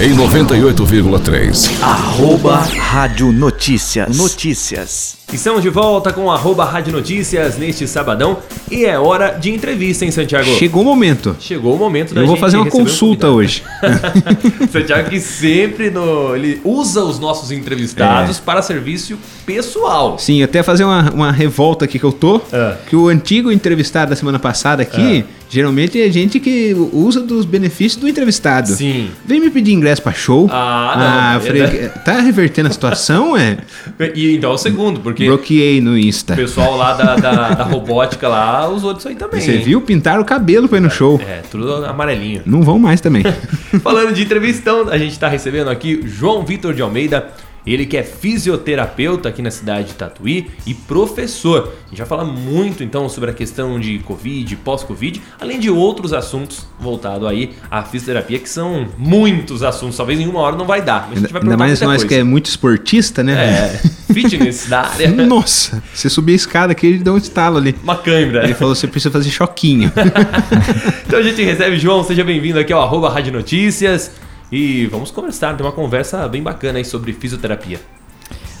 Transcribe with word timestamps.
em 0.00 0.14
98,3. 0.14 1.68
Arroba 1.82 2.58
Rádio 2.78 3.32
Notícias. 3.32 4.16
Notícias. 4.16 5.18
Estamos 5.32 5.60
de 5.62 5.68
volta 5.68 6.10
com 6.10 6.30
arroba 6.32 6.64
Rádio 6.64 6.90
Notícias 6.92 7.58
neste 7.58 7.86
sabadão 7.86 8.38
e 8.70 8.86
é 8.86 8.98
hora 8.98 9.32
de 9.38 9.50
entrevista, 9.52 10.04
hein, 10.04 10.10
Santiago? 10.10 10.46
Chegou 10.56 10.80
o 10.82 10.84
momento. 10.84 11.36
Chegou 11.38 11.74
o 11.74 11.78
momento 11.78 12.14
da 12.14 12.22
Eu 12.22 12.26
vou 12.26 12.36
fazer 12.36 12.56
uma 12.56 12.66
um 12.66 12.70
consulta 12.70 13.26
convidado. 13.28 13.34
hoje. 13.34 13.62
Santiago 14.72 15.10
que 15.10 15.20
sempre 15.20 15.90
no, 15.90 16.34
ele 16.34 16.60
usa 16.64 17.04
os 17.04 17.18
nossos 17.18 17.50
É. 17.50 17.54
entrevistados 17.54 18.38
para 18.40 18.62
serviço 18.62 19.18
pessoal. 19.44 20.18
Sim, 20.18 20.42
até 20.42 20.62
fazer 20.62 20.84
uma, 20.84 21.10
uma 21.12 21.30
revolta 21.32 21.84
aqui 21.84 21.98
que 21.98 22.04
eu 22.04 22.12
tô. 22.12 22.40
Ah. 22.52 22.76
Que 22.88 22.96
o 22.96 23.08
antigo 23.08 23.52
entrevistado 23.52 24.10
da 24.10 24.16
semana 24.16 24.38
passada 24.38 24.82
aqui, 24.82 25.24
geralmente 25.50 26.00
é 26.00 26.10
gente 26.10 26.40
que 26.40 26.74
usa 26.92 27.20
dos 27.20 27.44
benefícios 27.44 28.00
do 28.00 28.08
entrevistado. 28.08 28.68
Sim. 28.68 29.10
Vem 29.26 29.40
me 29.40 29.50
pedir 29.50 29.72
ingresso 29.72 30.02
pra 30.02 30.12
show. 30.12 30.48
Ah, 30.50 30.94
não, 30.96 31.04
Ah, 31.06 31.34
é, 31.36 31.40
falei, 31.40 31.88
tá 32.04 32.20
revertendo 32.20 32.68
a 32.68 32.72
situação, 32.72 33.36
é? 33.36 33.58
E 34.14 34.34
então 34.36 34.50
é 34.50 34.54
o 34.54 34.58
segundo, 34.58 35.00
porque 35.00 35.17
Bloqueei 35.26 35.80
no 35.80 35.96
Insta. 35.98 36.34
o 36.34 36.36
pessoal 36.36 36.76
lá 36.76 36.94
da, 36.94 37.16
da, 37.16 37.50
da 37.50 37.64
robótica 37.64 38.28
lá 38.28 38.68
usou 38.68 38.94
disso 38.94 39.08
aí 39.08 39.14
também. 39.14 39.40
Você 39.40 39.56
hein? 39.56 39.62
viu? 39.62 39.80
Pintaram 39.80 40.22
o 40.22 40.24
cabelo 40.24 40.68
pra 40.68 40.78
ir 40.78 40.82
no 40.82 40.90
show. 40.90 41.20
É, 41.26 41.42
tudo 41.50 41.84
amarelinho. 41.84 42.42
Não 42.46 42.62
vão 42.62 42.78
mais 42.78 43.00
também. 43.00 43.22
Falando 43.82 44.12
de 44.12 44.22
entrevistão, 44.22 44.88
a 44.88 44.98
gente 44.98 45.12
está 45.12 45.28
recebendo 45.28 45.68
aqui 45.68 46.00
João 46.04 46.44
Vitor 46.44 46.74
de 46.74 46.82
Almeida. 46.82 47.28
Ele 47.68 47.84
que 47.84 47.96
é 47.96 48.02
fisioterapeuta 48.02 49.28
aqui 49.28 49.42
na 49.42 49.50
cidade 49.50 49.88
de 49.88 49.94
Tatuí 49.94 50.50
e 50.66 50.72
professor. 50.74 51.74
A 51.86 51.88
gente 51.90 51.98
vai 51.98 52.06
falar 52.06 52.24
muito 52.24 52.82
então 52.82 53.08
sobre 53.08 53.30
a 53.30 53.32
questão 53.32 53.78
de 53.78 53.98
Covid, 54.00 54.56
pós-Covid, 54.56 55.20
além 55.40 55.60
de 55.60 55.70
outros 55.70 56.12
assuntos 56.12 56.66
voltados 56.80 57.28
aí 57.28 57.50
à 57.70 57.82
fisioterapia, 57.82 58.38
que 58.38 58.48
são 58.48 58.88
muitos 58.96 59.62
assuntos. 59.62 59.96
Talvez 59.96 60.18
em 60.18 60.26
uma 60.26 60.40
hora 60.40 60.56
não 60.56 60.66
vai 60.66 60.80
dar, 60.82 61.08
mas 61.08 61.18
a 61.18 61.20
gente 61.20 61.32
vai 61.32 61.42
Ainda 61.42 61.56
mais 61.56 61.80
nós 61.80 62.02
que 62.04 62.14
é 62.14 62.18
coisa. 62.18 62.24
muito 62.24 62.46
esportista, 62.46 63.22
né? 63.22 63.32
É, 63.34 64.12
fitness 64.14 64.66
da 64.68 64.80
área. 64.88 65.08
Nossa, 65.10 65.82
você 65.92 66.08
subir 66.08 66.32
a 66.32 66.36
escada 66.36 66.72
aqui, 66.72 66.86
ele 66.86 66.98
deu 66.98 67.14
um 67.14 67.18
estalo 67.18 67.58
ali. 67.58 67.74
Uma 67.82 67.96
câimbra. 67.96 68.44
Ele 68.44 68.54
falou, 68.54 68.74
você 68.74 68.86
precisa 68.86 69.10
fazer 69.12 69.30
choquinho. 69.30 69.92
Então 71.06 71.20
a 71.20 71.22
gente 71.22 71.42
recebe, 71.42 71.78
João, 71.78 72.04
seja 72.04 72.22
bem-vindo 72.22 72.58
aqui 72.58 72.70
ao 72.70 72.82
arroba 72.82 73.08
Rádio 73.08 73.32
Notícias. 73.32 74.10
E 74.50 74.86
vamos 74.86 75.10
conversar, 75.10 75.56
ter 75.56 75.62
uma 75.62 75.72
conversa 75.72 76.26
bem 76.28 76.42
bacana 76.42 76.78
aí 76.78 76.84
sobre 76.84 77.12
fisioterapia. 77.12 77.80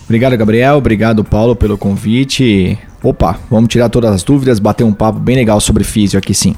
Obrigado, 0.04 0.36
Gabriel. 0.36 0.76
Obrigado, 0.76 1.22
Paulo, 1.22 1.54
pelo 1.54 1.76
convite. 1.76 2.78
Opa, 3.02 3.38
vamos 3.50 3.68
tirar 3.68 3.88
todas 3.88 4.10
as 4.10 4.22
dúvidas, 4.22 4.58
bater 4.58 4.84
um 4.84 4.92
papo 4.92 5.18
bem 5.18 5.36
legal 5.36 5.60
sobre 5.60 5.84
físio 5.84 6.18
aqui 6.18 6.34
sim. 6.34 6.54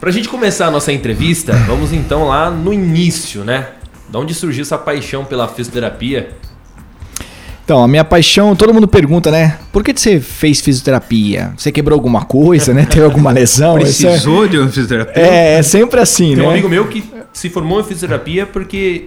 Pra 0.00 0.10
gente 0.10 0.28
começar 0.28 0.66
a 0.66 0.70
nossa 0.70 0.92
entrevista, 0.92 1.52
vamos 1.66 1.92
então 1.92 2.26
lá 2.26 2.50
no 2.50 2.72
início, 2.72 3.44
né? 3.44 3.68
Da 4.08 4.18
onde 4.18 4.34
surgiu 4.34 4.62
essa 4.62 4.78
paixão 4.78 5.24
pela 5.24 5.46
fisioterapia? 5.46 6.30
Então, 7.70 7.84
a 7.84 7.86
minha 7.86 8.02
paixão, 8.04 8.56
todo 8.56 8.74
mundo 8.74 8.88
pergunta, 8.88 9.30
né? 9.30 9.56
Por 9.72 9.84
que 9.84 9.96
você 9.96 10.18
fez 10.18 10.60
fisioterapia? 10.60 11.52
Você 11.56 11.70
quebrou 11.70 11.96
alguma 11.96 12.24
coisa, 12.24 12.74
né? 12.74 12.84
Teve 12.84 13.04
alguma 13.04 13.30
lesão? 13.30 13.78
É- 13.78 13.82
Precisou 13.82 14.48
de 14.48 14.58
um 14.58 14.66
fisioterapeuta? 14.66 15.20
é, 15.20 15.54
é 15.54 15.62
sempre 15.62 16.00
assim, 16.00 16.34
Tem 16.34 16.42
um 16.44 16.48
né? 16.48 16.54
amigo 16.54 16.68
meu 16.68 16.88
que 16.88 17.04
se 17.32 17.48
formou 17.48 17.78
em 17.78 17.84
fisioterapia 17.84 18.44
porque, 18.44 19.04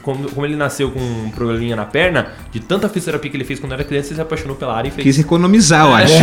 como, 0.00 0.30
como 0.30 0.46
ele 0.46 0.56
nasceu 0.56 0.90
com 0.90 0.98
um 0.98 1.28
probleminha 1.28 1.76
na 1.76 1.84
perna, 1.84 2.28
de 2.50 2.58
tanta 2.58 2.88
fisioterapia 2.88 3.30
que 3.30 3.36
ele 3.36 3.44
fez 3.44 3.60
quando 3.60 3.72
era 3.72 3.84
criança, 3.84 4.08
ele 4.08 4.14
se 4.14 4.22
apaixonou 4.22 4.56
pela 4.56 4.74
área 4.74 4.88
e 4.88 4.92
fez. 4.92 5.04
Quis 5.04 5.18
economizar, 5.18 5.84
eu 5.84 5.94
acho. 5.94 6.14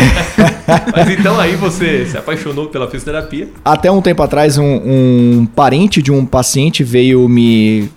Mas 0.97 1.11
então 1.11 1.39
aí 1.39 1.55
você 1.55 2.07
se 2.07 2.17
apaixonou 2.17 2.69
pela 2.69 2.89
fisioterapia. 2.89 3.49
Até 3.63 3.91
um 3.91 4.01
tempo 4.01 4.23
atrás, 4.23 4.57
um, 4.57 4.63
um 5.43 5.45
parente 5.45 6.01
de 6.01 6.11
um 6.11 6.25
paciente 6.25 6.83
veio 6.83 7.29
me 7.29 7.87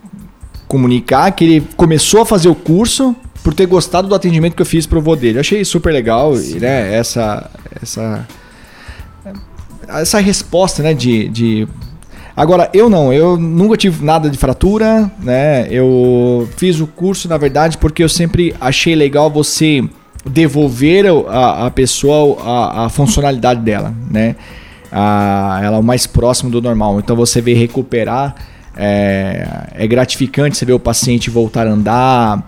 comunicar 0.68 1.30
que 1.30 1.44
ele 1.44 1.68
começou 1.78 2.20
a 2.20 2.26
fazer 2.26 2.50
o 2.50 2.54
curso 2.54 3.16
por 3.46 3.54
ter 3.54 3.66
gostado 3.66 4.08
do 4.08 4.14
atendimento 4.16 4.56
que 4.56 4.62
eu 4.62 4.66
fiz 4.66 4.88
pro 4.88 5.00
vô 5.00 5.14
dele. 5.14 5.38
Eu 5.38 5.40
achei 5.40 5.64
super 5.64 5.92
legal, 5.92 6.36
e, 6.36 6.58
né? 6.58 6.92
Essa, 6.92 7.48
essa, 7.80 8.26
essa 9.86 10.18
resposta, 10.18 10.82
né? 10.82 10.92
De, 10.92 11.28
de... 11.28 11.68
Agora, 12.36 12.68
eu 12.74 12.90
não, 12.90 13.12
eu 13.12 13.36
nunca 13.36 13.76
tive 13.76 14.04
nada 14.04 14.28
de 14.28 14.36
fratura, 14.36 15.08
né? 15.22 15.68
Eu 15.70 16.48
fiz 16.56 16.80
o 16.80 16.88
curso, 16.88 17.28
na 17.28 17.36
verdade, 17.36 17.78
porque 17.78 18.02
eu 18.02 18.08
sempre 18.08 18.52
achei 18.60 18.96
legal 18.96 19.30
você 19.30 19.88
devolver 20.28 21.04
a, 21.28 21.66
a 21.66 21.70
pessoa 21.70 22.42
a, 22.42 22.86
a 22.86 22.88
funcionalidade 22.88 23.60
dela, 23.60 23.94
né? 24.10 24.34
A, 24.90 25.60
ela 25.62 25.76
é 25.76 25.78
o 25.78 25.84
mais 25.84 26.04
próximo 26.04 26.50
do 26.50 26.60
normal. 26.60 26.98
Então 26.98 27.14
você 27.14 27.40
vê 27.40 27.54
recuperar, 27.54 28.34
é, 28.76 29.68
é 29.72 29.86
gratificante 29.86 30.56
você 30.56 30.64
ver 30.64 30.72
o 30.72 30.80
paciente 30.80 31.30
voltar 31.30 31.68
a 31.68 31.70
andar, 31.70 32.44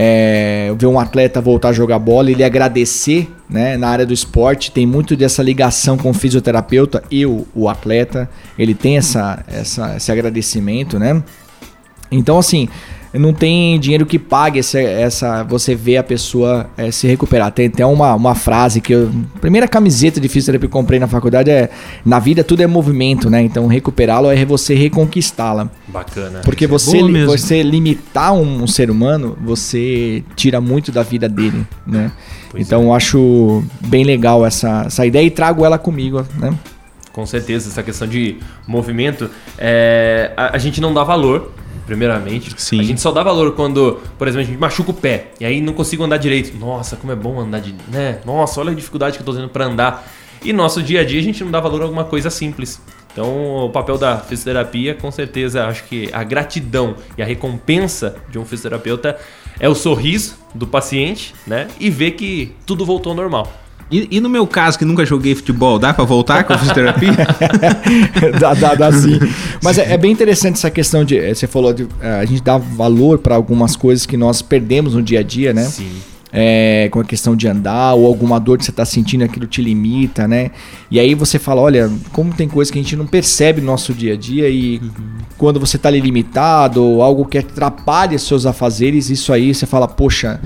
é, 0.00 0.72
ver 0.78 0.86
um 0.86 1.00
atleta 1.00 1.40
voltar 1.40 1.70
a 1.70 1.72
jogar 1.72 1.98
bola, 1.98 2.30
ele 2.30 2.44
agradecer, 2.44 3.28
né? 3.50 3.76
Na 3.76 3.88
área 3.88 4.06
do 4.06 4.14
esporte 4.14 4.70
tem 4.70 4.86
muito 4.86 5.16
dessa 5.16 5.42
ligação 5.42 5.98
com 5.98 6.10
o 6.10 6.14
fisioterapeuta 6.14 7.02
e 7.10 7.26
o, 7.26 7.44
o 7.52 7.68
atleta, 7.68 8.30
ele 8.56 8.76
tem 8.76 8.96
essa, 8.96 9.42
essa, 9.48 9.96
esse 9.96 10.12
agradecimento, 10.12 11.00
né? 11.00 11.20
Então, 12.12 12.38
assim, 12.38 12.68
não 13.14 13.32
tem 13.32 13.78
dinheiro 13.80 14.04
que 14.04 14.18
pague 14.18 14.58
essa, 14.58 14.78
essa 14.80 15.42
você 15.44 15.74
ver 15.74 15.96
a 15.96 16.02
pessoa 16.02 16.68
eh, 16.76 16.90
se 16.90 17.06
recuperar. 17.06 17.50
Tem 17.52 17.66
até 17.66 17.84
uma, 17.86 18.14
uma 18.14 18.34
frase 18.34 18.80
que 18.80 18.92
eu. 18.94 19.10
Primeira 19.40 19.66
camiseta 19.66 20.20
de 20.20 20.28
fisioterapia 20.28 20.68
que 20.68 20.74
eu 20.74 20.78
comprei 20.80 20.98
na 20.98 21.06
faculdade 21.08 21.50
é: 21.50 21.70
Na 22.04 22.18
vida 22.18 22.44
tudo 22.44 22.62
é 22.62 22.66
movimento, 22.66 23.30
né? 23.30 23.40
Então 23.42 23.66
recuperá-lo 23.66 24.30
é 24.30 24.44
você 24.44 24.74
reconquistá-la. 24.74 25.70
Bacana. 25.88 26.40
Porque 26.44 26.64
Isso 26.66 26.74
é 26.74 26.78
você, 26.78 27.00
li- 27.02 27.12
mesmo. 27.12 27.30
você 27.30 27.62
limitar 27.62 28.34
um, 28.34 28.62
um 28.62 28.66
ser 28.66 28.90
humano, 28.90 29.36
você 29.42 30.22
tira 30.36 30.60
muito 30.60 30.92
da 30.92 31.02
vida 31.02 31.28
dele, 31.28 31.66
né? 31.86 32.12
Pois 32.50 32.66
então 32.66 32.82
eu 32.84 32.94
acho 32.94 33.62
bem 33.86 34.04
legal 34.04 34.44
essa, 34.44 34.84
essa 34.86 35.04
ideia 35.06 35.24
e 35.26 35.30
trago 35.30 35.64
ela 35.64 35.78
comigo, 35.78 36.26
né? 36.38 36.52
Com 37.12 37.26
certeza, 37.26 37.68
essa 37.68 37.82
questão 37.82 38.06
de 38.06 38.36
movimento, 38.66 39.28
é, 39.58 40.32
a, 40.36 40.54
a 40.54 40.58
gente 40.58 40.80
não 40.80 40.94
dá 40.94 41.02
valor, 41.02 41.52
primeiramente. 41.88 42.52
Sim. 42.60 42.78
A 42.78 42.82
gente 42.82 43.00
só 43.00 43.10
dá 43.10 43.22
valor 43.22 43.54
quando, 43.54 43.98
por 44.18 44.28
exemplo, 44.28 44.42
a 44.42 44.44
gente 44.44 44.58
machuca 44.58 44.90
o 44.90 44.94
pé 44.94 45.32
e 45.40 45.44
aí 45.46 45.60
não 45.60 45.72
consigo 45.72 46.04
andar 46.04 46.18
direito. 46.18 46.56
Nossa, 46.56 46.96
como 46.96 47.10
é 47.10 47.16
bom 47.16 47.40
andar 47.40 47.60
de. 47.60 47.74
Né? 47.88 48.20
Nossa, 48.26 48.60
olha 48.60 48.70
a 48.70 48.74
dificuldade 48.74 49.16
que 49.16 49.22
eu 49.22 49.26
tô 49.26 49.32
tendo 49.32 49.48
pra 49.48 49.64
andar. 49.64 50.06
E 50.44 50.52
no 50.52 50.58
nosso 50.58 50.82
dia 50.82 51.00
a 51.00 51.04
dia 51.04 51.18
a 51.18 51.22
gente 51.22 51.42
não 51.42 51.50
dá 51.50 51.58
valor 51.58 51.80
a 51.80 51.84
alguma 51.84 52.04
coisa 52.04 52.30
simples. 52.30 52.80
Então, 53.10 53.64
o 53.64 53.70
papel 53.70 53.98
da 53.98 54.18
fisioterapia, 54.18 54.94
com 54.94 55.10
certeza, 55.10 55.66
acho 55.66 55.82
que 55.84 56.08
a 56.12 56.22
gratidão 56.22 56.94
e 57.16 57.22
a 57.22 57.24
recompensa 57.24 58.16
de 58.28 58.38
um 58.38 58.44
fisioterapeuta 58.44 59.18
é 59.58 59.68
o 59.68 59.74
sorriso 59.74 60.36
do 60.54 60.66
paciente, 60.66 61.34
né? 61.44 61.66
E 61.80 61.90
ver 61.90 62.12
que 62.12 62.54
tudo 62.64 62.84
voltou 62.84 63.10
ao 63.10 63.16
normal. 63.16 63.50
E, 63.90 64.06
e 64.10 64.20
no 64.20 64.28
meu 64.28 64.46
caso, 64.46 64.78
que 64.78 64.84
nunca 64.84 65.04
joguei 65.06 65.34
futebol, 65.34 65.78
dá 65.78 65.94
pra 65.94 66.04
voltar 66.04 66.44
com 66.44 66.52
a 66.52 66.58
fisioterapia? 66.58 67.12
dá, 68.38 68.54
dá, 68.54 68.74
dá 68.74 68.92
sim. 68.92 69.18
Mas 69.62 69.78
é, 69.78 69.92
é 69.94 69.96
bem 69.96 70.12
interessante 70.12 70.54
essa 70.56 70.70
questão 70.70 71.04
de. 71.04 71.16
eh, 71.16 71.34
Você 71.34 71.46
falou 71.46 71.72
de. 71.72 71.86
eh, 72.00 72.20
A 72.20 72.24
gente 72.24 72.42
dá 72.42 72.58
valor 72.58 73.18
para 73.18 73.34
algumas 73.34 73.76
coisas 73.76 74.04
que 74.04 74.16
nós 74.16 74.42
perdemos 74.42 74.94
no 74.94 75.02
dia 75.02 75.20
a 75.20 75.22
dia, 75.22 75.52
né? 75.54 75.64
Sim. 75.64 75.88
É, 76.30 76.90
com 76.92 77.00
a 77.00 77.04
questão 77.04 77.34
de 77.34 77.48
andar 77.48 77.94
ou 77.94 78.04
alguma 78.06 78.38
dor 78.38 78.58
que 78.58 78.64
você 78.66 78.70
está 78.70 78.84
sentindo, 78.84 79.24
aquilo 79.24 79.46
te 79.46 79.62
limita, 79.62 80.28
né? 80.28 80.50
E 80.90 81.00
aí 81.00 81.14
você 81.14 81.38
fala, 81.38 81.62
olha, 81.62 81.90
como 82.12 82.34
tem 82.34 82.46
coisa 82.46 82.70
que 82.70 82.78
a 82.78 82.82
gente 82.82 82.94
não 82.94 83.06
percebe 83.06 83.62
no 83.62 83.68
nosso 83.68 83.94
dia 83.94 84.12
a 84.12 84.16
dia 84.16 84.46
e 84.50 84.78
quando 85.38 85.58
você 85.58 85.76
está 85.76 85.88
ali 85.88 86.00
limitado 86.00 86.84
ou 86.84 87.00
algo 87.02 87.24
que 87.24 87.38
atrapalha 87.38 88.18
seus 88.18 88.44
afazeres, 88.44 89.08
isso 89.08 89.32
aí 89.32 89.54
você 89.54 89.64
fala, 89.64 89.88
poxa, 89.88 90.38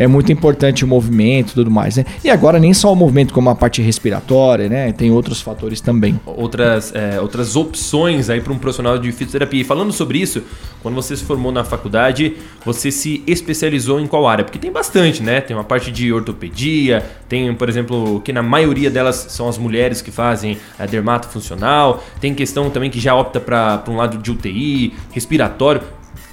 é 0.00 0.06
muito 0.06 0.32
importante 0.32 0.82
o 0.82 0.88
movimento 0.88 1.50
e 1.50 1.54
tudo 1.54 1.70
mais, 1.70 1.98
né? 1.98 2.06
E 2.24 2.30
agora 2.30 2.58
nem 2.58 2.72
só 2.72 2.90
o 2.90 2.96
movimento, 2.96 3.34
como 3.34 3.50
a 3.50 3.54
parte 3.54 3.82
respiratória, 3.82 4.66
né? 4.66 4.92
Tem 4.92 5.10
outros 5.10 5.42
fatores 5.42 5.82
também. 5.82 6.18
outras, 6.24 6.94
é, 6.94 7.20
outras 7.20 7.54
opções 7.54 8.30
aí 8.30 8.40
para 8.40 8.50
um 8.50 8.58
profissional 8.58 8.98
de 8.98 9.12
fisioterapia. 9.12 9.60
E 9.60 9.64
falando 9.64 9.92
sobre 9.92 10.18
isso, 10.18 10.42
quando 10.82 10.94
você 10.94 11.14
se 11.14 11.22
formou 11.22 11.52
na 11.52 11.64
faculdade, 11.64 12.34
você 12.64 12.90
se 12.90 13.22
especializou 13.26 14.00
em 14.00 14.06
qual 14.06 14.26
área? 14.26 14.42
Porque 14.42 14.58
tem 14.58 14.72
bastante, 14.72 15.22
né? 15.22 15.42
Tem 15.42 15.54
uma 15.54 15.64
parte 15.64 15.92
de 15.92 16.10
ortopedia, 16.10 17.04
tem, 17.28 17.54
por 17.54 17.68
exemplo, 17.68 18.22
que 18.22 18.32
na 18.32 18.42
maioria 18.42 18.90
delas 18.90 19.26
são 19.28 19.50
as 19.50 19.58
mulheres 19.58 20.00
que 20.00 20.10
fazem 20.10 20.56
a 20.78 20.86
dermato 20.86 21.28
funcional, 21.28 22.02
tem 22.18 22.34
questão 22.34 22.70
também 22.70 22.88
que 22.88 22.98
já 22.98 23.14
opta 23.14 23.38
para 23.38 23.84
um 23.86 23.96
lado 23.96 24.16
de 24.16 24.30
UTI, 24.30 24.94
respiratório. 25.12 25.82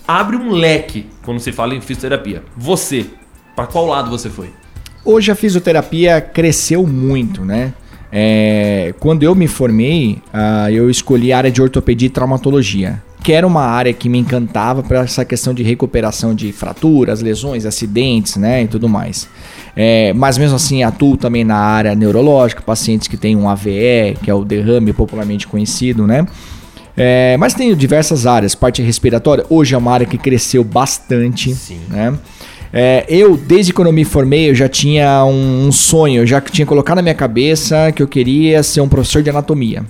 Abre 0.07 0.38
um 0.38 0.51
leque 0.51 1.06
quando 1.21 1.41
se 1.41 1.51
fala 1.51 1.75
em 1.75 1.81
fisioterapia. 1.81 2.41
Você, 2.56 3.07
para 3.57 3.65
qual 3.65 3.88
lado 3.88 4.12
você 4.12 4.30
foi? 4.30 4.51
Hoje 5.04 5.31
a 5.31 5.36
fisioterapia 5.36 6.21
cresceu 6.21 6.86
muito, 6.86 7.44
né? 7.44 7.74
É, 8.12 8.94
quando 9.00 9.24
eu 9.24 9.33
me 9.33 9.48
formei, 9.48 10.21
ah, 10.31 10.71
eu 10.71 10.92
escolhi 10.92 11.33
a 11.33 11.39
área 11.39 11.51
de 11.51 11.59
ortopedia 11.59 12.06
e 12.06 12.09
traumatologia, 12.09 13.01
que 13.24 13.33
era 13.33 13.48
uma 13.48 13.63
área 13.63 13.92
que 13.94 14.07
me 14.07 14.19
encantava 14.19 14.83
para 14.83 15.00
essa 15.00 15.25
questão 15.25 15.56
de 15.56 15.63
recuperação 15.63 16.36
de 16.36 16.51
fraturas, 16.51 17.19
lesões, 17.19 17.65
acidentes, 17.65 18.36
né, 18.36 18.62
e 18.62 18.68
tudo 18.68 18.88
mais. 18.88 19.27
É, 19.75 20.13
mas 20.13 20.38
mesmo 20.38 20.56
assim 20.56 20.83
atuo 20.83 21.18
também 21.18 21.44
na 21.44 21.57
área 21.57 21.95
neurológica, 21.95 22.62
pacientes 22.62 23.07
que 23.07 23.18
têm 23.18 23.36
um 23.36 23.50
AVE, 23.50 24.19
que 24.21 24.30
é 24.30 24.33
o 24.36 24.45
derrame 24.45 24.94
popularmente 24.94 25.48
conhecido, 25.48 26.06
né? 26.06 26.27
É, 26.95 27.36
mas 27.38 27.56
tem 27.56 27.75
diversas 27.75 28.27
áreas, 28.27 28.53
parte 28.53 28.81
respiratória. 28.81 29.45
Hoje 29.50 29.75
é 29.75 29.77
uma 29.77 29.92
área 29.92 30.06
que 30.06 30.18
cresceu 30.18 30.63
bastante. 30.63 31.53
Sim. 31.53 31.80
Né? 31.88 32.18
É, 32.71 33.05
eu, 33.07 33.37
desde 33.37 33.73
quando 33.73 33.87
eu 33.87 33.93
me 33.93 34.03
formei, 34.03 34.49
eu 34.49 34.55
já 34.55 34.67
tinha 34.67 35.23
um, 35.25 35.67
um 35.67 35.71
sonho, 35.71 36.21
eu 36.21 36.27
já 36.27 36.41
tinha 36.41 36.65
colocado 36.65 36.97
na 36.97 37.01
minha 37.01 37.15
cabeça 37.15 37.91
que 37.91 38.03
eu 38.03 38.07
queria 38.07 38.61
ser 38.63 38.81
um 38.81 38.89
professor 38.89 39.23
de 39.23 39.29
anatomia. 39.29 39.85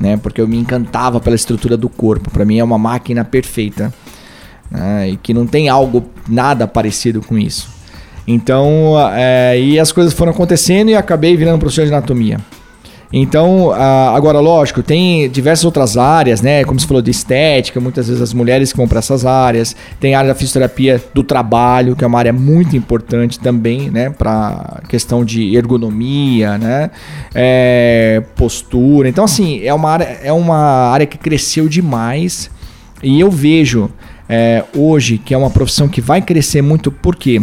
Né? 0.00 0.16
Porque 0.16 0.40
eu 0.40 0.48
me 0.48 0.58
encantava 0.58 1.20
pela 1.20 1.36
estrutura 1.36 1.76
do 1.76 1.88
corpo. 1.88 2.30
Para 2.30 2.44
mim 2.44 2.58
é 2.58 2.64
uma 2.64 2.78
máquina 2.78 3.24
perfeita. 3.24 3.92
né? 4.70 5.10
E 5.10 5.16
que 5.16 5.32
não 5.32 5.46
tem 5.46 5.68
algo 5.68 6.04
nada 6.28 6.66
parecido 6.66 7.20
com 7.20 7.38
isso. 7.38 7.68
Então, 8.26 8.94
é, 9.14 9.60
e 9.60 9.78
as 9.78 9.90
coisas 9.90 10.12
foram 10.12 10.32
acontecendo 10.32 10.90
e 10.90 10.94
acabei 10.94 11.36
virando 11.36 11.58
professor 11.58 11.84
de 11.84 11.92
anatomia. 11.92 12.38
Então, 13.12 13.72
agora, 13.72 14.40
lógico, 14.40 14.82
tem 14.82 15.28
diversas 15.28 15.64
outras 15.64 15.98
áreas, 15.98 16.40
né? 16.40 16.64
Como 16.64 16.80
você 16.80 16.86
falou 16.86 17.02
de 17.02 17.10
estética, 17.10 17.78
muitas 17.78 18.08
vezes 18.08 18.22
as 18.22 18.32
mulheres 18.32 18.72
que 18.72 18.78
vão 18.78 18.88
para 18.88 19.00
essas 19.00 19.26
áreas. 19.26 19.76
Tem 20.00 20.14
a 20.14 20.18
área 20.18 20.28
da 20.28 20.34
fisioterapia 20.34 21.02
do 21.12 21.22
trabalho, 21.22 21.94
que 21.94 22.04
é 22.04 22.06
uma 22.06 22.18
área 22.18 22.32
muito 22.32 22.74
importante 22.74 23.38
também, 23.38 23.90
né? 23.90 24.08
Para 24.08 24.80
questão 24.88 25.24
de 25.24 25.54
ergonomia, 25.54 26.56
né? 26.56 26.90
É, 27.34 28.22
postura. 28.34 29.08
Então, 29.08 29.24
assim, 29.24 29.60
é 29.62 29.74
uma, 29.74 29.90
área, 29.90 30.18
é 30.22 30.32
uma 30.32 30.90
área 30.90 31.06
que 31.06 31.18
cresceu 31.18 31.68
demais. 31.68 32.50
E 33.02 33.20
eu 33.20 33.30
vejo 33.30 33.90
é, 34.28 34.64
hoje 34.74 35.18
que 35.18 35.34
é 35.34 35.36
uma 35.36 35.50
profissão 35.50 35.88
que 35.88 36.00
vai 36.00 36.22
crescer 36.22 36.62
muito, 36.62 36.90
por 36.90 37.16
quê? 37.16 37.42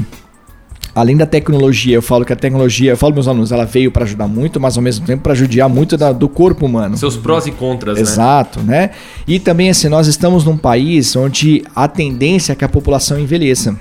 Além 0.93 1.15
da 1.15 1.25
tecnologia, 1.25 1.95
eu 1.95 2.01
falo 2.01 2.25
que 2.25 2.33
a 2.33 2.35
tecnologia, 2.35 2.91
eu 2.91 2.97
falo 2.97 3.13
meus 3.13 3.27
alunos, 3.27 3.51
ela 3.51 3.65
veio 3.65 3.91
para 3.91 4.03
ajudar 4.05 4.27
muito, 4.27 4.59
mas 4.59 4.75
ao 4.75 4.83
mesmo 4.83 5.05
tempo 5.05 5.21
para 5.23 5.35
judiar 5.35 5.69
muito 5.69 5.95
da- 5.95 6.11
do 6.11 6.27
corpo 6.27 6.65
humano. 6.65 6.97
Seus 6.97 7.15
prós 7.15 7.45
e 7.45 7.51
contras, 7.51 7.95
né? 7.95 8.01
Exato, 8.01 8.59
né? 8.61 8.89
E 9.27 9.39
também 9.39 9.69
assim, 9.69 9.87
nós 9.87 10.07
estamos 10.07 10.43
num 10.43 10.57
país 10.57 11.15
onde 11.15 11.63
a 11.75 11.87
tendência 11.87 12.53
é 12.53 12.55
que 12.55 12.65
a 12.65 12.69
população 12.69 13.19
envelheça. 13.19 13.75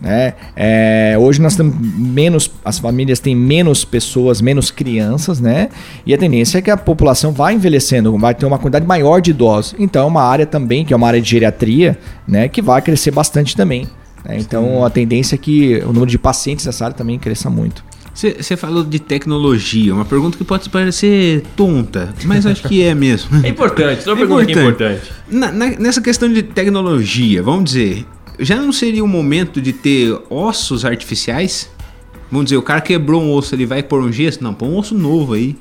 Né? 0.00 0.34
É, 0.54 1.16
hoje 1.18 1.40
nós 1.40 1.56
temos 1.56 1.74
menos, 1.80 2.50
as 2.64 2.78
famílias 2.78 3.20
têm 3.20 3.34
menos 3.34 3.84
pessoas, 3.84 4.40
menos 4.42 4.70
crianças, 4.70 5.40
né? 5.40 5.68
E 6.04 6.12
a 6.12 6.18
tendência 6.18 6.58
é 6.58 6.62
que 6.62 6.70
a 6.70 6.76
população 6.76 7.32
vai 7.32 7.54
envelhecendo, 7.54 8.16
vai 8.18 8.34
ter 8.34 8.44
uma 8.44 8.58
quantidade 8.58 8.86
maior 8.86 9.20
de 9.20 9.30
idosos. 9.30 9.74
Então 9.78 10.02
é 10.02 10.06
uma 10.06 10.22
área 10.22 10.44
também, 10.44 10.84
que 10.84 10.92
é 10.92 10.96
uma 10.96 11.06
área 11.06 11.22
de 11.22 11.30
geriatria, 11.30 11.96
né? 12.28 12.48
Que 12.48 12.60
vai 12.60 12.82
crescer 12.82 13.12
bastante 13.12 13.56
também. 13.56 13.86
Né? 14.24 14.36
Então 14.38 14.84
a 14.84 14.90
tendência 14.90 15.34
é 15.34 15.38
que 15.38 15.76
o 15.84 15.88
número 15.92 16.06
de 16.06 16.18
pacientes 16.18 16.64
nessa 16.66 16.84
área 16.86 16.96
também 16.96 17.18
cresça 17.18 17.48
muito. 17.50 17.84
Você 18.14 18.56
falou 18.56 18.84
de 18.84 19.00
tecnologia, 19.00 19.92
uma 19.92 20.04
pergunta 20.04 20.38
que 20.38 20.44
pode 20.44 20.70
parecer 20.70 21.42
tonta, 21.56 22.14
mas 22.24 22.46
acho 22.46 22.62
que 22.68 22.80
é 22.80 22.94
mesmo. 22.94 23.28
É 23.44 23.48
importante, 23.48 24.04
só 24.04 24.10
uma 24.12 24.16
pergunta 24.18 24.46
que 24.46 24.52
é 24.52 24.60
importante. 24.62 25.12
Na- 25.28 25.50
na- 25.50 25.70
nessa 25.78 26.00
questão 26.00 26.32
de 26.32 26.40
tecnologia, 26.44 27.42
vamos 27.42 27.64
dizer, 27.64 28.06
já 28.38 28.54
não 28.56 28.72
seria 28.72 29.02
o 29.02 29.08
momento 29.08 29.60
de 29.60 29.72
ter 29.72 30.16
ossos 30.30 30.84
artificiais? 30.84 31.68
Vamos 32.30 32.46
dizer, 32.46 32.56
o 32.56 32.62
cara 32.62 32.80
quebrou 32.80 33.20
um 33.20 33.32
osso, 33.32 33.52
ele 33.54 33.66
vai 33.66 33.82
pôr 33.82 34.00
um 34.00 34.12
gesso? 34.12 34.42
Não, 34.44 34.54
põe 34.54 34.68
um 34.68 34.76
osso 34.78 34.94
novo 34.96 35.34
aí. 35.34 35.56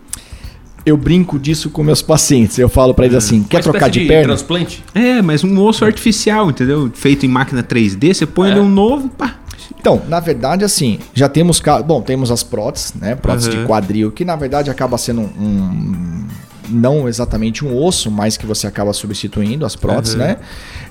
Eu 0.85 0.97
brinco 0.97 1.39
disso 1.39 1.69
com 1.69 1.81
meus 1.83 2.01
pacientes. 2.01 2.57
Eu 2.59 2.68
falo 2.68 2.94
para 2.94 3.06
eles 3.06 3.18
assim: 3.18 3.44
quer 3.44 3.57
Uma 3.57 3.63
trocar 3.63 3.80
espécie 3.88 4.00
de 4.01 4.06
perna? 4.07 4.27
transplante? 4.35 4.83
É, 4.94 5.21
mas 5.21 5.44
um 5.44 5.59
osso 5.62 5.85
artificial, 5.85 6.50
entendeu? 6.50 6.91
Feito 6.94 7.25
em 7.25 7.30
máquina 7.30 7.63
3D, 7.63 8.13
você 8.13 8.25
põe 8.25 8.50
É. 8.50 8.51
ele 8.51 8.59
um 8.59 8.69
novo, 8.69 9.07
pá. 9.09 9.35
Então, 9.80 10.01
na 10.07 10.19
verdade, 10.19 10.63
assim, 10.65 11.00
já 11.13 11.27
temos. 11.30 11.62
Bom, 11.85 12.01
temos 12.01 12.31
as 12.31 12.44
próteses, 12.44 12.94
né? 12.95 13.15
Prótese 13.15 13.50
Uhum. 13.50 13.62
de 13.62 13.65
quadril, 13.68 14.12
que 14.12 14.25
na 14.25 14.35
verdade 14.35 14.69
acaba 14.69 14.97
sendo 14.97 15.21
um. 15.21 16.25
Não 16.69 17.09
exatamente 17.09 17.63
um 17.65 17.77
osso, 17.77 18.09
mas 18.09 18.38
que 18.38 18.45
você 18.45 18.65
acaba 18.65 18.94
substituindo 18.94 19.65
as 19.65 19.75
próteses, 19.75 20.15
Uhum. 20.15 20.21
né? 20.21 20.38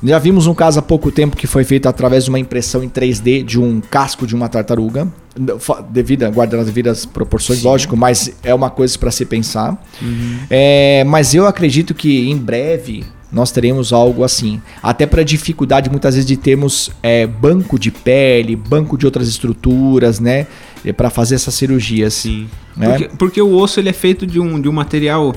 Já 0.05 0.19
vimos 0.19 0.47
um 0.47 0.55
caso 0.55 0.79
há 0.79 0.83
pouco 0.83 1.11
tempo 1.11 1.35
que 1.37 1.47
foi 1.47 1.65
feito 1.65 1.89
através 1.89 2.25
de 2.25 2.31
uma 2.31 2.39
impressão 2.39 2.85
em 2.85 2.89
3D 2.91 3.43
de 3.43 3.59
um 3.59 3.81
casco 3.81 4.27
de 4.27 4.35
uma 4.35 4.49
tartaruga, 4.49 5.09
devido, 5.91 6.31
guardando 6.31 6.61
as 6.61 6.67
devidas 6.67 7.07
proporções, 7.07 7.63
lógico, 7.63 7.97
mas 7.97 8.33
é 8.43 8.55
uma 8.55 8.69
coisa 8.71 8.99
para 8.99 9.11
se 9.11 9.25
pensar. 9.25 9.83
É, 10.51 11.05
mas 11.05 11.35
eu 11.35 11.47
acredito 11.47 11.95
que 11.95 12.29
em 12.31 12.37
breve 12.37 13.05
nós 13.33 13.51
teremos 13.51 13.93
algo 13.95 14.25
assim. 14.25 14.61
Até 14.83 15.07
para 15.07 15.23
dificuldade 15.23 15.89
muitas 15.89 16.15
vezes 16.15 16.27
de 16.29 16.37
termos 16.37 16.91
é, 17.03 17.27
banco 17.27 17.79
de 17.79 17.91
pele, 17.91 18.55
banco 18.55 18.99
de 18.99 19.07
outras 19.07 19.27
estruturas, 19.27 20.21
né? 20.21 20.47
Para 20.97 21.09
fazer 21.09 21.37
essas 21.37 21.55
cirurgias. 21.55 22.13
Sim. 22.13 22.47
Né? 22.77 22.89
Porque, 22.91 23.09
porque 23.17 23.41
o 23.43 23.55
osso 23.57 23.81
ele 23.81 23.89
é 23.89 23.93
feito 23.93 24.27
de 24.27 24.39
um, 24.39 24.61
de 24.61 24.69
um 24.69 24.73
material. 24.73 25.35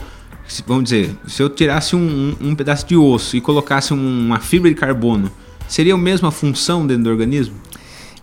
Vamos 0.67 0.83
dizer, 0.85 1.09
se 1.25 1.41
eu 1.41 1.49
tirasse 1.49 1.95
um, 1.95 2.35
um- 2.41 2.49
um 2.49 2.55
pedaço 2.55 2.85
de 2.85 2.95
osso 2.97 3.35
e 3.37 3.41
colocasse 3.41 3.93
um- 3.93 4.25
uma 4.25 4.39
fibra 4.39 4.69
de 4.69 4.75
carbono, 4.75 5.31
seria 5.67 5.93
a 5.93 5.97
mesma 5.97 6.29
função 6.31 6.85
dentro 6.85 7.05
do 7.05 7.09
organismo? 7.09 7.55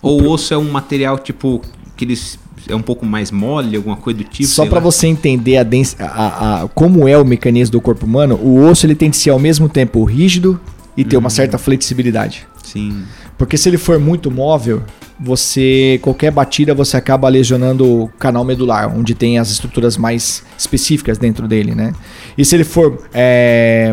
Ou 0.02 0.20
o 0.22 0.30
osso 0.30 0.52
é 0.52 0.58
um 0.58 0.70
material 0.70 1.18
tipo 1.18 1.62
que 1.96 2.04
eles 2.04 2.38
é 2.68 2.74
um 2.76 2.82
pouco 2.82 3.04
mais 3.06 3.30
mole, 3.30 3.76
alguma 3.76 3.96
coisa 3.96 4.18
do 4.18 4.24
tipo? 4.24 4.48
Só 4.48 4.66
para 4.66 4.80
você 4.80 5.06
entender 5.06 5.56
a, 5.56 5.62
dens- 5.62 5.96
a- 5.98 6.62
a- 6.64 6.68
como 6.68 7.08
é 7.08 7.16
o 7.16 7.24
mecanismo 7.24 7.72
do 7.72 7.80
corpo 7.80 8.04
humano, 8.06 8.34
o 8.36 8.60
osso 8.68 8.86
ele 8.86 8.94
tem 8.94 9.10
que 9.10 9.16
ser 9.16 9.30
ao 9.30 9.38
mesmo 9.38 9.68
tempo 9.68 10.02
rígido 10.04 10.60
e 10.96 11.04
ter 11.04 11.16
uma 11.16 11.30
certa 11.30 11.56
flexibilidade. 11.58 12.46
Sim. 12.62 13.02
Porque 13.38 13.56
se 13.56 13.68
ele 13.68 13.78
for 13.78 13.98
muito 13.98 14.30
móvel, 14.30 14.82
você 15.18 15.98
qualquer 16.02 16.30
batida 16.30 16.74
você 16.74 16.96
acaba 16.96 17.28
lesionando 17.28 17.84
o 18.04 18.08
canal 18.18 18.44
medular, 18.44 18.94
onde 18.96 19.14
tem 19.14 19.38
as 19.38 19.50
estruturas 19.50 19.96
mais 19.96 20.44
específicas 20.56 21.18
dentro 21.18 21.48
dele, 21.48 21.74
né? 21.74 21.92
E 22.36 22.44
se 22.44 22.54
ele 22.54 22.64
for 22.64 23.02
é, 23.12 23.92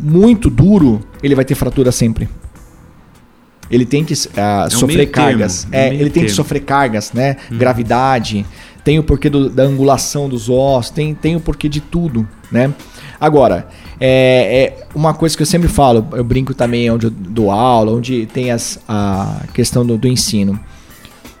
muito 0.00 0.50
duro, 0.50 1.00
ele 1.22 1.34
vai 1.34 1.44
ter 1.44 1.54
fratura 1.54 1.92
sempre. 1.92 2.28
Ele 3.70 3.84
tem 3.84 4.04
que 4.04 4.14
ah, 4.36 4.66
um 4.66 4.70
sofrer 4.70 4.96
meio 4.96 5.12
termo, 5.12 5.28
cargas. 5.28 5.66
é 5.70 5.88
É, 5.88 5.88
ele 5.88 6.04
tem 6.04 6.22
que 6.22 6.28
termo. 6.28 6.30
sofrer 6.30 6.60
cargas, 6.60 7.12
né? 7.12 7.36
Gravidade. 7.50 8.46
Tem 8.84 8.98
o 8.98 9.02
porquê 9.02 9.28
do- 9.28 9.50
da 9.50 9.64
angulação 9.64 10.28
dos 10.28 10.48
ossos, 10.48 10.90
tem, 10.90 11.14
tem 11.14 11.36
o 11.36 11.40
porquê 11.40 11.68
de 11.68 11.80
tudo, 11.80 12.26
né? 12.50 12.72
Agora, 13.20 13.68
é, 14.00 14.74
é 14.80 14.86
uma 14.94 15.12
coisa 15.12 15.36
que 15.36 15.42
eu 15.42 15.46
sempre 15.46 15.68
falo, 15.68 16.06
eu 16.12 16.24
brinco 16.24 16.54
também 16.54 16.90
onde 16.90 17.06
eu 17.06 17.10
dou 17.10 17.50
aula, 17.50 17.92
onde 17.92 18.24
tem 18.26 18.50
as, 18.50 18.78
a 18.88 19.42
questão 19.52 19.84
do, 19.84 19.98
do 19.98 20.08
ensino. 20.08 20.58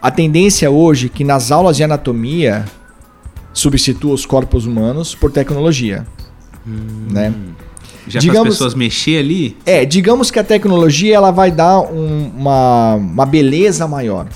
A 0.02 0.10
tendência 0.10 0.70
hoje 0.70 1.06
é 1.06 1.08
que 1.08 1.24
nas 1.24 1.50
aulas 1.50 1.76
de 1.76 1.82
anatomia 1.84 2.64
substitua 3.54 4.12
os 4.12 4.26
corpos 4.26 4.66
humanos 4.66 5.14
por 5.14 5.32
tecnologia, 5.32 6.06
né? 7.10 7.32
Já 8.08 8.20
Digamos- 8.20 8.48
as 8.48 8.54
pessoas 8.54 8.74
mexer 8.74 9.18
ali, 9.18 9.56
É, 9.66 9.84
digamos 9.84 10.30
que 10.30 10.38
a 10.38 10.44
tecnologia 10.44 11.14
ela 11.16 11.30
vai 11.30 11.50
dar 11.50 11.80
um- 11.80 12.30
uma, 12.36 12.94
uma 12.94 13.26
beleza 13.26 13.86
maior. 13.86 14.26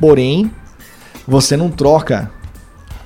Porém, 0.00 0.50
você 1.26 1.56
não 1.56 1.68
troca 1.70 2.30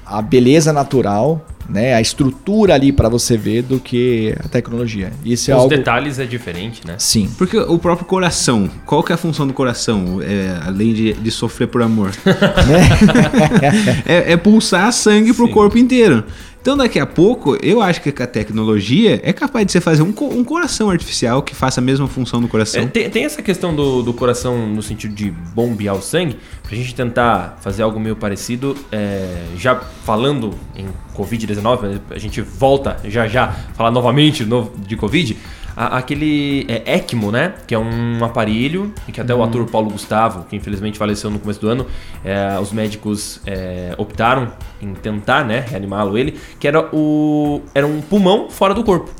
a 0.07 0.21
beleza 0.23 0.73
natural, 0.73 1.45
né, 1.69 1.95
a 1.95 2.01
estrutura 2.01 2.75
ali 2.75 2.93
para 2.93 3.09
você 3.09 3.39
ver 3.39 3.63
do 3.63 3.81
que 3.81 4.35
a 4.45 4.49
tecnologia. 4.49 5.11
Isso 5.25 5.51
é 5.51 5.55
Os 5.55 5.63
algo 5.63 5.75
detalhes 5.75 6.19
é 6.19 6.27
diferente, 6.27 6.83
né? 6.87 6.97
sim. 6.99 7.29
porque 7.39 7.57
o 7.57 7.79
próprio 7.79 8.07
coração, 8.07 8.69
qual 8.85 9.03
que 9.03 9.13
é 9.13 9.15
a 9.15 9.19
função 9.19 9.47
do 9.47 9.55
coração, 9.55 10.21
é, 10.23 10.59
além 10.67 10.93
de, 10.93 11.15
de 11.15 11.31
sofrer 11.31 11.67
por 11.69 11.81
amor? 11.83 12.11
é, 14.07 14.33
é 14.33 14.37
pulsar 14.37 14.93
sangue 14.93 15.33
pro 15.33 15.47
Sim. 15.47 15.53
corpo 15.53 15.79
inteiro. 15.79 16.25
Então 16.65 16.79
daqui 16.79 16.99
a 16.99 17.05
pouco, 17.05 17.59
eu 17.63 17.83
acho 17.83 18.01
que 18.01 18.23
a 18.23 18.27
tecnologia 18.27 19.21
é 19.23 19.35
capaz 19.35 19.67
de 19.67 19.73
você 19.73 19.83
fazer 19.83 20.01
um, 20.01 20.11
co- 20.11 20.29
um 20.31 20.43
coração 20.43 20.89
artificial 20.89 21.43
que 21.43 21.55
faça 21.55 21.79
a 21.79 21.85
mesma 21.85 22.09
função 22.09 22.41
do 22.41 22.49
coração. 22.49 22.81
É, 22.81 22.87
tem, 22.87 23.11
tem 23.11 23.23
essa 23.27 23.43
questão 23.43 23.77
do, 23.77 24.03
do 24.03 24.15
coração 24.15 24.67
no 24.67 24.81
sentido 24.81 25.15
de 25.15 25.31
bombear 25.31 25.95
o 25.95 26.01
sangue, 26.01 26.39
pra 26.63 26.75
gente 26.75 26.95
tentar 26.95 27.59
fazer 27.61 27.83
algo 27.83 28.01
meio 28.01 28.17
parecido, 28.17 28.75
é, 28.91 29.43
já 29.59 29.75
falando 29.77 30.55
em 30.75 30.87
Covid-19, 31.15 31.79
mas 31.83 32.01
a 32.11 32.19
gente 32.19 32.41
volta 32.41 32.97
já 33.05 33.29
já 33.29 33.49
falar 33.75 33.91
novamente 33.91 34.43
no- 34.43 34.73
de 34.87 34.97
Covid, 34.97 35.37
a- 35.77 35.99
aquele 35.99 36.65
é, 36.69 36.95
ECMO, 36.97 37.31
né? 37.33 37.55
Que 37.67 37.75
é 37.75 37.79
um 37.79 38.25
aparelho, 38.25 38.93
e 39.09 39.13
que 39.13 39.21
até 39.21 39.35
o 39.35 39.43
ator 39.43 39.65
Paulo 39.67 39.91
Gustavo, 39.91 40.45
que 40.49 40.57
infelizmente 40.57 40.99
faleceu 40.99 41.31
no 41.31 41.39
começo 41.39 41.61
do 41.61 41.69
ano, 41.69 41.87
é, 42.25 42.59
os 42.61 42.73
médicos 42.73 43.41
é, 43.47 43.95
optaram 43.99 44.53
em 44.81 44.95
tentar, 44.95 45.45
né, 45.45 45.65
reanimá-lo 45.67 46.17
ele, 46.19 46.39
que 46.61 46.69
era 46.69 46.89
o 46.95 47.63
era 47.75 47.87
um 47.87 48.01
pulmão 48.01 48.49
fora 48.51 48.75
do 48.75 48.83
corpo. 48.85 49.11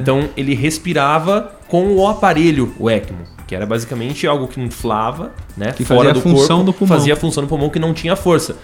Então 0.00 0.28
ele 0.36 0.54
respirava 0.54 1.50
com 1.66 1.96
o 1.96 2.06
aparelho, 2.06 2.72
o 2.78 2.88
ECMO, 2.88 3.24
que 3.46 3.56
era 3.56 3.66
basicamente 3.66 4.24
algo 4.26 4.46
que 4.46 4.60
inflava, 4.60 5.32
né, 5.56 5.72
Que 5.72 5.84
fora 5.84 5.98
fazia 6.08 6.12
do 6.12 6.18
a 6.20 6.22
função 6.22 6.56
corpo, 6.58 6.64
do 6.64 6.72
pulmão. 6.74 6.96
fazia 6.96 7.14
a 7.14 7.16
função 7.16 7.42
do 7.42 7.48
pulmão 7.48 7.68
que 7.68 7.78
não 7.80 7.92
tinha 7.92 8.14
força. 8.14 8.56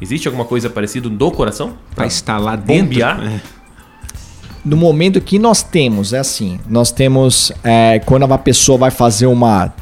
Existe 0.00 0.26
alguma 0.26 0.44
coisa 0.46 0.70
parecida 0.70 1.08
do 1.08 1.30
coração? 1.30 1.74
Pra 1.94 2.06
estar 2.06 2.38
lá 2.38 2.56
dentro. 2.56 2.84
bombear? 2.84 3.20
é. 3.22 3.40
No 4.64 4.76
momento 4.76 5.20
que 5.20 5.38
nós 5.38 5.62
temos, 5.62 6.12
é 6.12 6.18
assim, 6.18 6.58
nós 6.68 6.90
temos 6.90 7.52
é, 7.62 8.00
quando 8.06 8.24
uma 8.24 8.38
pessoa 8.38 8.78
vai 8.78 8.90
fazer 8.90 9.26
uma 9.26 9.72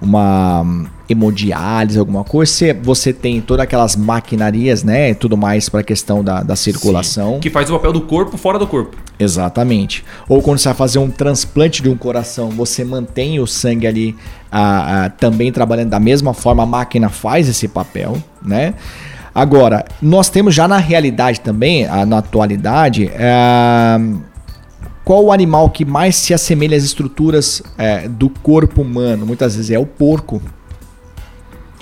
uma 0.00 0.64
hemodiálise, 1.08 1.98
alguma 1.98 2.24
coisa, 2.24 2.50
você, 2.50 2.72
você 2.72 3.12
tem 3.12 3.40
todas 3.40 3.64
aquelas 3.64 3.96
maquinarias, 3.96 4.82
né, 4.82 5.10
e 5.10 5.14
tudo 5.14 5.36
mais 5.36 5.68
para 5.68 5.80
a 5.80 5.82
questão 5.82 6.24
da, 6.24 6.42
da 6.42 6.56
circulação. 6.56 7.38
Que 7.40 7.50
faz 7.50 7.68
o 7.68 7.74
papel 7.74 7.92
do 7.92 8.00
corpo 8.02 8.38
fora 8.38 8.58
do 8.58 8.66
corpo. 8.66 8.96
Exatamente. 9.18 10.04
Ou 10.28 10.40
quando 10.40 10.58
você 10.58 10.68
vai 10.68 10.76
fazer 10.76 10.98
um 10.98 11.10
transplante 11.10 11.82
de 11.82 11.90
um 11.90 11.96
coração, 11.96 12.48
você 12.50 12.84
mantém 12.84 13.40
o 13.40 13.46
sangue 13.46 13.86
ali 13.86 14.16
ah, 14.50 15.04
ah, 15.04 15.10
também 15.10 15.52
trabalhando 15.52 15.90
da 15.90 16.00
mesma 16.00 16.32
forma, 16.32 16.62
a 16.62 16.66
máquina 16.66 17.08
faz 17.08 17.48
esse 17.48 17.68
papel, 17.68 18.16
né? 18.42 18.74
Agora, 19.40 19.86
nós 20.02 20.28
temos 20.28 20.54
já 20.54 20.68
na 20.68 20.76
realidade 20.76 21.40
também, 21.40 21.86
na 22.06 22.18
atualidade, 22.18 23.10
ah, 23.18 23.98
qual 25.02 25.24
o 25.24 25.32
animal 25.32 25.70
que 25.70 25.82
mais 25.82 26.14
se 26.16 26.34
assemelha 26.34 26.76
às 26.76 26.84
estruturas 26.84 27.62
eh, 27.78 28.06
do 28.06 28.28
corpo 28.28 28.82
humano? 28.82 29.24
Muitas 29.24 29.56
vezes 29.56 29.70
é 29.70 29.78
o 29.78 29.86
porco. 29.86 30.42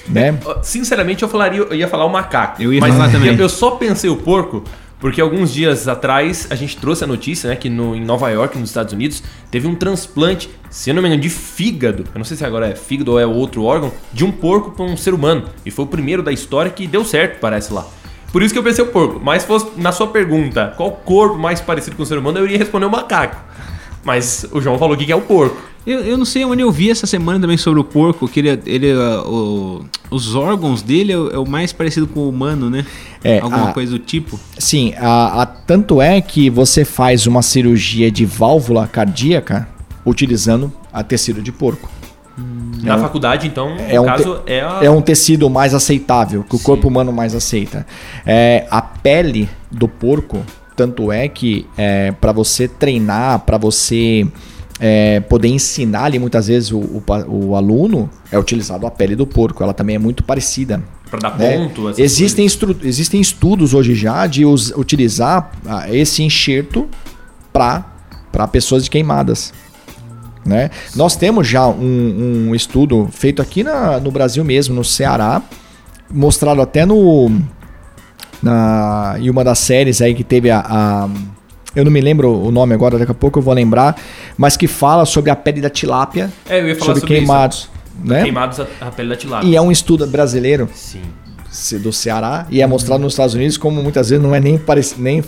Né? 0.09 0.39
Ó, 0.45 0.63
Sinceramente, 0.63 1.25
eu 1.25 1.29
falaria, 1.29 1.63
eu 1.63 1.75
ia 1.75 1.89
falar 1.89 2.05
o 2.05 2.09
macaco. 2.09 2.63
Eu 2.63 2.73
ia 2.73 2.81
mas 2.81 2.95
falar 2.95 3.11
também. 3.11 3.37
Eu 3.37 3.49
só 3.49 3.73
pensei 3.73 4.09
o 4.09 4.17
porco 4.17 4.63
porque 5.01 5.21
alguns 5.21 5.53
dias 5.53 5.87
atrás 5.87 6.49
a 6.51 6.55
gente 6.55 6.77
trouxe 6.77 7.05
a 7.05 7.07
notícia, 7.07 7.49
né, 7.49 7.57
que 7.57 7.71
no, 7.71 7.95
em 7.95 8.05
Nova 8.05 8.29
York, 8.31 8.59
nos 8.59 8.71
Estados 8.71 8.93
Unidos, 8.93 9.23
teve 9.51 9.67
um 9.67 9.75
transplante, 9.75 10.51
se 10.69 10.91
eu 10.91 10.95
não 10.95 11.03
me 11.03 11.09
engano, 11.09 11.23
de 11.23 11.31
fígado. 11.31 12.05
Eu 12.13 12.19
não 12.19 12.25
sei 12.25 12.37
se 12.37 12.45
agora 12.45 12.69
é 12.69 12.75
fígado 12.75 13.13
ou 13.13 13.21
é 13.21 13.27
outro 13.27 13.63
órgão, 13.65 13.93
de 14.13 14.25
um 14.25 14.33
porco 14.33 14.73
para 14.73 14.85
um 14.85 14.97
ser 14.97 15.15
humano. 15.15 15.45
E 15.65 15.71
foi 15.71 15.85
o 15.85 15.89
primeiro 15.89 16.23
da 16.23 16.33
história 16.33 16.71
que 16.71 16.87
deu 16.87 17.05
certo, 17.05 17.39
parece 17.41 17.73
lá. 17.73 17.87
Por 18.33 18.43
isso 18.43 18.53
que 18.53 18.59
eu 18.59 18.63
pensei 18.63 18.85
o 18.85 18.89
porco. 18.89 19.21
Mas 19.23 19.45
fosse 19.45 19.69
na 19.77 19.93
sua 19.93 20.09
pergunta, 20.09 20.75
qual 20.77 20.91
corpo 20.91 21.39
mais 21.39 21.61
parecido 21.61 21.97
com 21.97 22.03
o 22.03 22.07
ser 22.07 22.19
humano, 22.19 22.39
eu 22.39 22.45
iria 22.45 22.59
responder 22.59 22.87
o 22.87 22.91
macaco. 22.91 23.37
Mas 24.05 24.47
o 24.53 24.61
João 24.61 24.79
falou 24.79 24.97
que 24.97 25.11
é 25.11 25.17
o 25.17 25.21
porco. 25.21 25.57
Eu, 25.91 26.01
eu 26.05 26.19
não 26.19 26.25
sei 26.27 26.45
onde 26.45 26.63
eu 26.63 26.71
vi 26.71 26.91
essa 26.91 27.07
semana 27.07 27.41
também 27.41 27.57
sobre 27.57 27.81
o 27.81 27.85
porco, 27.85 28.29
que 28.29 28.41
ele, 28.41 28.61
ele 28.67 28.93
ah, 28.93 29.23
o- 29.27 29.85
os 30.11 30.35
órgãos 30.35 30.83
dele 30.83 31.13
é 31.13 31.17
o, 31.19 31.31
é 31.31 31.39
o 31.39 31.47
mais 31.49 31.73
parecido 31.73 32.07
com 32.07 32.21
o 32.21 32.29
humano, 32.29 32.69
né? 32.69 32.85
É, 33.25 33.39
Alguma 33.41 33.71
a- 33.71 33.73
coisa 33.73 33.93
do 33.93 33.99
tipo. 33.99 34.39
Sim, 34.59 34.93
a, 34.99 35.43
a- 35.43 35.47
tanto 35.47 36.01
é 36.03 36.21
que 36.21 36.51
você 36.51 36.85
faz 36.85 37.27
uma 37.27 37.41
cirurgia 37.43 38.11
de 38.11 38.27
válvula 38.27 38.87
cardíaca 38.87 39.67
utilizando 40.05 40.73
a 40.93 41.03
tecido 41.03 41.41
de 41.41 41.51
porco. 41.53 41.89
Na 42.83 42.97
faculdade, 42.99 43.47
então, 43.49 43.75
É 43.89 43.97
no 43.97 44.03
um, 44.03 44.05
caso, 44.05 44.35
te- 44.45 44.53
é 44.53 44.61
a... 44.61 44.79
é 44.83 44.91
um 44.91 45.01
tecido 45.03 45.51
mais 45.51 45.75
aceitável, 45.75 46.45
que 46.45 46.55
o 46.55 46.59
corpo 46.61 46.87
humano 46.87 47.13
mais 47.13 47.35
aceita. 47.35 47.85
É, 48.25 48.67
a 48.71 48.81
pele 48.81 49.49
do 49.71 49.89
porco, 49.89 50.43
tanto 50.77 51.11
é 51.11 51.27
que 51.29 51.67
é, 51.77 52.13
para 52.13 52.31
você 52.31 52.69
treinar, 52.69 53.41
para 53.41 53.59
você 53.59 54.25
é, 54.81 55.21
poder 55.21 55.49
ensinar 55.49 56.05
ali 56.05 56.19
muitas 56.19 56.47
vezes 56.49 56.71
o, 56.73 56.79
o 56.79 57.03
o 57.29 57.57
aluno, 57.57 58.09
é 58.31 58.39
utilizado 58.39 58.87
a 58.87 58.91
pele 58.91 59.17
do 59.17 59.27
porco. 59.27 59.63
Ela 59.63 59.75
também 59.75 59.97
é 59.97 59.99
muito 59.99 60.23
parecida. 60.23 60.83
Pra 61.11 61.19
dar 61.19 61.39
né? 61.39 61.57
ponto. 61.57 61.89
Existem, 61.99 62.47
existem 62.83 63.21
estudos 63.21 63.73
hoje 63.75 63.95
já 63.95 64.27
de 64.27 64.45
us- 64.45 64.73
utilizar 64.77 65.51
ah, 65.67 65.87
esse 65.93 66.23
enxerto 66.23 66.87
para 67.53 67.85
pessoas 68.53 68.85
de 68.85 68.91
queimadas. 68.91 69.53
Né? 70.45 70.71
Nós 70.95 71.17
temos 71.17 71.47
já 71.49 71.67
um, 71.67 72.47
um 72.49 72.55
estudo 72.55 73.09
feito 73.11 73.41
aqui 73.43 73.63
na- 73.65 73.99
no 74.01 74.11
Brasil 74.11 74.45
mesmo, 74.45 74.75
no 74.75 74.85
Ceará, 74.85 75.43
mostrado 76.11 76.61
até 76.63 76.87
no 76.87 77.31
na, 78.43 79.17
em 79.19 79.29
uma 79.31 79.43
das 79.43 79.59
séries 79.59 80.01
aí 80.01 80.15
que 80.15 80.23
teve 80.25 80.51
a, 80.51 80.61
a- 80.61 81.09
eu 81.79 81.85
não 81.85 81.93
me 81.93 82.01
lembro 82.01 82.33
o 82.33 82.51
nome 82.51 82.75
agora, 82.75 82.99
daqui 82.99 83.13
a 83.13 83.15
pouco 83.15 83.39
eu 83.39 83.43
vou 83.43 83.55
lembrar, 83.55 83.97
mas 84.37 84.57
que 84.57 84.67
fala 84.67 85.05
sobre 85.05 85.31
a 85.31 85.37
pele 85.37 85.61
da 85.61 85.71
tilápia, 85.71 86.31
É, 86.49 86.61
eu 86.61 86.69
ia 86.69 86.75
falar 86.75 86.87
sobre, 86.95 87.01
sobre, 87.01 87.15
queimados, 87.17 87.59
isso. 87.59 87.71
né? 88.05 88.23
Queimados 88.23 88.61
a, 88.61 88.67
a 88.81 88.91
pele 88.91 89.09
da 89.11 89.17
tilápia. 89.17 89.47
E 89.49 89.55
é 89.55 89.61
um 89.61 89.71
estudo 89.71 90.07
brasileiro 90.07 90.69
Sim. 90.75 91.03
Do 91.81 91.93
Ceará 91.93 92.47
e 92.51 92.61
é 92.63 92.67
mostrado 92.67 93.03
nos 93.03 93.13
Estados 93.15 93.35
Unidos 93.35 93.57
como 93.57 93.83
muitas 93.83 94.11
vezes 94.11 94.23
não 94.23 94.35
é 94.35 94.41
nem 94.41 94.57
parecido, 94.59 95.03
nem 95.03 95.23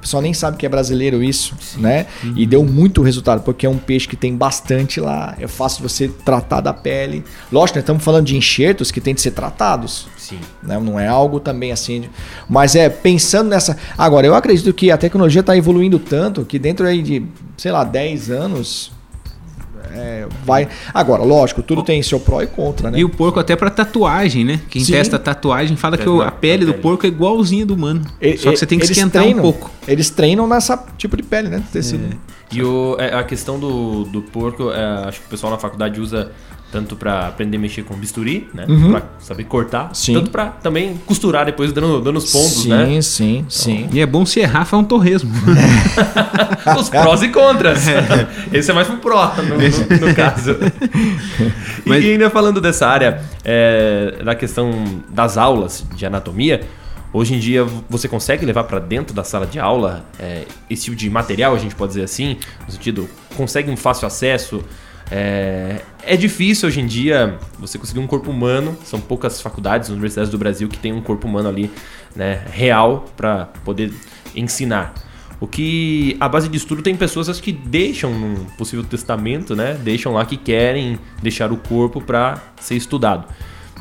pessoal 0.00 0.22
nem 0.22 0.32
sabe 0.32 0.56
que 0.56 0.64
é 0.64 0.68
brasileiro 0.68 1.22
isso, 1.22 1.54
né? 1.78 2.06
E 2.36 2.46
deu 2.46 2.64
muito 2.64 3.02
resultado 3.02 3.42
porque 3.42 3.66
é 3.66 3.68
um 3.68 3.78
peixe 3.78 4.06
que 4.08 4.16
tem 4.16 4.36
bastante 4.36 5.00
lá, 5.00 5.34
é 5.38 5.46
fácil 5.48 5.82
você 5.88 6.08
tratar 6.08 6.60
da 6.60 6.72
pele. 6.72 7.24
Lógico, 7.50 7.78
nós 7.78 7.82
estamos 7.82 8.02
falando 8.04 8.26
de 8.26 8.36
enxertos 8.36 8.90
que 8.90 9.00
têm 9.00 9.14
de 9.14 9.20
ser 9.20 9.32
tratados, 9.32 10.06
Sim. 10.16 10.38
né? 10.62 10.78
Não 10.78 10.98
é 10.98 11.08
algo 11.08 11.40
também 11.40 11.72
assim, 11.72 12.02
de- 12.02 12.10
mas 12.48 12.74
é 12.76 12.88
pensando 12.88 13.48
nessa. 13.48 13.76
Agora 13.96 14.26
eu 14.26 14.34
acredito 14.34 14.72
que 14.72 14.90
a 14.90 14.96
tecnologia 14.96 15.40
está 15.40 15.56
evoluindo 15.56 15.98
tanto 15.98 16.44
que 16.44 16.58
dentro 16.58 16.86
aí 16.86 17.02
de, 17.02 17.24
sei 17.56 17.72
lá, 17.72 17.84
10 17.84 18.30
anos 18.30 18.92
é, 19.92 20.26
vai. 20.44 20.68
Agora, 20.92 21.22
lógico, 21.22 21.62
tudo 21.62 21.82
tem 21.82 22.02
seu 22.02 22.20
pró 22.20 22.42
e 22.42 22.46
contra, 22.46 22.90
né? 22.90 22.98
E 22.98 23.04
o 23.04 23.08
porco 23.08 23.40
até 23.40 23.56
pra 23.56 23.70
tatuagem, 23.70 24.44
né? 24.44 24.60
Quem 24.70 24.84
Sim. 24.84 24.92
testa 24.92 25.18
tatuagem 25.18 25.76
fala 25.76 25.96
que 25.96 26.06
É, 26.06 26.10
o- 26.10 26.22
a 26.22 26.30
pele 26.30 26.64
do 26.64 26.72
pele. 26.72 26.82
porco 26.82 27.06
é 27.06 27.08
igualzinha 27.08 27.64
do 27.66 27.74
humano. 27.74 28.02
E- 28.20 28.36
Só 28.36 28.50
que 28.50 28.56
você 28.58 28.66
tem 28.66 28.78
que 28.78 28.84
eles 28.84 28.96
esquentar 28.96 29.22
treinam, 29.22 29.38
um 29.40 29.42
pouco. 29.42 29.70
Eles 29.88 30.10
treinam 30.10 30.46
nessa 30.46 30.76
tipo 30.96 31.16
de 31.16 31.22
pele, 31.22 31.48
né? 31.48 31.62
Tecido. 31.72 32.16
E 32.52 32.62
o, 32.62 32.96
é, 32.98 33.14
a 33.14 33.24
questão 33.24 33.58
do, 33.58 34.04
do 34.04 34.20
porco, 34.22 34.70
é, 34.70 35.08
acho 35.08 35.20
que 35.20 35.26
o 35.26 35.30
pessoal 35.30 35.50
na 35.52 35.58
faculdade 35.58 36.00
usa 36.00 36.30
tanto 36.72 36.96
pra 36.96 37.28
aprender 37.28 37.58
a 37.58 37.60
mexer 37.60 37.82
com 37.84 37.94
bisturi, 37.94 38.48
né? 38.54 38.64
Pra 38.90 39.02
saber 39.20 39.44
cortar. 39.44 39.88
Uhum. 39.88 39.94
Sim. 39.94 40.14
Tanto 40.14 40.30
pra 40.30 40.46
também 40.46 40.96
costurar 41.06 41.44
depois, 41.44 41.70
dando, 41.72 42.00
dando 42.00 42.16
os 42.16 42.32
pontos, 42.32 42.62
sim, 42.62 42.68
né? 42.70 43.00
sim, 43.02 43.44
sim. 43.48 43.88
E 43.92 44.00
é 44.00 44.06
bom 44.06 44.24
se 44.24 44.40
errar, 44.40 44.64
faz 44.64 44.82
um 44.82 44.86
torresmo. 44.86 45.30
Os 46.78 46.88
prós 46.88 47.22
e 47.22 47.28
contras. 47.28 47.84
Esse 48.52 48.70
é 48.70 48.74
mais 48.74 48.86
pro 48.88 48.96
pró, 48.96 49.34
no, 49.36 49.44
no- 49.56 50.06
no 50.08 50.14
caso. 50.14 50.56
Mas- 51.84 52.04
E 52.04 52.12
ainda 52.12 52.30
falando 52.30 52.60
dessa 52.60 52.86
área, 52.86 53.20
é, 53.44 54.16
da 54.24 54.34
questão 54.34 54.70
das 55.08 55.36
aulas 55.36 55.84
de 55.94 56.06
anatomia, 56.06 56.62
hoje 57.12 57.34
em 57.34 57.38
dia 57.38 57.66
você 57.88 58.08
consegue 58.08 58.44
levar 58.46 58.64
para 58.64 58.78
dentro 58.78 59.14
da 59.14 59.24
sala 59.24 59.46
de 59.46 59.58
aula 59.58 60.04
é, 60.18 60.44
esse 60.70 60.84
tipo 60.84 60.96
de 60.96 61.10
material, 61.10 61.54
a 61.54 61.58
gente 61.58 61.74
pode 61.74 61.90
dizer 61.92 62.04
assim, 62.04 62.36
no 62.66 62.72
sentido, 62.72 63.08
consegue 63.36 63.70
um 63.70 63.76
fácil 63.76 64.06
acesso. 64.06 64.62
É, 65.14 65.82
é 66.02 66.16
difícil 66.16 66.66
hoje 66.66 66.80
em 66.80 66.86
dia 66.86 67.38
você 67.58 67.78
conseguir 67.78 68.00
um 68.00 68.06
corpo 68.06 68.30
humano, 68.30 68.74
são 68.82 68.98
poucas 68.98 69.42
faculdades, 69.42 69.90
universidades 69.90 70.30
do 70.30 70.38
Brasil 70.38 70.70
que 70.70 70.78
tem 70.78 70.90
um 70.90 71.02
corpo 71.02 71.28
humano 71.28 71.50
ali 71.50 71.70
né, 72.16 72.42
real 72.50 73.04
para 73.14 73.46
poder 73.62 73.92
ensinar. 74.34 74.94
O 75.38 75.46
que 75.46 76.16
a 76.18 76.26
base 76.30 76.48
de 76.48 76.56
estudo 76.56 76.80
tem 76.80 76.96
pessoas 76.96 77.28
acho 77.28 77.42
que 77.42 77.52
deixam 77.52 78.10
num 78.14 78.44
possível 78.56 78.84
testamento, 78.84 79.54
né? 79.54 79.74
Deixam 79.74 80.14
lá 80.14 80.24
que 80.24 80.36
querem 80.36 80.98
deixar 81.20 81.52
o 81.52 81.58
corpo 81.58 82.00
para 82.00 82.40
ser 82.60 82.76
estudado. 82.76 83.26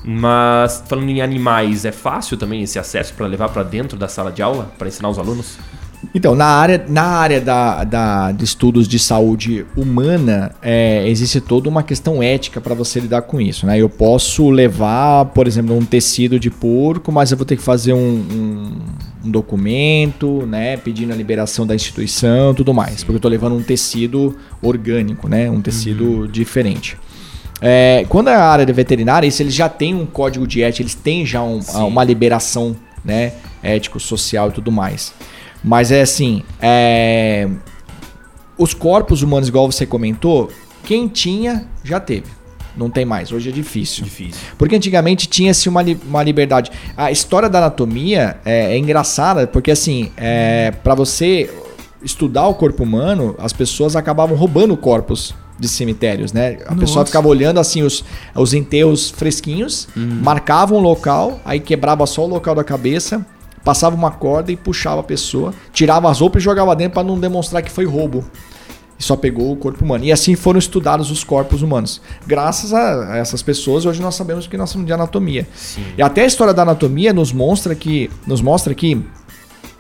Mas 0.04 0.84
falando 0.90 1.08
em 1.08 1.22
animais, 1.22 1.86
é 1.86 1.92
fácil 1.92 2.36
também 2.36 2.64
esse 2.64 2.80
acesso 2.80 3.14
para 3.14 3.28
levar 3.28 3.50
para 3.50 3.64
dentro 3.64 3.98
da 3.98 4.08
sala 4.08 4.32
de 4.32 4.42
aula 4.42 4.74
para 4.78 4.88
ensinar 4.88 5.10
os 5.10 5.20
alunos? 5.20 5.60
Então, 6.16 6.36
na 6.36 6.46
área, 6.46 6.84
na 6.90 7.04
área 7.04 7.40
da, 7.40 7.84
da- 7.84 8.32
de 8.32 8.44
estudos 8.44 8.88
de 8.88 8.98
saúde 8.98 9.66
humana, 9.78 10.52
é, 10.62 11.08
existe 11.08 11.40
toda 11.40 11.70
uma 11.70 11.84
questão 11.84 12.22
ética 12.24 12.60
para 12.60 12.74
você 12.74 13.00
lidar 13.00 13.22
com 13.22 13.40
isso. 13.40 13.66
Né? 13.66 13.78
Eu 13.80 13.88
posso 13.88 14.50
levar, 14.50 15.26
por 15.26 15.48
exemplo, 15.48 15.76
um 15.78 15.86
tecido 15.86 16.40
de 16.40 16.50
porco, 16.50 17.12
mas 17.12 17.32
eu 17.32 17.38
vou 17.38 17.46
ter 17.46 17.56
que 17.56 17.62
fazer 17.64 17.94
um, 17.94 17.98
um- 18.00 18.80
um 19.26 19.30
documento, 19.32 20.46
né? 20.48 20.76
pedindo 20.78 21.14
a 21.14 21.16
liberação 21.16 21.66
da 21.68 21.76
instituição 21.76 22.54
tudo 22.54 22.74
mais. 22.74 22.98
Porque 23.04 23.12
eu 23.14 23.18
estou 23.18 23.32
levando 23.32 23.56
um 23.56 23.62
tecido 23.64 24.36
orgânico, 24.62 25.28
né? 25.30 25.50
um 25.50 25.62
tecido 25.62 26.28
diferente. 26.28 26.98
É, 27.62 28.06
quando 28.10 28.30
é 28.30 28.36
a 28.36 28.44
área 28.44 28.66
de 28.66 28.74
veterinária, 28.74 29.28
isso 29.28 29.44
eles 29.44 29.54
já 29.54 29.70
têm 29.70 29.94
um 29.94 30.06
código 30.08 30.48
de 30.48 30.64
ética, 30.64 30.82
eles 30.82 30.96
têm 30.96 31.26
já 31.26 31.44
um- 31.44 31.60
uma 31.86 32.04
liberação 32.04 32.76
né, 33.06 33.34
ético-social 33.64 34.50
e 34.50 34.52
tudo 34.52 34.72
mais. 34.72 35.14
Mas 35.64 35.92
é 35.92 36.02
assim, 36.02 36.44
é, 36.62 37.48
os 38.58 38.74
corpos 38.74 39.22
humanos, 39.22 39.48
igual 39.48 39.72
você 39.72 39.86
comentou, 39.86 40.50
quem 40.84 41.08
tinha, 41.08 41.68
já 41.84 42.00
teve. 42.00 42.28
Não 42.76 42.90
tem 42.90 43.04
mais, 43.04 43.32
hoje 43.32 43.50
é 43.50 43.52
difícil. 43.52 44.04
Difícil. 44.04 44.40
Porque 44.58 44.76
antigamente 44.76 45.28
tinha-se 45.28 45.68
uma, 45.68 45.84
uma 46.08 46.24
liberdade. 46.24 46.72
A 46.96 47.12
história 47.12 47.50
da 47.50 47.58
anatomia 47.58 48.38
é, 48.46 48.74
é 48.74 48.78
engraçada, 48.78 49.46
porque 49.46 49.72
assim, 49.72 50.12
é, 50.16 50.72
para 50.72 50.96
você 50.96 51.50
estudar 52.02 52.48
o 52.48 52.54
corpo 52.54 52.84
humano, 52.84 53.36
as 53.38 53.54
pessoas 53.54 53.96
acabavam 53.96 54.38
roubando 54.38 54.76
corpos 54.78 55.36
de 55.60 55.68
cemitérios, 55.68 56.34
né? 56.34 56.58
A 56.66 56.74
pessoa 56.74 57.02
Nossa. 57.02 57.06
ficava 57.06 57.28
olhando 57.28 57.60
assim 57.60 57.84
os, 57.84 58.04
os 58.34 58.54
enterros 58.54 59.12
fresquinhos, 59.12 59.88
marcava 59.96 60.74
um 60.74 60.80
local, 60.80 61.40
aí 61.46 61.60
quebrava 61.60 62.06
só 62.08 62.26
o 62.26 62.28
local 62.28 62.56
da 62.56 62.64
cabeça, 62.64 63.24
passava 63.64 63.96
uma 63.96 64.12
corda 64.12 64.52
e 64.52 64.56
puxava 64.56 65.02
a 65.02 65.04
pessoa, 65.04 65.54
tirava 65.72 66.10
as 66.10 66.20
roupas 66.20 66.42
e 66.42 66.46
jogava 66.46 66.76
dentro 66.76 66.96
para 66.96 67.04
não 67.04 67.20
demonstrar 67.20 67.62
que 67.62 67.72
foi 67.72 67.86
roubo 67.86 68.24
e 69.02 69.04
só 69.04 69.16
pegou 69.16 69.52
o 69.52 69.56
corpo 69.56 69.84
humano. 69.84 70.06
E 70.06 70.12
assim 70.12 70.36
foram 70.36 70.60
estudados 70.60 71.10
os 71.10 71.24
corpos 71.24 71.64
humanos. 71.64 72.00
Graças 72.26 72.72
a 72.72 73.18
essas 73.18 73.42
pessoas, 73.42 73.86
hoje 73.86 74.00
nós 74.00 74.14
sabemos 74.14 74.46
que 74.46 74.56
nós 74.56 74.70
chamamos 74.70 74.88
de 74.88 74.94
anatomia. 74.94 75.48
Sim. 75.56 75.84
E 75.98 76.02
até 76.04 76.22
a 76.22 76.26
história 76.26 76.54
da 76.54 76.62
anatomia 76.62 77.12
nos 77.12 77.34
mostra 77.34 77.74
que, 77.74 78.12
nos 78.28 78.42
mostra 78.42 78.76
que 78.76 79.04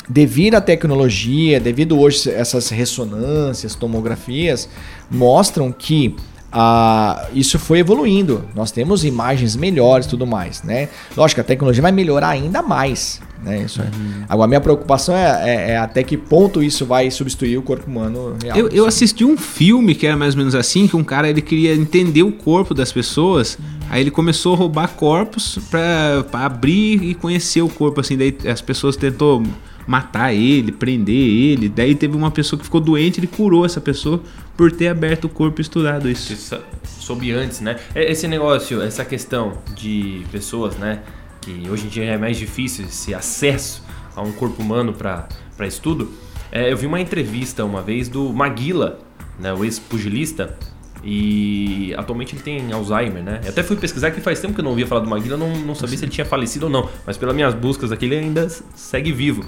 devido 0.09 0.55
à 0.55 0.61
tecnologia, 0.61 1.59
devido 1.59 2.00
hoje 2.00 2.31
essas 2.31 2.69
ressonâncias, 2.69 3.75
tomografias, 3.75 4.67
mostram 5.09 5.71
que 5.71 6.15
ah, 6.51 7.27
isso 7.33 7.57
foi 7.57 7.79
evoluindo. 7.79 8.45
Nós 8.55 8.71
temos 8.71 9.05
imagens 9.05 9.55
melhores 9.55 10.07
e 10.07 10.09
tudo 10.09 10.25
mais, 10.25 10.63
né? 10.63 10.89
Lógico, 11.15 11.39
a 11.39 11.43
tecnologia 11.43 11.81
vai 11.81 11.91
melhorar 11.91 12.29
ainda 12.29 12.61
mais, 12.61 13.21
Né? 13.43 13.63
Isso 13.63 13.81
é. 13.81 13.86
Agora, 14.29 14.45
a 14.45 14.48
minha 14.48 14.62
preocupação 14.62 15.15
é, 15.15 15.50
é- 15.50 15.71
é 15.71 15.77
até 15.77 16.03
que 16.03 16.15
ponto 16.15 16.62
isso 16.62 16.86
vai 16.86 17.10
substituir 17.10 17.57
o 17.57 17.62
corpo 17.62 17.89
humano 17.89 18.36
real. 18.43 18.57
Eu, 18.57 18.67
eu 18.69 18.86
assisti 18.86 19.25
um 19.25 19.36
filme 19.38 19.95
que 19.95 20.05
era 20.05 20.15
mais 20.15 20.36
ou 20.36 20.39
menos 20.39 20.53
assim, 20.53 20.88
que 20.88 20.95
um 20.95 21.03
cara 21.03 21.29
ele 21.29 21.41
queria 21.41 21.74
entender 21.74 22.24
o 22.24 22.31
corpo 22.31 22.74
das 22.74 22.91
pessoas, 22.91 23.57
aí 23.89 24.01
ele 24.01 24.12
começou 24.12 24.53
a 24.53 24.57
roubar 24.57 24.89
corpos 24.89 25.57
pra, 25.71 26.24
pra 26.29 26.45
abrir 26.45 27.03
e 27.03 27.15
conhecer 27.15 27.62
o 27.62 27.69
corpo, 27.69 28.00
assim, 28.00 28.15
daí 28.15 28.38
as 28.45 28.62
pessoas 28.62 28.95
tentou 28.95 29.41
matar 29.88 30.31
ele, 30.33 30.71
prender 30.71 31.15
ele, 31.15 31.67
daí 31.67 31.95
teve 31.95 32.15
uma 32.15 32.29
pessoa 32.29 32.60
que 32.60 32.63
ficou 32.65 32.79
doente, 32.79 33.19
ele 33.19 33.27
curou 33.27 33.65
essa 33.65 33.81
pessoa 33.81 34.21
por 34.55 34.71
ter 34.71 34.88
aberto 34.88 35.25
o 35.25 35.29
corpo 35.29 35.60
e 35.60 35.63
estudado 35.63 36.07
isso. 36.07 36.60
Soube 37.00 37.31
antes, 37.31 37.60
né? 37.62 37.77
É, 37.95 38.12
Esse 38.12 38.27
negócio, 38.27 38.79
essa 38.81 39.03
questão 39.03 39.53
de 39.75 40.21
pessoas, 40.31 40.77
né? 40.77 41.00
Que 41.41 41.67
hoje 41.69 41.88
em 41.88 41.89
dia 41.89 42.05
é 42.05 42.17
mais 42.17 42.38
difícil 42.38 42.86
esse 42.86 43.13
acesso 43.13 43.83
a 44.15 44.21
um 44.21 44.31
corpo 44.31 44.62
humano 44.62 44.93
para 44.93 45.27
estudo. 45.67 46.13
É, 46.51 46.71
eu 46.71 46.77
vi 46.77 46.86
uma 46.86 47.00
entrevista 47.00 47.65
uma 47.65 47.81
vez 47.81 48.07
do 48.07 48.31
Maguila, 48.31 49.00
né? 49.39 49.53
O 49.53 49.63
ex-pugilista. 49.63 50.57
E 51.03 51.95
atualmente 51.98 52.36
ele 52.36 52.43
tem 52.43 52.71
Alzheimer, 52.71 53.24
né? 53.24 53.41
Eu 53.43 53.50
até 53.50 53.63
fui 53.63 53.75
pesquisar 53.75 54.12
que 54.12 54.21
faz 54.21 54.39
tempo 54.39 54.53
que 54.53 54.60
eu 54.60 54.63
não 54.63 54.71
ouvia 54.71 54.86
falar 54.86 55.01
do 55.01 55.10
Maguila, 55.10 55.36
não, 55.36 55.57
não 55.57 55.74
sabia 55.74 55.98
se 55.98 56.05
ele 56.05 56.12
tinha 56.12 56.25
falecido 56.25 56.67
ou 56.67 56.71
não. 56.71 56.89
Mas 57.07 57.17
pelas 57.17 57.33
minhas 57.33 57.55
buscas 57.55 57.91
aqui, 57.91 58.05
ele 58.05 58.17
ainda 58.17 58.48
segue 58.75 59.12
vivo. 59.12 59.43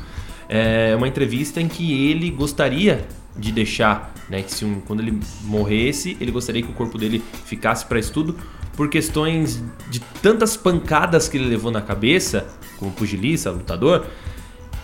É 0.49 0.95
uma 0.95 1.07
entrevista 1.07 1.61
em 1.61 1.67
que 1.67 2.09
ele 2.09 2.31
gostaria 2.31 3.05
de 3.37 3.51
deixar, 3.51 4.13
né, 4.29 4.41
que 4.41 4.51
se 4.51 4.65
um, 4.65 4.79
quando 4.81 5.01
ele 5.01 5.19
morresse, 5.43 6.17
ele 6.19 6.31
gostaria 6.31 6.61
que 6.61 6.69
o 6.69 6.73
corpo 6.73 6.97
dele 6.97 7.23
ficasse 7.45 7.85
para 7.85 7.99
estudo 7.99 8.35
por 8.75 8.89
questões 8.89 9.61
de 9.89 9.99
tantas 10.21 10.57
pancadas 10.57 11.27
que 11.27 11.37
ele 11.37 11.47
levou 11.47 11.71
na 11.71 11.81
cabeça, 11.81 12.47
como 12.77 12.91
pugilista, 12.91 13.51
lutador. 13.51 14.05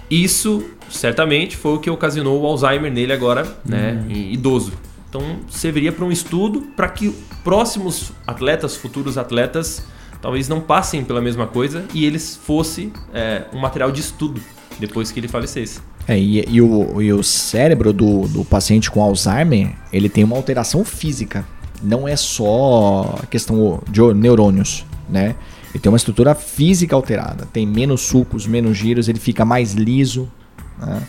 Isso 0.09 0.63
certamente 0.89 1.55
foi 1.55 1.73
o 1.73 1.79
que 1.79 1.89
ocasionou 1.89 2.41
o 2.41 2.45
Alzheimer 2.45 2.91
nele 2.91 3.13
agora, 3.13 3.45
né, 3.65 4.03
em 4.09 4.33
idoso. 4.33 4.73
Então 5.09 5.39
serviria 5.49 5.91
para 5.91 6.05
um 6.05 6.11
estudo 6.11 6.61
para 6.75 6.87
que 6.87 7.13
próximos 7.43 8.11
atletas, 8.25 8.75
futuros 8.75 9.17
atletas, 9.17 9.83
talvez 10.21 10.47
não 10.47 10.61
passem 10.61 11.03
pela 11.03 11.21
mesma 11.21 11.47
coisa 11.47 11.85
e 11.93 12.05
eles 12.05 12.35
fosse 12.35 12.91
é, 13.13 13.45
um 13.53 13.59
material 13.59 13.91
de 13.91 14.01
estudo 14.01 14.41
depois 14.79 15.11
que 15.11 15.19
ele 15.19 15.27
falecesse. 15.27 15.81
É, 16.07 16.17
e, 16.17 16.43
e 16.47 16.61
o, 16.61 17.01
e 17.01 17.13
o 17.13 17.21
cérebro 17.21 17.93
do, 17.93 18.27
do 18.27 18.45
paciente 18.45 18.89
com 18.89 19.01
Alzheimer, 19.01 19.75
ele 19.91 20.09
tem 20.09 20.23
uma 20.23 20.35
alteração 20.35 20.83
física. 20.83 21.45
Não 21.81 22.07
é 22.07 22.15
só 22.15 23.19
questão 23.29 23.81
de 23.89 24.01
neurônios, 24.13 24.85
né? 25.09 25.35
Ele 25.71 25.79
tem 25.79 25.91
uma 25.91 25.97
estrutura 25.97 26.33
física 26.35 26.95
alterada. 26.95 27.47
Tem 27.53 27.65
menos 27.65 28.01
sulcos, 28.01 28.47
menos 28.47 28.75
giros, 28.77 29.07
ele 29.07 29.19
fica 29.19 29.45
mais 29.45 29.73
liso. 29.73 30.27
Né? 30.79 31.01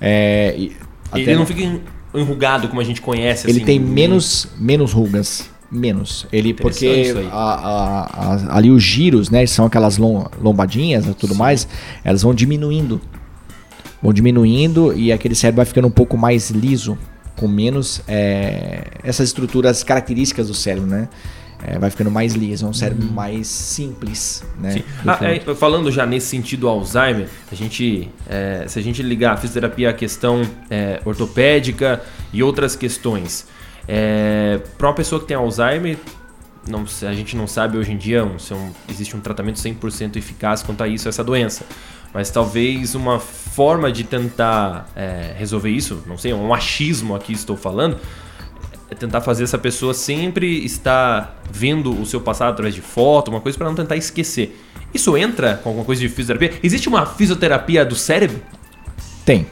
É, 0.00 0.54
e 0.58 0.76
ele 1.14 1.36
não 1.36 1.46
fica 1.46 1.60
en- 1.62 1.80
enrugado 2.14 2.68
como 2.68 2.80
a 2.80 2.84
gente 2.84 3.00
conhece. 3.02 3.46
ele 3.46 3.58
assim, 3.58 3.66
tem 3.66 3.78
no- 3.78 3.88
menos, 3.88 4.48
menos 4.58 4.92
rugas. 4.92 5.48
Menos. 5.70 6.26
Ele, 6.32 6.54
porque 6.54 7.12
a- 7.30 7.34
a- 7.34 8.04
a- 8.52 8.56
ali 8.56 8.70
os 8.70 8.82
giros, 8.82 9.30
né? 9.30 9.44
São 9.46 9.66
aquelas 9.66 9.98
lom- 9.98 10.24
lombadinhas 10.40 11.06
e 11.06 11.12
tudo 11.14 11.34
mais, 11.34 11.66
elas 12.04 12.22
vão 12.22 12.32
diminuindo. 12.32 13.00
Vão 14.00 14.12
diminuindo 14.12 14.96
e 14.96 15.10
aquele 15.12 15.34
cérebro 15.34 15.56
vai 15.56 15.66
ficando 15.66 15.88
um 15.88 15.90
pouco 15.90 16.16
mais 16.16 16.50
liso, 16.50 16.96
com 17.36 17.46
menos 17.46 18.00
é, 18.08 18.84
essas 19.02 19.28
estruturas 19.28 19.82
características 19.82 20.48
do 20.48 20.54
cérebro, 20.54 20.88
né? 20.88 21.08
É, 21.64 21.78
vai 21.78 21.90
ficando 21.90 22.10
mais 22.10 22.34
liso, 22.34 22.66
é 22.66 22.68
um 22.68 22.72
cérebro 22.72 23.10
mais 23.10 23.46
simples, 23.46 24.44
né? 24.60 24.82
Ah, 25.06 25.18
é, 25.22 25.40
falando 25.54 25.90
já 25.90 26.04
nesse 26.04 26.26
sentido 26.26 26.68
Alzheimer, 26.68 27.28
a 27.50 27.54
gente, 27.54 28.10
é, 28.28 28.64
se 28.68 28.78
a 28.78 28.82
gente 28.82 29.02
ligar 29.02 29.34
a 29.34 29.36
fisioterapia 29.36 29.90
à 29.90 29.92
questão 29.92 30.42
é, 30.68 31.00
ortopédica 31.04 32.02
e 32.32 32.42
outras 32.42 32.76
questões, 32.76 33.46
para 34.76 34.88
uma 34.88 34.94
pessoa 34.94 35.20
que 35.20 35.26
tem 35.26 35.36
Alzheimer, 35.36 35.96
não, 36.68 36.84
a 37.08 37.12
gente 37.14 37.36
não 37.36 37.46
sabe 37.46 37.78
hoje 37.78 37.92
em 37.92 37.96
dia 37.96 38.28
se 38.38 38.52
um- 38.54 38.72
existe 38.88 39.16
um 39.16 39.20
tratamento 39.20 39.58
100% 39.58 40.16
eficaz 40.16 40.62
quanto 40.62 40.82
a 40.82 40.88
isso, 40.88 41.08
essa 41.08 41.22
doença. 41.24 41.64
Mas 42.12 42.30
talvez 42.30 42.94
uma 42.94 43.18
forma 43.18 43.92
de 43.92 44.04
tentar 44.04 44.88
é, 44.96 45.34
resolver 45.36 45.70
isso, 45.70 46.02
não 46.06 46.16
sei, 46.16 46.32
um 46.32 46.52
achismo 46.54 47.14
aqui 47.14 47.32
estou 47.32 47.56
falando, 47.56 47.98
é 48.90 48.94
tentar 48.94 49.20
fazer 49.20 49.44
essa 49.44 49.58
pessoa 49.58 49.92
sempre 49.92 50.64
estar 50.64 51.42
vendo 51.50 51.90
o 52.00 52.06
seu 52.06 52.20
passado 52.20 52.50
através 52.52 52.74
de 52.74 52.80
foto, 52.80 53.28
uma 53.30 53.40
coisa 53.40 53.58
para 53.58 53.66
não 53.66 53.74
tentar 53.74 53.96
esquecer. 53.96 54.62
Isso 54.94 55.16
entra 55.16 55.56
com 55.56 55.70
alguma 55.70 55.84
coisa 55.84 56.00
de 56.00 56.08
fisioterapia? 56.08 56.58
Existe 56.62 56.88
uma 56.88 57.04
fisioterapia 57.04 57.84
do 57.84 57.94
cérebro? 57.96 58.40
Tem. 59.24 59.46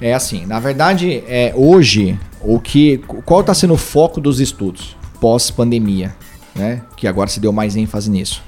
É 0.00 0.14
assim, 0.14 0.46
na 0.46 0.60
verdade, 0.60 1.24
é, 1.26 1.52
hoje, 1.56 2.16
o 2.40 2.60
que, 2.60 2.98
qual 3.24 3.40
está 3.40 3.52
sendo 3.54 3.74
o 3.74 3.78
foco 3.78 4.20
dos 4.20 4.38
estudos 4.38 4.96
pós-pandemia, 5.20 6.14
né? 6.58 6.82
Que 6.96 7.06
agora 7.06 7.30
se 7.30 7.40
deu 7.40 7.52
mais 7.52 7.76
ênfase 7.76 8.10
nisso. 8.10 8.42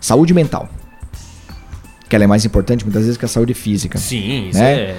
Saúde 0.00 0.32
mental. 0.34 0.68
Que 2.08 2.14
ela 2.14 2.24
é 2.24 2.26
mais 2.28 2.44
importante 2.44 2.84
muitas 2.84 3.02
vezes 3.02 3.16
que 3.16 3.24
a 3.24 3.28
saúde 3.28 3.54
física. 3.54 3.98
Sim, 3.98 4.48
isso 4.50 4.58
Né? 4.58 4.72
é. 4.74 4.96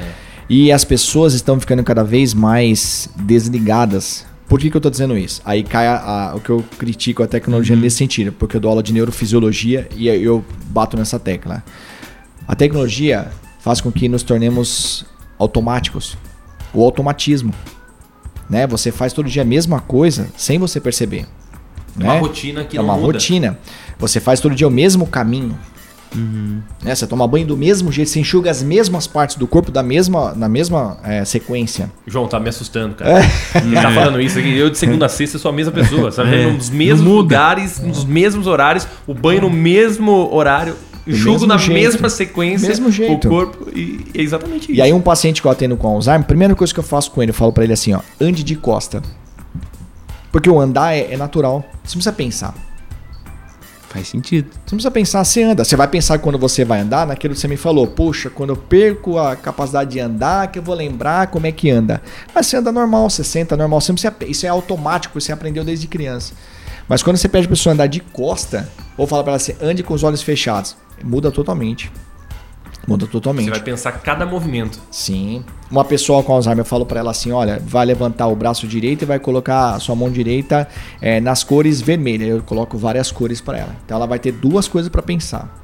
E 0.50 0.72
as 0.72 0.84
pessoas 0.84 1.34
estão 1.34 1.60
ficando 1.60 1.84
cada 1.84 2.04
vez 2.04 2.34
mais 2.34 3.10
desligadas. 3.16 4.26
Por 4.48 4.60
que, 4.60 4.70
que 4.70 4.78
eu 4.78 4.82
tô 4.82 4.90
dizendo 4.92 5.18
isso? 5.18 5.42
Aí 5.44 5.64
cai 5.64 5.88
a- 5.88 5.98
a- 6.32 6.36
o 6.36 6.40
que 6.40 6.50
eu 6.52 6.64
critico 6.78 7.24
a 7.24 7.28
tecnologia 7.28 7.76
nesse 7.76 7.98
sentido, 7.98 8.32
porque 8.32 8.58
eu 8.58 8.62
dou 8.62 8.70
aula 8.70 8.84
de 8.84 8.94
neurofisiologia 8.94 9.88
e 9.96 10.08
eu 10.08 10.44
bato 10.70 10.96
nessa 10.98 11.18
tecla. 11.20 11.64
A 12.48 12.56
tecnologia 12.56 13.32
faz 13.60 13.82
com 13.82 13.92
que 13.92 14.08
nos 14.08 14.22
tornemos 14.22 15.04
automáticos. 15.40 16.16
O 16.74 16.84
automatismo. 16.84 17.54
Né? 18.48 18.68
Você 18.68 18.92
faz 18.92 19.14
todo 19.14 19.28
dia 19.28 19.42
a 19.42 19.46
mesma 19.46 19.80
coisa 19.80 20.28
sem 20.38 20.60
você 20.60 20.80
perceber. 20.80 21.26
É 22.00 22.04
uma 22.04 22.14
né? 22.16 22.20
rotina 22.20 22.64
que 22.64 22.78
é 22.78 22.80
não 22.80 22.86
uma 22.90 22.96
muda. 22.98 23.14
rotina. 23.14 23.58
Você 24.00 24.20
faz 24.20 24.40
todo 24.40 24.54
dia 24.56 24.68
o 24.68 24.72
mesmo 24.72 25.06
caminho. 25.08 25.58
Né? 26.82 26.96
Você 26.96 27.06
toma 27.06 27.28
banho 27.28 27.46
do 27.46 27.58
mesmo 27.58 27.92
jeito, 27.92 28.10
você 28.10 28.20
enxuga 28.22 28.50
as 28.50 28.64
mesmas 28.64 29.06
partes 29.06 29.36
do 29.36 29.46
corpo 29.46 29.70
da 29.70 29.84
mesma, 29.84 30.34
na 30.34 30.48
mesma 30.48 30.98
eh, 31.04 31.26
sequência. 31.26 31.92
João, 32.08 32.26
tá 32.28 32.40
me 32.40 32.48
assustando, 32.48 32.96
cara. 32.96 33.20
Ele 33.56 33.76
tá 33.76 33.92
falando 33.92 34.22
isso 34.22 34.40
aqui. 34.40 34.58
Eu 34.58 34.70
de 34.70 34.78
segunda 34.78 35.08
a 35.08 35.10
sexta 35.10 35.38
sou 35.38 35.50
a 35.50 35.54
mesma 35.54 35.74
pessoa, 35.74 36.12
sabe? 36.12 36.34
É. 36.34 36.52
Nos 36.52 36.70
mesmos 36.70 37.02
muda. 37.02 37.16
lugares, 37.18 37.80
nos 37.82 38.06
mesmos 38.06 38.48
horários, 38.48 38.88
o 39.06 39.14
banho 39.14 39.42
no 39.42 39.50
mesmo 39.50 40.34
horário, 40.34 40.76
enxugo 41.06 41.32
mesmo 41.32 41.48
na 41.48 41.58
jeito. 41.58 41.74
mesma 41.82 42.10
sequência 42.10 42.70
Mesmo 42.70 42.90
jeito. 42.92 43.28
o 43.28 43.30
corpo 43.30 43.68
e 43.76 44.06
é 44.14 44.22
exatamente 44.22 44.64
isso. 44.72 44.74
E 44.74 44.82
aí 44.82 44.94
um 44.94 45.02
paciente 45.02 45.42
que 45.42 45.48
eu 45.48 45.52
atendo 45.52 45.76
com 45.76 45.88
Alzheimer, 45.88 46.22
a 46.22 46.26
primeira 46.26 46.56
coisa 46.56 46.74
que 46.74 46.80
eu 46.80 46.84
faço 46.84 47.12
com 47.12 47.22
ele, 47.22 47.32
eu 47.32 47.36
falo 47.36 47.52
pra 47.52 47.66
ele 47.66 47.74
assim, 47.74 47.94
ó, 47.94 48.00
ande 48.22 48.42
de 48.42 48.56
costa. 48.56 49.02
Porque 50.36 50.50
o 50.50 50.60
andar 50.60 50.94
é, 50.94 51.14
é 51.14 51.16
natural. 51.16 51.62
Você 51.62 51.96
não 51.96 52.02
precisa 52.02 52.12
pensar. 52.12 52.54
Faz 53.88 54.10
sentido. 54.10 54.50
Você 54.52 54.58
não 54.58 54.76
precisa 54.76 54.92
pensar, 54.92 55.24
você 55.24 55.42
anda. 55.42 55.64
Você 55.64 55.78
vai 55.78 55.88
pensar 55.88 56.20
quando 56.20 56.38
você 56.38 56.66
vai 56.66 56.82
andar 56.82 57.08
naquilo 57.08 57.34
que 57.34 57.40
você 57.40 57.48
me 57.48 57.56
falou. 57.56 57.88
Puxa, 57.88 58.30
quando 58.30 58.50
eu 58.50 58.58
perco 58.58 59.18
a 59.18 59.38
capacidade 59.38 59.92
de 59.92 60.00
andar, 60.02 60.52
que 60.52 60.60
eu 60.60 60.64
vou 60.64 60.76
lembrar 60.76 61.28
como 61.28 61.48
é 61.48 61.54
que 61.54 61.72
anda. 61.72 62.02
Mas 62.34 62.48
você 62.48 62.58
anda 62.58 62.70
normal, 62.70 63.10
você 63.10 63.24
senta 63.24 63.56
normal. 63.56 63.80
Você 63.80 63.94
precisa, 63.94 64.14
isso 64.28 64.46
é 64.46 64.50
automático, 64.50 65.22
você 65.22 65.32
aprendeu 65.32 65.64
desde 65.64 65.88
criança. 65.88 66.34
Mas 66.86 67.02
quando 67.02 67.16
você 67.16 67.30
pede 67.30 67.46
a 67.46 67.50
pessoa 67.50 67.72
andar 67.72 67.88
de 67.88 68.02
costa, 68.02 68.68
ou 68.98 69.08
fala 69.08 69.24
pra 69.24 69.32
ela 69.32 69.38
assim, 69.38 69.56
ande 69.62 69.84
com 69.84 69.94
os 69.94 70.04
olhos 70.04 70.22
fechados, 70.22 70.76
muda 71.02 71.32
totalmente. 71.32 71.90
Muda 72.88 73.08
totalmente. 73.08 73.46
Você 73.46 73.52
vai 73.52 73.62
pensar 73.62 73.92
cada 73.94 74.26
movimento. 74.26 74.80
Sim. 74.92 75.44
Uma 75.72 75.84
pessoa 75.84 76.22
com 76.22 76.34
Alzheimer, 76.34 76.60
eu 76.60 76.66
falo 76.66 76.86
pra 76.86 77.00
ela 77.00 77.12
assim: 77.12 77.32
olha, 77.32 77.60
vai 77.66 77.86
levantar 77.86 78.28
o 78.28 78.36
braço 78.36 78.68
direito 78.68 79.02
e 79.02 79.06
vai 79.06 79.20
colocar 79.20 79.76
a 79.76 79.80
sua 79.80 79.96
mão 79.96 80.12
direita 80.12 80.68
eh, 81.02 81.20
nas 81.20 81.44
cores 81.44 81.82
vermelhas. 81.82 82.30
Eu 82.30 82.44
coloco 82.44 82.78
várias 82.78 83.12
cores 83.12 83.42
pra 83.42 83.58
ela. 83.58 83.76
Então 83.84 83.98
ela 83.98 84.06
vai 84.06 84.20
ter 84.20 84.32
duas 84.32 84.68
coisas 84.68 84.90
pra 84.90 85.02
pensar. 85.02 85.64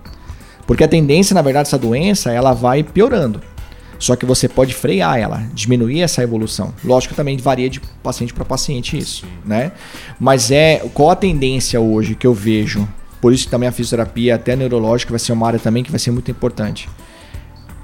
Porque 0.66 0.84
a 0.84 0.88
tendência, 0.88 1.34
na 1.34 1.42
verdade, 1.42 1.66
dessa 1.66 1.78
doença, 1.78 2.32
ela 2.32 2.54
vai 2.54 2.82
piorando. 2.84 3.42
Só 4.00 4.16
que 4.16 4.26
você 4.26 4.48
pode 4.50 4.74
frear 4.74 5.20
ela, 5.20 5.44
diminuir 5.54 6.02
essa 6.02 6.24
evolução. 6.24 6.74
Lógico 6.84 7.14
que 7.14 7.18
também 7.18 7.38
varia 7.38 7.70
de 7.70 7.80
paciente 8.02 8.34
para 8.34 8.44
paciente 8.44 8.98
isso, 8.98 9.28
né? 9.46 9.74
Mas 10.20 10.50
é 10.50 10.80
qual 10.92 11.12
a 11.12 11.16
tendência 11.16 11.80
hoje 11.80 12.16
que 12.16 12.26
eu 12.26 12.34
vejo? 12.34 12.88
Por 13.22 13.32
isso 13.32 13.46
que 13.46 13.52
também 13.52 13.70
a 13.70 13.72
fisioterapia, 13.72 14.34
até 14.34 14.54
a 14.54 14.56
neurológica, 14.56 15.12
vai 15.12 15.20
ser 15.20 15.34
uma 15.34 15.46
área 15.46 15.60
também 15.60 15.84
que 15.84 15.92
vai 15.92 16.00
ser 16.00 16.10
muito 16.10 16.32
importante 16.32 16.90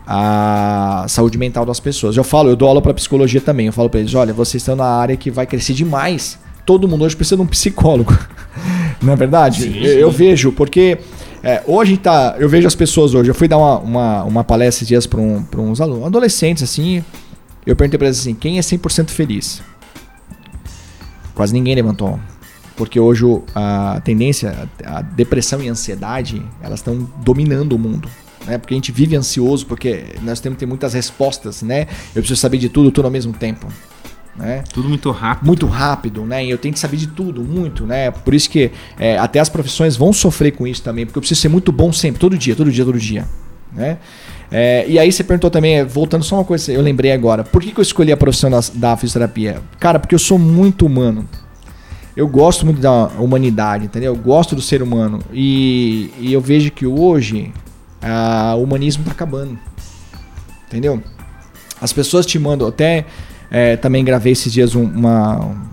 a 0.10 1.06
saúde 1.10 1.38
mental 1.38 1.66
das 1.66 1.82
pessoas. 1.82 2.16
Eu 2.16 2.24
falo, 2.24 2.50
eu 2.50 2.56
dou 2.56 2.70
aula 2.70 2.82
para 2.82 2.94
psicologia 2.94 3.42
também. 3.42 3.68
Eu 3.68 3.74
falo 3.74 3.90
para 3.90 4.00
eles, 4.00 4.16
olha, 4.16 4.34
vocês 4.34 4.62
estão 4.62 4.76
na 4.76 4.86
área 4.86 5.18
que 5.18 5.30
vai 5.30 5.46
crescer 5.46 5.74
demais. 5.74 6.40
Todo 6.66 6.88
mundo 6.88 7.04
hoje 7.04 7.16
precisa 7.16 7.36
de 7.36 7.42
um 7.42 7.48
psicólogo. 7.48 8.18
Não 9.04 9.12
é 9.12 9.16
verdade? 9.18 9.64
Sim, 9.64 9.78
eu, 9.80 10.00
eu 10.00 10.12
sim. 10.12 10.18
vejo, 10.18 10.52
porque 10.54 10.98
é, 11.44 11.62
hoje 11.68 11.98
tá. 11.98 12.36
Eu 12.40 12.48
vejo 12.48 12.66
as 12.66 12.76
pessoas 12.76 13.14
hoje. 13.14 13.30
Eu 13.30 13.36
fui 13.36 13.50
dar 13.50 13.58
uma, 13.58 13.80
uma, 13.80 14.24
uma 14.24 14.44
palestra 14.46 14.78
esses 14.78 14.88
dias 14.88 15.06
para 15.06 15.20
um, 15.20 15.44
pra 15.44 15.60
uns 15.60 15.82
alunos, 15.82 16.06
adolescentes, 16.06 16.64
assim. 16.64 17.04
Eu 17.66 17.76
perguntei 17.76 17.98
para 17.98 18.08
eles 18.08 18.20
assim: 18.20 18.34
quem 18.34 18.58
é 18.58 18.62
100% 18.62 19.10
feliz? 19.10 19.62
Quase 21.36 21.54
ninguém 21.54 21.76
levantou. 21.76 22.18
Porque 22.78 23.00
hoje 23.00 23.26
a 23.54 24.00
tendência, 24.06 24.70
a 24.86 25.02
depressão 25.02 25.62
e 25.62 25.68
a 25.68 25.72
ansiedade, 25.72 26.42
elas 26.62 26.80
estão 26.80 27.10
dominando 27.24 27.74
o 27.74 27.80
mundo. 27.80 28.08
Né? 28.48 28.58
Porque 28.58 28.74
a 28.74 28.78
gente 28.78 28.92
vive 28.92 29.16
ansioso, 29.16 29.66
porque 29.66 30.06
nós 30.22 30.40
temos 30.40 30.56
que 30.56 30.62
ter 30.62 30.66
muitas 30.66 30.94
respostas, 30.94 31.62
né? 31.62 31.82
Eu 32.16 32.22
preciso 32.22 32.40
saber 32.40 32.58
de 32.58 32.70
tudo, 32.70 32.90
tudo 32.90 33.06
ao 33.06 33.12
mesmo 33.12 33.34
tempo, 33.34 33.68
né? 34.36 34.64
Tudo 34.74 34.88
muito 34.88 35.12
rápido. 35.12 35.46
muito 35.46 35.66
rápido, 35.68 36.26
né? 36.26 36.46
E 36.46 36.50
eu 36.50 36.58
tenho 36.58 36.74
que 36.74 36.80
saber 36.80 36.98
de 36.98 37.08
tudo, 37.08 37.44
muito, 37.44 37.86
né? 37.86 38.10
Por 38.10 38.34
isso 38.34 38.50
que 38.50 38.72
é, 38.98 39.18
até 39.18 39.40
as 39.40 39.50
profissões 39.50 39.98
vão 39.98 40.14
sofrer 40.14 40.52
com 40.52 40.66
isso 40.66 40.82
também, 40.82 41.06
porque 41.06 41.18
eu 41.18 41.22
preciso 41.22 41.42
ser 41.42 41.50
muito 41.50 41.72
bom 41.72 41.92
sempre, 41.92 42.20
todo 42.20 42.38
dia, 42.38 42.56
todo 42.56 42.72
dia, 42.72 42.86
todo 42.86 42.98
dia, 42.98 43.26
né? 43.74 43.98
É, 44.50 44.86
e 44.88 44.98
aí 44.98 45.12
você 45.12 45.26
perguntou 45.26 45.50
também, 45.50 45.84
voltando 45.84 46.24
só 46.24 46.36
uma 46.36 46.46
coisa, 46.46 46.72
eu 46.72 46.82
lembrei 46.82 47.12
agora, 47.12 47.44
por 47.44 47.62
que, 47.62 47.74
que 47.74 47.80
eu 47.80 47.84
escolhi 47.84 48.14
a 48.14 48.18
profissão 48.18 48.50
da, 48.50 48.62
da 48.74 48.96
fisioterapia? 48.96 49.62
Cara, 49.78 50.00
porque 50.00 50.16
eu 50.16 50.20
sou 50.20 50.40
muito 50.40 50.86
humano. 50.86 51.28
Eu 52.16 52.28
gosto 52.28 52.66
muito 52.66 52.82
da 52.82 53.08
humanidade, 53.20 53.86
entendeu? 53.86 54.16
Eu 54.16 54.20
gosto 54.20 54.56
do 54.56 54.62
ser 54.62 54.82
humano. 54.82 55.20
E, 55.32 56.10
e 56.20 56.34
eu 56.34 56.42
vejo 56.42 56.72
que 56.72 56.84
hoje 56.84 57.54
ah, 58.02 58.56
o 58.58 58.64
humanismo 58.64 59.04
tá 59.04 59.12
acabando. 59.12 59.58
Entendeu? 60.68 61.02
As 61.82 61.94
pessoas 61.94 62.26
te 62.26 62.38
mandam, 62.40 62.68
até 62.68 63.06
é, 63.50 63.78
também 63.78 64.04
gravei 64.04 64.34
esses 64.34 64.52
dias 64.52 64.76
um- 64.76 64.84
uma. 64.84 65.68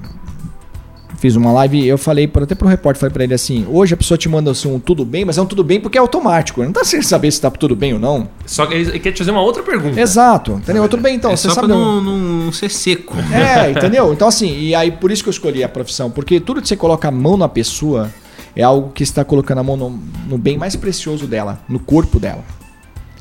Fiz 1.19 1.37
uma 1.37 1.51
live 1.53 1.79
e 1.81 1.89
eu 1.89 1.97
falei 1.97 2.27
pra- 2.29 2.43
até 2.45 2.55
pro 2.55 2.69
repórter, 2.69 3.01
falei 3.01 3.13
pra 3.13 3.25
ele 3.25 3.33
assim: 3.33 3.65
hoje 3.71 3.95
a 3.95 3.97
pessoa 3.97 4.19
te 4.19 4.29
manda 4.29 4.51
assim, 4.51 4.71
um 4.71 4.79
tudo 4.79 5.07
bem, 5.07 5.25
mas 5.25 5.39
é 5.39 5.43
um 5.43 5.47
tudo 5.47 5.65
bem 5.65 5.81
porque 5.81 5.97
é 5.97 6.01
automático. 6.01 6.63
Não 6.63 6.71
tá 6.73 6.85
sem 6.85 7.01
saber 7.01 7.31
se 7.31 7.41
tá 7.41 7.51
tudo 7.51 7.75
bem 7.75 7.95
ou 7.95 7.99
não. 7.99 8.29
Só 8.45 8.67
que 8.67 8.75
ele 8.75 8.91
ele 8.91 9.01
quer 9.01 9.13
te 9.13 9.19
fazer 9.19 9.31
uma 9.31 9.41
outra 9.41 9.63
pergunta. 9.63 9.99
Exato, 9.99 10.53
entendeu? 10.53 10.87
Tudo 10.87 11.03
bem 11.03 11.15
então, 11.15 11.31
é 11.31 11.37
você 11.37 11.49
só 11.49 11.55
sabe. 11.55 11.69
pra 11.69 11.77
não- 11.77 12.03
não, 12.03 12.19
não 12.19 12.53
ser 12.53 12.69
seco. 12.69 13.15
É, 13.33 13.71
entendeu? 13.71 14.13
Então, 14.13 14.29
assim, 14.29 14.55
e 14.59 14.75
aí 14.75 14.91
por 14.91 15.11
isso 15.11 15.23
que 15.23 15.29
eu 15.29 15.33
escolhi 15.33 15.65
a 15.65 15.69
profissão, 15.69 16.11
porque 16.11 16.39
tudo 16.41 16.61
que 16.61 16.69
você 16.69 16.77
coloca 16.77 17.09
a 17.09 17.11
mão 17.11 17.39
na 17.39 17.49
pessoa 17.49 18.11
é 18.57 18.63
algo 18.63 18.91
que 18.91 19.03
está 19.03 19.25
colocando 19.25 19.59
a 19.59 19.63
mão 19.63 19.77
no, 19.77 19.91
no 20.29 20.39
bem 20.39 20.57
mais 20.57 20.77
precioso 20.77 21.27
dela, 21.27 21.61
no 21.69 21.79
corpo 21.79 22.19
dela. 22.21 22.45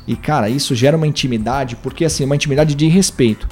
E, 0.06 0.14
cara, 0.16 0.48
isso 0.48 0.74
gera 0.74 0.96
uma 0.96 1.06
intimidade, 1.06 1.76
porque, 1.76 2.04
assim, 2.04 2.24
uma 2.24 2.36
intimidade 2.36 2.74
de 2.74 2.86
respeito. 2.88 3.48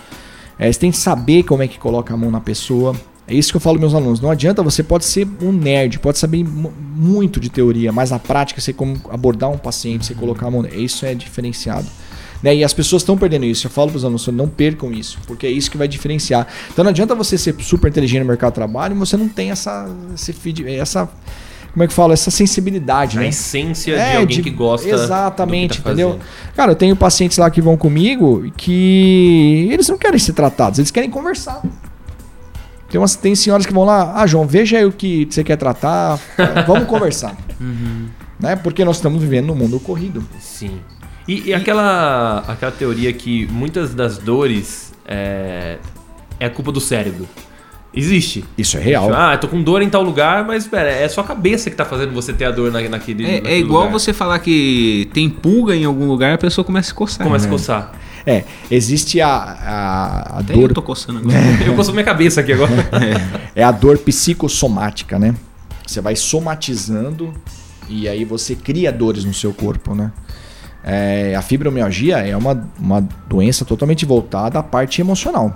É, 0.58 0.70
você 0.70 0.78
tem 0.78 0.90
que 0.90 0.98
saber 0.98 1.44
como 1.44 1.62
é 1.62 1.68
que 1.68 1.78
coloca 1.78 2.12
a 2.12 2.16
mão 2.16 2.30
na 2.30 2.40
pessoa. 2.40 2.94
É 3.26 3.34
isso 3.34 3.50
que 3.50 3.56
eu 3.56 3.60
falo 3.60 3.78
meus 3.80 3.94
alunos. 3.94 4.20
Não 4.20 4.30
adianta, 4.30 4.62
você 4.62 4.82
pode 4.82 5.04
ser 5.04 5.26
um 5.40 5.50
nerd, 5.50 5.98
pode 5.98 6.18
saber 6.18 6.44
mu- 6.44 6.72
muito 6.94 7.40
de 7.40 7.48
teoria, 7.48 7.90
mas 7.90 8.10
na 8.10 8.18
prática, 8.18 8.60
você 8.60 8.72
como 8.72 9.00
abordar 9.08 9.50
um 9.50 9.56
paciente, 9.56 10.04
você 10.04 10.14
colocar 10.14 10.48
a 10.48 10.50
mão. 10.50 10.66
Isso 10.66 11.06
é 11.06 11.14
diferenciado. 11.14 11.86
Né? 12.42 12.56
E 12.56 12.64
as 12.64 12.74
pessoas 12.74 13.02
estão 13.02 13.16
perdendo 13.16 13.46
isso. 13.46 13.66
Eu 13.66 13.70
falo 13.70 13.88
para 13.88 13.96
os 13.98 14.04
alunos, 14.04 14.26
não 14.28 14.48
percam 14.48 14.92
isso, 14.92 15.18
porque 15.26 15.46
é 15.46 15.50
isso 15.50 15.70
que 15.70 15.78
vai 15.78 15.88
diferenciar. 15.88 16.46
Então 16.70 16.84
não 16.84 16.90
adianta 16.90 17.14
você 17.14 17.38
ser 17.38 17.54
super 17.60 17.88
inteligente 17.88 18.20
no 18.20 18.26
mercado 18.26 18.50
de 18.50 18.56
trabalho 18.56 18.94
e 18.94 18.98
você 18.98 19.16
não 19.16 19.28
tem 19.28 19.50
essa, 19.50 19.88
esse 20.14 20.32
feed, 20.32 20.68
essa 20.68 21.08
como 21.72 21.82
é 21.84 21.86
que 21.86 21.92
fala, 21.94 22.12
essa 22.12 22.30
sensibilidade, 22.30 23.16
A 23.16 23.22
né? 23.22 23.28
essência 23.28 23.94
de 23.94 24.00
É, 24.00 24.16
alguém 24.16 24.36
de- 24.36 24.42
que 24.42 24.50
gosta. 24.50 24.88
Exatamente, 24.88 25.70
do 25.70 25.76
que 25.78 25.82
tá 25.82 25.90
entendeu? 25.90 26.10
fazendo. 26.18 26.26
Cara, 26.54 26.72
eu 26.72 26.76
tenho 26.76 26.94
pacientes 26.94 27.38
lá 27.38 27.50
que 27.50 27.60
vão 27.62 27.76
comigo 27.76 28.50
que 28.56 29.68
eles 29.72 29.88
não 29.88 29.96
querem 29.96 30.18
ser 30.18 30.32
tratados, 30.34 30.78
eles 30.78 30.90
querem 30.90 31.08
conversar. 31.10 31.62
Tem, 32.90 33.00
umas, 33.00 33.16
tem 33.16 33.34
senhoras 33.34 33.64
que 33.64 33.72
vão 33.72 33.84
lá, 33.84 34.12
ah, 34.20 34.26
João, 34.26 34.46
veja 34.46 34.76
aí 34.76 34.84
o 34.84 34.92
que 34.92 35.26
você 35.30 35.42
quer 35.42 35.56
tratar, 35.56 36.18
vamos 36.66 36.86
conversar. 36.86 37.34
Né? 38.38 38.54
Porque 38.56 38.84
nós 38.84 38.96
estamos 38.96 39.22
vivendo 39.22 39.46
num 39.46 39.54
mundo 39.54 39.80
corrido. 39.80 40.22
Sim. 40.38 40.78
E, 41.26 41.48
e 41.50 41.54
aquela, 41.54 42.44
aquela 42.46 42.72
teoria 42.72 43.10
que 43.12 43.46
muitas 43.46 43.94
das 43.94 44.18
dores 44.18 44.92
é, 45.06 45.78
é 46.38 46.46
a 46.46 46.50
culpa 46.50 46.70
do 46.70 46.80
cérebro. 46.80 47.26
Existe. 47.94 48.44
Isso 48.56 48.76
é 48.76 48.80
real. 48.80 49.12
Ah, 49.12 49.34
eu 49.34 49.38
tô 49.38 49.48
com 49.48 49.62
dor 49.62 49.82
em 49.82 49.88
tal 49.90 50.02
lugar, 50.02 50.44
mas 50.46 50.64
espera, 50.64 50.90
é 50.90 51.06
só 51.08 51.20
a 51.20 51.24
cabeça 51.24 51.68
que 51.68 51.76
tá 51.76 51.84
fazendo 51.84 52.12
você 52.12 52.32
ter 52.32 52.46
a 52.46 52.50
dor 52.50 52.72
na, 52.72 52.80
naquele, 52.88 53.24
É, 53.24 53.34
naquele 53.34 53.54
é 53.54 53.58
igual 53.58 53.84
lugar. 53.84 53.92
você 54.00 54.12
falar 54.12 54.38
que 54.38 55.10
tem 55.12 55.28
pulga 55.28 55.76
em 55.76 55.84
algum 55.84 56.06
lugar, 56.06 56.34
a 56.34 56.38
pessoa 56.38 56.64
começa 56.64 56.86
a 56.86 56.88
se 56.88 56.94
coçar. 56.94 57.26
Começa 57.26 57.46
a 57.46 57.50
coçar. 57.50 57.92
É, 58.24 58.44
existe 58.70 59.20
a, 59.20 59.28
a, 59.28 60.36
a 60.36 60.38
Até 60.38 60.54
dor 60.54 60.70
eu 60.70 60.74
tô 60.74 60.82
coçando 60.82 61.18
agora. 61.18 61.36
Eu 61.66 61.74
coço 61.74 61.92
minha 61.92 62.04
cabeça 62.04 62.40
aqui 62.40 62.52
agora. 62.52 62.70
É 63.54 63.64
a 63.64 63.72
dor 63.72 63.98
psicossomática, 63.98 65.18
né? 65.18 65.34
Você 65.86 66.00
vai 66.00 66.14
somatizando 66.16 67.34
e 67.88 68.08
aí 68.08 68.24
você 68.24 68.54
cria 68.54 68.92
dores 68.92 69.24
no 69.24 69.34
seu 69.34 69.52
corpo, 69.52 69.94
né? 69.94 70.12
É, 70.84 71.34
a 71.36 71.42
fibromialgia 71.42 72.18
é 72.18 72.36
uma, 72.36 72.68
uma 72.78 73.06
doença 73.28 73.64
totalmente 73.64 74.06
voltada 74.06 74.58
à 74.58 74.62
parte 74.62 75.00
emocional. 75.00 75.54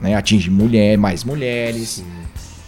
Né? 0.00 0.14
Atinge 0.14 0.50
mulher, 0.50 0.98
mais 0.98 1.24
mulheres, 1.24 2.04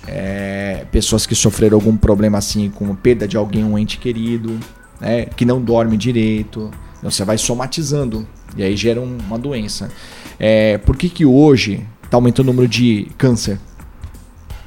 é, 0.07 0.87
pessoas 0.91 1.27
que 1.27 1.35
sofreram 1.35 1.77
algum 1.77 1.97
problema 1.97 2.39
assim, 2.39 2.71
com 2.71 2.95
perda 2.95 3.27
de 3.27 3.37
alguém, 3.37 3.65
um 3.65 3.79
ente 3.79 3.99
querido, 3.99 4.59
né? 5.01 5.27
que 5.27 5.45
não 5.45 5.61
dorme 5.61 5.97
direito. 5.97 6.71
Então 6.99 7.11
você 7.11 7.25
vai 7.25 7.37
somatizando 7.39 8.27
e 8.57 8.63
aí 8.63 8.77
gera 8.77 9.01
um- 9.01 9.19
uma 9.27 9.39
doença. 9.39 9.91
É, 10.39 10.79
por 10.79 10.97
que, 10.97 11.09
que 11.09 11.25
hoje 11.27 11.87
está 12.05 12.17
aumentando 12.17 12.49
o 12.49 12.53
número 12.53 12.69
de 12.69 13.09
câncer? 13.19 13.59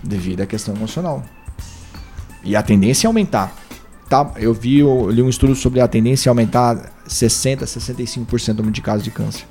devido 0.01 0.39
à 0.39 0.45
questão 0.45 0.73
emocional. 0.73 1.23
E 2.41 2.55
a 2.55 2.63
tendência 2.63 3.05
é 3.05 3.09
aumentar. 3.09 3.53
Tá? 4.09 4.31
Eu 4.37 4.53
vi, 4.53 4.79
eu 4.79 5.09
li 5.09 5.21
um 5.21 5.27
estudo 5.27 5.53
sobre 5.55 5.81
a 5.81 5.87
tendência 5.89 6.29
a 6.29 6.31
aumentar 6.31 6.93
60, 7.05 7.65
65% 7.65 8.53
do 8.53 8.57
número 8.59 8.71
de 8.71 8.81
casos 8.81 9.03
de 9.03 9.11
câncer. 9.11 9.45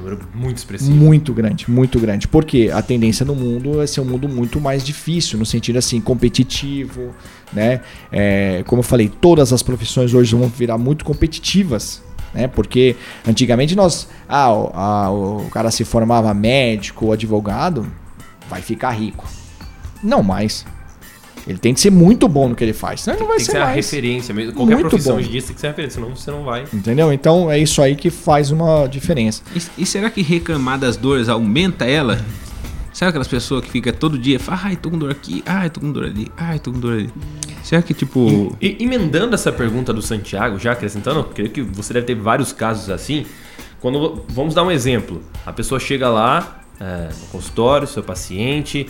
Número 0.00 0.18
muito 0.34 0.56
expressivo. 0.58 0.90
Muito 0.92 1.32
grande, 1.34 1.70
muito 1.70 1.98
grande. 2.00 2.26
Porque 2.28 2.70
a 2.72 2.80
tendência 2.82 3.24
no 3.24 3.34
mundo 3.34 3.80
é 3.80 3.86
ser 3.86 4.00
um 4.00 4.04
mundo 4.04 4.28
muito 4.28 4.60
mais 4.60 4.84
difícil, 4.84 5.38
no 5.38 5.46
sentido 5.46 5.78
assim, 5.78 6.00
competitivo, 6.00 7.14
né? 7.52 7.80
É, 8.10 8.62
como 8.66 8.80
eu 8.80 8.84
falei, 8.84 9.08
todas 9.08 9.52
as 9.52 9.62
profissões 9.62 10.14
hoje 10.14 10.34
vão 10.34 10.48
virar 10.48 10.78
muito 10.78 11.04
competitivas. 11.04 12.02
Né? 12.32 12.46
Porque 12.46 12.94
antigamente 13.26 13.74
nós. 13.74 14.08
Ah, 14.28 14.52
o, 14.52 14.70
a- 14.74 15.10
o 15.10 15.50
cara 15.50 15.70
se 15.70 15.84
formava 15.84 16.32
médico 16.32 17.06
ou 17.06 17.12
advogado, 17.12 17.86
vai 18.48 18.62
ficar 18.62 18.90
rico. 18.92 19.26
Não 20.02 20.22
mais. 20.22 20.64
Ele 21.46 21.58
tem 21.58 21.72
que 21.74 21.80
ser 21.80 21.90
muito 21.90 22.28
bom 22.28 22.48
no 22.50 22.54
que 22.54 22.62
ele 22.62 22.72
faz, 22.72 23.00
senão 23.00 23.16
ele 23.16 23.22
não 23.22 23.28
vai 23.28 23.36
tem 23.38 23.46
que 23.46 23.52
ser 23.52 23.56
ser 23.58 23.62
a 23.62 23.66
mais. 23.66 23.76
referência 23.76 24.34
mesmo. 24.34 24.52
Qualquer 24.52 24.74
Muito 24.74 24.88
profissão 24.90 25.16
bom. 25.16 25.22
dia 25.22 25.42
tem 25.42 25.54
que 25.54 25.60
ser 25.60 25.66
a 25.66 25.70
referência, 25.70 26.00
senão 26.00 26.14
você 26.16 26.30
não 26.30 26.44
vai. 26.44 26.64
Entendeu? 26.72 27.12
Então 27.12 27.50
é 27.50 27.58
isso 27.58 27.80
aí 27.80 27.96
que 27.96 28.10
faz 28.10 28.50
uma 28.50 28.86
diferença. 28.86 29.42
E, 29.54 29.82
e 29.82 29.86
será 29.86 30.10
que 30.10 30.22
reclamar 30.22 30.78
das 30.78 30.96
dores 30.96 31.28
aumenta 31.28 31.84
ela? 31.86 32.20
Sabe 32.92 33.10
aquelas 33.10 33.28
pessoas 33.28 33.64
que 33.64 33.70
fica 33.70 33.92
todo 33.92 34.18
dia, 34.18 34.38
fala, 34.38 34.60
ai, 34.64 34.76
tô 34.76 34.90
com 34.90 34.98
dor 34.98 35.10
aqui, 35.12 35.42
ai, 35.46 35.70
tô 35.70 35.80
com 35.80 35.90
dor 35.92 36.04
ali, 36.04 36.30
ai, 36.36 36.58
tô 36.58 36.72
com 36.72 36.78
dor 36.80 36.94
ali. 36.94 37.10
Será 37.62 37.80
que, 37.82 37.94
tipo, 37.94 38.54
E 38.60 38.76
emendando 38.80 39.34
essa 39.34 39.52
pergunta 39.52 39.92
do 39.92 40.02
Santiago, 40.02 40.58
já 40.58 40.72
acrescentando, 40.72 41.20
eu 41.20 41.24
creio 41.24 41.50
que 41.50 41.62
você 41.62 41.94
deve 41.94 42.06
ter 42.06 42.14
vários 42.16 42.52
casos 42.52 42.90
assim. 42.90 43.24
Quando 43.80 44.24
vamos 44.28 44.54
dar 44.54 44.64
um 44.64 44.70
exemplo, 44.70 45.22
a 45.46 45.52
pessoa 45.52 45.78
chega 45.80 46.08
lá 46.08 46.62
é, 46.80 47.08
no 47.08 47.26
consultório, 47.28 47.86
seu 47.86 48.02
paciente, 48.02 48.86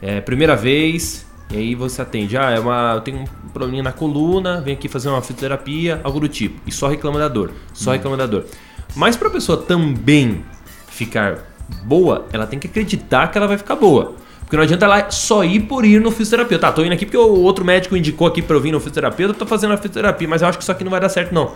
é, 0.00 0.20
primeira 0.20 0.54
vez, 0.56 1.26
e 1.52 1.56
aí 1.56 1.74
você 1.74 2.00
atende, 2.00 2.36
ah, 2.38 2.50
é 2.50 2.58
uma, 2.58 2.94
eu 2.94 3.00
tenho 3.02 3.18
um 3.18 3.48
probleminha 3.52 3.82
na 3.82 3.92
coluna, 3.92 4.60
vem 4.62 4.72
aqui 4.72 4.88
fazer 4.88 5.10
uma 5.10 5.20
fisioterapia, 5.20 6.00
algo 6.02 6.18
do 6.18 6.28
tipo, 6.28 6.58
e 6.66 6.72
só 6.72 6.88
reclama 6.88 7.18
da 7.18 7.28
dor, 7.28 7.52
só 7.74 7.92
reclama 7.92 8.16
da 8.16 8.24
dor. 8.24 8.46
Mas 8.96 9.16
para 9.16 9.28
a 9.28 9.30
pessoa 9.30 9.58
também 9.58 10.42
ficar 10.88 11.52
boa, 11.84 12.26
ela 12.32 12.46
tem 12.46 12.58
que 12.58 12.66
acreditar 12.66 13.30
que 13.30 13.36
ela 13.36 13.46
vai 13.46 13.58
ficar 13.58 13.76
boa. 13.76 14.14
Porque 14.40 14.56
não 14.56 14.64
adianta 14.64 14.84
ela 14.84 15.10
só 15.10 15.44
ir 15.44 15.60
por 15.60 15.84
ir 15.84 16.00
no 16.00 16.10
fisioterapeuta. 16.10 16.66
Tá, 16.66 16.72
tô 16.72 16.84
indo 16.84 16.92
aqui 16.92 17.06
porque 17.06 17.16
o 17.16 17.40
outro 17.40 17.64
médico 17.64 17.96
indicou 17.96 18.26
aqui 18.26 18.42
pra 18.42 18.56
eu 18.56 18.60
vir 18.60 18.72
no 18.72 18.80
fisioterapeuta, 18.80 19.34
eu 19.34 19.38
tô 19.38 19.46
fazendo 19.46 19.72
a 19.72 19.76
fisioterapia, 19.76 20.28
mas 20.28 20.42
eu 20.42 20.48
acho 20.48 20.58
que 20.58 20.62
isso 20.62 20.72
aqui 20.72 20.84
não 20.84 20.90
vai 20.90 21.00
dar 21.00 21.08
certo, 21.08 21.34
não. 21.34 21.52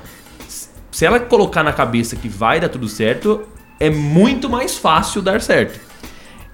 Se 0.90 1.04
ela 1.04 1.20
colocar 1.20 1.62
na 1.62 1.72
cabeça 1.72 2.16
que 2.16 2.28
vai 2.28 2.60
dar 2.60 2.68
tudo 2.68 2.88
certo, 2.88 3.42
é 3.78 3.90
muito 3.90 4.48
mais 4.48 4.78
fácil 4.78 5.20
dar 5.20 5.40
certo. 5.42 5.78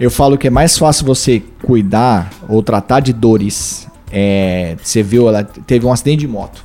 Eu 0.03 0.11
falo 0.11 0.37
que 0.37 0.49
é 0.49 0.51
mais 0.51 0.77
fácil 0.77 1.07
você 1.07 1.41
cuidar 1.63 2.29
ou 2.49 2.61
tratar 2.61 2.99
de 2.99 3.13
dores. 3.13 3.87
É, 4.11 4.75
você 4.83 5.01
viu, 5.01 5.29
ela 5.29 5.45
teve 5.45 5.87
um 5.87 5.93
acidente 5.93 6.19
de 6.19 6.27
moto. 6.27 6.65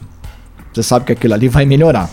Você 0.73 0.81
sabe 0.81 1.05
que 1.05 1.11
aquilo 1.11 1.35
ali 1.35 1.47
vai 1.47 1.63
melhorar. 1.63 2.09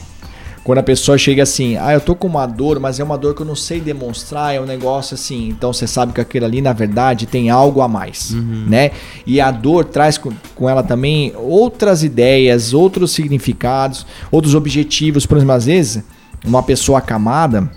Quando 0.62 0.80
a 0.80 0.82
pessoa 0.82 1.16
chega 1.16 1.42
assim, 1.42 1.78
ah, 1.78 1.94
eu 1.94 2.00
tô 2.02 2.14
com 2.14 2.28
uma 2.28 2.44
dor, 2.44 2.78
mas 2.78 3.00
é 3.00 3.04
uma 3.04 3.16
dor 3.16 3.34
que 3.34 3.40
eu 3.40 3.46
não 3.46 3.56
sei 3.56 3.80
demonstrar, 3.80 4.54
é 4.54 4.60
um 4.60 4.66
negócio 4.66 5.14
assim. 5.14 5.48
Então 5.48 5.72
você 5.72 5.86
sabe 5.86 6.12
que 6.12 6.20
aquilo 6.20 6.44
ali, 6.44 6.60
na 6.60 6.74
verdade, 6.74 7.24
tem 7.24 7.48
algo 7.48 7.80
a 7.80 7.88
mais, 7.88 8.34
né? 8.68 8.90
E 9.26 9.40
a 9.40 9.50
dor 9.50 9.86
traz 9.86 10.18
com, 10.18 10.30
com 10.54 10.68
ela 10.68 10.82
também 10.82 11.32
outras 11.36 12.04
ideias, 12.04 12.74
outros 12.74 13.12
significados, 13.12 14.06
outros 14.30 14.54
objetivos. 14.54 15.24
Por 15.24 15.38
exemplo, 15.38 15.54
às 15.54 15.64
vezes, 15.64 16.04
uma 16.44 16.62
pessoa 16.62 16.98
acamada, 16.98 17.70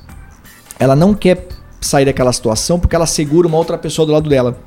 ela 0.78 0.98
não 0.98 1.14
quer 1.14 1.48
sair 1.88 2.06
daquela 2.06 2.32
situação 2.34 2.80
porque 2.80 2.96
ela 2.96 3.06
segura 3.06 3.48
uma 3.48 3.58
outra 3.58 3.78
pessoa 3.78 4.06
do 4.06 4.12
lado 4.12 4.30
dela. 4.30 4.58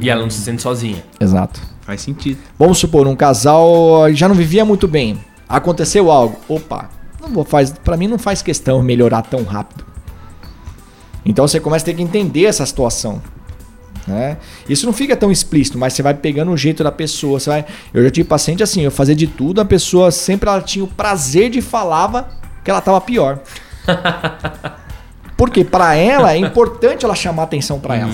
E 0.00 0.08
ela 0.08 0.22
não 0.22 0.30
se 0.30 0.40
sente 0.40 0.62
sozinha. 0.62 1.04
Exato. 1.20 1.60
faz 1.82 2.00
sentido. 2.00 2.38
Vamos 2.58 2.78
supor, 2.78 3.06
um 3.06 3.16
casal 3.16 4.10
já 4.12 4.28
não 4.28 4.34
vivia 4.34 4.64
muito 4.64 4.88
bem. 4.88 5.18
Aconteceu 5.48 6.10
algo. 6.10 6.38
Opa, 6.48 6.88
não 7.20 7.28
vou 7.28 7.44
faz, 7.44 7.70
para 7.70 7.96
mim 7.96 8.08
não 8.08 8.18
faz 8.18 8.42
questão 8.42 8.80
melhorar 8.82 9.22
tão 9.22 9.44
rápido. 9.44 9.84
Então 11.24 11.46
você 11.46 11.60
começa 11.60 11.84
a 11.84 11.86
ter 11.86 11.94
que 11.94 12.02
entender 12.02 12.44
essa 12.44 12.64
situação. 12.64 13.20
Né? 14.06 14.36
Isso 14.68 14.86
não 14.86 14.92
fica 14.92 15.16
tão 15.16 15.32
explícito, 15.32 15.76
mas 15.76 15.92
você 15.92 16.02
vai 16.02 16.14
pegando 16.14 16.52
o 16.52 16.56
jeito 16.56 16.84
da 16.84 16.92
pessoa. 16.92 17.40
Você 17.40 17.50
vai... 17.50 17.64
Eu 17.92 18.04
já 18.04 18.10
tive 18.10 18.28
paciente 18.28 18.62
assim, 18.62 18.82
eu 18.82 18.90
fazia 18.90 19.16
de 19.16 19.26
tudo, 19.26 19.60
a 19.60 19.64
pessoa 19.64 20.10
sempre 20.12 20.48
ela 20.48 20.62
tinha 20.62 20.84
o 20.84 20.88
prazer 20.88 21.50
de 21.50 21.60
falava 21.60 22.28
que 22.64 22.70
ela 22.70 22.80
tava 22.80 23.00
pior. 23.00 23.40
Porque 25.36 25.62
pra 25.64 25.94
ela 25.94 26.32
é 26.32 26.38
importante 26.38 27.04
ela 27.04 27.14
chamar 27.14 27.42
atenção 27.42 27.78
pra 27.78 27.94
ela. 27.94 28.10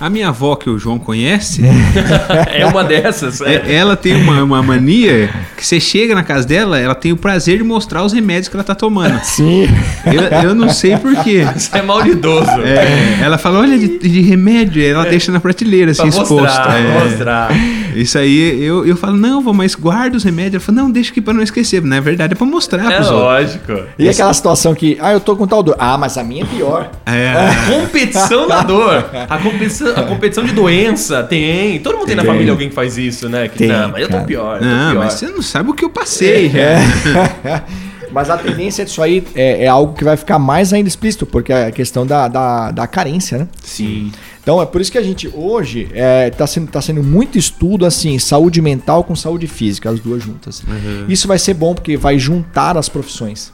A 0.00 0.08
minha 0.08 0.28
avó, 0.28 0.56
que 0.56 0.70
o 0.70 0.78
João 0.78 0.98
conhece, 0.98 1.62
É 2.50 2.64
uma 2.64 2.82
dessas. 2.82 3.40
é. 3.42 3.56
é- 3.66 3.74
ela 3.74 3.94
tem 3.96 4.14
uma, 4.16 4.42
uma 4.42 4.62
mania 4.62 5.28
que 5.56 5.66
você 5.66 5.78
chega 5.78 6.14
na 6.14 6.22
casa 6.22 6.46
dela, 6.46 6.78
ela 6.78 6.94
tem 6.94 7.12
o 7.12 7.16
prazer 7.16 7.58
de 7.58 7.64
mostrar 7.64 8.02
os 8.04 8.12
remédios 8.14 8.48
que 8.48 8.56
ela 8.56 8.64
tá 8.64 8.74
tomando. 8.74 9.20
Sim. 9.22 9.68
Eu, 10.06 10.48
eu 10.48 10.54
não 10.54 10.70
sei 10.70 10.96
porquê. 10.96 11.46
Isso 11.54 11.76
é 11.76 11.82
maldidoso. 11.82 12.50
É, 12.64 13.18
ela 13.22 13.36
fala, 13.36 13.60
olha, 13.60 13.78
de, 13.78 13.98
de 13.98 14.20
remédio, 14.22 14.82
ela 14.82 15.04
deixa 15.04 15.30
na 15.30 15.40
prateleira, 15.40 15.90
assim, 15.90 16.00
pra 16.00 16.08
exposto. 16.08 16.34
mostrar, 16.40 16.80
É. 16.80 17.04
mostrar. 17.04 17.50
Isso 17.94 18.16
aí, 18.16 18.64
eu, 18.64 18.86
eu 18.86 18.96
falo, 18.96 19.16
não, 19.18 19.42
vó, 19.42 19.52
mas 19.52 19.74
guarda 19.74 20.16
os 20.16 20.24
remédios. 20.24 20.54
Ela 20.54 20.60
fala, 20.64 20.78
não, 20.78 20.90
deixa 20.90 21.10
aqui 21.10 21.20
pra 21.20 21.34
não 21.34 21.42
esquecer. 21.42 21.82
Na 21.82 22.00
verdade, 22.00 22.32
é 22.32 22.36
pra 22.36 22.46
mostrar 22.46 22.90
É 22.90 22.96
pros 22.96 23.10
outros. 23.10 23.20
lógico. 23.22 23.72
E 23.98 24.08
aquela 24.08 24.32
situação 24.32 24.74
que, 24.74 24.96
ah, 25.02 25.12
eu 25.12 25.20
tô 25.20 25.36
com 25.36 25.46
tal 25.46 25.62
dor. 25.62 25.76
Ah, 25.78 25.98
mas 25.98 26.16
a 26.16 26.24
minha 26.24 26.42
é 26.44 26.46
pior. 26.46 26.61
É, 27.06 27.34
Competição 27.70 28.46
da 28.46 28.62
dor. 28.62 29.10
A 29.28 29.38
competição, 29.38 29.88
a 29.96 30.02
competição 30.02 30.44
de 30.44 30.52
doença 30.52 31.22
tem. 31.22 31.78
Todo 31.80 31.96
mundo 31.98 32.06
tem, 32.06 32.16
na 32.16 32.22
Tem. 32.22 32.30
família 32.30 32.52
alguém 32.52 32.68
que 32.68 32.74
faz 32.74 32.98
isso, 32.98 33.28
né? 33.28 33.48
Que, 33.48 33.58
Tem, 33.58 33.68
não, 33.68 33.90
mas 33.90 34.02
eu 34.02 34.08
tô 34.08 34.14
cara. 34.14 34.24
pior. 34.24 34.54
Eu 34.56 34.60
tô 34.60 34.66
não, 34.66 34.90
pior. 34.92 35.04
mas 35.04 35.12
você 35.14 35.26
não 35.28 35.42
sabe 35.42 35.70
o 35.70 35.74
que 35.74 35.84
eu 35.84 35.90
passei. 35.90 36.50
É. 36.54 37.62
Mas 38.12 38.28
a 38.28 38.36
tendência 38.36 38.84
disso 38.84 39.00
aí 39.02 39.24
é, 39.34 39.64
é 39.64 39.68
algo 39.68 39.94
que 39.94 40.04
vai 40.04 40.18
ficar 40.18 40.38
mais 40.38 40.70
ainda 40.70 40.86
explícito, 40.86 41.24
porque 41.24 41.50
é 41.50 41.68
a 41.68 41.72
questão 41.72 42.06
da, 42.06 42.28
da, 42.28 42.70
da 42.70 42.86
carência, 42.86 43.38
né? 43.38 43.48
Sim. 43.62 44.12
Então 44.42 44.60
é 44.60 44.66
por 44.66 44.82
isso 44.82 44.92
que 44.92 44.98
a 44.98 45.02
gente 45.02 45.30
hoje 45.32 45.88
está 46.30 46.46
sendo, 46.46 46.70
tá 46.70 46.82
sendo 46.82 47.02
muito 47.02 47.38
estudo 47.38 47.86
assim, 47.86 48.18
saúde 48.18 48.60
mental 48.60 49.02
com 49.02 49.16
saúde 49.16 49.46
física, 49.46 49.88
as 49.88 49.98
duas 49.98 50.22
juntas. 50.22 50.62
Isso 51.08 51.26
vai 51.26 51.38
ser 51.38 51.54
bom 51.54 51.74
porque 51.74 51.96
vai 51.96 52.18
juntar 52.18 52.76
as 52.76 52.88
profissões. 52.88 53.50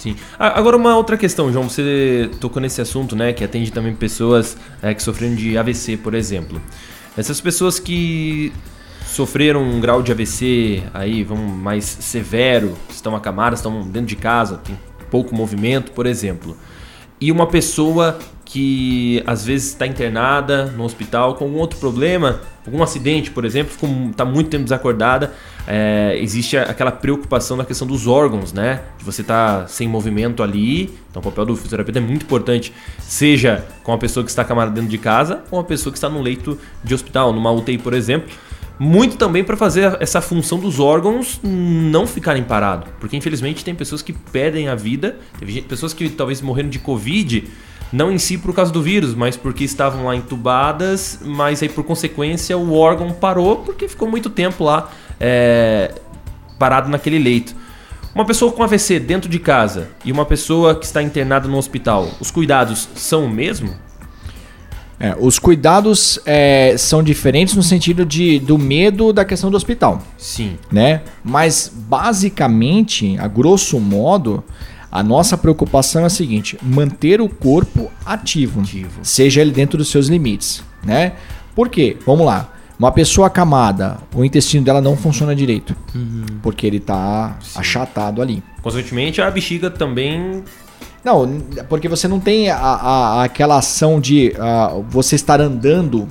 Sim. 0.00 0.16
Agora 0.38 0.78
uma 0.78 0.96
outra 0.96 1.14
questão, 1.18 1.52
João, 1.52 1.68
você 1.68 2.30
tocou 2.40 2.60
nesse 2.60 2.80
assunto, 2.80 3.14
né, 3.14 3.34
que 3.34 3.44
atende 3.44 3.70
também 3.70 3.94
pessoas 3.94 4.56
é, 4.80 4.94
que 4.94 5.02
sofreram 5.02 5.34
de 5.34 5.58
AVC, 5.58 5.98
por 5.98 6.14
exemplo. 6.14 6.60
Essas 7.18 7.38
pessoas 7.38 7.78
que 7.78 8.50
sofreram 9.04 9.62
um 9.62 9.78
grau 9.78 10.02
de 10.02 10.10
AVC 10.10 10.84
aí, 10.94 11.22
vamos 11.22 11.54
mais 11.54 11.84
severo, 11.84 12.74
estão 12.88 13.14
acamadas, 13.14 13.58
estão 13.58 13.82
dentro 13.82 14.06
de 14.06 14.16
casa, 14.16 14.56
tem 14.56 14.78
pouco 15.10 15.34
movimento, 15.34 15.92
por 15.92 16.06
exemplo. 16.06 16.56
E 17.20 17.30
uma 17.30 17.46
pessoa 17.46 18.18
que 18.52 19.22
às 19.26 19.44
vezes 19.46 19.68
está 19.68 19.86
internada 19.86 20.66
no 20.66 20.82
hospital 20.84 21.36
com 21.36 21.44
algum 21.44 21.58
outro 21.58 21.78
problema, 21.78 22.40
algum 22.66 22.82
acidente, 22.82 23.30
por 23.30 23.44
exemplo, 23.44 23.72
está 24.10 24.24
muito 24.24 24.50
tempo 24.50 24.64
desacordada, 24.64 25.32
é, 25.68 26.18
existe 26.20 26.56
a- 26.56 26.64
aquela 26.64 26.90
preocupação 26.90 27.56
na 27.56 27.64
questão 27.64 27.86
dos 27.86 28.08
órgãos, 28.08 28.52
né? 28.52 28.80
De 28.98 29.04
você 29.04 29.20
estar 29.22 29.68
sem 29.68 29.86
movimento 29.86 30.42
ali. 30.42 30.90
Então 31.10 31.20
o 31.20 31.24
papel 31.24 31.46
do 31.46 31.54
fisioterapeuta 31.54 32.00
é 32.00 32.02
muito 32.02 32.24
importante, 32.24 32.72
seja 32.98 33.64
com 33.84 33.92
a 33.92 33.98
pessoa 33.98 34.24
que 34.24 34.30
está 34.30 34.42
acamada 34.42 34.72
dentro 34.72 34.90
de 34.90 34.98
casa 34.98 35.44
ou 35.48 35.58
uma 35.60 35.64
pessoa 35.64 35.92
que 35.92 35.98
está 35.98 36.08
no 36.08 36.20
leito 36.20 36.58
de 36.82 36.92
hospital, 36.92 37.32
numa 37.32 37.52
UTI, 37.52 37.78
por 37.78 37.94
exemplo. 37.94 38.30
Muito 38.80 39.16
também 39.16 39.44
para 39.44 39.56
fazer 39.58 39.96
essa 40.00 40.20
função 40.22 40.58
dos 40.58 40.80
órgãos 40.80 41.38
não 41.44 42.06
ficarem 42.06 42.42
parados. 42.42 42.88
Porque 42.98 43.14
infelizmente 43.16 43.62
tem 43.62 43.74
pessoas 43.74 44.00
que 44.02 44.12
perdem 44.12 44.68
a 44.68 44.74
vida, 44.74 45.18
teve 45.38 45.60
pessoas 45.60 45.92
que 45.92 46.08
talvez 46.08 46.40
morreram 46.40 46.70
de 46.70 46.78
Covid, 46.78 47.44
não 47.92 48.10
em 48.10 48.18
si 48.18 48.38
por 48.38 48.54
causa 48.54 48.72
do 48.72 48.82
vírus, 48.82 49.14
mas 49.14 49.36
porque 49.36 49.64
estavam 49.64 50.04
lá 50.04 50.16
entubadas, 50.16 51.18
mas 51.24 51.62
aí 51.62 51.68
por 51.68 51.84
consequência 51.84 52.56
o 52.56 52.74
órgão 52.74 53.10
parou 53.12 53.56
porque 53.56 53.88
ficou 53.88 54.08
muito 54.08 54.30
tempo 54.30 54.64
lá 54.64 54.90
é, 55.18 55.94
parado 56.58 56.88
naquele 56.88 57.18
leito. 57.18 57.54
Uma 58.14 58.24
pessoa 58.24 58.50
com 58.50 58.62
AVC 58.62 58.98
dentro 58.98 59.30
de 59.30 59.38
casa 59.38 59.88
e 60.04 60.10
uma 60.10 60.24
pessoa 60.24 60.74
que 60.74 60.84
está 60.84 61.02
internada 61.02 61.46
no 61.46 61.56
hospital, 61.56 62.08
os 62.20 62.30
cuidados 62.30 62.88
são 62.94 63.24
o 63.24 63.30
mesmo? 63.30 63.74
É, 65.02 65.16
os 65.18 65.38
cuidados 65.38 66.20
é, 66.26 66.74
são 66.76 67.02
diferentes 67.02 67.54
no 67.54 67.62
sentido 67.62 68.04
de, 68.04 68.38
do 68.38 68.58
medo 68.58 69.14
da 69.14 69.24
questão 69.24 69.50
do 69.50 69.56
hospital. 69.56 70.02
Sim. 70.18 70.58
né? 70.70 71.00
Mas 71.24 71.72
basicamente, 71.74 73.16
a 73.18 73.26
grosso 73.26 73.80
modo, 73.80 74.44
a 74.90 75.02
nossa 75.02 75.36
preocupação 75.38 76.02
é 76.02 76.06
a 76.06 76.10
seguinte: 76.10 76.58
manter 76.62 77.20
o 77.20 77.28
corpo 77.28 77.90
ativo, 78.04 78.60
Ativo. 78.60 79.00
seja 79.02 79.40
ele 79.40 79.50
dentro 79.52 79.78
dos 79.78 79.88
seus 79.88 80.08
limites, 80.08 80.62
né? 80.84 81.12
Por 81.54 81.68
quê? 81.68 81.96
Vamos 82.06 82.24
lá. 82.26 82.52
Uma 82.78 82.90
pessoa 82.90 83.26
acamada, 83.26 83.98
o 84.14 84.24
intestino 84.24 84.64
dela 84.64 84.80
não 84.80 84.96
funciona 84.96 85.36
direito, 85.36 85.76
porque 86.42 86.66
ele 86.66 86.80
tá 86.80 87.36
achatado 87.54 88.22
ali. 88.22 88.42
Consequentemente, 88.62 89.20
a 89.20 89.30
bexiga 89.30 89.70
também 89.70 90.42
Não, 91.04 91.40
porque 91.68 91.88
você 91.88 92.08
não 92.08 92.18
tem 92.18 92.48
a, 92.50 92.56
a- 92.56 93.24
aquela 93.24 93.58
ação 93.58 94.00
de 94.00 94.32
ah, 94.38 94.72
você 94.88 95.14
estar 95.14 95.40
andando 95.42 96.08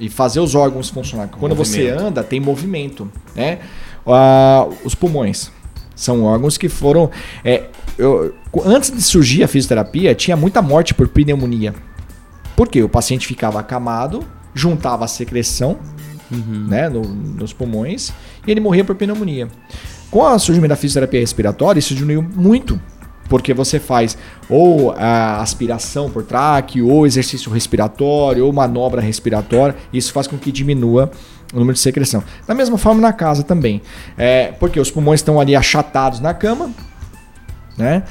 e 0.00 0.08
fazer 0.08 0.40
os 0.40 0.54
órgãos 0.56 0.88
funcionar. 0.88 1.28
Quando 1.28 1.54
você 1.54 1.78
Movimento. 1.84 2.00
anda, 2.06 2.24
tem 2.24 2.40
movimento, 2.40 3.08
né? 3.36 3.58
Ah, 4.04 4.66
os 4.84 4.94
pulmões 4.96 5.52
são 5.94 6.24
órgãos 6.24 6.56
que 6.58 6.68
foram. 6.68 7.08
é, 7.44 7.64
eu- 8.00 8.34
antes 8.64 8.90
de 8.90 9.02
surgir 9.02 9.42
a 9.44 9.48
fisioterapia, 9.48 10.14
tinha 10.14 10.36
muita 10.36 10.60
morte 10.62 10.94
por 10.94 11.08
pneumonia. 11.08 11.74
Por 12.56 12.68
quê? 12.68 12.82
O 12.82 12.88
paciente 12.88 13.26
ficava 13.26 13.60
acamado, 13.60 14.24
juntava 14.54 15.04
a 15.04 15.08
secreção 15.08 15.78
né, 16.68 16.88
no- 16.88 17.02
nos 17.02 17.52
pulmões 17.52 18.12
e 18.46 18.50
ele 18.50 18.60
morria 18.60 18.84
por 18.84 18.94
pneumonia. 18.94 19.48
Com 20.10 20.20
o 20.22 20.38
surgimento 20.38 20.68
da 20.70 20.76
fisioterapia 20.76 21.20
respiratória, 21.20 21.78
isso 21.78 21.94
diminuiu 21.94 22.22
muito. 22.22 22.80
Porque 23.28 23.54
você 23.54 23.78
faz 23.78 24.18
ou 24.48 24.90
a 24.92 25.40
aspiração 25.40 26.10
por 26.10 26.24
traque, 26.24 26.82
ou 26.82 27.06
exercício 27.06 27.50
respiratório, 27.52 28.44
ou 28.44 28.52
manobra 28.52 29.00
respiratória. 29.00 29.76
Isso 29.92 30.12
faz 30.12 30.26
com 30.26 30.36
que 30.36 30.50
diminua 30.50 31.10
o 31.52 31.58
número 31.58 31.74
de 31.74 31.80
secreção. 31.80 32.24
Da 32.46 32.54
mesma 32.54 32.76
forma 32.76 33.00
na 33.00 33.12
casa 33.12 33.44
também. 33.44 33.80
É, 34.18 34.52
porque 34.58 34.80
os 34.80 34.90
pulmões 34.90 35.20
estão 35.20 35.40
ali 35.40 35.54
achatados 35.54 36.18
na 36.18 36.34
cama, 36.34 36.70
né? 37.80 38.02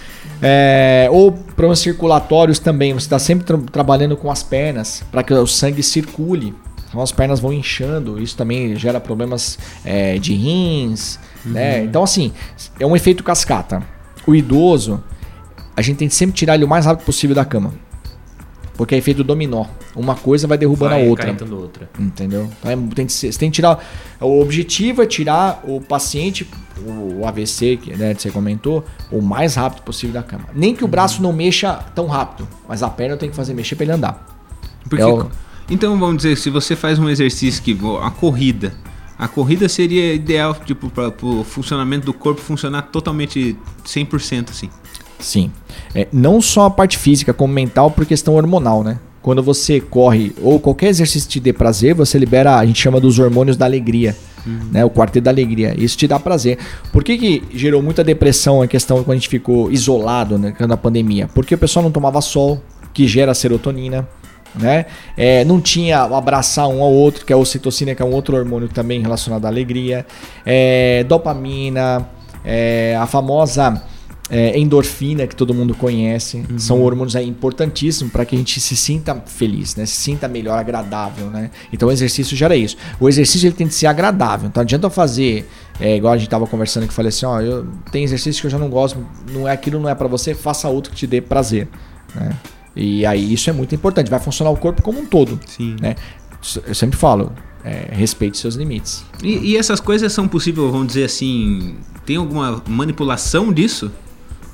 É, 0.41 1.07
ou 1.11 1.31
problemas 1.31 1.79
circulatórios 1.79 2.59
também. 2.59 2.93
Você 2.93 3.05
está 3.05 3.19
sempre 3.19 3.45
tra- 3.45 3.57
trabalhando 3.71 4.17
com 4.17 4.29
as 4.31 4.43
pernas 4.43 5.03
para 5.11 5.23
que 5.23 5.33
o 5.33 5.47
sangue 5.47 5.83
circule. 5.83 6.55
Então 6.87 7.01
as 7.01 7.11
pernas 7.11 7.39
vão 7.39 7.53
inchando. 7.53 8.21
Isso 8.21 8.35
também 8.35 8.75
gera 8.75 8.99
problemas 8.99 9.59
é, 9.85 10.17
de 10.17 10.33
rins, 10.33 11.19
né? 11.45 11.83
Então 11.83 12.03
assim 12.03 12.31
é 12.79 12.85
um 12.85 12.95
efeito 12.95 13.23
cascata. 13.23 13.83
O 14.25 14.35
idoso 14.35 15.03
a 15.75 15.81
gente 15.81 15.97
tem 15.97 16.07
que 16.07 16.15
sempre 16.15 16.35
tirar 16.35 16.55
ele 16.55 16.65
o 16.65 16.67
mais 16.67 16.85
rápido 16.85 17.05
possível 17.05 17.35
da 17.35 17.45
cama, 17.45 17.73
porque 18.79 18.95
é 18.95 18.97
efeito 18.97 19.25
dominó. 19.25 19.65
Uma 19.93 20.15
coisa 20.15 20.47
vai 20.47 20.57
derrubando 20.57 20.91
vai 20.91 21.05
a 21.05 21.09
outra. 21.09 21.25
outra. 21.53 21.89
Entendeu? 21.99 22.49
Então 22.59 22.71
é- 22.71 22.77
tem 22.95 23.05
que 23.05 23.11
você 23.11 23.29
tem 23.33 23.49
que 23.51 23.55
tirar. 23.55 23.77
O 24.21 24.39
objetivo 24.41 25.01
é 25.01 25.05
tirar 25.05 25.61
o 25.67 25.81
paciente, 25.81 26.49
o, 26.77 27.19
o 27.19 27.27
AVC, 27.27 27.75
que 27.75 27.93
né, 27.93 28.15
que 28.15 28.21
você 28.21 28.31
comentou, 28.31 28.85
o 29.11 29.21
mais 29.21 29.55
rápido 29.55 29.83
possível 29.83 30.13
da 30.13 30.23
cama. 30.23 30.45
Nem 30.55 30.73
que 30.73 30.85
o 30.85 30.87
braço 30.87 31.21
não 31.21 31.33
mexa 31.33 31.73
tão 31.93 32.07
rápido, 32.07 32.47
mas 32.69 32.81
a 32.81 32.89
perna 32.89 33.15
eu 33.15 33.17
tenho 33.17 33.31
que 33.31 33.35
fazer 33.35 33.53
mexer 33.53 33.75
pra 33.75 33.83
ele 33.83 33.91
andar. 33.91 34.25
Porque, 34.87 35.03
É 35.03 35.05
o- 35.05 35.29
Então 35.69 35.99
vamos 35.99 36.15
dizer, 36.15 36.37
se 36.37 36.49
você 36.49 36.73
faz 36.73 36.97
um 36.97 37.09
exercício 37.09 37.61
que 37.61 37.77
a 38.01 38.09
corrida, 38.09 38.73
a 39.17 39.27
corrida 39.27 39.67
seria 39.67 40.13
ideal 40.13 40.55
tipo 40.55 40.89
para 40.89 41.09
o 41.21 41.43
funcionamento 41.43 42.05
do 42.05 42.13
corpo 42.13 42.39
funcionar 42.39 42.83
totalmente 42.83 43.57
100% 43.85 44.51
assim. 44.51 44.69
Sim. 45.19 45.51
É, 45.93 46.07
não 46.11 46.41
só 46.41 46.65
a 46.65 46.69
parte 46.69 46.97
física, 46.97 47.33
como 47.33 47.53
mental, 47.53 47.91
por 47.91 48.05
questão 48.05 48.35
hormonal, 48.35 48.83
né? 48.83 48.99
Quando 49.21 49.43
você 49.43 49.81
corre 49.81 50.33
ou 50.41 50.59
qualquer 50.59 50.87
exercício 50.87 51.29
te 51.29 51.39
dê 51.39 51.51
prazer, 51.51 51.93
você 51.93 52.17
libera, 52.17 52.57
a 52.57 52.65
gente 52.65 52.81
chama 52.81 53.01
dos 53.01 53.19
hormônios 53.19 53.57
da 53.57 53.65
alegria, 53.65 54.15
né? 54.71 54.85
O 54.85 54.89
quarteto 54.89 55.25
da 55.25 55.31
alegria. 55.31 55.75
Isso 55.77 55.97
te 55.97 56.07
dá 56.07 56.17
prazer. 56.17 56.57
Por 56.93 57.03
que, 57.03 57.17
que 57.17 57.43
gerou 57.53 57.83
muita 57.83 58.03
depressão 58.03 58.61
a 58.61 58.67
questão 58.67 59.03
quando 59.03 59.11
a 59.11 59.15
gente 59.15 59.27
ficou 59.27 59.69
isolado, 59.69 60.37
né? 60.37 60.55
Na 60.61 60.77
pandemia? 60.77 61.27
Porque 61.33 61.53
o 61.53 61.57
pessoal 61.57 61.83
não 61.83 61.91
tomava 61.91 62.21
sol, 62.21 62.61
que 62.93 63.07
gera 63.07 63.33
serotonina, 63.33 64.07
né? 64.55 64.85
É, 65.17 65.43
não 65.43 65.59
tinha 65.59 66.07
o 66.07 66.15
abraçar 66.15 66.67
um 66.69 66.81
ao 66.81 66.91
outro, 66.91 67.25
que 67.25 67.33
é 67.33 67.35
a 67.35 67.39
ocitocina, 67.39 67.93
que 67.93 68.01
é 68.01 68.05
um 68.05 68.13
outro 68.13 68.37
hormônio 68.37 68.69
também 68.69 69.01
relacionado 69.01 69.45
à 69.45 69.49
alegria. 69.49 70.05
É, 70.45 71.03
dopamina, 71.03 72.09
é, 72.45 72.97
a 72.99 73.05
famosa 73.05 73.83
é, 74.29 74.57
endorfina 74.57 75.25
que 75.25 75.35
todo 75.35 75.53
mundo 75.53 75.73
conhece. 75.73 76.45
São 76.57 76.81
hormônios 76.81 77.15
aí 77.15 77.27
importantíssimos 77.27 78.11
para 78.11 78.25
que 78.25 78.35
a 78.35 78.37
gente 78.37 78.59
se 78.59 78.75
sinta 78.75 79.15
feliz, 79.25 79.75
né? 79.75 79.85
Se 79.85 79.95
sinta 79.95 80.27
melhor, 80.27 80.57
agradável, 80.57 81.27
né? 81.27 81.49
Então 81.73 81.89
o 81.89 81.91
exercício 81.91 82.37
gera 82.37 82.55
isso. 82.55 82.77
O 82.99 83.09
exercício 83.09 83.47
ele 83.47 83.55
tem 83.55 83.67
que 83.67 83.73
ser 83.73 83.87
agradável. 83.87 84.47
Então 84.47 84.61
não 84.61 84.65
adianta 84.65 84.85
eu 84.87 84.91
fazer, 84.91 85.49
é, 85.79 85.95
igual 85.95 86.13
a 86.13 86.17
gente 86.17 86.29
tava 86.29 86.45
conversando 86.45 86.83
que 86.83 86.89
eu 86.89 86.95
falei 86.95 87.09
assim, 87.09 87.25
ó, 87.25 87.41
eu 87.41 87.67
tem 87.91 88.03
exercício 88.03 88.41
que 88.41 88.47
eu 88.47 88.51
já 88.51 88.59
não 88.59 88.69
gosto, 88.69 89.03
não 89.31 89.47
é 89.47 89.51
aquilo 89.51 89.79
não 89.79 89.89
é 89.89 89.95
para 89.95 90.07
você, 90.07 90.35
faça 90.35 90.69
outro 90.69 90.91
que 90.91 90.97
te 90.97 91.07
dê 91.07 91.21
prazer, 91.21 91.67
né? 92.13 92.31
E 92.75 93.05
aí 93.05 93.33
isso 93.33 93.49
é 93.49 93.53
muito 93.53 93.73
importante, 93.73 94.09
vai 94.09 94.19
funcionar 94.19 94.51
o 94.51 94.57
corpo 94.57 94.81
como 94.81 94.99
um 94.99 95.05
todo, 95.05 95.39
Sim. 95.45 95.75
né? 95.81 95.95
eu 96.65 96.75
sempre 96.75 96.97
falo, 96.97 97.33
é, 97.63 97.89
respeite 97.91 98.37
seus 98.37 98.55
limites. 98.55 99.03
E, 99.21 99.51
e 99.51 99.57
essas 99.57 99.79
coisas 99.79 100.13
são 100.13 100.27
possíveis, 100.27 100.71
vamos 100.71 100.87
dizer 100.87 101.05
assim, 101.05 101.75
tem 102.05 102.15
alguma 102.15 102.63
manipulação 102.67 103.51
disso? 103.51 103.91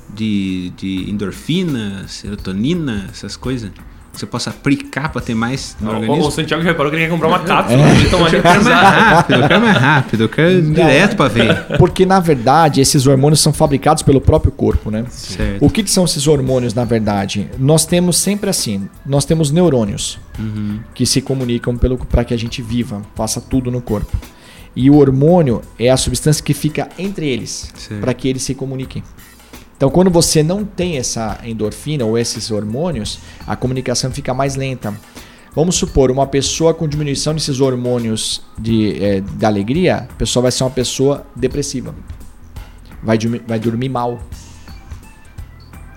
De, 0.08 0.70
de 0.76 1.10
endorfina, 1.10 2.04
serotonina, 2.08 3.08
essas 3.10 3.36
coisas? 3.36 3.70
Que 4.12 4.20
você 4.20 4.26
possa 4.26 4.48
aplicar 4.48 5.10
pra 5.10 5.20
ter 5.20 5.34
mais 5.34 5.76
no 5.78 5.90
O, 5.90 5.92
o 5.92 5.96
organismo? 5.96 6.30
Santiago 6.30 6.62
já 6.62 6.70
reparou 6.70 6.90
que 6.90 6.96
ele 6.96 7.04
quer 7.04 7.10
comprar 7.10 7.28
uma 7.28 7.40
cápsula 7.40 7.82
pra 7.82 7.94
ele 7.94 8.08
tomar 8.08 8.32
Eu 8.32 8.42
quero 8.42 8.64
mais 8.64 8.80
rápido, 8.80 9.34
eu 9.34 9.48
quero 9.48 9.60
mais 9.60 9.76
rápido, 9.76 10.20
eu 10.22 10.28
quero 10.28 10.62
direto 10.62 11.16
pra 11.16 11.28
ver. 11.28 11.66
Porque, 11.76 12.06
na 12.06 12.18
verdade, 12.18 12.80
esses 12.80 13.06
hormônios 13.06 13.40
são 13.40 13.52
fabricados 13.52 14.02
pelo 14.02 14.20
próprio 14.20 14.52
corpo, 14.52 14.90
né? 14.90 15.04
Certo. 15.10 15.62
O 15.62 15.68
que, 15.68 15.82
que 15.82 15.90
são 15.90 16.06
esses 16.06 16.26
hormônios, 16.26 16.72
na 16.72 16.84
verdade? 16.84 17.50
Nós 17.58 17.84
temos 17.84 18.16
sempre 18.16 18.48
assim, 18.48 18.88
nós 19.04 19.26
temos 19.26 19.50
neurônios 19.50 20.18
que 20.94 21.04
se 21.04 21.20
comunicam 21.20 21.76
para 22.08 22.24
que 22.24 22.32
a 22.32 22.38
gente 22.38 22.62
viva, 22.62 23.02
faça 23.14 23.38
tudo 23.38 23.70
no 23.70 23.82
corpo. 23.82 24.16
E 24.74 24.90
o 24.90 24.96
hormônio 24.96 25.62
é 25.78 25.90
a 25.90 25.96
substância 25.96 26.42
que 26.42 26.52
fica 26.54 26.88
entre 26.98 27.28
eles, 27.28 27.72
para 28.00 28.14
que 28.14 28.28
eles 28.28 28.42
se 28.42 28.54
comuniquem. 28.54 29.02
Então, 29.76 29.90
quando 29.90 30.10
você 30.10 30.42
não 30.42 30.64
tem 30.64 30.96
essa 30.96 31.38
endorfina 31.44 32.04
ou 32.04 32.16
esses 32.16 32.50
hormônios, 32.50 33.18
a 33.46 33.54
comunicação 33.54 34.10
fica 34.10 34.32
mais 34.32 34.56
lenta. 34.56 34.94
Vamos 35.54 35.76
supor, 35.76 36.10
uma 36.10 36.26
pessoa 36.26 36.72
com 36.74 36.86
diminuição 36.88 37.34
desses 37.34 37.60
hormônios 37.60 38.42
de, 38.58 39.02
eh, 39.02 39.20
da 39.34 39.48
alegria, 39.48 39.96
a 40.10 40.14
pessoa 40.14 40.42
vai 40.44 40.52
ser 40.52 40.64
uma 40.64 40.70
pessoa 40.70 41.26
depressiva. 41.34 41.94
Vai, 43.02 43.16
dormir- 43.18 43.42
vai 43.46 43.58
dormir 43.58 43.88
mal. 43.88 44.20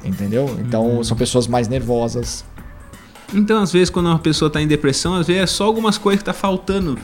Entendeu? 0.03 0.57
Então, 0.65 1.03
são 1.03 1.15
pessoas 1.17 1.47
mais 1.47 1.67
nervosas. 1.67 2.45
Então, 3.33 3.61
às 3.61 3.71
vezes, 3.71 3.89
quando 3.89 4.07
uma 4.07 4.19
pessoa 4.19 4.49
tá 4.49 4.61
em 4.61 4.67
depressão, 4.67 5.13
às 5.15 5.27
vezes 5.27 5.41
é 5.43 5.45
só 5.47 5.65
algumas 5.65 5.97
coisas 5.97 6.19
que 6.19 6.25
tá 6.25 6.33
faltando. 6.33 6.97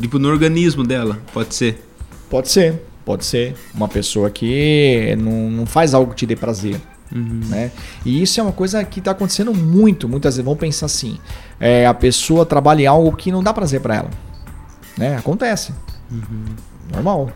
Tipo, 0.00 0.18
no 0.18 0.28
organismo 0.28 0.84
dela, 0.84 1.18
pode 1.32 1.54
ser. 1.54 1.84
Pode 2.30 2.50
ser, 2.50 2.82
pode 3.08 3.24
ser. 3.24 3.54
Uma 3.74 3.88
pessoa 3.88 4.28
que 4.28 5.16
não, 5.18 5.50
não 5.50 5.64
faz 5.64 5.94
algo 5.94 6.10
que 6.10 6.16
te 6.18 6.26
dê 6.26 6.36
prazer. 6.36 6.78
Né? 7.10 7.72
E 8.04 8.20
isso 8.22 8.38
é 8.38 8.42
uma 8.42 8.52
coisa 8.52 8.84
que 8.84 8.98
está 8.98 9.12
acontecendo 9.12 9.54
muito, 9.54 10.06
muitas 10.06 10.34
vezes. 10.34 10.44
Vamos 10.44 10.60
pensar 10.60 10.84
assim: 10.84 11.18
é, 11.58 11.86
a 11.86 11.94
pessoa 11.94 12.44
trabalha 12.44 12.82
em 12.82 12.86
algo 12.86 13.16
que 13.16 13.32
não 13.32 13.42
dá 13.42 13.54
prazer 13.54 13.80
para 13.80 13.96
ela. 13.96 14.10
Né? 14.98 15.16
Acontece. 15.16 15.72
Normal. 16.92 17.30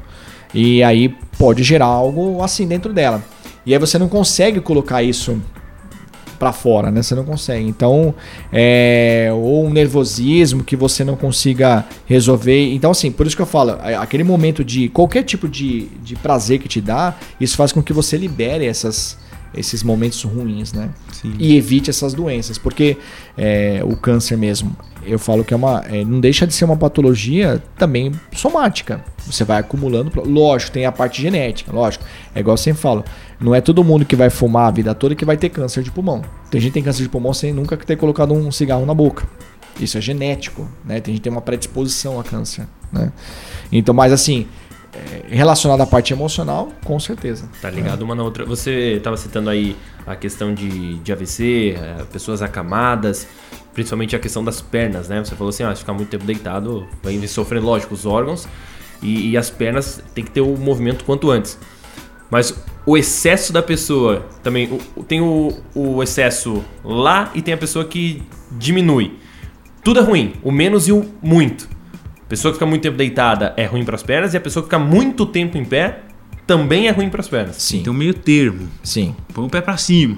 E 0.53 0.83
aí 0.83 1.09
pode 1.39 1.63
gerar 1.63 1.87
algo 1.87 2.43
assim 2.43 2.69
dentro 2.69 2.93
dela. 2.93 3.25
E 3.65 3.73
aí 3.73 3.79
você 3.79 3.99
não 3.99 4.11
consegue 4.11 4.61
colocar 4.61 5.03
isso 5.03 5.41
para 6.43 6.53
fora, 6.53 6.91
né? 6.91 7.01
Você 7.01 7.15
não 7.15 7.23
consegue. 7.25 7.65
Então, 7.69 8.13
é, 8.53 9.29
ou 9.33 9.65
um 9.65 9.71
nervosismo 9.71 10.65
que 10.65 10.75
você 10.75 11.05
não 11.05 11.15
consiga 11.15 11.85
resolver. 12.05 12.75
Então, 12.75 12.91
assim, 12.91 13.13
por 13.13 13.29
isso 13.29 13.37
que 13.37 13.43
eu 13.43 13.47
falo, 13.47 13.79
a- 13.81 14.03
aquele 14.03 14.25
momento 14.25 14.65
de 14.65 14.89
qualquer 14.89 15.23
tipo 15.23 15.49
de, 15.49 15.83
de 16.03 16.17
prazer 16.17 16.59
que 16.59 16.67
te 16.67 16.81
dá, 16.81 17.15
isso 17.41 17.57
faz 17.57 17.71
com 17.71 17.81
que 17.81 17.93
você 17.93 18.17
libere 18.17 18.67
essas, 18.67 19.17
esses 19.55 19.83
momentos 19.83 20.23
ruins, 20.23 20.73
né? 20.73 20.91
Sim. 21.13 21.35
E 21.39 21.57
evite 21.57 21.91
essas 21.91 22.15
doenças, 22.15 22.59
porque 22.59 22.97
é, 23.37 23.81
o 23.85 23.97
câncer 23.97 24.37
mesmo, 24.37 24.77
eu 25.05 25.19
falo 25.19 25.45
que 25.45 25.53
é 25.53 25.57
uma, 25.57 25.85
é, 25.87 26.05
não 26.05 26.21
deixa 26.21 26.47
de 26.47 26.55
ser 26.55 26.65
uma 26.65 26.77
patologia 26.77 27.63
também 27.77 28.13
somática. 28.33 29.05
Você 29.27 29.45
vai 29.45 29.59
acumulando, 29.59 30.11
lógico, 30.25 30.73
tem 30.73 30.87
a 30.87 30.93
parte 30.93 31.21
genética, 31.21 31.73
lógico. 31.73 32.05
É 32.35 32.41
igual 32.41 32.55
eu 32.55 32.59
sempre 32.59 32.81
falo, 32.81 33.05
não 33.41 33.55
é 33.55 33.61
todo 33.61 33.85
mundo 33.85 34.05
que 34.05 34.17
vai 34.17 34.31
fumar 34.31 34.69
a 34.69 34.71
vida 34.71 34.95
toda 34.95 35.15
que 35.15 35.25
vai 35.25 35.37
ter 35.37 35.49
câncer 35.49 35.83
de 35.83 35.91
pulmão. 35.91 36.23
Tem 36.51 36.61
gente 36.61 36.71
que 36.71 36.75
tem 36.75 36.83
câncer 36.83 37.03
de 37.03 37.09
pulmão 37.09 37.35
sem 37.35 37.53
nunca 37.53 37.77
ter 37.77 37.97
colocado 37.97 38.33
um 38.33 38.51
cigarro 38.51 38.87
na 38.87 38.95
boca. 38.95 39.27
Isso 39.81 39.97
é 39.97 40.01
genético, 40.01 40.69
né? 40.85 41.01
Tem 41.01 41.15
gente 41.15 41.21
que 41.21 41.25
tem 41.25 41.33
uma 41.33 41.41
predisposição 41.41 42.21
a 42.21 42.25
câncer, 42.25 42.67
né? 42.93 43.11
Então, 43.71 43.95
mas 43.95 44.13
assim, 44.13 44.47
relacionado 45.29 45.81
à 45.81 45.87
parte 45.87 46.13
emocional, 46.13 46.71
com 46.85 46.99
certeza. 47.01 47.49
Tá 47.61 47.71
ligado 47.71 48.03
uma 48.03 48.15
na 48.15 48.23
outra. 48.23 48.45
Você 48.45 48.95
estava 48.97 49.17
citando 49.17 49.49
aí 49.51 49.77
a 50.07 50.15
questão 50.17 50.53
de, 50.55 50.95
de 50.99 51.13
AVC, 51.13 51.77
eh, 51.79 52.05
pessoas 52.13 52.43
acamadas, 52.43 53.27
principalmente 53.73 54.15
a 54.15 54.19
questão 54.19 54.45
das 54.45 54.61
pernas, 54.61 55.09
né? 55.09 55.25
Você 55.25 55.35
falou 55.35 55.49
assim, 55.51 55.63
ah, 55.63 55.75
se 55.75 55.81
ficar 55.81 55.93
muito 55.95 56.09
tempo 56.09 56.25
deitado, 56.25 56.87
vai 57.03 57.17
sofrer, 57.27 57.61
lógico, 57.63 57.95
os 57.95 58.05
órgãos 58.05 58.47
e, 59.03 59.31
e 59.31 59.37
as 59.37 59.49
pernas 59.51 60.03
tem 60.15 60.23
que 60.25 60.31
ter 60.31 60.41
o 60.43 60.57
movimento 60.57 61.05
quanto 61.05 61.31
antes. 61.31 61.59
Mas 62.31 62.55
o 62.87 62.97
excesso 62.97 63.53
da 63.53 63.63
pessoa 63.63 64.27
também, 64.43 64.79
o- 64.97 65.03
tem 65.05 65.21
o, 65.21 65.55
o 65.75 66.03
excesso 66.03 66.63
lá 66.85 67.31
e 67.35 67.41
tem 67.43 67.55
a 67.55 67.59
pessoa 67.59 67.85
que 67.85 68.23
diminui. 68.51 69.19
Tudo 69.85 70.01
é 70.01 70.03
ruim, 70.03 70.35
o 70.43 70.51
menos 70.53 70.87
e 70.89 70.93
o 70.93 71.05
muito. 71.23 71.69
A 72.33 72.35
pessoa 72.35 72.51
que 72.51 72.57
fica 72.57 72.65
muito 72.65 72.81
tempo 72.81 72.97
deitada 72.97 73.53
é 73.59 73.67
ruim 73.67 73.85
para 73.85 73.95
as 73.95 74.03
pernas 74.03 74.33
e 74.33 74.39
a 74.39 74.41
pessoa 74.41 74.63
que 74.63 74.67
fica 74.67 74.79
muito 74.79 75.27
tempo 75.27 75.59
em 75.59 75.67
pé 75.67 75.99
também 76.47 76.89
é 76.89 76.91
ruim 76.91 77.11
para 77.11 77.21
as 77.21 77.29
pernas. 77.29 77.57
Sim, 77.57 77.83
Tem 77.83 77.93
um 77.93 77.95
meio 77.95 78.15
termo. 78.15 78.71
sim. 78.83 79.15
Põe 79.35 79.45
o 79.45 79.51
pé 79.51 79.61
pra 79.61 79.77
cima. 79.77 80.17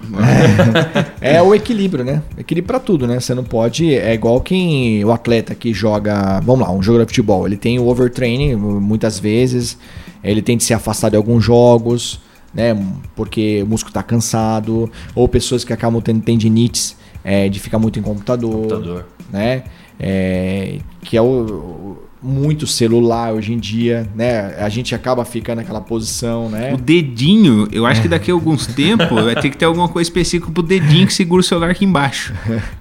É 1.20 1.42
o 1.42 1.52
equilíbrio, 1.52 2.04
né? 2.04 2.22
Equilíbrio 2.38 2.68
pra 2.68 2.78
tudo, 2.78 3.08
né? 3.08 3.18
Você 3.18 3.34
não 3.34 3.42
pode. 3.42 3.92
É 3.92 4.14
igual 4.14 4.40
quem. 4.40 5.04
O 5.04 5.10
atleta 5.10 5.56
que 5.56 5.74
joga. 5.74 6.38
Vamos 6.38 6.64
lá, 6.64 6.72
um 6.72 6.80
jogador 6.80 7.04
de 7.04 7.10
futebol. 7.10 7.48
Ele 7.48 7.56
tem 7.56 7.80
o 7.80 7.88
overtraining 7.88 8.54
muitas 8.54 9.18
vezes. 9.18 9.76
Ele 10.22 10.40
tem 10.40 10.56
de 10.56 10.62
se 10.62 10.72
afastar 10.72 11.08
de 11.10 11.16
alguns 11.16 11.42
jogos, 11.42 12.20
né? 12.54 12.80
Porque 13.16 13.60
o 13.64 13.66
músculo 13.66 13.92
tá 13.92 14.04
cansado. 14.04 14.88
Ou 15.16 15.26
pessoas 15.26 15.64
que 15.64 15.72
acabam 15.72 16.00
tendo 16.00 16.22
tendinites 16.22 16.96
é, 17.24 17.48
de 17.48 17.58
ficar 17.58 17.80
muito 17.80 17.98
em 17.98 18.02
computador. 18.02 18.52
Computador. 18.52 19.06
Né? 19.32 19.64
É, 19.98 20.78
que 21.02 21.16
é 21.16 21.22
o, 21.22 21.24
o- 21.24 22.04
muito 22.26 22.66
celular 22.66 23.34
hoje 23.34 23.52
em 23.52 23.58
dia, 23.58 24.08
né? 24.16 24.54
A 24.58 24.70
gente 24.70 24.94
acaba 24.94 25.26
ficando 25.26 25.58
naquela 25.58 25.80
posição, 25.82 26.48
né? 26.48 26.72
O 26.72 26.78
dedinho, 26.78 27.68
eu 27.70 27.84
acho 27.84 28.00
que 28.00 28.08
daqui 28.08 28.30
a 28.30 28.34
alguns 28.34 28.66
tempos 28.66 29.22
vai 29.22 29.34
ter 29.36 29.50
que 29.50 29.58
ter 29.58 29.66
alguma 29.66 29.88
coisa 29.88 30.08
específica 30.08 30.50
pro 30.50 30.62
dedinho 30.62 31.06
que 31.06 31.12
segura 31.12 31.40
o 31.40 31.44
celular 31.44 31.68
aqui 31.70 31.84
embaixo. 31.84 32.32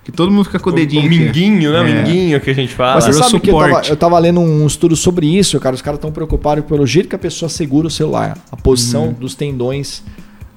Que 0.05 0.13
todo 0.13 0.31
mundo 0.31 0.45
fica 0.45 0.59
com 0.59 0.69
o 0.69 0.73
dedinho 0.73 1.03
o 1.03 1.05
aqui. 1.07 1.19
minguinho, 1.19 1.73
né? 1.73 1.81
O 1.81 1.85
É. 1.85 1.93
minguinho 2.03 2.39
que 2.39 2.49
a 2.49 2.53
gente 2.53 2.73
fala. 2.73 2.95
Mas 2.95 3.03
você 3.03 3.13
sabe 3.21 3.39
que 3.41 3.49
eu 3.49 3.53
tava, 3.55 3.65
suporte. 3.67 3.89
eu 3.89 3.97
tava 3.97 4.17
lendo 4.17 4.39
um 4.39 4.65
estudo 4.65 4.95
sobre 4.95 5.27
isso, 5.27 5.59
cara. 5.59 5.75
Os 5.75 5.81
caras 5.81 5.97
estão 5.97 6.11
preocupados 6.11 6.63
pelo 6.63 6.87
jeito 6.87 7.09
que 7.09 7.15
a 7.15 7.19
pessoa 7.19 7.49
segura 7.49 7.87
o 7.87 7.91
celular, 7.91 8.37
a 8.49 8.55
posição 8.55 9.11
dos 9.11 9.35
tendões 9.35 10.01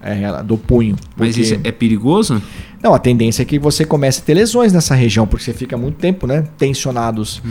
é, 0.01 0.42
do 0.45 0.57
punho. 0.57 0.95
Mas 1.16 1.37
isso 1.37 1.59
é 1.64 1.73
perigoso? 1.73 2.40
Não, 2.87 2.94
a 2.94 3.01
tendência 3.01 3.42
é 3.42 3.44
que 3.44 3.59
você 3.59 3.85
comece 3.85 4.20
a 4.20 4.25
ter 4.25 4.35
lesões 4.35 4.72
nessa 4.72 4.94
região, 4.94 5.27
porque 5.27 5.44
você 5.44 5.53
fica 5.53 5.77
muito 5.77 5.96
tempo, 5.96 6.25
né? 6.25 6.44
Tensionados. 6.57 7.42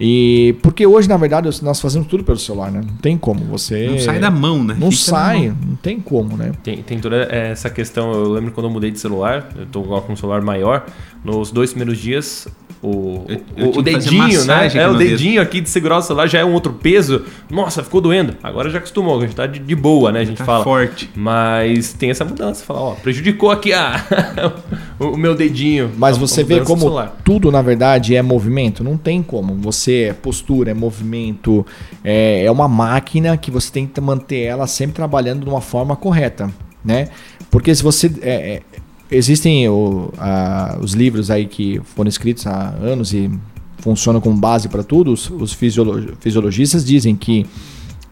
E 0.00 0.56
porque 0.62 0.84
hoje, 0.84 1.08
na 1.08 1.16
verdade, 1.16 1.48
nós 1.62 1.80
fazemos 1.80 2.08
tudo 2.08 2.24
pelo 2.24 2.38
celular, 2.38 2.72
né? 2.72 2.80
Não 2.84 2.96
tem 2.96 3.16
como. 3.16 3.44
Você. 3.44 3.86
Não 3.86 4.00
sai 4.00 4.18
da 4.18 4.32
mão, 4.32 4.64
né? 4.64 4.76
Não 4.76 4.90
Fica 4.90 5.02
sai, 5.04 5.52
não 5.64 5.76
tem 5.76 6.00
como, 6.00 6.36
né? 6.36 6.50
Tem, 6.64 6.82
tem 6.82 6.98
toda 6.98 7.22
essa 7.30 7.70
questão. 7.70 8.10
Eu 8.12 8.30
lembro 8.32 8.50
quando 8.50 8.66
eu 8.66 8.70
mudei 8.72 8.90
de 8.90 8.98
celular, 8.98 9.48
eu 9.56 9.64
tô 9.66 9.80
com 9.82 10.12
um 10.12 10.16
celular 10.16 10.42
maior. 10.42 10.84
Nos 11.24 11.52
dois 11.52 11.70
primeiros 11.72 11.98
dias, 11.98 12.48
o, 12.82 13.26
Eu- 13.28 13.40
eu 13.56 13.70
o 13.76 13.82
dedinho, 13.82 14.44
né? 14.46 14.64
É, 14.64 14.66
aqui 14.66 14.78
o 14.78 14.96
dedo. 14.96 15.10
dedinho 15.10 15.42
aqui 15.42 15.60
de 15.60 15.68
segurar 15.70 15.98
o 15.98 16.02
celular 16.02 16.26
já 16.26 16.38
é 16.40 16.44
um 16.44 16.52
outro 16.54 16.72
peso. 16.72 17.24
Nossa, 17.50 17.84
ficou 17.84 18.00
doendo. 18.00 18.34
Agora 18.42 18.70
já 18.70 18.78
acostumou, 18.78 19.18
a 19.18 19.22
gente 19.22 19.36
tá 19.36 19.46
de, 19.46 19.58
de 19.60 19.76
boa, 19.76 20.10
né? 20.10 20.20
A 20.20 20.24
gente 20.24 20.38
Tá 20.38 20.44
fala. 20.46 20.64
forte. 20.64 21.10
Mas 21.14 21.92
tem 21.92 22.10
essa 22.10 22.24
mudança. 22.24 22.64
Fala, 22.64 22.80
ó, 22.80 22.94
prejudicou 22.94 23.50
aqui 23.50 23.72
a, 23.72 24.02
o, 24.98 25.16
meu 25.16 25.34
dedinho. 25.34 25.90
Mas 25.96 26.16
A- 26.16 26.20
você 26.20 26.42
vê 26.44 26.60
como 26.60 26.80
tudo, 27.24 27.50
na 27.50 27.62
verdade, 27.62 28.14
é 28.14 28.22
movimento. 28.22 28.82
Não 28.84 28.96
tem 28.96 29.22
como. 29.22 29.54
Você 29.56 30.08
é 30.10 30.12
postura, 30.12 30.70
é 30.70 30.74
movimento. 30.74 31.64
É, 32.04 32.44
é 32.44 32.50
uma 32.50 32.68
máquina 32.68 33.36
que 33.36 33.50
você 33.50 33.70
tem 33.72 33.86
que 33.86 34.00
manter 34.00 34.40
ela 34.42 34.66
sempre 34.66 34.94
trabalhando 34.94 35.44
de 35.44 35.48
uma 35.50 35.60
forma 35.60 35.96
correta, 35.96 36.50
né? 36.84 37.08
Porque 37.50 37.74
se 37.74 37.82
você... 37.82 38.10
é, 38.22 38.30
é, 38.56 38.62
existem 39.10 39.68
o- 39.68 40.12
a- 40.18 40.78
os 40.80 40.92
livros 40.92 41.30
aí 41.30 41.46
que 41.46 41.80
foram 41.96 42.08
escritos 42.08 42.46
há 42.46 42.74
anos 42.80 43.12
e 43.12 43.30
funcionam 43.78 44.20
como 44.20 44.36
base 44.36 44.68
para 44.68 44.82
tudo. 44.82 45.12
Os, 45.12 45.28
os 45.30 45.52
fisiolo- 45.52 46.14
fisiologistas 46.20 46.84
dizem 46.84 47.16
que 47.16 47.44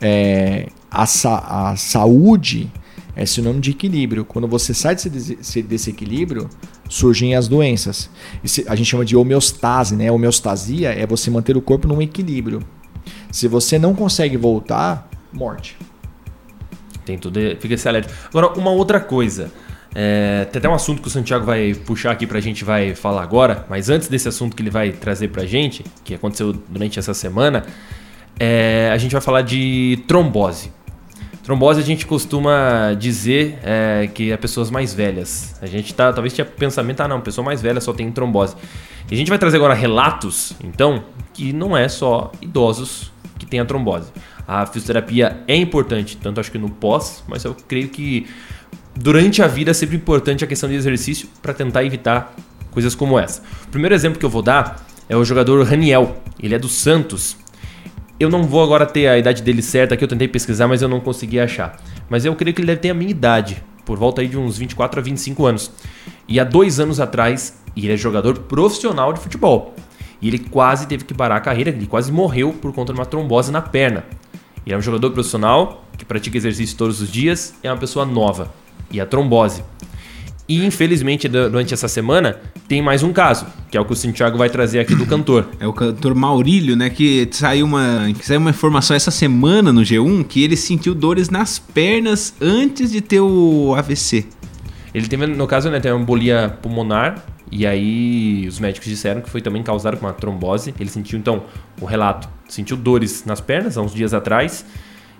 é, 0.00 0.68
a, 0.90 1.06
sa- 1.06 1.44
a 1.70 1.76
saúde 1.76 2.70
é 3.18 3.26
sinônimo 3.26 3.60
de 3.60 3.72
equilíbrio. 3.72 4.24
Quando 4.24 4.46
você 4.46 4.72
sai 4.72 4.94
desse, 4.94 5.62
desse- 5.62 5.90
equilíbrio, 5.90 6.48
surgem 6.88 7.34
as 7.34 7.48
doenças. 7.48 8.08
Isso 8.42 8.62
a 8.66 8.74
gente 8.76 8.86
chama 8.86 9.04
de 9.04 9.16
homeostase, 9.16 9.96
né? 9.96 10.10
Homeostasia 10.10 10.90
é 10.90 11.06
você 11.06 11.30
manter 11.30 11.56
o 11.56 11.60
corpo 11.60 11.88
num 11.88 12.00
equilíbrio. 12.00 12.60
Se 13.30 13.48
você 13.48 13.78
não 13.78 13.94
consegue 13.94 14.36
voltar, 14.36 15.10
morte. 15.32 15.76
Tem 17.04 17.18
tudo, 17.18 17.40
fica 17.58 17.74
esse 17.74 17.88
alerta. 17.88 18.12
Agora, 18.28 18.52
uma 18.58 18.70
outra 18.70 19.00
coisa. 19.00 19.50
É, 19.94 20.44
tem 20.52 20.60
até 20.60 20.68
um 20.68 20.74
assunto 20.74 21.00
que 21.02 21.08
o 21.08 21.10
Santiago 21.10 21.44
vai 21.44 21.74
puxar 21.74 22.12
aqui 22.12 22.26
pra 22.26 22.38
gente 22.40 22.62
vai 22.64 22.94
falar 22.94 23.22
agora, 23.22 23.64
mas 23.70 23.88
antes 23.88 24.06
desse 24.06 24.28
assunto 24.28 24.54
que 24.54 24.62
ele 24.62 24.70
vai 24.70 24.92
trazer 24.92 25.28
pra 25.28 25.46
gente, 25.46 25.82
que 26.04 26.14
aconteceu 26.14 26.52
durante 26.68 26.98
essa 26.98 27.14
semana, 27.14 27.64
é, 28.38 28.90
a 28.92 28.98
gente 28.98 29.12
vai 29.12 29.20
falar 29.20 29.42
de 29.42 29.98
trombose. 30.06 30.70
Trombose 31.48 31.80
a 31.80 31.82
gente 31.82 32.04
costuma 32.04 32.92
dizer 32.92 33.58
é, 33.62 34.06
que 34.12 34.30
é 34.30 34.36
pessoas 34.36 34.70
mais 34.70 34.92
velhas. 34.92 35.56
A 35.62 35.66
gente 35.66 35.94
tá, 35.94 36.12
talvez 36.12 36.34
tinha 36.34 36.44
pensamento, 36.44 37.00
ah 37.00 37.08
não, 37.08 37.22
pessoa 37.22 37.42
mais 37.42 37.62
velha 37.62 37.80
só 37.80 37.94
tem 37.94 38.12
trombose. 38.12 38.54
E 39.10 39.14
a 39.14 39.16
gente 39.16 39.30
vai 39.30 39.38
trazer 39.38 39.56
agora 39.56 39.72
relatos, 39.72 40.52
então, 40.62 41.02
que 41.32 41.50
não 41.54 41.74
é 41.74 41.88
só 41.88 42.30
idosos 42.42 43.10
que 43.38 43.46
têm 43.46 43.60
a 43.60 43.64
trombose. 43.64 44.12
A 44.46 44.66
fisioterapia 44.66 45.42
é 45.48 45.56
importante, 45.56 46.18
tanto 46.18 46.38
acho 46.38 46.52
que 46.52 46.58
no 46.58 46.68
pós, 46.68 47.24
mas 47.26 47.46
eu 47.46 47.56
creio 47.66 47.88
que 47.88 48.26
durante 48.94 49.42
a 49.42 49.46
vida 49.46 49.70
é 49.70 49.74
sempre 49.74 49.96
importante 49.96 50.44
a 50.44 50.46
questão 50.46 50.68
de 50.68 50.74
exercício 50.74 51.30
para 51.40 51.54
tentar 51.54 51.82
evitar 51.82 52.34
coisas 52.72 52.94
como 52.94 53.18
essa. 53.18 53.40
O 53.64 53.68
primeiro 53.68 53.94
exemplo 53.94 54.18
que 54.18 54.26
eu 54.26 54.28
vou 54.28 54.42
dar 54.42 54.86
é 55.08 55.16
o 55.16 55.24
jogador 55.24 55.64
Raniel. 55.64 56.14
Ele 56.38 56.54
é 56.54 56.58
do 56.58 56.68
Santos. 56.68 57.38
Eu 58.20 58.28
não 58.28 58.42
vou 58.42 58.60
agora 58.64 58.84
ter 58.84 59.06
a 59.06 59.16
idade 59.16 59.42
dele 59.42 59.62
certa 59.62 59.94
aqui, 59.94 60.02
eu 60.02 60.08
tentei 60.08 60.26
pesquisar, 60.26 60.66
mas 60.66 60.82
eu 60.82 60.88
não 60.88 60.98
consegui 60.98 61.38
achar. 61.38 61.80
Mas 62.10 62.24
eu 62.24 62.34
creio 62.34 62.52
que 62.52 62.60
ele 62.60 62.66
deve 62.66 62.80
ter 62.80 62.90
a 62.90 62.94
minha 62.94 63.12
idade, 63.12 63.62
por 63.84 63.96
volta 63.96 64.20
aí 64.20 64.26
de 64.26 64.36
uns 64.36 64.58
24 64.58 64.98
a 64.98 65.02
25 65.04 65.46
anos. 65.46 65.70
E 66.26 66.40
há 66.40 66.44
dois 66.44 66.80
anos 66.80 66.98
atrás, 66.98 67.56
ele 67.76 67.92
é 67.92 67.96
jogador 67.96 68.36
profissional 68.40 69.12
de 69.12 69.20
futebol. 69.20 69.72
E 70.20 70.26
ele 70.26 70.40
quase 70.40 70.88
teve 70.88 71.04
que 71.04 71.14
parar 71.14 71.36
a 71.36 71.40
carreira, 71.40 71.70
ele 71.70 71.86
quase 71.86 72.10
morreu 72.10 72.52
por 72.52 72.72
conta 72.72 72.92
de 72.92 72.98
uma 72.98 73.06
trombose 73.06 73.52
na 73.52 73.62
perna. 73.62 74.02
Ele 74.66 74.74
é 74.74 74.76
um 74.78 74.82
jogador 74.82 75.12
profissional 75.12 75.84
que 75.96 76.04
pratica 76.04 76.36
exercício 76.36 76.76
todos 76.76 77.00
os 77.00 77.12
dias, 77.12 77.54
é 77.62 77.70
uma 77.70 77.78
pessoa 77.78 78.04
nova. 78.04 78.52
E 78.90 79.00
a 79.00 79.06
trombose. 79.06 79.62
E 80.48 80.64
infelizmente, 80.64 81.28
durante 81.28 81.74
essa 81.74 81.88
semana, 81.88 82.40
tem 82.66 82.80
mais 82.80 83.02
um 83.02 83.12
caso, 83.12 83.46
que 83.70 83.76
é 83.76 83.80
o 83.80 83.84
que 83.84 83.92
o 83.92 83.96
Santiago 83.96 84.38
vai 84.38 84.48
trazer 84.48 84.80
aqui 84.80 84.94
do 84.94 85.04
cantor. 85.04 85.46
É 85.60 85.66
o 85.66 85.74
cantor 85.74 86.14
Maurílio, 86.14 86.74
né? 86.74 86.88
Que 86.88 87.28
saiu 87.30 87.66
uma, 87.66 88.10
que 88.18 88.24
saiu 88.24 88.40
uma 88.40 88.48
informação 88.48 88.96
essa 88.96 89.10
semana 89.10 89.74
no 89.74 89.82
G1 89.82 90.24
que 90.24 90.42
ele 90.42 90.56
sentiu 90.56 90.94
dores 90.94 91.28
nas 91.28 91.58
pernas 91.58 92.32
antes 92.40 92.90
de 92.90 93.02
ter 93.02 93.20
o 93.20 93.74
AVC. 93.76 94.26
Ele 94.94 95.06
teve, 95.06 95.26
no 95.26 95.46
caso, 95.46 95.68
né, 95.70 95.80
tem 95.80 95.92
uma 95.92 96.00
embolia 96.00 96.56
pulmonar. 96.62 97.22
E 97.52 97.66
aí 97.66 98.46
os 98.48 98.58
médicos 98.58 98.88
disseram 98.88 99.20
que 99.20 99.28
foi 99.28 99.42
também 99.42 99.62
causado 99.62 99.98
por 99.98 100.06
uma 100.06 100.14
trombose. 100.14 100.74
Ele 100.80 100.88
sentiu, 100.88 101.18
então, 101.18 101.42
o 101.78 101.84
relato, 101.84 102.26
sentiu 102.48 102.76
dores 102.76 103.22
nas 103.26 103.40
pernas 103.40 103.76
há 103.76 103.82
uns 103.82 103.92
dias 103.92 104.14
atrás. 104.14 104.64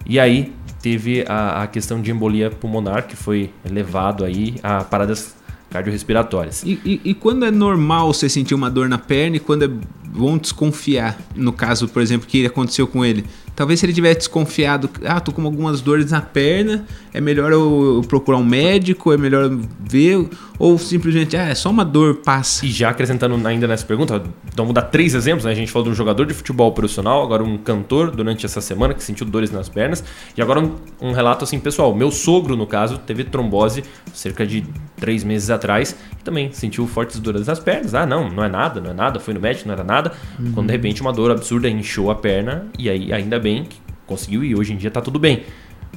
E 0.06 0.18
aí 0.18 0.54
teve 0.80 1.24
a, 1.28 1.62
a 1.62 1.66
questão 1.66 2.00
de 2.00 2.10
embolia 2.10 2.50
pulmonar, 2.50 3.06
que 3.06 3.16
foi 3.16 3.50
levado 3.64 4.24
aí 4.24 4.56
a 4.62 4.84
paradas 4.84 5.36
cardiorrespiratórias. 5.70 6.62
E, 6.62 6.80
e, 6.84 7.00
e, 7.04 7.14
quando 7.14 7.44
é 7.44 7.50
normal 7.50 8.12
você 8.12 8.28
sentir 8.28 8.54
uma 8.54 8.70
dor 8.70 8.88
na 8.88 8.98
perna 8.98 9.36
e 9.36 9.40
quando 9.40 9.64
é 9.64 9.68
bom 10.06 10.38
desconfiar? 10.38 11.18
No 11.34 11.52
caso, 11.52 11.88
por 11.88 12.00
exemplo, 12.00 12.26
que 12.26 12.46
aconteceu 12.46 12.86
com 12.86 13.04
ele. 13.04 13.24
Talvez 13.58 13.80
se 13.80 13.86
ele 13.86 13.92
tivesse 13.92 14.18
desconfiado, 14.18 14.88
ah, 15.04 15.18
tô 15.18 15.32
com 15.32 15.42
algumas 15.42 15.80
dores 15.80 16.12
na 16.12 16.20
perna, 16.20 16.86
é 17.12 17.20
melhor 17.20 17.50
eu, 17.50 18.04
procurar 18.06 18.38
um 18.38 18.44
médico, 18.44 19.12
é 19.12 19.16
melhor 19.16 19.50
ver, 19.80 20.28
ou 20.60 20.78
simplesmente, 20.78 21.36
ah, 21.36 21.48
é 21.48 21.56
só 21.56 21.68
uma 21.68 21.84
dor, 21.84 22.18
passa. 22.24 22.64
E 22.64 22.70
já 22.70 22.90
acrescentando 22.90 23.34
ainda 23.48 23.66
nessa 23.66 23.84
pergunta, 23.84 24.22
vou 24.56 24.72
dar 24.72 24.82
três 24.82 25.12
exemplos, 25.12 25.44
né? 25.44 25.50
A 25.50 25.54
gente 25.56 25.72
falou 25.72 25.86
de 25.86 25.90
um 25.90 25.94
jogador 25.96 26.24
de 26.24 26.34
futebol 26.34 26.70
profissional, 26.70 27.20
agora 27.20 27.42
um 27.42 27.58
cantor 27.58 28.12
durante 28.12 28.46
essa 28.46 28.60
semana 28.60 28.94
que 28.94 29.02
sentiu 29.02 29.26
dores 29.26 29.50
nas 29.50 29.68
pernas, 29.68 30.04
e 30.36 30.40
agora 30.40 30.60
um, 30.60 30.76
um 31.00 31.10
relato 31.10 31.42
assim, 31.42 31.58
pessoal, 31.58 31.92
meu 31.92 32.12
sogro, 32.12 32.54
no 32.54 32.64
caso, 32.64 32.96
teve 32.98 33.24
trombose 33.24 33.82
cerca 34.12 34.46
de 34.46 34.64
três 35.00 35.24
meses 35.24 35.50
atrás, 35.50 35.96
e 36.12 36.22
também 36.22 36.52
sentiu 36.52 36.86
fortes 36.86 37.18
dores 37.18 37.48
nas 37.48 37.58
pernas, 37.58 37.92
ah, 37.92 38.06
não, 38.06 38.30
não 38.30 38.44
é 38.44 38.48
nada, 38.48 38.80
não 38.80 38.92
é 38.92 38.94
nada, 38.94 39.18
foi 39.18 39.34
no 39.34 39.40
médico, 39.40 39.66
não 39.66 39.74
era 39.74 39.82
nada, 39.82 40.12
uhum. 40.38 40.52
quando 40.52 40.68
de 40.68 40.72
repente 40.74 41.00
uma 41.00 41.12
dor 41.12 41.32
absurda 41.32 41.68
inchou 41.68 42.08
a 42.08 42.14
perna, 42.14 42.66
e 42.78 42.88
aí 42.88 43.12
ainda 43.12 43.36
bem 43.40 43.47
bem, 43.48 43.66
conseguiu 44.06 44.44
e 44.44 44.54
hoje 44.54 44.74
em 44.74 44.76
dia 44.76 44.90
tá 44.90 45.00
tudo 45.00 45.18
bem. 45.18 45.44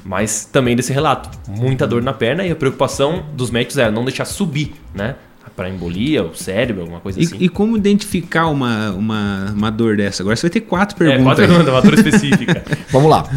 Mas 0.06 0.46
também 0.46 0.76
desse 0.76 0.94
relato, 0.94 1.30
muita 1.48 1.86
dor 1.86 2.02
na 2.02 2.14
perna 2.14 2.46
e 2.46 2.52
a 2.52 2.56
preocupação 2.56 3.26
dos 3.34 3.52
médicos 3.52 3.78
era 3.78 3.92
não 3.92 4.06
deixar 4.06 4.26
subir, 4.26 4.74
né? 4.96 5.16
Para 5.56 5.70
embolia, 5.70 6.24
o 6.24 6.34
cérebro, 6.34 6.84
alguma 6.84 7.02
coisa 7.02 7.20
e, 7.20 7.26
assim. 7.26 7.36
E 7.38 7.50
como 7.50 7.76
identificar 7.76 8.48
uma, 8.48 8.92
uma, 8.92 9.54
uma 9.54 9.70
dor 9.70 9.98
dessa? 9.98 10.24
Agora 10.24 10.36
você 10.36 10.44
vai 10.44 10.50
ter 10.50 10.62
quatro 10.62 10.96
perguntas. 10.96 11.22
É, 11.22 11.24
quatro 11.26 11.46
perguntas, 11.46 11.74
uma 11.74 11.82
dor 11.82 11.94
específica. 11.94 12.64
Vamos 12.90 13.12
lá. 13.12 13.30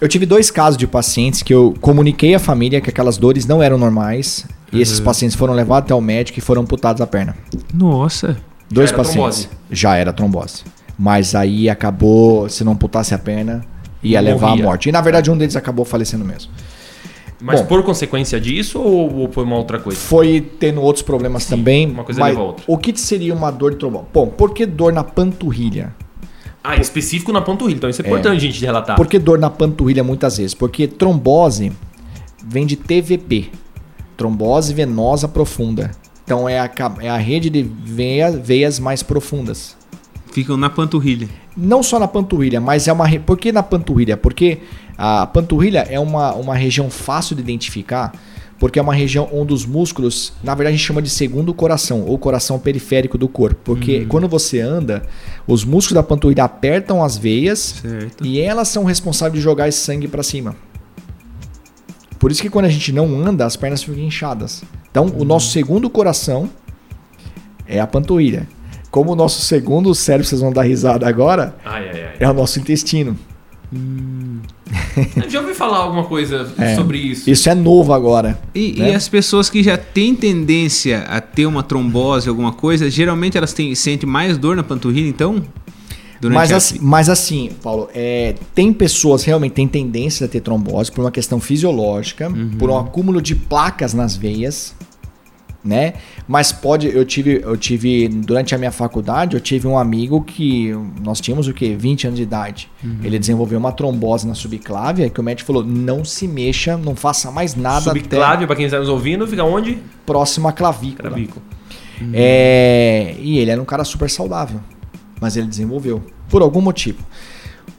Eu 0.00 0.08
tive 0.08 0.24
dois 0.24 0.50
casos 0.50 0.78
de 0.78 0.86
pacientes 0.86 1.42
que 1.42 1.52
eu 1.52 1.74
comuniquei 1.80 2.34
à 2.34 2.38
família 2.38 2.80
que 2.80 2.88
aquelas 2.88 3.18
dores 3.18 3.46
não 3.46 3.60
eram 3.60 3.76
normais. 3.76 4.46
E 4.72 4.76
uhum. 4.76 4.82
esses 4.82 5.00
pacientes 5.00 5.36
foram 5.36 5.52
levados 5.52 5.86
até 5.86 5.94
o 5.94 6.00
médico 6.00 6.38
e 6.38 6.42
foram 6.42 6.62
amputados 6.62 7.02
a 7.02 7.06
perna. 7.06 7.36
Nossa. 7.74 8.36
Dois 8.70 8.90
já 8.90 8.96
pacientes. 8.96 9.40
Trombose. 9.40 9.48
Já 9.72 9.96
era 9.96 10.12
trombose. 10.12 10.62
Mas 11.02 11.34
aí 11.34 11.70
acabou, 11.70 12.46
se 12.50 12.62
não 12.62 12.72
amputasse 12.72 13.14
a 13.14 13.18
perna, 13.18 13.64
ia 14.02 14.20
Morria. 14.20 14.34
levar 14.34 14.52
à 14.52 14.56
morte. 14.56 14.90
E 14.90 14.92
na 14.92 15.00
verdade 15.00 15.30
um 15.30 15.38
deles 15.38 15.56
acabou 15.56 15.82
falecendo 15.82 16.26
mesmo. 16.26 16.52
Mas 17.40 17.62
Bom, 17.62 17.68
por 17.68 17.82
consequência 17.82 18.38
disso 18.38 18.78
ou, 18.78 19.20
ou, 19.20 19.32
foi 19.32 19.44
uma 19.44 19.56
outra 19.56 19.78
coisa? 19.78 19.98
Foi 19.98 20.42
tendo 20.58 20.82
outros 20.82 21.02
problemas 21.02 21.44
Sim, 21.44 21.56
também. 21.56 21.90
Uma 21.90 22.04
coisa 22.04 22.22
leva 22.22 22.40
a 22.40 22.42
outra. 22.42 22.64
O 22.66 22.76
que 22.76 22.94
seria 23.00 23.32
uma 23.32 23.50
dor 23.50 23.70
de 23.70 23.78
trombose? 23.78 24.04
Bom, 24.12 24.26
por 24.26 24.52
que 24.52 24.66
dor 24.66 24.92
na 24.92 25.02
panturrilha? 25.02 25.94
Ah, 26.62 26.76
específico 26.76 27.32
na 27.32 27.40
panturrilha. 27.40 27.78
Então 27.78 27.88
isso 27.88 28.02
é, 28.02 28.04
é 28.04 28.08
importante 28.08 28.36
a 28.36 28.40
gente 28.40 28.62
relatar. 28.62 28.94
Por 28.94 29.06
que 29.06 29.18
dor 29.18 29.38
na 29.38 29.48
panturrilha 29.48 30.04
muitas 30.04 30.36
vezes? 30.36 30.52
Porque 30.52 30.86
trombose 30.86 31.72
vem 32.44 32.66
de 32.66 32.76
TVP. 32.76 33.48
Trombose 34.18 34.74
venosa 34.74 35.26
profunda. 35.26 35.92
Então 36.24 36.46
é 36.46 36.58
a, 36.58 36.70
é 37.00 37.08
a 37.08 37.16
rede 37.16 37.48
de 37.48 37.62
veia, 37.62 38.30
veias 38.30 38.78
mais 38.78 39.02
profundas. 39.02 39.79
Ficam 40.32 40.56
na 40.56 40.70
panturrilha. 40.70 41.28
Não 41.56 41.82
só 41.82 41.98
na 41.98 42.06
panturrilha, 42.06 42.60
mas 42.60 42.86
é 42.86 42.92
uma. 42.92 43.08
Por 43.20 43.36
que 43.36 43.50
na 43.50 43.62
panturrilha? 43.62 44.16
Porque 44.16 44.58
a 44.96 45.26
panturrilha 45.26 45.86
é 45.88 45.98
uma, 45.98 46.32
uma 46.34 46.54
região 46.54 46.88
fácil 46.88 47.34
de 47.34 47.42
identificar, 47.42 48.12
porque 48.58 48.78
é 48.78 48.82
uma 48.82 48.94
região 48.94 49.28
onde 49.32 49.52
os 49.52 49.66
músculos, 49.66 50.32
na 50.44 50.54
verdade, 50.54 50.74
a 50.74 50.76
gente 50.76 50.86
chama 50.86 51.02
de 51.02 51.10
segundo 51.10 51.52
coração, 51.52 52.04
ou 52.06 52.16
coração 52.16 52.58
periférico 52.58 53.18
do 53.18 53.28
corpo. 53.28 53.60
Porque 53.64 54.00
uhum. 54.00 54.08
quando 54.08 54.28
você 54.28 54.60
anda, 54.60 55.02
os 55.46 55.64
músculos 55.64 55.94
da 55.94 56.02
panturrilha 56.02 56.44
apertam 56.44 57.02
as 57.02 57.16
veias 57.16 57.80
certo. 57.82 58.24
e 58.24 58.40
elas 58.40 58.68
são 58.68 58.84
responsáveis 58.84 59.34
de 59.34 59.40
jogar 59.40 59.68
esse 59.68 59.78
sangue 59.78 60.06
para 60.06 60.22
cima. 60.22 60.54
Por 62.18 62.30
isso 62.30 62.42
que 62.42 62.50
quando 62.50 62.66
a 62.66 62.68
gente 62.68 62.92
não 62.92 63.18
anda, 63.26 63.46
as 63.46 63.56
pernas 63.56 63.82
ficam 63.82 63.98
inchadas. 64.04 64.62
Então, 64.90 65.06
uhum. 65.06 65.22
o 65.22 65.24
nosso 65.24 65.50
segundo 65.50 65.88
coração 65.88 66.50
é 67.66 67.80
a 67.80 67.86
panturrilha. 67.86 68.46
Como 68.90 69.12
o 69.12 69.16
nosso 69.16 69.40
segundo 69.42 69.94
cérebro, 69.94 70.26
vocês 70.26 70.40
vão 70.40 70.52
dar 70.52 70.62
risada 70.62 71.08
agora, 71.08 71.54
ai, 71.64 71.88
ai, 71.88 72.02
ai. 72.02 72.12
é 72.18 72.28
o 72.28 72.34
nosso 72.34 72.58
intestino. 72.58 73.16
Hum. 73.72 74.40
já 75.28 75.40
ouvi 75.40 75.54
falar 75.54 75.78
alguma 75.78 76.04
coisa 76.04 76.52
é, 76.58 76.74
sobre 76.74 76.98
isso. 76.98 77.30
Isso 77.30 77.48
é 77.48 77.54
novo 77.54 77.92
agora. 77.92 78.38
E, 78.54 78.74
né? 78.78 78.90
e, 78.90 78.94
as 78.94 79.08
pessoas 79.08 79.48
que 79.48 79.62
já 79.62 79.76
têm 79.76 80.14
tendência 80.14 81.00
a 81.08 81.20
ter 81.20 81.46
uma 81.46 81.62
trombose, 81.62 82.28
alguma 82.28 82.52
coisa, 82.52 82.90
geralmente 82.90 83.38
elas 83.38 83.52
têm, 83.52 83.74
sentem 83.74 84.08
mais 84.08 84.36
dor 84.36 84.56
na 84.56 84.62
panturrilha, 84.62 85.08
então? 85.08 85.42
Mas 86.22 86.52
assim, 86.52 86.78
mas 86.82 87.08
assim, 87.08 87.50
Paulo, 87.62 87.88
é, 87.94 88.34
tem 88.54 88.72
pessoas 88.72 89.24
realmente 89.24 89.52
têm 89.52 89.66
tendência 89.66 90.26
a 90.26 90.28
ter 90.28 90.40
trombose 90.40 90.92
por 90.92 91.00
uma 91.00 91.10
questão 91.10 91.40
fisiológica, 91.40 92.28
uhum. 92.28 92.50
por 92.58 92.68
um 92.68 92.78
acúmulo 92.78 93.22
de 93.22 93.34
placas 93.34 93.94
nas 93.94 94.16
veias 94.16 94.74
né? 95.64 95.94
Mas 96.26 96.52
pode, 96.52 96.88
eu 96.88 97.04
tive, 97.04 97.40
eu 97.42 97.56
tive 97.56 98.08
durante 98.08 98.54
a 98.54 98.58
minha 98.58 98.70
faculdade, 98.70 99.36
eu 99.36 99.40
tive 99.40 99.66
um 99.66 99.78
amigo 99.78 100.22
que 100.22 100.72
nós 101.02 101.20
tínhamos 101.20 101.48
o 101.48 101.52
que 101.52 101.74
20 101.74 102.06
anos 102.06 102.16
de 102.16 102.22
idade. 102.22 102.70
Uhum. 102.82 102.98
Ele 103.02 103.18
desenvolveu 103.18 103.58
uma 103.58 103.72
trombose 103.72 104.26
na 104.26 104.34
subclávia 104.34 105.10
que 105.10 105.20
o 105.20 105.22
médico 105.22 105.46
falou: 105.46 105.64
"Não 105.64 106.04
se 106.04 106.26
mexa, 106.26 106.76
não 106.76 106.96
faça 106.96 107.30
mais 107.30 107.54
nada 107.54 107.82
Subclávia, 107.82 108.46
para 108.46 108.56
quem 108.56 108.64
está 108.64 108.78
nos 108.78 108.88
ouvindo, 108.88 109.26
fica 109.26 109.44
onde? 109.44 109.78
Próximo 110.06 110.48
à 110.48 110.52
clavícula. 110.52 111.10
clavícula. 111.10 111.42
Uhum. 112.00 112.10
É, 112.14 113.14
e 113.18 113.38
ele 113.38 113.50
era 113.50 113.60
um 113.60 113.64
cara 113.64 113.84
super 113.84 114.08
saudável, 114.08 114.60
mas 115.20 115.36
ele 115.36 115.46
desenvolveu 115.46 116.02
por 116.28 116.40
algum 116.40 116.60
motivo. 116.60 117.04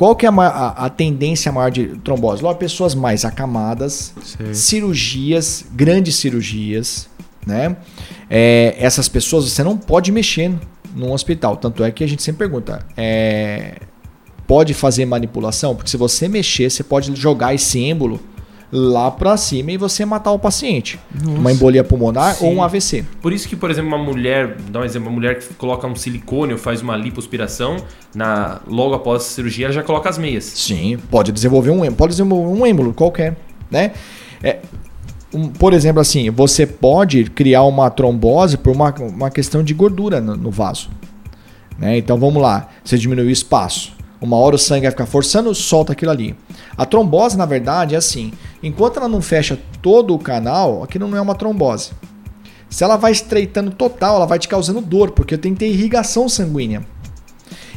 Qual 0.02 0.16
que 0.16 0.26
é 0.26 0.30
a, 0.30 0.34
a, 0.34 0.86
a, 0.86 0.90
tendência 0.90 1.52
maior 1.52 1.70
de 1.70 1.88
trombose? 2.04 2.42
Logo, 2.42 2.58
pessoas 2.58 2.96
mais 2.96 3.24
acamadas, 3.24 4.14
cirurgias, 4.52 5.64
grandes 5.74 6.16
cirurgias, 6.16 7.08
né? 7.46 7.76
É, 8.30 8.76
essas 8.78 9.08
pessoas 9.10 9.46
você 9.46 9.64
não 9.64 9.78
pode 9.78 10.12
mexer 10.12 10.52
num 10.96 11.12
hospital. 11.12 11.58
Tanto 11.58 11.84
é 11.84 11.92
que 11.92 12.04
a 12.04 12.08
gente 12.08 12.22
sempre 12.22 12.40
pergunta: 12.40 12.86
é, 12.96 13.80
pode 14.48 14.74
fazer 14.74 15.06
manipulação? 15.06 15.76
Porque 15.76 15.90
se 15.90 15.98
você 15.98 16.28
mexer, 16.28 16.70
você 16.70 16.84
pode 16.84 17.16
jogar 17.16 17.54
esse 17.54 17.80
êmbolo 17.80 18.20
lá 18.72 19.12
para 19.12 19.36
cima 19.36 19.72
e 19.72 19.78
você 19.78 20.06
matar 20.06 20.32
o 20.32 20.40
paciente. 20.40 20.98
Nossa. 21.14 21.38
Uma 21.38 21.52
embolia 21.52 21.84
pulmonar 21.84 22.36
Sim. 22.36 22.46
ou 22.46 22.54
um 22.54 22.64
AVC. 22.64 23.04
Por 23.22 23.34
isso 23.34 23.48
que, 23.48 23.56
por 23.56 23.70
exemplo, 23.70 23.90
uma 23.90 23.98
mulher, 23.98 24.56
dá 24.70 24.80
um 24.80 24.86
exemplo, 24.86 25.10
uma 25.10 25.14
mulher 25.14 25.40
que 25.40 25.54
coloca 25.56 25.86
um 25.86 25.96
silicone 25.96 26.54
ou 26.54 26.58
faz 26.58 26.82
uma 26.82 26.96
lipoaspiração, 26.96 27.78
na, 28.16 28.62
logo 28.66 28.94
após 28.96 29.24
a 29.24 29.26
cirurgia, 29.26 29.66
ela 29.66 29.74
já 29.74 29.84
coloca 29.84 30.10
as 30.10 30.18
meias. 30.18 30.46
Sim, 30.46 30.98
pode 31.10 31.32
desenvolver 31.32 31.72
um 31.72 31.84
êmbolo, 31.84 31.96
pode 31.96 32.12
desenvolver 32.12 32.62
um 32.62 32.66
êmbolo 32.66 32.94
qualquer, 32.94 33.36
né? 33.70 33.92
É, 34.42 34.60
um, 35.34 35.48
por 35.48 35.74
exemplo, 35.74 36.02
assim, 36.02 36.30
você 36.30 36.66
pode 36.66 37.26
criar 37.26 37.64
uma 37.64 37.90
trombose 37.90 38.58
por 38.58 38.74
uma, 38.74 38.94
uma 38.96 39.30
questão 39.30 39.64
de 39.64 39.74
gordura 39.74 40.20
no, 40.20 40.36
no 40.36 40.52
vaso. 40.52 40.90
Né? 41.78 41.98
Então 41.98 42.18
vamos 42.18 42.42
lá, 42.42 42.70
você 42.84 42.98
diminui 42.98 43.26
o 43.28 43.32
espaço. 43.32 43.94
Uma 44.22 44.38
hora 44.38 44.56
o 44.56 44.60
sangue 44.60 44.82
vai 44.82 44.92
ficar 44.92 45.08
forçando, 45.08 45.54
solta 45.56 45.94
aquilo 45.94 46.12
ali. 46.12 46.36
A 46.78 46.86
trombose, 46.86 47.36
na 47.36 47.46
verdade, 47.46 47.96
é 47.96 47.98
assim: 47.98 48.32
enquanto 48.62 48.98
ela 48.98 49.08
não 49.08 49.20
fecha 49.22 49.58
todo 49.82 50.14
o 50.14 50.20
canal, 50.20 50.84
aquilo 50.84 51.08
não 51.08 51.18
é 51.18 51.22
uma 51.22 51.34
trombose. 51.34 51.92
Se 52.70 52.84
ela 52.84 52.98
vai 52.98 53.12
estreitando 53.12 53.72
total, 53.72 54.18
ela 54.18 54.28
vai 54.28 54.38
te 54.38 54.48
causando 54.48 54.80
dor, 54.80 55.12
porque 55.12 55.38
tem 55.38 55.54
que 55.54 55.60
ter 55.60 55.70
irrigação 55.70 56.30
sanguínea. 56.30 56.86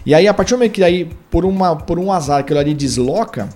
E 0.04 0.14
aí, 0.14 0.28
a 0.28 0.34
partir 0.34 0.50
do 0.50 0.58
momento 0.58 0.72
que 0.72 0.84
aí, 0.84 1.10
por, 1.30 1.46
uma, 1.46 1.74
por 1.74 1.98
um 1.98 2.12
azar, 2.12 2.40
aquilo 2.40 2.60
ali 2.60 2.74
desloca, 2.74 3.48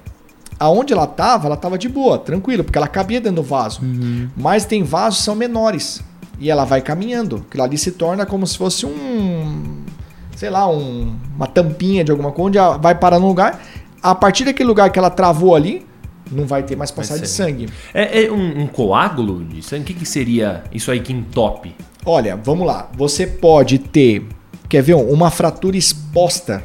aonde 0.59 0.93
ela 0.93 1.07
tava, 1.07 1.47
ela 1.47 1.57
tava 1.57 1.79
de 1.79 1.89
boa, 1.89 2.19
tranquilo, 2.19 2.65
porque 2.65 2.79
ela 2.79 2.89
cabia 2.89 3.21
dentro 3.21 3.37
do 3.37 3.43
vaso. 3.43 3.81
Mas 4.37 4.65
tem 4.65 4.83
vasos 4.83 5.19
que 5.21 5.25
são 5.25 5.35
menores. 5.35 6.03
E 6.41 6.51
ela 6.51 6.65
vai 6.65 6.81
caminhando. 6.81 7.45
Aquilo 7.49 7.65
ali 7.65 7.77
se 7.79 7.91
torna 7.93 8.25
como 8.25 8.47
se 8.47 8.57
fosse 8.57 8.87
um. 8.87 9.83
Sei 10.37 10.49
lá, 10.51 10.69
um- 10.71 11.17
uma 11.35 11.47
tampinha 11.49 12.05
de 12.05 12.11
alguma 12.13 12.31
coisa, 12.31 12.49
onde 12.49 12.59
ela 12.59 12.77
vai 12.77 12.95
parar 12.95 13.19
num 13.19 13.27
lugar. 13.27 13.61
A 14.01 14.15
partir 14.15 14.45
daquele 14.45 14.69
lugar 14.69 14.91
que 14.91 14.99
ela 14.99 15.11
travou 15.11 15.57
ali, 15.57 15.85
não 16.31 16.47
vai 16.47 16.63
ter 16.63 16.77
mais 16.77 16.91
passagem 16.93 17.25
de 17.25 17.29
sangue. 17.29 17.69
É, 17.93 18.25
é 18.27 18.31
um, 18.31 18.63
um 18.63 18.67
coágulo 18.69 19.43
de 19.45 19.61
sangue? 19.63 19.83
O 19.83 19.87
que, 19.87 19.95
que 19.95 20.07
seria 20.07 20.63
isso 20.73 20.91
aí 20.93 21.01
que 21.01 21.13
entope? 21.13 21.75
Olha, 22.07 22.37
vamos 22.37 22.65
lá. 22.67 22.89
Você 22.97 23.27
pode 23.27 23.79
ter, 23.79 24.25
quer 24.69 24.81
ver, 24.83 24.95
uma 24.95 25.31
fratura 25.33 25.77
exposta. 25.77 26.63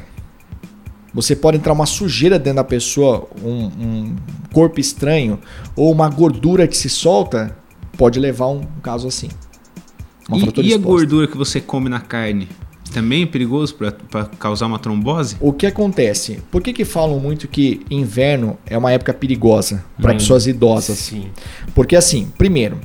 Você 1.14 1.36
pode 1.36 1.56
entrar 1.56 1.72
uma 1.72 1.86
sujeira 1.86 2.38
dentro 2.38 2.56
da 2.56 2.64
pessoa, 2.64 3.28
um, 3.42 3.66
um 3.66 4.16
corpo 4.52 4.80
estranho, 4.80 5.38
ou 5.76 5.92
uma 5.92 6.08
gordura 6.08 6.66
que 6.66 6.76
se 6.76 6.88
solta, 6.88 7.56
pode 7.96 8.18
levar 8.18 8.46
a 8.46 8.50
um 8.50 8.62
caso 8.82 9.06
assim. 9.06 9.28
Uma 10.28 10.38
E, 10.38 10.70
e 10.70 10.74
a 10.74 10.78
gordura 10.78 11.26
que 11.28 11.36
você 11.36 11.60
come 11.60 11.88
na 11.88 12.00
carne? 12.00 12.48
Também 12.92 13.22
é 13.22 13.26
perigoso 13.26 13.74
para 13.74 14.24
causar 14.38 14.66
uma 14.66 14.78
trombose? 14.78 15.36
O 15.40 15.52
que 15.52 15.66
acontece? 15.66 16.40
Por 16.50 16.62
que, 16.62 16.72
que 16.72 16.84
falam 16.84 17.18
muito 17.18 17.48
que 17.48 17.80
inverno 17.90 18.56
é 18.66 18.76
uma 18.78 18.92
época 18.92 19.12
perigosa 19.12 19.84
para 20.00 20.12
Hum, 20.12 20.16
pessoas 20.16 20.46
idosas? 20.46 20.98
Sim. 20.98 21.26
Porque 21.74 21.96
assim, 21.96 22.28
primeiro, 22.38 22.78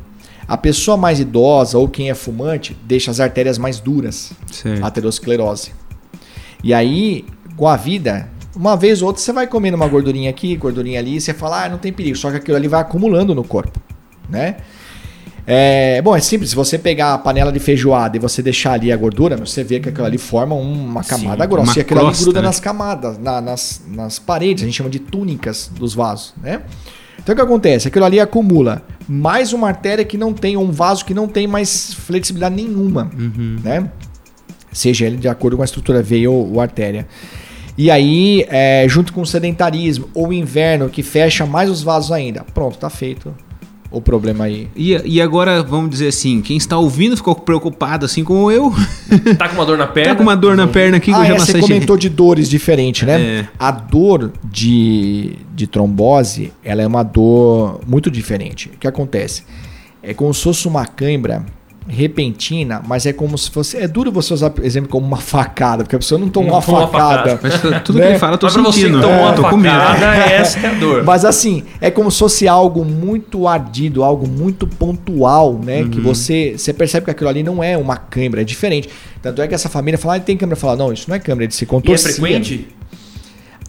a 0.47 0.57
pessoa 0.57 0.97
mais 0.97 1.19
idosa 1.19 1.77
ou 1.77 1.87
quem 1.87 2.09
é 2.09 2.15
fumante 2.15 2.75
deixa 2.85 3.11
as 3.11 3.19
artérias 3.19 3.57
mais 3.59 3.79
duras. 3.79 4.31
Certo. 4.51 4.83
aterosclerose. 4.83 5.71
E 6.63 6.73
aí, 6.73 7.23
com 7.59 7.67
a 7.67 7.75
vida, 7.75 8.29
uma 8.55 8.77
vez 8.77 9.01
ou 9.01 9.09
outra 9.09 9.21
você 9.21 9.33
vai 9.33 9.45
comendo 9.45 9.75
uma 9.75 9.85
gordurinha 9.87 10.29
aqui, 10.29 10.55
gordurinha 10.55 10.97
ali, 10.97 11.17
e 11.17 11.21
você 11.21 11.33
fala, 11.33 11.65
ah, 11.65 11.69
não 11.69 11.77
tem 11.77 11.91
perigo, 11.91 12.15
só 12.17 12.31
que 12.31 12.37
aquilo 12.37 12.55
ali 12.55 12.69
vai 12.69 12.79
acumulando 12.79 13.35
no 13.35 13.43
corpo, 13.43 13.77
né? 14.29 14.55
É, 15.45 16.01
bom, 16.01 16.15
é 16.15 16.21
simples, 16.21 16.51
se 16.51 16.55
você 16.55 16.77
pegar 16.77 17.13
a 17.13 17.17
panela 17.17 17.51
de 17.51 17.59
feijoada 17.59 18.15
e 18.15 18.19
você 18.19 18.41
deixar 18.41 18.73
ali 18.73 18.91
a 18.93 18.95
gordura, 18.95 19.35
você 19.35 19.61
vê 19.63 19.79
que 19.79 19.89
aquilo 19.89 20.05
ali 20.05 20.17
forma 20.17 20.55
uma 20.55 21.03
camada 21.03 21.43
Sim, 21.43 21.49
grossa. 21.49 21.71
uma 21.71 21.77
e 21.77 21.81
aquilo 21.81 21.99
ali 21.99 22.07
crosta, 22.07 22.23
gruda 22.23 22.41
né? 22.41 22.47
nas 22.47 22.59
camadas, 22.61 23.17
na- 23.17 23.41
nas, 23.41 23.81
nas 23.87 24.19
paredes, 24.19 24.63
a 24.63 24.65
gente 24.67 24.75
chama 24.75 24.89
de 24.89 24.99
túnicas 24.99 25.69
dos 25.75 25.93
vasos, 25.93 26.33
né? 26.41 26.61
Então 27.21 27.33
o 27.33 27.35
que 27.35 27.41
acontece? 27.41 27.87
Aquilo 27.89 28.05
ali 28.05 28.19
acumula 28.19 28.81
mais 29.07 29.51
uma 29.51 29.67
artéria 29.67 30.05
que 30.05 30.17
não 30.17 30.33
tem, 30.33 30.55
um 30.55 30.71
vaso 30.71 31.03
que 31.03 31.13
não 31.13 31.27
tem 31.27 31.45
mais 31.47 31.93
flexibilidade 31.93 32.55
nenhuma, 32.55 33.11
né? 33.63 33.89
Seja 34.71 35.07
ele 35.07 35.17
de 35.17 35.27
acordo 35.27 35.57
com 35.57 35.63
a 35.63 35.65
estrutura 35.65 36.01
veia 36.03 36.29
ou, 36.29 36.53
ou 36.53 36.61
artéria. 36.61 37.07
E 37.79 37.89
aí, 37.89 38.45
é, 38.49 38.85
junto 38.89 39.13
com 39.13 39.21
o 39.21 39.25
sedentarismo 39.25 40.09
ou 40.13 40.27
o 40.27 40.33
inverno 40.33 40.89
que 40.89 41.01
fecha 41.01 41.45
mais 41.45 41.69
os 41.69 41.81
vasos 41.81 42.11
ainda, 42.11 42.43
pronto, 42.53 42.77
tá 42.77 42.89
feito 42.89 43.33
o 43.89 44.01
problema 44.01 44.43
aí. 44.43 44.67
E, 44.75 45.01
e 45.05 45.21
agora, 45.21 45.63
vamos 45.63 45.89
dizer 45.89 46.09
assim, 46.09 46.41
quem 46.41 46.57
está 46.57 46.77
ouvindo 46.77 47.15
ficou 47.15 47.33
preocupado, 47.33 48.05
assim 48.05 48.21
como 48.21 48.51
eu. 48.51 48.69
Tá 49.39 49.47
com 49.47 49.55
uma 49.55 49.65
dor 49.65 49.77
na 49.77 49.87
perna? 49.87 50.09
Tá 50.09 50.15
com 50.17 50.23
uma 50.23 50.35
dor 50.35 50.57
na 50.57 50.67
perna 50.67 50.97
aqui 50.97 51.05
que 51.05 51.11
eu 51.11 51.21
Ah, 51.21 51.25
já 51.25 51.35
é, 51.35 51.39
você 51.39 51.57
comentou 51.57 51.95
de 51.95 52.09
dores 52.09 52.49
diferentes, 52.49 53.07
né? 53.07 53.21
É. 53.21 53.47
A 53.57 53.71
dor 53.71 54.33
de, 54.43 55.37
de 55.55 55.65
trombose, 55.65 56.51
ela 56.61 56.81
é 56.81 56.87
uma 56.87 57.01
dor 57.01 57.79
muito 57.87 58.11
diferente. 58.11 58.69
O 58.75 58.77
que 58.77 58.89
acontece? 58.89 59.45
É 60.03 60.13
como 60.13 60.33
se 60.33 60.43
fosse 60.43 60.67
uma 60.67 60.85
cãibra 60.85 61.45
repentina, 61.87 62.81
mas 62.87 63.05
é 63.05 63.13
como 63.13 63.37
se 63.37 63.49
fosse... 63.49 63.77
É 63.77 63.87
duro 63.87 64.11
você 64.11 64.33
usar, 64.33 64.49
por 64.51 64.63
exemplo, 64.63 64.89
como 64.89 65.05
uma 65.07 65.17
facada, 65.17 65.83
porque 65.83 65.95
a 65.95 65.99
pessoa 65.99 66.19
não 66.19 66.29
toma 66.29 66.47
Não 66.47 66.53
uma 66.55 66.61
toma 66.61 66.79
uma 66.79 66.87
facada. 66.87 67.39
Mas 67.41 67.61
tudo 67.83 67.97
Né? 67.99 68.05
que 68.05 68.11
ele 68.11 68.19
fala, 68.19 68.33
eu 68.33 68.37
tô 68.37 68.45
Mas 68.47 68.53
pra 68.53 68.63
você 68.63 68.79
que 68.79 68.85
sentindo. 68.87 69.01
tomou 69.01 69.15
É, 69.17 69.21
uma 69.21 69.33
tô 69.33 69.43
com 69.49 69.57
medo. 69.57 69.75
facada, 69.75 70.05
essa 70.31 70.59
que 70.59 70.65
é 70.65 70.69
a 70.69 70.73
dor. 70.73 71.03
Mas 71.03 71.25
assim, 71.25 71.63
é 71.81 71.89
como 71.89 72.11
se 72.11 72.19
fosse 72.19 72.47
algo 72.47 72.85
muito 72.85 73.47
ardido, 73.47 74.03
algo 74.03 74.27
muito 74.27 74.67
pontual, 74.67 75.59
né? 75.63 75.81
Uhum. 75.81 75.89
Que 75.89 75.99
você, 75.99 76.55
você 76.57 76.73
percebe 76.73 77.05
que 77.05 77.11
aquilo 77.11 77.29
ali 77.29 77.43
não 77.43 77.63
é 77.63 77.77
uma 77.77 77.97
câimbra, 77.97 78.41
é 78.41 78.43
diferente. 78.43 78.89
Tanto 79.21 79.41
é 79.41 79.47
que 79.47 79.55
essa 79.55 79.69
família 79.69 79.97
fala, 79.97 80.15
ah, 80.15 80.19
tem 80.19 80.37
câimbra. 80.37 80.55
Fala, 80.55 80.75
não, 80.75 80.93
isso 80.93 81.05
não 81.09 81.15
é 81.15 81.19
câimbra, 81.19 81.43
ele 81.45 81.53
se 81.53 81.65
E 81.65 81.91
é 81.91 81.97
frequente? 81.97 82.67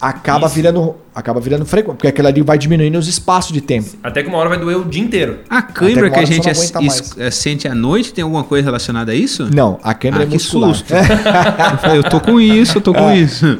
Acaba 0.01 0.47
Isso. 0.47 0.55
virando, 0.55 0.95
acaba 1.13 1.39
virando 1.39 1.63
frequente, 1.65 1.95
porque 1.97 2.07
aquilo 2.07 2.27
ali 2.27 2.41
vai 2.41 2.57
diminuindo 2.57 2.97
os 2.97 3.07
espaços 3.07 3.51
de 3.53 3.61
tempo. 3.61 3.89
Até 4.01 4.23
que 4.23 4.29
uma 4.29 4.39
hora 4.39 4.49
vai 4.49 4.57
doer 4.59 4.77
o 4.77 4.83
dia 4.85 5.03
inteiro. 5.03 5.39
A 5.49 5.59
Até 5.59 6.09
que 6.09 6.19
a 6.19 6.25
gente 6.25 7.31
sente 7.31 7.67
à 7.67 7.75
noite 7.75 8.11
tem 8.11 8.23
alguma 8.23 8.43
coisa 8.43 8.65
relacionada 8.65 9.11
a 9.11 9.15
isso? 9.15 9.47
Não, 9.53 9.79
a 9.83 9.93
câimbra 9.93 10.21
Ah, 10.21 10.23
é 10.23 10.25
que 10.25 10.33
muscular. 10.33 10.73
susto. 10.73 10.91
Eu 11.71 11.77
falei, 11.77 11.97
eu 11.99 12.03
tô 12.03 12.19
com 12.19 12.39
isso, 12.41 12.77
eu 12.77 12.81
tô 12.81 12.91
É. 12.91 12.93
com 12.95 13.11
isso. 13.13 13.59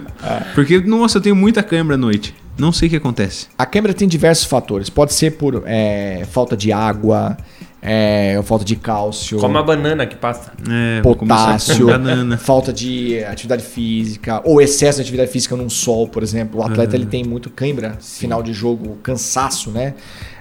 Porque, 0.56 0.80
nossa, 0.80 1.20
eu 1.20 1.22
tenho 1.22 1.36
muita 1.36 1.62
cãibra 1.62 1.96
à 1.96 1.98
noite. 1.98 2.34
Não 2.58 2.72
sei 2.72 2.88
o 2.88 2.92
que 2.92 2.98
acontece. 2.98 3.48
A 3.58 3.66
câimbra 3.66 3.94
tem 3.94 4.08
diversos 4.08 4.46
fatores. 4.46 4.89
Pode 4.89 5.14
ser 5.14 5.32
por 5.32 5.64
é, 5.66 6.26
falta 6.32 6.56
de 6.58 6.72
água, 6.72 7.38
é, 7.82 8.39
falta 8.43 8.63
de 8.63 8.75
cálcio. 8.75 9.39
Come 9.39 9.55
uma 9.55 9.63
banana 9.63 10.05
que 10.05 10.15
passa. 10.15 10.53
É, 10.69 10.99
a 10.99 11.01
potássio, 11.01 11.88
banana. 11.88 12.38
falta 12.38 12.71
de 12.71 13.23
atividade 13.23 13.63
física, 13.63 14.41
ou 14.45 14.61
excesso 14.61 14.97
de 14.97 15.01
atividade 15.01 15.32
física 15.32 15.55
num 15.55 15.69
sol, 15.69 16.07
por 16.07 16.21
exemplo. 16.21 16.59
O 16.59 16.63
atleta 16.63 16.95
ele 16.95 17.07
tem 17.07 17.23
muito 17.23 17.49
cãibra, 17.49 17.97
final 17.99 18.43
de 18.43 18.53
jogo, 18.53 18.97
cansaço, 19.01 19.71
né? 19.71 19.95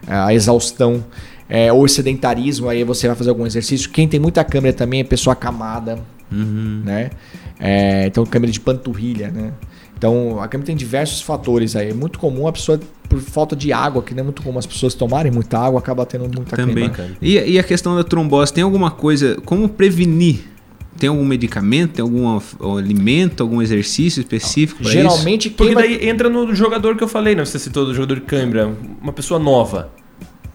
A 0.06 0.34
exaustão. 0.34 1.04
É, 1.48 1.72
ou 1.72 1.88
sedentarismo, 1.88 2.68
aí 2.68 2.84
você 2.84 3.08
vai 3.08 3.16
fazer 3.16 3.30
algum 3.30 3.44
exercício. 3.44 3.90
Quem 3.90 4.06
tem 4.06 4.20
muita 4.20 4.44
câimbra 4.44 4.72
também 4.72 5.00
é 5.00 5.04
pessoa 5.04 5.32
acamada, 5.32 5.98
né? 6.30 7.10
É, 7.58 8.06
então, 8.06 8.24
câimbra 8.24 8.50
de 8.50 8.60
panturrilha, 8.60 9.32
né? 9.32 9.52
Então, 9.98 10.40
a 10.40 10.46
câimbra 10.46 10.66
tem 10.66 10.76
diversos 10.76 11.20
fatores 11.20 11.74
aí. 11.74 11.90
É 11.90 11.92
muito 11.92 12.20
comum 12.20 12.46
a 12.46 12.52
pessoa, 12.52 12.78
por 13.10 13.18
falta 13.18 13.56
de 13.56 13.72
água, 13.72 14.02
que 14.02 14.14
não 14.14 14.20
é 14.20 14.24
muito 14.24 14.40
comum 14.40 14.58
as 14.58 14.66
pessoas 14.66 14.94
tomarem 14.94 15.32
muita 15.32 15.58
água, 15.58 15.80
acaba 15.80 16.06
tendo 16.06 16.22
muita 16.24 16.56
Também. 16.56 16.88
câimbra. 16.88 17.16
E, 17.20 17.36
e 17.36 17.58
a 17.58 17.62
questão 17.64 17.96
da 17.96 18.04
trombose, 18.04 18.52
tem 18.52 18.62
alguma 18.62 18.90
coisa, 18.92 19.36
como 19.44 19.68
prevenir? 19.68 20.44
Tem 20.96 21.08
algum 21.08 21.24
medicamento, 21.24 21.94
tem 21.94 22.02
algum 22.02 22.38
alimento, 22.76 23.42
algum 23.42 23.60
exercício 23.60 24.20
específico 24.20 24.82
para 24.82 24.90
isso? 24.90 25.00
Geralmente, 25.00 25.48
quem 25.48 25.56
Porque 25.56 25.74
vai 25.74 25.96
daí 25.96 26.08
entra 26.08 26.28
no 26.28 26.54
jogador 26.54 26.96
que 26.96 27.02
eu 27.02 27.08
falei, 27.08 27.34
né? 27.34 27.44
Você 27.44 27.58
citou 27.58 27.84
do 27.84 27.94
jogador 27.94 28.16
de 28.16 28.20
câimbra. 28.20 28.70
Uma 29.02 29.12
pessoa 29.12 29.40
nova. 29.40 29.90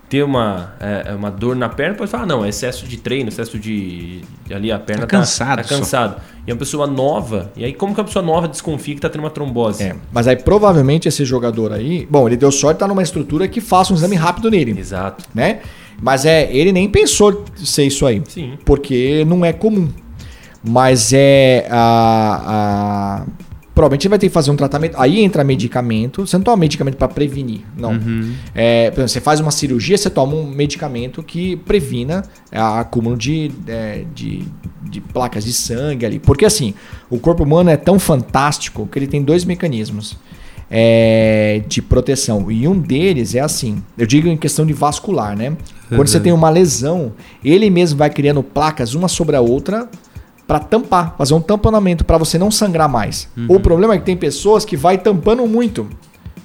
Ter 0.07 0.21
uma, 0.23 0.75
é, 0.79 1.13
uma 1.15 1.31
dor 1.31 1.55
na 1.55 1.67
perna, 1.67 1.95
pode 1.95 2.11
falar, 2.11 2.23
ah, 2.23 2.25
não, 2.27 2.45
é 2.45 2.49
excesso 2.49 2.85
de 2.85 2.97
treino, 2.97 3.29
excesso 3.29 3.57
de. 3.57 4.21
Ali 4.51 4.71
a 4.71 4.77
perna 4.77 5.01
Tá 5.01 5.07
tá, 5.07 5.17
cansado 5.17 5.57
Tá 5.57 5.63
só. 5.67 5.75
cansado. 5.77 6.21
E 6.45 6.51
uma 6.51 6.57
pessoa 6.59 6.85
nova. 6.85 7.51
E 7.55 7.65
aí, 7.65 7.73
como 7.73 7.95
que 7.95 8.01
a 8.01 8.03
pessoa 8.03 8.23
nova 8.23 8.47
desconfia 8.47 8.93
que 8.93 9.01
tá 9.01 9.09
tendo 9.09 9.21
uma 9.21 9.31
trombose? 9.31 9.83
É, 9.83 9.95
mas 10.11 10.27
aí 10.27 10.35
provavelmente 10.35 11.07
esse 11.07 11.25
jogador 11.25 11.73
aí, 11.73 12.05
bom, 12.09 12.27
ele 12.27 12.37
deu 12.37 12.51
sorte 12.51 12.73
de 12.73 12.77
estar 12.77 12.87
numa 12.87 13.01
estrutura 13.01 13.47
que 13.47 13.59
faça 13.59 13.91
um 13.93 13.95
exame 13.95 14.15
rápido 14.15 14.51
nele, 14.51 14.79
Exato. 14.79 15.25
né? 15.33 15.61
Mas 15.99 16.23
é, 16.25 16.53
ele 16.55 16.71
nem 16.71 16.87
pensou 16.89 17.43
ser 17.55 17.85
isso 17.85 18.05
aí, 18.05 18.21
Sim. 18.27 18.59
porque 18.63 19.25
não 19.25 19.43
é 19.43 19.51
comum. 19.53 19.89
Mas 20.63 21.13
é 21.13 21.67
a, 21.71 23.23
a 23.23 23.25
provavelmente 23.75 24.07
vai 24.07 24.17
ter 24.17 24.27
que 24.27 24.33
fazer 24.33 24.49
um 24.49 24.55
tratamento. 24.55 24.95
Aí 24.97 25.19
entra 25.19 25.43
medicamento. 25.43 26.25
Você 26.25 26.37
não 26.37 26.43
toma 26.43 26.55
medicamento 26.57 26.95
para 26.95 27.09
prevenir, 27.09 27.59
não. 27.77 27.91
É, 28.55 28.89
por 28.89 28.99
exemplo, 29.01 29.09
você 29.09 29.19
faz 29.19 29.41
uma 29.41 29.51
cirurgia, 29.51 29.97
você 29.97 30.09
toma 30.09 30.33
um 30.33 30.47
medicamento 30.47 31.21
que 31.21 31.57
previna 31.57 32.23
é, 32.49 32.57
acúmulo 32.57 33.17
de, 33.17 33.51
é, 33.67 34.05
de, 34.15 34.45
de 34.81 35.01
placas 35.01 35.43
de 35.43 35.51
sangue 35.51 36.05
ali. 36.05 36.19
Porque 36.19 36.45
assim, 36.45 36.73
o 37.09 37.19
corpo 37.19 37.43
humano 37.43 37.69
é 37.69 37.75
tão 37.75 37.99
fantástico 37.99 38.87
que 38.89 38.97
ele 38.97 39.07
tem 39.07 39.21
dois 39.21 39.43
mecanismos 39.43 40.17
é, 40.71 41.61
de 41.67 41.81
proteção. 41.81 42.49
E 42.49 42.65
um 42.69 42.79
deles 42.79 43.35
é 43.35 43.41
assim, 43.41 43.83
eu 43.97 44.07
digo 44.07 44.29
em 44.29 44.37
questão 44.37 44.65
de 44.65 44.71
vascular, 44.71 45.35
né? 45.35 45.55
Quando 45.89 46.07
você 46.07 46.19
tem 46.19 46.31
uma 46.31 46.49
lesão, 46.49 47.13
ele 47.43 47.69
mesmo 47.69 47.99
vai 47.99 48.09
criando 48.09 48.41
placas 48.41 48.95
uma 48.95 49.07
sobre 49.07 49.35
a 49.35 49.41
outra 49.41 49.87
para 50.47 50.59
tampar, 50.59 51.15
fazer 51.17 51.33
um 51.33 51.41
tamponamento 51.41 52.05
para 52.05 52.17
você 52.17 52.37
não 52.37 52.51
sangrar 52.51 52.87
mais. 52.87 53.27
O 53.47 53.59
problema 53.59 53.95
é 53.95 53.97
que 53.97 54.05
tem 54.05 54.15
pessoas 54.15 54.63
que 54.63 54.77
vai 54.77 54.97
tampando 54.97 55.45
muito 55.47 55.87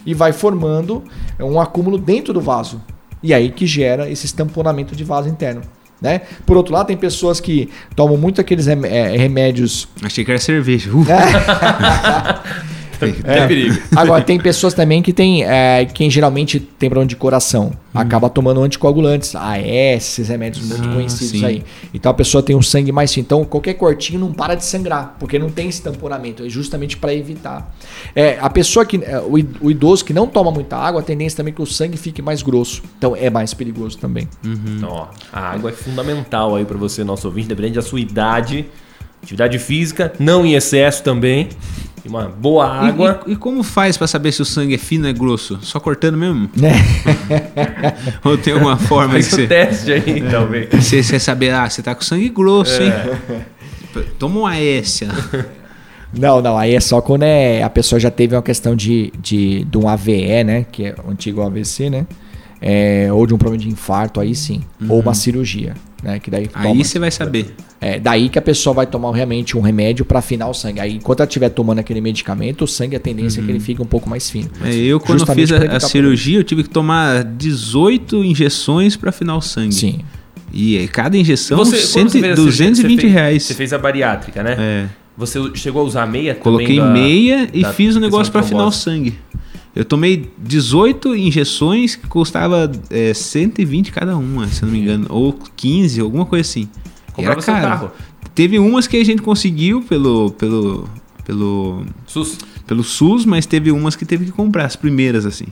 e 0.06 0.14
vai 0.14 0.32
formando 0.32 1.04
um 1.38 1.60
acúmulo 1.60 1.98
dentro 1.98 2.32
do 2.32 2.40
vaso. 2.40 2.80
E 3.22 3.34
aí 3.34 3.50
que 3.50 3.66
gera 3.66 4.08
esse 4.08 4.34
tamponamento 4.34 4.96
de 4.96 5.04
vaso 5.04 5.28
interno. 5.28 5.62
Né? 6.00 6.22
Por 6.46 6.56
outro 6.56 6.72
lado, 6.72 6.86
tem 6.86 6.96
pessoas 6.96 7.40
que 7.40 7.68
tomam 7.94 8.16
muito 8.16 8.40
aqueles 8.40 8.66
eh, 8.66 9.16
remédios 9.18 9.86
Achei 10.02 10.24
que 10.24 10.30
era 10.30 10.40
cerveja. 10.40 10.90
Uh, 10.90 11.04
É, 11.06 12.40
perigo. 13.00 13.78
Agora, 13.96 14.22
tem 14.22 14.38
pessoas 14.38 14.74
também 14.74 15.02
que 15.02 15.12
tem. 15.12 15.44
é, 15.44 15.84
quem 15.86 16.10
geralmente 16.10 16.60
tem 16.60 16.88
problema 16.88 17.08
de 17.08 17.16
coração, 17.16 17.72
acaba 17.94 18.28
tomando 18.30 18.62
anticoagulantes, 18.62 19.34
AS, 19.34 19.62
esses 19.64 20.28
remédios 20.28 20.66
muito 20.66 20.88
Ah, 20.88 20.92
conhecidos 20.94 21.40
sim. 21.40 21.44
aí. 21.44 21.64
Então 21.92 22.10
a 22.10 22.14
pessoa 22.14 22.42
tem 22.42 22.54
um 22.54 22.62
sangue 22.62 22.92
mais 22.92 23.12
fino. 23.12 23.24
Então 23.24 23.44
qualquer 23.44 23.74
cortinho 23.74 24.20
não 24.20 24.32
para 24.32 24.54
de 24.54 24.64
sangrar, 24.64 25.16
porque 25.18 25.38
não 25.38 25.50
tem 25.50 25.68
esse 25.68 25.82
tamponamento. 25.82 26.44
É 26.44 26.48
justamente 26.48 26.96
para 26.96 27.12
evitar. 27.14 27.74
É, 28.14 28.38
a 28.40 28.48
pessoa 28.50 28.84
que. 28.84 28.96
é, 28.98 29.20
o 29.60 29.70
idoso 29.70 30.04
que 30.04 30.12
não 30.12 30.26
toma 30.26 30.50
muita 30.50 30.76
água, 30.76 31.00
a 31.00 31.04
tendência 31.04 31.36
também 31.36 31.52
é 31.52 31.54
que 31.54 31.62
o 31.62 31.66
sangue 31.66 31.96
fique 31.96 32.22
mais 32.22 32.42
grosso. 32.42 32.82
Então 32.98 33.16
é 33.16 33.28
mais 33.30 33.52
perigoso 33.54 33.98
também. 33.98 34.28
Então, 34.44 34.88
ó, 34.90 35.06
a 35.32 35.40
água 35.52 35.70
é 35.70 35.72
fundamental 35.72 36.56
aí 36.56 36.64
pra 36.64 36.76
você, 36.78 37.02
nosso 37.04 37.26
ouvinte, 37.26 37.48
dependendo 37.48 37.74
da 37.76 37.82
sua 37.82 38.00
idade. 38.00 38.66
Atividade 39.22 39.58
física, 39.58 40.12
não 40.18 40.46
em 40.46 40.54
excesso 40.54 41.02
também. 41.02 41.48
E 42.04 42.08
uma 42.08 42.24
boa 42.28 42.64
E- 42.66 42.88
água. 42.88 43.20
E, 43.26 43.32
e 43.32 43.36
como 43.36 43.62
faz 43.62 43.96
pra 43.96 44.06
saber 44.06 44.32
se 44.32 44.42
o 44.42 44.44
sangue 44.44 44.74
é 44.74 44.78
fino 44.78 45.04
ou 45.04 45.10
é 45.10 45.12
grosso? 45.12 45.58
Só 45.62 45.78
cortando 45.80 46.16
mesmo? 46.16 46.48
ou 48.24 48.36
tem 48.38 48.52
alguma 48.52 48.76
forma 48.76 49.18
de 49.18 49.22
Faz 49.24 49.32
o 49.32 49.36
você, 49.36 49.46
teste 49.46 49.92
aí, 49.92 50.22
talvez. 50.30 50.68
você, 50.72 51.02
você 51.02 51.18
saber, 51.18 51.50
ah, 51.52 51.68
você 51.68 51.82
tá 51.82 51.94
com 51.94 52.02
sangue 52.02 52.28
grosso, 52.28 52.82
hein? 52.82 52.90
É. 52.90 54.00
Toma 54.18 54.40
uma 54.40 54.50
Aécia. 54.50 55.08
Não, 56.12 56.40
não, 56.40 56.56
aí 56.58 56.74
é 56.74 56.80
só 56.80 57.00
quando 57.00 57.22
é, 57.22 57.62
a 57.62 57.70
pessoa 57.70 57.98
já 58.00 58.10
teve 58.10 58.34
uma 58.34 58.42
questão 58.42 58.74
de, 58.74 59.12
de, 59.20 59.64
de 59.64 59.78
um 59.78 59.88
AVE, 59.88 60.42
né? 60.44 60.66
Que 60.70 60.86
é 60.86 60.94
o 61.06 61.10
antigo 61.10 61.40
AVC, 61.42 61.88
né? 61.90 62.06
É, 62.60 63.08
ou 63.12 63.26
de 63.26 63.32
um 63.34 63.38
problema 63.38 63.62
de 63.62 63.68
infarto, 63.68 64.20
aí 64.20 64.34
sim. 64.34 64.62
Ou 64.88 65.00
uma 65.00 65.14
cirurgia, 65.14 65.74
né? 66.02 66.18
Que 66.18 66.30
daí 66.30 66.50
Aí 66.52 66.84
você 66.84 66.98
vai 66.98 67.10
saber. 67.10 67.54
É, 67.80 67.98
daí 67.98 68.28
que 68.28 68.38
a 68.38 68.42
pessoa 68.42 68.74
vai 68.74 68.86
tomar 68.86 69.10
realmente 69.14 69.56
um 69.56 69.60
remédio 69.62 70.04
pra 70.04 70.18
afinar 70.18 70.48
o 70.48 70.52
sangue. 70.54 70.80
Aí, 70.80 70.96
enquanto 70.96 71.20
ela 71.20 71.26
estiver 71.26 71.48
tomando 71.48 71.78
aquele 71.78 72.00
medicamento, 72.02 72.64
o 72.64 72.68
sangue, 72.68 72.94
a 72.94 73.00
tendência 73.00 73.40
é 73.40 73.44
que 73.44 73.50
ele 73.50 73.58
fique 73.60 73.80
um 73.80 73.86
pouco 73.86 74.08
mais 74.08 74.28
fino. 74.28 74.50
É, 74.62 74.74
eu, 74.74 75.00
quando 75.00 75.20
Justamente 75.20 75.48
fiz 75.54 75.62
a, 75.70 75.76
a 75.76 75.80
cirurgia, 75.80 76.38
eu 76.38 76.44
tive 76.44 76.62
que 76.62 76.68
tomar 76.68 77.24
18 77.24 78.22
injeções 78.24 78.96
pra 78.96 79.08
afinar 79.08 79.36
o 79.36 79.40
sangue. 79.40 79.74
Sim. 79.74 80.00
E 80.52 80.76
aí, 80.76 80.88
cada 80.88 81.16
injeção, 81.16 81.56
Você- 81.56 81.76
quando 81.76 81.86
100, 81.86 82.08
você 82.08 82.20
fez 82.20 82.32
a 82.32 82.36
cirurgia, 82.36 82.66
220 82.66 82.96
você 82.96 83.00
fez- 83.00 83.12
reais. 83.14 83.42
Você 83.44 83.54
fez 83.54 83.72
a 83.72 83.78
bariátrica, 83.78 84.42
né? 84.42 84.56
É. 84.58 84.86
Você 85.16 85.38
chegou 85.54 85.80
a 85.82 85.84
usar 85.84 86.06
meia 86.06 86.34
Coloquei 86.34 86.76
da- 86.76 86.90
meia 86.90 87.48
e 87.52 87.62
da 87.62 87.72
fiz 87.72 87.96
um 87.96 88.00
negócio 88.00 88.30
de 88.32 88.38
afinar 88.38 88.66
o 88.66 88.70
sangue. 88.72 89.14
Eu 89.74 89.84
tomei 89.84 90.30
18 90.36 91.14
injeções 91.14 91.94
que 91.94 92.06
custava 92.08 92.70
é, 92.90 93.14
120 93.14 93.92
cada 93.92 94.16
uma, 94.16 94.46
se 94.48 94.62
eu 94.62 94.66
não 94.66 94.72
me 94.74 94.80
engano. 94.82 95.06
Ou 95.08 95.38
15, 95.56 96.00
alguma 96.00 96.26
coisa 96.26 96.42
assim. 96.48 96.68
Comprava 97.12 97.40
seu 97.40 97.54
carro. 97.54 97.92
Teve 98.34 98.58
umas 98.58 98.86
que 98.86 98.96
a 98.96 99.04
gente 99.04 99.22
conseguiu 99.22 99.82
pelo, 99.82 100.30
pelo, 100.32 100.88
pelo, 101.24 101.84
SUS. 102.06 102.38
pelo 102.66 102.82
SUS, 102.84 103.24
mas 103.24 103.44
teve 103.46 103.70
umas 103.72 103.96
que 103.96 104.04
teve 104.04 104.26
que 104.26 104.32
comprar, 104.32 104.64
as 104.66 104.76
primeiras, 104.76 105.26
assim. 105.26 105.46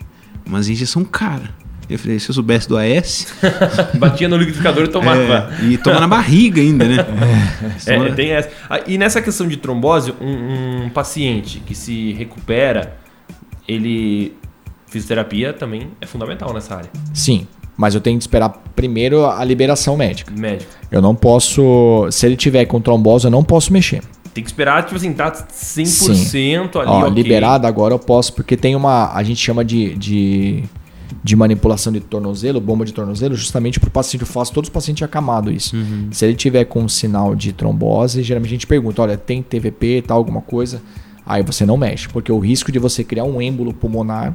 Umas 0.47 0.69
injeção 0.69 1.05
cara. 1.05 1.51
Eu 1.91 1.99
falei, 1.99 2.19
se 2.19 2.29
eu 2.29 2.35
soubesse 2.35 2.69
do 2.69 2.77
AS. 2.77 3.35
Batia 3.99 4.29
no 4.29 4.37
liquidificador 4.37 4.85
e 4.85 4.89
tomava. 4.89 5.51
é, 5.61 5.65
e 5.65 5.79
toma 5.79 6.01
na 6.01 6.07
barriga 6.09 6.61
ainda, 6.61 6.85
né? 6.87 6.97
É, 7.87 7.97
Toma- 7.97 8.11
tem 8.15 8.31
essa. 8.31 8.51
Ah, 8.69 8.81
E 8.87 8.99
nessa 8.99 9.23
questão 9.23 9.49
de 9.49 9.57
trombose, 9.57 10.13
um, 10.21 10.85
um 10.85 10.91
paciente 10.91 11.61
que 11.67 11.75
se 11.75 12.13
recupera, 12.13 12.97
ele. 13.67 14.35
Fisioterapia 14.87 15.53
também 15.53 15.89
é 16.01 16.07
fundamental 16.07 16.53
nessa 16.55 16.75
área. 16.77 16.91
Sim. 17.13 17.47
Mas 17.79 17.95
eu 17.95 18.01
tenho 18.01 18.19
que 18.19 18.25
esperar 18.25 18.49
primeiro 18.75 19.25
a 19.25 19.45
liberação 19.45 19.97
médica. 19.97 20.35
Médico. 20.37 20.69
Eu 20.91 21.01
não 21.01 21.15
posso. 21.15 22.09
Se 22.11 22.27
ele 22.27 22.37
tiver 22.37 22.65
com 22.65 22.81
trombose, 22.81 23.27
eu 23.27 23.31
não 23.31 23.45
posso 23.45 23.73
mexer. 23.73 24.03
Tem 24.35 24.43
que 24.43 24.51
esperar, 24.51 24.83
tipo 24.83 24.97
assim, 24.97 25.13
tá 25.13 25.31
100% 25.31 26.77
ali, 26.81 26.91
Ó, 26.91 27.01
ok. 27.03 27.11
liberado 27.11 27.69
agora 27.69 27.95
eu 27.95 27.99
posso, 27.99 28.33
porque 28.33 28.57
tem 28.57 28.75
uma. 28.75 29.13
A 29.15 29.23
gente 29.23 29.41
chama 29.41 29.65
de, 29.65 29.95
de, 29.95 30.65
de 31.23 31.37
manipulação 31.37 31.93
de 31.93 32.01
tornozelo, 32.01 32.61
bomba 32.61 32.85
de 32.85 32.93
tornozelo, 32.93 33.37
justamente 33.37 33.79
para 33.79 33.89
o 33.89 33.91
paciente. 33.93 34.23
Eu 34.23 34.27
faço 34.27 34.53
todos 34.53 34.69
os 34.69 34.75
pacientes 34.75 35.03
acamado 35.05 35.51
isso. 35.51 35.77
Se 36.11 36.25
ele 36.27 36.35
tiver 36.35 36.65
com 36.65 36.81
um 36.83 36.89
sinal 36.89 37.37
de 37.37 37.53
trombose, 37.53 38.25
geralmente 38.25 38.51
a 38.51 38.55
gente 38.55 38.67
pergunta: 38.67 39.03
olha, 39.03 39.17
tem 39.17 39.41
TVP, 39.41 40.03
tal, 40.05 40.19
alguma 40.19 40.41
coisa? 40.41 40.83
Aí 41.25 41.45
você 41.45 41.65
não 41.65 41.77
mexe, 41.77 42.09
porque 42.09 42.33
o 42.33 42.39
risco 42.41 42.73
de 42.73 42.79
você 42.81 43.05
criar 43.05 43.25
um 43.25 43.41
êmbolo 43.41 43.73
pulmonar 43.73 44.35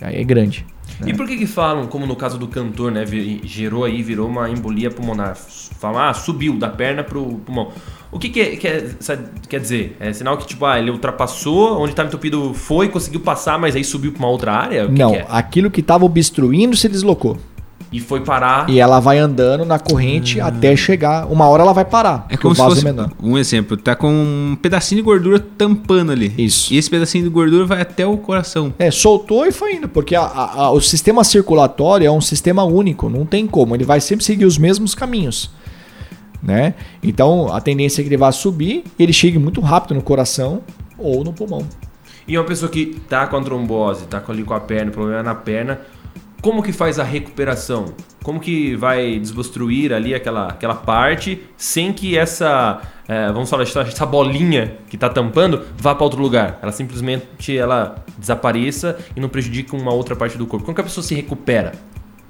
aí 0.00 0.20
é 0.20 0.24
grande. 0.24 0.64
E 1.06 1.12
por 1.12 1.26
que 1.26 1.36
que 1.36 1.46
falam, 1.46 1.86
como 1.86 2.06
no 2.06 2.14
caso 2.14 2.38
do 2.38 2.46
cantor, 2.46 2.92
né, 2.92 3.04
gerou 3.44 3.84
aí, 3.84 4.02
virou 4.02 4.28
uma 4.28 4.48
embolia 4.48 4.90
pulmonar? 4.90 5.36
Falam, 5.36 6.00
ah, 6.00 6.14
subiu 6.14 6.56
da 6.56 6.68
perna 6.68 7.02
pro 7.02 7.24
pulmão. 7.44 7.72
O 8.12 8.18
que 8.18 8.28
que 8.28 8.40
é- 8.40 8.56
quer, 8.56 8.96
sabe, 9.00 9.24
quer 9.48 9.60
dizer? 9.60 9.96
É 9.98 10.12
sinal 10.12 10.36
que, 10.38 10.46
tipo, 10.46 10.64
ah, 10.64 10.78
ele 10.78 10.90
ultrapassou, 10.90 11.80
onde 11.80 11.90
estava 11.90 12.08
entupido 12.08 12.54
foi, 12.54 12.88
conseguiu 12.88 13.20
passar, 13.20 13.58
mas 13.58 13.74
aí 13.74 13.82
subiu 13.82 14.12
pra 14.12 14.20
uma 14.20 14.28
outra 14.28 14.52
área? 14.52 14.86
Que 14.86 14.92
não, 14.92 15.10
que 15.10 15.16
é? 15.16 15.26
aquilo 15.28 15.70
que 15.70 15.80
estava 15.80 16.04
obstruindo 16.04 16.76
se 16.76 16.88
deslocou. 16.88 17.36
E 17.94 18.00
foi 18.00 18.20
parar... 18.22 18.68
E 18.68 18.80
ela 18.80 18.98
vai 18.98 19.18
andando 19.18 19.64
na 19.64 19.78
corrente 19.78 20.40
até 20.40 20.74
chegar. 20.74 21.26
Uma 21.30 21.46
hora 21.48 21.62
ela 21.62 21.72
vai 21.72 21.84
parar. 21.84 22.26
É 22.28 22.36
como 22.36 22.50
o 22.52 22.56
se 22.56 22.60
fosse 22.60 22.80
é 22.80 22.84
menor. 22.84 23.12
um 23.22 23.38
exemplo, 23.38 23.76
tá 23.76 23.94
com 23.94 24.08
um 24.10 24.56
pedacinho 24.60 25.00
de 25.00 25.04
gordura 25.04 25.38
tampando 25.38 26.10
ali. 26.10 26.34
Isso. 26.36 26.74
E 26.74 26.76
esse 26.76 26.90
pedacinho 26.90 27.22
de 27.22 27.30
gordura 27.30 27.64
vai 27.64 27.80
até 27.80 28.04
o 28.04 28.16
coração. 28.16 28.74
É, 28.80 28.90
soltou 28.90 29.46
e 29.46 29.52
foi 29.52 29.76
indo, 29.76 29.88
porque 29.88 30.16
a- 30.16 30.22
a- 30.22 30.52
a- 30.62 30.70
o 30.72 30.80
sistema 30.80 31.22
circulatório 31.22 32.04
é 32.04 32.10
um 32.10 32.20
sistema 32.20 32.64
único, 32.64 33.08
não 33.08 33.24
tem 33.24 33.46
como, 33.46 33.76
ele 33.76 33.84
vai 33.84 34.00
sempre 34.00 34.24
seguir 34.24 34.44
os 34.44 34.58
mesmos 34.58 34.92
caminhos, 34.92 35.50
né? 36.42 36.74
Então 37.00 37.52
a 37.54 37.60
tendência 37.60 38.00
é 38.00 38.02
que 38.02 38.08
ele 38.08 38.16
vá 38.16 38.32
subir, 38.32 38.82
ele 38.98 39.12
chegue 39.12 39.38
muito 39.38 39.60
rápido 39.60 39.94
no 39.94 40.02
coração 40.02 40.62
ou 40.98 41.22
no 41.22 41.32
pulmão. 41.32 41.64
E 42.26 42.36
uma 42.36 42.44
pessoa 42.44 42.70
que 42.70 42.86
tá 43.08 43.26
com 43.28 43.36
a 43.36 43.40
trombose, 43.42 44.06
tá 44.06 44.18
com 44.18 44.32
ali 44.32 44.42
com 44.42 44.54
a 44.54 44.58
perna, 44.60 44.90
problema 44.90 45.22
na 45.22 45.34
perna, 45.34 45.78
como 46.44 46.62
que 46.62 46.72
faz 46.74 46.98
a 46.98 47.02
recuperação? 47.02 47.94
Como 48.22 48.38
que 48.38 48.76
vai 48.76 49.18
desobstruir 49.18 49.94
ali 49.94 50.14
aquela, 50.14 50.48
aquela 50.48 50.74
parte 50.74 51.42
sem 51.56 51.90
que 51.90 52.18
essa, 52.18 52.82
é, 53.08 53.32
vamos 53.32 53.48
falar, 53.48 53.62
essa, 53.62 54.04
bolinha 54.04 54.76
que 54.90 54.98
tá 54.98 55.08
tampando 55.08 55.64
vá 55.78 55.94
para 55.94 56.04
outro 56.04 56.20
lugar? 56.20 56.58
Ela 56.60 56.70
simplesmente 56.70 57.56
ela 57.56 57.94
desapareça 58.18 58.98
e 59.16 59.20
não 59.20 59.28
prejudica 59.30 59.74
uma 59.74 59.90
outra 59.90 60.14
parte 60.14 60.36
do 60.36 60.46
corpo. 60.46 60.66
Como 60.66 60.74
que 60.74 60.82
a 60.82 60.84
pessoa 60.84 61.02
se 61.02 61.14
recupera? 61.14 61.72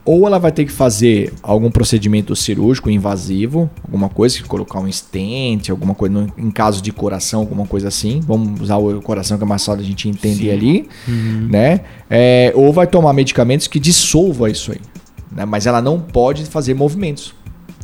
Ou 0.06 0.26
ela 0.26 0.38
vai 0.38 0.52
ter 0.52 0.64
que 0.66 0.72
fazer 0.72 1.32
algum 1.42 1.70
procedimento 1.70 2.36
cirúrgico 2.36 2.90
invasivo, 2.90 3.70
alguma 3.82 4.08
coisa, 4.10 4.42
colocar 4.44 4.78
um 4.78 4.90
stent, 4.92 5.70
alguma 5.70 5.94
coisa, 5.94 6.12
no- 6.14 6.32
em 6.36 6.50
caso 6.50 6.82
de 6.82 6.92
coração, 6.92 7.40
alguma 7.40 7.66
coisa 7.66 7.88
assim. 7.88 8.20
Vamos 8.20 8.60
usar 8.60 8.76
o 8.76 9.00
coração 9.00 9.38
que 9.38 9.44
é 9.44 9.46
mais 9.46 9.64
fácil 9.64 9.80
a 9.80 9.84
gente 9.84 10.06
entender 10.08 10.50
ali, 10.50 10.88
né? 11.48 11.80
É, 12.10 12.52
ou 12.54 12.72
vai 12.72 12.86
tomar 12.86 13.12
medicamentos 13.14 13.66
que 13.66 13.80
dissolva 13.80 14.50
isso 14.50 14.72
aí. 14.72 14.80
né? 15.32 15.44
Mas 15.44 15.66
ela 15.66 15.80
não 15.82 15.98
pode 15.98 16.44
fazer 16.44 16.74
movimentos. 16.74 17.34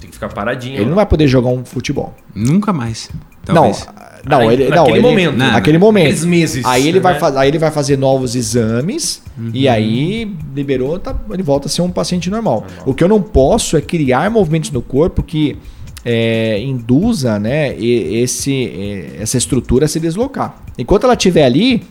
Tem 0.01 0.09
que 0.09 0.15
ficar 0.15 0.29
paradinho. 0.29 0.77
Ele 0.77 0.85
não 0.85 0.95
vai 0.95 1.07
poder 1.07 1.27
jogar 1.27 1.49
um 1.51 1.65
futebol. 1.65 2.15
Nunca 2.35 2.73
mais. 2.73 3.11
Talvez. 3.45 3.87
Não, 3.87 3.93
não, 4.29 4.51
ele, 4.53 4.69
não, 4.69 4.77
naquele 4.77 4.99
ele- 4.99 5.01
momento. 5.07 5.37
Naquele 5.37 5.79
Não, 5.79 5.87
momento. 5.87 6.05
naqueles 6.05 6.25
meses, 6.25 6.65
Aí 6.65 6.87
ele, 6.89 7.01
vai 7.01 7.15
né? 7.15 7.19
fa- 7.21 7.41
aí 7.41 7.49
ele 7.49 7.59
vai 7.59 7.71
fazer 7.71 7.97
novos 7.97 8.35
exames 8.37 9.23
e 9.55 9.69
aí 9.69 10.31
liberou, 10.55 10.99
tá- 10.99 11.17
ele 11.33 11.43
volta 11.43 11.67
a 11.69 11.71
ser 11.71 11.83
um 11.83 11.91
paciente 11.91 12.29
normal. 12.31 12.65
O 12.85 12.93
que 12.95 13.03
eu 13.05 13.09
não 13.09 13.21
posso 13.23 13.77
é 13.77 13.81
criar 13.81 14.31
movimentos 14.31 14.71
no 14.71 14.83
corpo 14.83 15.23
que 15.23 15.57
é, 16.05 16.59
induza 16.61 17.39
né, 17.39 17.75
esse, 17.79 19.11
essa 19.19 19.37
estrutura 19.37 19.85
a 19.85 19.89
se 19.89 20.01
deslocar. 20.01 20.57
Enquanto 20.79 21.05
ela 21.05 21.13
estiver 21.15 21.45
ali, 21.45 21.83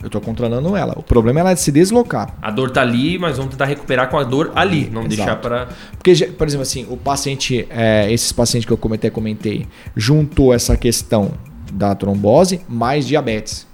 eu 0.00 0.06
estou 0.06 0.20
controlando 0.20 0.76
ela. 0.76 0.94
O 0.96 1.02
problema 1.02 1.40
é 1.40 1.42
ela 1.42 1.56
se 1.56 1.70
deslocar. 1.72 2.34
A 2.40 2.50
dor 2.50 2.70
tá 2.70 2.80
ali, 2.80 3.18
mas 3.18 3.36
vamos 3.36 3.50
tentar 3.52 3.64
recuperar 3.66 4.08
com 4.08 4.16
a 4.18 4.22
dor 4.24 4.52
ali, 4.54 4.88
não 4.90 5.00
Exato. 5.02 5.08
deixar 5.16 5.36
para 5.36 5.68
Porque, 5.92 6.14
por 6.26 6.46
exemplo, 6.46 6.62
assim, 6.62 6.86
o 6.88 6.96
paciente, 6.96 7.66
é, 7.70 8.10
esses 8.12 8.30
pacientes 8.32 8.66
que 8.66 8.72
eu 8.72 8.76
come- 8.78 8.94
até 8.94 9.10
comentei, 9.10 9.66
juntou 9.96 10.54
essa 10.54 10.76
questão 10.76 11.32
da 11.72 11.94
trombose 11.94 12.60
mais 12.68 13.06
diabetes, 13.06 13.66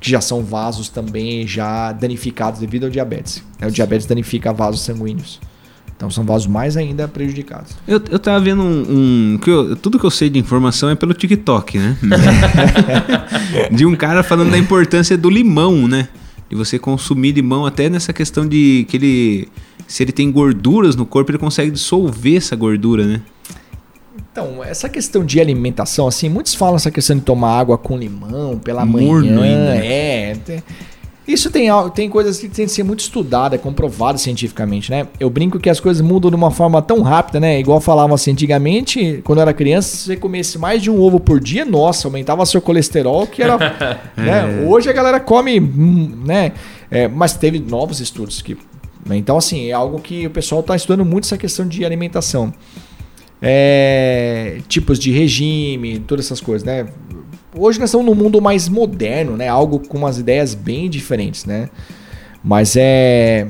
que 0.00 0.10
já 0.10 0.20
são 0.20 0.42
vasos 0.42 0.88
também 0.88 1.46
já 1.46 1.92
danificados 1.92 2.60
devido 2.60 2.84
ao 2.84 2.90
diabetes. 2.90 3.42
né? 3.60 3.66
O 3.68 3.70
diabetes 3.70 4.06
danifica 4.06 4.52
vasos 4.52 4.80
sanguíneos. 4.82 5.40
Então 5.96 6.10
são 6.10 6.24
vasos 6.24 6.48
mais 6.48 6.76
ainda 6.76 7.06
prejudicados. 7.06 7.72
Eu, 7.86 8.02
eu 8.10 8.18
tava 8.18 8.40
vendo 8.40 8.62
um. 8.62 9.34
um- 9.34 9.38
que 9.38 9.48
eu- 9.48 9.76
tudo 9.76 9.98
que 9.98 10.04
eu 10.04 10.10
sei 10.10 10.28
de 10.28 10.38
informação 10.40 10.90
é 10.90 10.94
pelo 10.96 11.14
TikTok, 11.14 11.78
né? 11.78 11.96
de 13.70 13.86
um 13.86 13.94
cara 13.94 14.22
falando 14.22 14.50
da 14.50 14.58
importância 14.58 15.16
do 15.16 15.30
limão, 15.30 15.86
né? 15.88 16.08
De 16.48 16.56
você 16.56 16.78
consumir 16.78 17.32
limão, 17.32 17.64
até 17.64 17.88
nessa 17.88 18.12
questão 18.12 18.46
de 18.46 18.84
que 18.88 18.96
ele. 18.96 19.48
Se 19.86 20.02
ele 20.02 20.12
tem 20.12 20.30
gorduras 20.30 20.96
no 20.96 21.04
corpo, 21.04 21.30
ele 21.30 21.38
consegue 21.38 21.70
dissolver 21.70 22.36
essa 22.36 22.56
gordura, 22.56 23.06
né? 23.06 23.20
Então, 24.34 24.64
essa 24.64 24.88
questão 24.88 25.24
de 25.24 25.40
alimentação, 25.40 26.08
assim, 26.08 26.28
muitos 26.28 26.56
falam 26.56 26.74
essa 26.74 26.90
questão 26.90 27.14
de 27.16 27.22
tomar 27.22 27.56
água 27.56 27.78
com 27.78 27.96
limão 27.96 28.58
pela 28.58 28.84
Morno 28.84 29.32
manhã. 29.32 29.42
ainda, 29.44 29.74
né? 29.76 29.86
É. 29.86 30.36
tem- 30.44 30.62
isso 31.26 31.52
tem, 31.52 31.68
tem 31.94 32.10
coisas 32.10 32.36
que 32.40 32.48
tem 32.48 32.66
que 32.66 32.72
ser 32.72 32.82
muito 32.82 32.98
estudada, 32.98 33.56
comprovada 33.56 34.18
cientificamente, 34.18 34.90
né? 34.90 35.06
Eu 35.20 35.30
brinco 35.30 35.60
que 35.60 35.70
as 35.70 35.78
coisas 35.78 36.02
mudam 36.02 36.30
de 36.32 36.36
uma 36.36 36.50
forma 36.50 36.82
tão 36.82 37.00
rápida, 37.00 37.38
né? 37.38 37.60
Igual 37.60 37.80
falavam 37.80 38.12
assim, 38.16 38.32
antigamente, 38.32 39.20
quando 39.22 39.38
eu 39.38 39.42
era 39.42 39.54
criança, 39.54 39.96
se 39.96 40.02
você 40.04 40.16
comesse 40.16 40.58
mais 40.58 40.82
de 40.82 40.90
um 40.90 41.00
ovo 41.00 41.20
por 41.20 41.38
dia, 41.38 41.64
nossa, 41.64 42.08
aumentava 42.08 42.44
seu 42.44 42.60
colesterol, 42.60 43.28
que 43.28 43.40
era. 43.40 43.56
né? 44.18 44.64
Hoje 44.66 44.90
a 44.90 44.92
galera 44.92 45.20
come, 45.20 45.60
né? 45.60 46.50
É, 46.90 47.06
mas 47.06 47.34
teve 47.34 47.60
novos 47.60 48.00
estudos 48.00 48.42
que. 48.42 48.56
né? 49.06 49.16
Então, 49.16 49.36
assim, 49.36 49.68
é 49.68 49.72
algo 49.72 50.00
que 50.00 50.26
o 50.26 50.30
pessoal 50.30 50.60
está 50.60 50.74
estudando 50.74 51.04
muito 51.04 51.22
essa 51.24 51.38
questão 51.38 51.68
de 51.68 51.84
alimentação 51.84 52.52
é, 53.46 54.58
tipos 54.68 54.98
de 54.98 55.12
regime, 55.12 55.98
todas 56.00 56.24
essas 56.24 56.40
coisas, 56.40 56.64
né? 56.64 56.86
Hoje 57.56 57.78
nós 57.78 57.90
estamos 57.90 58.06
num 58.06 58.14
mundo 58.14 58.40
mais 58.40 58.68
moderno, 58.68 59.36
né? 59.36 59.48
Algo 59.48 59.78
com 59.78 59.98
umas 59.98 60.18
ideias 60.18 60.54
bem 60.54 60.88
diferentes, 60.88 61.44
né? 61.44 61.68
Mas 62.42 62.74
é 62.76 63.46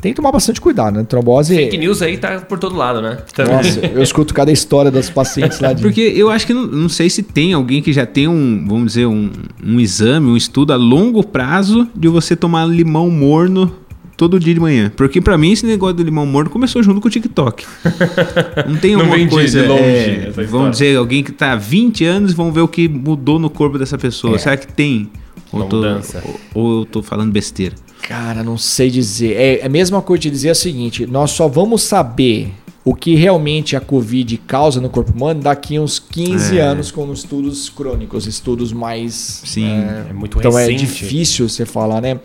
tem 0.00 0.12
que 0.12 0.16
tomar 0.16 0.30
bastante 0.30 0.60
cuidado, 0.60 0.98
né? 0.98 1.04
Trombose. 1.04 1.54
Fake 1.54 1.78
news 1.78 2.00
aí 2.00 2.16
tá 2.16 2.40
por 2.40 2.58
todo 2.58 2.76
lado, 2.76 3.00
né? 3.00 3.18
Nossa, 3.38 3.80
eu 3.86 4.02
escuto 4.02 4.32
cada 4.32 4.52
história 4.52 4.90
das 4.90 5.10
pacientes 5.10 5.58
lá 5.58 5.72
de. 5.72 5.82
Porque 5.82 6.00
eu 6.00 6.30
acho 6.30 6.46
que 6.46 6.54
não, 6.54 6.66
não 6.66 6.88
sei 6.88 7.10
se 7.10 7.22
tem 7.22 7.52
alguém 7.54 7.82
que 7.82 7.92
já 7.92 8.06
tem 8.06 8.28
um, 8.28 8.64
vamos 8.68 8.92
dizer, 8.92 9.06
um, 9.06 9.32
um 9.64 9.80
exame, 9.80 10.28
um 10.28 10.36
estudo 10.36 10.72
a 10.72 10.76
longo 10.76 11.24
prazo 11.24 11.88
de 11.94 12.08
você 12.08 12.36
tomar 12.36 12.66
limão 12.66 13.10
morno 13.10 13.74
todo 14.16 14.38
dia 14.40 14.54
de 14.54 14.60
manhã. 14.60 14.90
Porque 14.96 15.20
pra 15.20 15.36
mim 15.36 15.52
esse 15.52 15.66
negócio 15.66 15.96
do 15.96 16.02
limão 16.02 16.24
morno 16.26 16.50
começou 16.50 16.82
junto 16.82 17.00
com 17.00 17.08
o 17.08 17.10
TikTok. 17.10 17.64
Não 18.66 18.76
tem 18.76 18.92
Não 18.92 19.00
alguma 19.00 19.18
de- 19.18 19.26
coisa. 19.28 19.62
de 19.62 19.68
longe 19.68 19.82
é, 19.82 20.32
vamos 20.48 20.70
dizer, 20.72 20.96
alguém 20.96 21.22
que 21.22 21.32
tá 21.32 21.52
há 21.52 21.56
20 21.56 22.04
anos 22.04 22.32
vão 22.32 22.50
ver 22.52 22.60
o 22.60 22.68
que 22.68 22.88
mudou 22.88 23.38
no 23.38 23.50
corpo 23.50 23.78
dessa 23.78 23.98
pessoa. 23.98 24.36
É. 24.36 24.38
Será 24.38 24.56
que 24.56 24.66
tem? 24.72 25.10
Ou, 25.52 25.60
Uma 25.60 25.68
tô, 25.68 25.76
mudança. 25.76 26.22
ou, 26.54 26.62
ou 26.62 26.78
eu 26.80 26.84
tô 26.86 27.02
falando 27.02 27.30
besteira? 27.32 27.74
Cara, 28.02 28.42
não 28.42 28.56
sei 28.58 28.90
dizer. 28.90 29.34
É 29.36 29.58
é 29.60 29.66
a 29.66 29.68
mesma 29.68 30.00
coisa 30.02 30.22
de 30.22 30.30
dizer 30.30 30.50
o 30.50 30.54
seguinte: 30.54 31.06
nós 31.06 31.30
só 31.30 31.46
vamos 31.48 31.82
saber 31.82 32.52
o 32.84 32.94
que 32.94 33.14
realmente 33.16 33.74
a 33.74 33.80
Covid 33.80 34.36
causa 34.46 34.80
no 34.80 34.88
corpo 34.88 35.12
humano 35.12 35.40
daqui 35.40 35.76
uns 35.78 35.98
15 35.98 36.58
É. 36.58 36.60
anos 36.62 36.90
com 36.92 37.12
estudos 37.12 37.68
crônicos, 37.68 38.26
estudos 38.26 38.72
mais. 38.72 39.42
Sim. 39.44 39.66
É 40.08 40.12
muito 40.12 40.38
Então 40.38 40.56
é 40.56 40.66
recente. 40.66 40.80
difícil 40.86 41.48
você 41.48 41.66
falar, 41.66 42.00
né? 42.00 42.18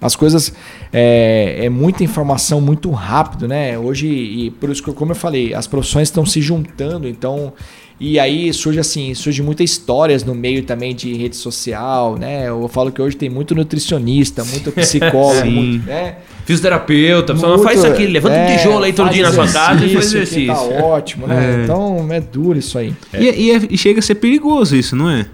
As 0.00 0.14
coisas 0.14 0.52
é, 0.92 1.64
é 1.64 1.68
muita 1.70 2.04
informação 2.04 2.60
muito 2.60 2.90
rápido, 2.90 3.48
né? 3.48 3.78
Hoje, 3.78 4.06
e 4.06 4.50
por 4.50 4.68
isso 4.70 4.82
que, 4.82 4.92
como 4.92 5.12
eu 5.12 5.16
falei, 5.16 5.54
as 5.54 5.66
profissões 5.66 6.08
estão 6.08 6.24
se 6.26 6.40
juntando, 6.42 7.08
então. 7.08 7.52
E 7.98 8.18
aí 8.18 8.52
surge 8.52 8.78
assim, 8.78 9.14
surge 9.14 9.42
muitas 9.42 9.70
histórias 9.70 10.22
no 10.22 10.34
meio 10.34 10.62
também 10.64 10.94
de 10.94 11.14
rede 11.14 11.34
social, 11.34 12.18
né? 12.18 12.46
Eu 12.46 12.68
falo 12.68 12.92
que 12.92 13.00
hoje 13.00 13.16
tem 13.16 13.30
muito 13.30 13.54
nutricionista, 13.54 14.44
muito 14.44 14.70
psicólogo, 14.76 15.46
Sim. 15.46 15.50
muito, 15.50 15.86
né? 15.86 16.16
Fisioterapeuta, 16.44 17.32
a 17.32 17.34
pessoa 17.34 17.52
Muito- 17.56 17.64
faz 17.64 17.78
isso 17.78 17.86
aqui, 17.88 18.06
levanta 18.06 18.36
um 18.36 18.38
é, 18.38 18.56
tijolo 18.58 18.84
aí 18.84 18.92
todo 18.92 19.10
dia 19.10 19.22
na 19.22 19.32
sua 19.32 19.48
casa 19.48 19.84
e 19.86 19.94
faz 19.94 20.10
que 20.10 20.16
exercício. 20.18 20.46
Tá 20.48 20.60
ótimo, 20.84 21.26
né? 21.26 21.60
É. 21.60 21.64
Então 21.64 22.06
é 22.12 22.20
duro 22.20 22.58
isso 22.58 22.76
aí. 22.78 22.92
E, 23.14 23.24
e 23.24 23.50
é- 23.50 23.60
e 23.70 23.78
chega 23.78 23.98
a 23.98 24.02
ser 24.02 24.16
perigoso 24.16 24.76
isso, 24.76 24.94
não 24.94 25.08
é? 25.10 25.24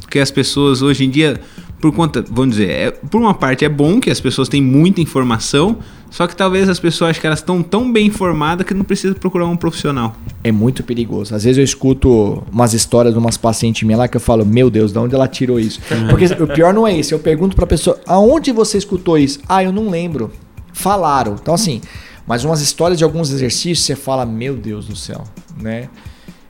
Porque 0.00 0.18
as 0.18 0.30
pessoas 0.30 0.80
hoje 0.80 1.04
em 1.04 1.10
dia, 1.10 1.38
por 1.80 1.92
conta, 1.92 2.24
vamos 2.28 2.56
dizer, 2.56 2.70
é- 2.70 2.90
por 2.90 3.20
uma 3.20 3.34
parte 3.34 3.64
é 3.64 3.68
bom 3.68 4.00
que 4.00 4.10
as 4.10 4.20
pessoas 4.20 4.48
têm 4.48 4.60
muita 4.62 5.00
informação, 5.00 5.78
só 6.10 6.26
que 6.26 6.34
talvez 6.34 6.68
as 6.68 6.80
pessoas 6.80 7.10
acham 7.10 7.20
que 7.20 7.26
elas 7.26 7.38
estão 7.38 7.62
tão 7.62 7.92
bem 7.92 8.06
informadas 8.06 8.66
que 8.66 8.74
não 8.74 8.84
precisa 8.84 9.14
procurar 9.14 9.46
um 9.46 9.56
profissional. 9.56 10.16
É 10.42 10.50
muito 10.50 10.82
perigoso. 10.82 11.34
Às 11.34 11.44
vezes 11.44 11.58
eu 11.58 11.64
escuto 11.64 12.42
umas 12.50 12.72
histórias 12.74 13.12
de 13.14 13.18
umas 13.20 13.36
pacientes 13.36 13.82
minhas 13.82 13.98
lá 13.98 14.08
que 14.08 14.16
eu 14.16 14.20
falo, 14.20 14.44
meu 14.44 14.70
Deus, 14.70 14.92
de 14.92 14.98
onde 14.98 15.14
ela 15.14 15.28
tirou 15.28 15.60
isso? 15.60 15.80
Porque 16.10 16.24
o 16.42 16.46
pior 16.48 16.72
não 16.74 16.86
é 16.86 16.96
isso. 16.96 17.14
Eu 17.14 17.18
pergunto 17.18 17.54
pra 17.54 17.66
pessoa, 17.66 18.00
aonde 18.06 18.50
você 18.52 18.78
escutou 18.78 19.18
isso? 19.18 19.38
Ah, 19.48 19.62
eu 19.62 19.72
não 19.72 19.88
lembro. 19.90 20.32
Falaram. 20.72 21.36
Então, 21.40 21.54
assim, 21.54 21.80
mas 22.26 22.44
umas 22.44 22.60
histórias 22.60 22.98
de 22.98 23.04
alguns 23.04 23.30
exercícios, 23.30 23.80
você 23.86 23.94
fala, 23.94 24.24
meu 24.26 24.56
Deus 24.56 24.86
do 24.86 24.96
céu, 24.96 25.24
né? 25.60 25.88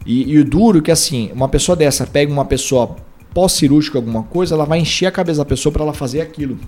E, 0.06 0.32
e 0.32 0.38
o 0.38 0.44
duro 0.44 0.78
é 0.78 0.80
que, 0.80 0.90
assim, 0.90 1.30
uma 1.34 1.48
pessoa 1.48 1.76
dessa 1.76 2.06
pega 2.06 2.32
uma 2.32 2.44
pessoa 2.44 2.96
pós-cirúrgica 3.38 3.96
alguma 3.98 4.24
coisa, 4.24 4.56
ela 4.56 4.64
vai 4.64 4.80
encher 4.80 5.06
a 5.06 5.12
cabeça 5.12 5.38
da 5.38 5.44
pessoa 5.44 5.72
pra 5.72 5.84
ela 5.84 5.92
fazer 5.92 6.20
aquilo. 6.20 6.58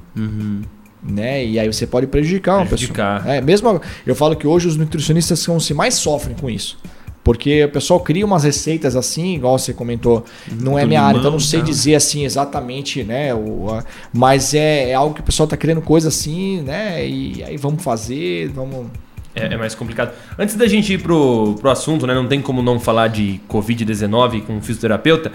Né? 1.02 1.44
E 1.44 1.58
aí 1.58 1.66
você 1.66 1.84
pode 1.84 2.06
prejudicar 2.06 2.58
uma 2.58 2.66
Prejudicar. 2.66 3.16
pessoa. 3.22 3.34
É, 3.34 3.40
mesmo 3.40 3.80
eu 4.06 4.14
falo 4.14 4.36
que 4.36 4.46
hoje 4.46 4.68
os 4.68 4.76
nutricionistas 4.76 5.40
são 5.40 5.56
os 5.56 5.66
que 5.66 5.74
mais 5.74 5.94
sofrem 5.94 6.36
com 6.36 6.48
isso. 6.48 6.78
Porque 7.24 7.64
o 7.64 7.68
pessoal 7.70 7.98
cria 7.98 8.24
umas 8.24 8.44
receitas 8.44 8.94
assim, 8.94 9.34
igual 9.34 9.58
você 9.58 9.74
comentou, 9.74 10.24
não 10.60 10.78
é 10.78 10.86
minha 10.86 11.02
área, 11.02 11.18
então 11.18 11.30
não 11.32 11.40
sei 11.40 11.58
tá. 11.58 11.66
dizer 11.66 11.96
assim 11.96 12.24
exatamente, 12.24 13.02
né? 13.02 13.34
O, 13.34 13.68
a- 13.70 13.84
mas 14.12 14.54
é, 14.54 14.90
é 14.90 14.94
algo 14.94 15.12
que 15.14 15.20
o 15.20 15.24
pessoal 15.24 15.48
tá 15.48 15.56
criando 15.56 15.82
coisa 15.82 16.06
assim, 16.08 16.62
né? 16.62 17.04
E 17.06 17.42
aí 17.42 17.56
vamos 17.56 17.82
fazer, 17.82 18.48
vamos. 18.50 18.86
É, 19.34 19.52
é 19.54 19.56
mais 19.56 19.74
complicado. 19.74 20.12
Antes 20.38 20.54
da 20.54 20.66
gente 20.68 20.92
ir 20.94 20.98
pro, 21.02 21.56
pro 21.60 21.68
assunto, 21.70 22.06
né? 22.06 22.14
Não 22.14 22.28
tem 22.28 22.40
como 22.40 22.62
não 22.62 22.78
falar 22.78 23.08
de 23.08 23.40
Covid-19 23.50 24.42
com 24.46 24.54
um 24.54 24.62
fisioterapeuta. 24.62 25.32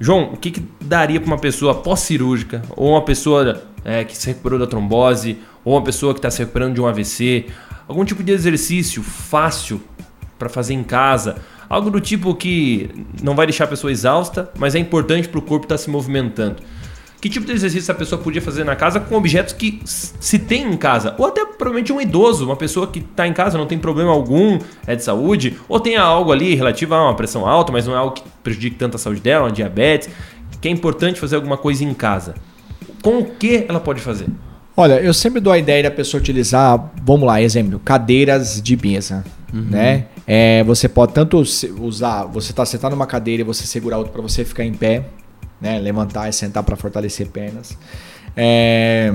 João, 0.00 0.32
o 0.32 0.36
que, 0.36 0.50
que 0.50 0.62
daria 0.80 1.20
para 1.20 1.26
uma 1.26 1.38
pessoa 1.38 1.74
pós-cirúrgica, 1.74 2.62
ou 2.76 2.90
uma 2.90 3.04
pessoa 3.04 3.62
é, 3.84 4.04
que 4.04 4.16
se 4.16 4.26
recuperou 4.28 4.58
da 4.58 4.66
trombose, 4.66 5.38
ou 5.64 5.74
uma 5.74 5.82
pessoa 5.82 6.12
que 6.12 6.18
está 6.18 6.30
se 6.30 6.38
recuperando 6.38 6.74
de 6.74 6.80
um 6.80 6.86
AVC, 6.86 7.46
algum 7.86 8.04
tipo 8.04 8.22
de 8.22 8.32
exercício 8.32 9.02
fácil 9.02 9.80
para 10.38 10.48
fazer 10.48 10.74
em 10.74 10.84
casa, 10.84 11.36
algo 11.68 11.90
do 11.90 12.00
tipo 12.00 12.34
que 12.34 12.90
não 13.22 13.34
vai 13.34 13.46
deixar 13.46 13.64
a 13.64 13.68
pessoa 13.68 13.90
exausta, 13.90 14.50
mas 14.56 14.74
é 14.74 14.78
importante 14.78 15.28
para 15.28 15.38
o 15.38 15.42
corpo 15.42 15.64
estar 15.64 15.78
se 15.78 15.90
movimentando. 15.90 16.56
Que 17.20 17.28
tipo 17.28 17.44
de 17.44 17.52
exercício 17.52 17.90
a 17.90 17.94
pessoa 17.94 18.20
podia 18.20 18.40
fazer 18.40 18.62
na 18.62 18.76
casa 18.76 19.00
com 19.00 19.16
objetos 19.16 19.52
que 19.52 19.80
se 19.84 20.38
tem 20.38 20.72
em 20.72 20.76
casa? 20.76 21.16
Ou 21.18 21.26
até 21.26 21.44
provavelmente 21.44 21.92
um 21.92 22.00
idoso, 22.00 22.44
uma 22.44 22.54
pessoa 22.54 22.86
que 22.86 23.00
está 23.00 23.26
em 23.26 23.32
casa, 23.32 23.58
não 23.58 23.66
tem 23.66 23.76
problema 23.76 24.12
algum, 24.12 24.58
é 24.86 24.94
de 24.94 25.02
saúde, 25.02 25.58
ou 25.68 25.80
tenha 25.80 26.00
algo 26.00 26.30
ali 26.30 26.54
relativo 26.54 26.94
a 26.94 27.02
uma 27.02 27.16
pressão 27.16 27.44
alta, 27.44 27.72
mas 27.72 27.86
não 27.86 27.94
é 27.94 27.96
algo 27.96 28.12
que 28.12 28.22
prejudique 28.42 28.76
tanto 28.76 28.94
a 28.94 28.98
saúde 28.98 29.20
dela, 29.20 29.46
uma 29.46 29.50
diabetes, 29.50 30.08
que 30.60 30.68
é 30.68 30.70
importante 30.70 31.18
fazer 31.18 31.34
alguma 31.34 31.56
coisa 31.56 31.82
em 31.82 31.92
casa. 31.92 32.34
Com 33.02 33.18
o 33.18 33.24
que 33.24 33.64
ela 33.68 33.80
pode 33.80 34.00
fazer? 34.00 34.26
Olha, 34.76 35.00
eu 35.00 35.12
sempre 35.12 35.40
dou 35.40 35.52
a 35.52 35.58
ideia 35.58 35.82
da 35.82 35.90
pessoa 35.90 36.20
utilizar, 36.20 36.92
vamos 37.02 37.26
lá, 37.26 37.42
exemplo, 37.42 37.80
cadeiras 37.80 38.62
de 38.62 38.76
mesa, 38.76 39.24
né? 39.52 40.06
É, 40.24 40.62
você 40.62 40.88
pode 40.88 41.14
tanto 41.14 41.42
usar, 41.80 42.26
você 42.26 42.52
tá 42.52 42.64
sentado 42.64 42.92
numa 42.92 43.06
cadeira 43.06 43.42
e 43.42 43.44
você 43.44 43.66
segurar 43.66 43.98
outra 43.98 44.12
para 44.12 44.22
você 44.22 44.44
ficar 44.44 44.64
em 44.64 44.72
pé, 44.72 45.04
né? 45.60 45.78
Levantar 45.78 46.28
e 46.28 46.32
sentar 46.32 46.62
para 46.62 46.76
fortalecer 46.76 47.28
pernas. 47.28 47.76
É, 48.36 49.12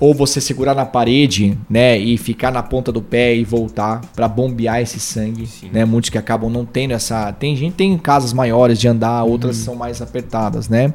ou 0.00 0.12
você 0.12 0.40
segurar 0.40 0.74
na 0.74 0.84
parede, 0.84 1.56
né, 1.70 1.96
e 1.96 2.18
ficar 2.18 2.50
na 2.50 2.62
ponta 2.62 2.90
do 2.90 3.00
pé 3.00 3.34
e 3.34 3.44
voltar 3.44 4.00
para 4.14 4.26
bombear 4.26 4.80
esse 4.80 4.98
sangue, 4.98 5.48
né? 5.72 5.84
Muitos 5.84 6.10
que 6.10 6.18
acabam 6.18 6.50
não 6.50 6.64
tendo 6.64 6.92
essa, 6.92 7.32
tem 7.32 7.56
gente 7.56 7.74
tem 7.74 7.96
casas 7.96 8.32
maiores 8.32 8.78
de 8.78 8.88
andar, 8.88 9.22
outras 9.24 9.56
são 9.56 9.74
mais 9.74 10.02
apertadas, 10.02 10.68
né? 10.68 10.92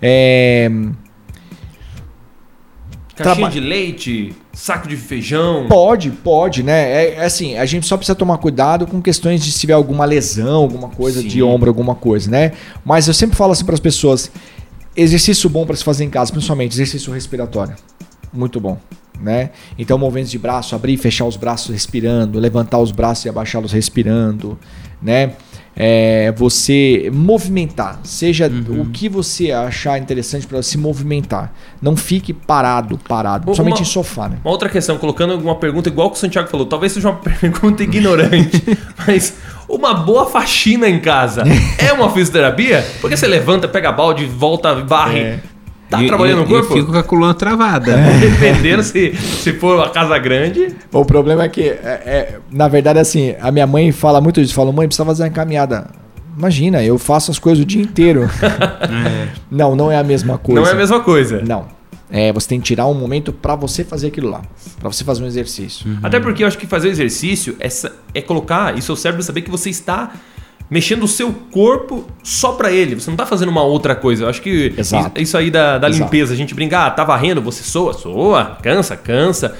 É, 0.00 0.70
Caixinha 3.20 3.48
Traba- 3.48 3.50
de 3.52 3.60
leite, 3.60 4.32
saco 4.52 4.88
de 4.88 4.96
feijão. 4.96 5.66
Pode, 5.68 6.10
pode, 6.10 6.62
né? 6.62 6.90
É, 6.90 7.14
é 7.16 7.24
assim, 7.24 7.56
a 7.56 7.64
gente 7.66 7.86
só 7.86 7.96
precisa 7.96 8.14
tomar 8.16 8.38
cuidado 8.38 8.86
com 8.86 9.00
questões 9.00 9.44
de 9.44 9.52
se 9.52 9.60
tiver 9.60 9.74
alguma 9.74 10.04
lesão, 10.04 10.56
alguma 10.62 10.88
coisa 10.88 11.20
Sim. 11.20 11.28
de 11.28 11.42
ombro, 11.42 11.68
alguma 11.70 11.94
coisa, 11.94 12.30
né? 12.30 12.52
Mas 12.84 13.06
eu 13.08 13.14
sempre 13.14 13.36
falo 13.36 13.52
assim 13.52 13.64
para 13.64 13.74
as 13.74 13.80
pessoas: 13.80 14.30
exercício 14.96 15.48
bom 15.48 15.64
para 15.66 15.76
se 15.76 15.84
fazer 15.84 16.04
em 16.04 16.10
casa, 16.10 16.32
principalmente 16.32 16.72
exercício 16.72 17.12
respiratório. 17.12 17.74
Muito 18.32 18.60
bom, 18.60 18.78
né? 19.20 19.50
Então, 19.78 19.98
movimentos 19.98 20.30
de 20.30 20.38
braço, 20.38 20.74
abrir 20.74 20.94
e 20.94 20.96
fechar 20.96 21.24
os 21.26 21.36
braços 21.36 21.70
respirando, 21.70 22.38
levantar 22.38 22.78
os 22.78 22.90
braços 22.92 23.24
e 23.24 23.28
abaixá-los 23.28 23.72
respirando, 23.72 24.58
né? 25.02 25.32
É, 25.82 26.30
você 26.36 27.10
movimentar, 27.10 28.00
seja 28.04 28.48
Uhum. 28.48 28.82
o 28.82 28.86
que 28.90 29.08
você 29.08 29.50
achar 29.50 29.96
interessante 29.98 30.46
para 30.46 30.62
se 30.62 30.76
movimentar. 30.76 31.50
Não 31.80 31.96
fique 31.96 32.34
parado, 32.34 32.98
parado, 33.08 33.44
Uma- 33.44 33.46
principalmente 33.46 33.80
em 33.80 33.86
sofá, 33.86 34.28
né? 34.28 34.36
Uma 34.44 34.50
outra 34.50 34.68
questão, 34.68 34.98
colocando 34.98 35.32
alguma 35.32 35.54
pergunta 35.54 35.88
igual 35.88 36.10
que 36.10 36.16
o 36.16 36.20
Santiago 36.20 36.48
falou, 36.48 36.66
talvez 36.66 36.92
seja 36.92 37.08
uma 37.08 37.16
pergunta 37.40 37.82
ignorante, 37.82 38.62
mas 39.06 39.32
uma 39.66 39.94
boa 39.94 40.26
faxina 40.26 40.86
em 40.86 41.00
casa 41.00 41.44
é 41.78 41.90
uma 41.94 42.10
fisioterapia? 42.10 42.84
Porque 43.00 43.16
você 43.16 43.26
levanta, 43.26 43.66
pega 43.66 43.90
balde, 43.90 44.26
volta, 44.26 44.74
varre, 44.84 45.38
tá 45.90 46.02
E- 46.02 46.06
trabalhando 46.06 46.38
e- 46.38 46.42
no 46.42 46.46
corpo? 46.48 46.72
Eu 46.72 46.78
fico 46.78 46.92
com 46.92 46.98
a 46.98 47.02
coluna 47.02 47.34
travada. 47.34 47.96
Dependendo 48.20 48.82
se, 48.82 49.14
se 49.14 49.52
for 49.54 49.76
uma 49.76 49.90
casa 49.90 50.16
grande. 50.18 50.74
O 50.92 51.04
problema 51.04 51.42
é 51.42 51.48
que, 51.48 51.62
é, 51.62 51.78
é, 52.06 52.38
na 52.50 52.68
verdade, 52.68 52.98
assim, 52.98 53.34
a 53.40 53.50
minha 53.50 53.66
mãe 53.66 53.90
fala 53.92 54.20
muito 54.20 54.40
isso. 54.40 54.54
Fala, 54.54 54.72
mãe, 54.72 54.86
precisa 54.86 55.04
fazer 55.04 55.24
uma 55.24 55.30
caminhada. 55.30 55.88
Imagina, 56.38 56.82
eu 56.82 56.96
faço 56.96 57.30
as 57.30 57.38
coisas 57.38 57.62
o 57.62 57.66
dia 57.66 57.82
inteiro. 57.82 58.30
Não, 59.50 59.74
não 59.76 59.90
é 59.90 59.98
a 59.98 60.04
mesma 60.04 60.38
coisa. 60.38 60.60
Não 60.60 60.66
é 60.68 60.72
a 60.72 60.76
mesma 60.76 61.00
coisa. 61.00 61.42
Não. 61.46 61.66
É, 62.10 62.32
você 62.32 62.48
tem 62.48 62.60
que 62.60 62.66
tirar 62.66 62.86
um 62.86 62.94
momento 62.94 63.32
pra 63.32 63.54
você 63.54 63.84
fazer 63.84 64.08
aquilo 64.08 64.30
lá. 64.30 64.42
Pra 64.78 64.90
você 64.90 65.04
fazer 65.04 65.22
um 65.22 65.26
exercício. 65.26 65.98
Até 66.02 66.18
porque 66.18 66.42
eu 66.42 66.46
acho 66.48 66.56
que 66.58 66.66
fazer 66.66 66.88
o 66.88 66.90
exercício 66.90 67.56
é, 67.60 67.68
é 68.14 68.22
colocar 68.22 68.76
e 68.76 68.82
seu 68.82 68.96
cérebro 68.96 69.22
saber 69.22 69.42
que 69.42 69.50
você 69.50 69.70
está 69.70 70.12
mexendo 70.70 71.02
o 71.02 71.08
seu 71.08 71.32
corpo 71.50 72.06
só 72.22 72.52
pra 72.52 72.70
ele. 72.70 72.94
Você 72.94 73.10
não 73.10 73.16
tá 73.16 73.26
fazendo 73.26 73.48
uma 73.48 73.62
outra 73.62 73.96
coisa. 73.96 74.24
Eu 74.24 74.28
acho 74.28 74.40
que 74.40 74.72
Exato. 74.78 75.20
isso 75.20 75.36
aí 75.36 75.50
da, 75.50 75.78
da 75.78 75.88
limpeza, 75.88 76.32
a 76.32 76.36
gente 76.36 76.54
brinca, 76.54 76.86
ah, 76.86 76.90
tá 76.90 77.02
varrendo, 77.04 77.42
você 77.42 77.62
soa, 77.64 77.92
soa, 77.92 78.56
cansa, 78.62 78.96
cansa. 78.96 79.56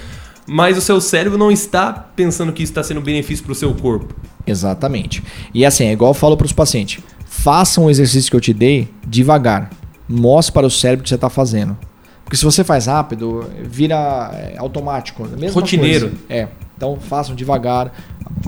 Mas 0.46 0.78
o 0.78 0.80
seu 0.80 1.00
cérebro 1.00 1.36
não 1.36 1.50
está 1.50 1.92
pensando 1.92 2.52
que 2.52 2.62
isso 2.62 2.72
está 2.72 2.82
sendo 2.82 3.00
benefício 3.00 3.44
pro 3.44 3.54
seu 3.54 3.74
corpo. 3.74 4.14
Exatamente. 4.46 5.22
E 5.52 5.64
assim, 5.66 5.84
é 5.84 5.92
igual 5.92 6.11
eu 6.11 6.14
falo 6.14 6.36
pros 6.36 6.52
pacientes. 6.52 7.02
Faça 7.26 7.80
um 7.80 7.90
exercício 7.90 8.30
que 8.30 8.36
eu 8.36 8.40
te 8.40 8.52
dei 8.52 8.88
devagar. 9.06 9.70
Mostre 10.08 10.52
para 10.52 10.66
o 10.66 10.70
cérebro 10.70 11.04
que 11.04 11.08
você 11.08 11.18
tá 11.18 11.30
fazendo. 11.30 11.76
Porque 12.24 12.36
se 12.36 12.44
você 12.44 12.62
faz 12.62 12.86
rápido, 12.86 13.48
vira 13.62 14.30
é, 14.34 14.54
automático. 14.58 15.26
mesma 15.36 15.61
Rotineiro. 15.61 16.11
coisa. 16.11 16.24
É. 16.28 16.48
Então 16.80 16.96
façam 16.98 17.34
devagar. 17.34 17.92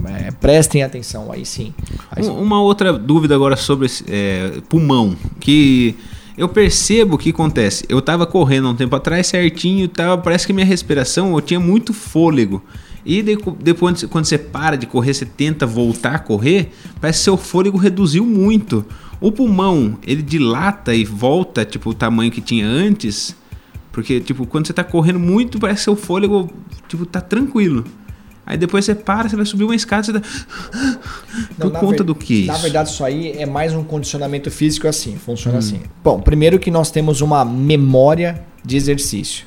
é, 0.06 0.30
prestem 0.30 0.82
atenção. 0.82 1.30
Aí 1.30 1.44
sim. 1.44 1.74
Aí 2.10 2.22
sim. 2.24 2.30
Um- 2.30 2.40
Uma 2.40 2.62
outra 2.62 2.90
dúvida 2.94 3.34
agora 3.34 3.56
sobre 3.56 3.86
é, 4.08 4.62
pulmão, 4.70 5.14
que 5.38 5.94
eu 6.38 6.48
percebo 6.48 7.16
o 7.16 7.18
que 7.18 7.28
acontece. 7.28 7.84
Eu 7.90 8.00
tava 8.00 8.24
correndo 8.24 8.68
há 8.68 8.70
um 8.70 8.74
tempo 8.74 8.96
atrás 8.96 9.26
certinho, 9.26 9.86
tava, 9.86 10.16
parece 10.16 10.46
que 10.46 10.52
minha 10.54 10.64
respiração, 10.64 11.34
eu 11.34 11.42
tinha 11.42 11.60
muito 11.60 11.92
fôlego. 11.92 12.64
E 13.04 13.20
de- 13.20 13.36
depois, 13.60 14.02
quando 14.04 14.24
você 14.24 14.38
para 14.38 14.76
de 14.78 14.86
correr, 14.86 15.12
você 15.12 15.26
tenta 15.26 15.66
voltar 15.66 16.14
a 16.14 16.18
correr, 16.18 16.72
parece 17.02 17.18
que 17.18 17.24
seu 17.24 17.36
fôlego 17.36 17.76
reduziu 17.76 18.24
muito. 18.24 18.82
O 19.20 19.30
pulmão, 19.30 19.98
ele 20.06 20.22
dilata 20.22 20.94
e 20.94 21.04
volta, 21.04 21.66
tipo, 21.66 21.90
o 21.90 21.94
tamanho 21.94 22.30
que 22.30 22.40
tinha 22.40 22.64
antes. 22.66 23.36
Porque, 23.92 24.20
tipo, 24.20 24.46
quando 24.46 24.66
você 24.66 24.72
tá 24.72 24.82
correndo 24.82 25.18
muito, 25.18 25.58
parece 25.58 25.80
que 25.80 25.84
seu 25.84 25.96
fôlego, 25.96 26.50
tipo, 26.88 27.04
tá 27.04 27.20
tranquilo. 27.20 27.84
Aí 28.44 28.58
depois 28.58 28.84
você 28.84 28.94
para, 28.94 29.28
você 29.28 29.36
vai 29.36 29.46
subir 29.46 29.64
uma 29.64 29.74
escada, 29.74 30.02
você 30.02 30.12
tá... 30.12 30.20
Não, 31.58 31.70
Por 31.70 31.78
conta 31.80 31.98
ver- 31.98 32.04
do 32.04 32.14
que 32.14 32.44
Na 32.46 32.54
isso? 32.54 32.62
verdade, 32.62 32.90
isso 32.90 33.04
aí 33.04 33.32
é 33.38 33.46
mais 33.46 33.72
um 33.72 33.84
condicionamento 33.84 34.50
físico 34.50 34.88
assim, 34.88 35.16
funciona 35.16 35.58
assim. 35.58 35.80
Bom, 36.02 36.20
primeiro 36.20 36.58
que 36.58 36.70
nós 36.70 36.90
temos 36.90 37.20
uma 37.20 37.44
memória 37.44 38.42
de 38.64 38.76
exercício. 38.76 39.46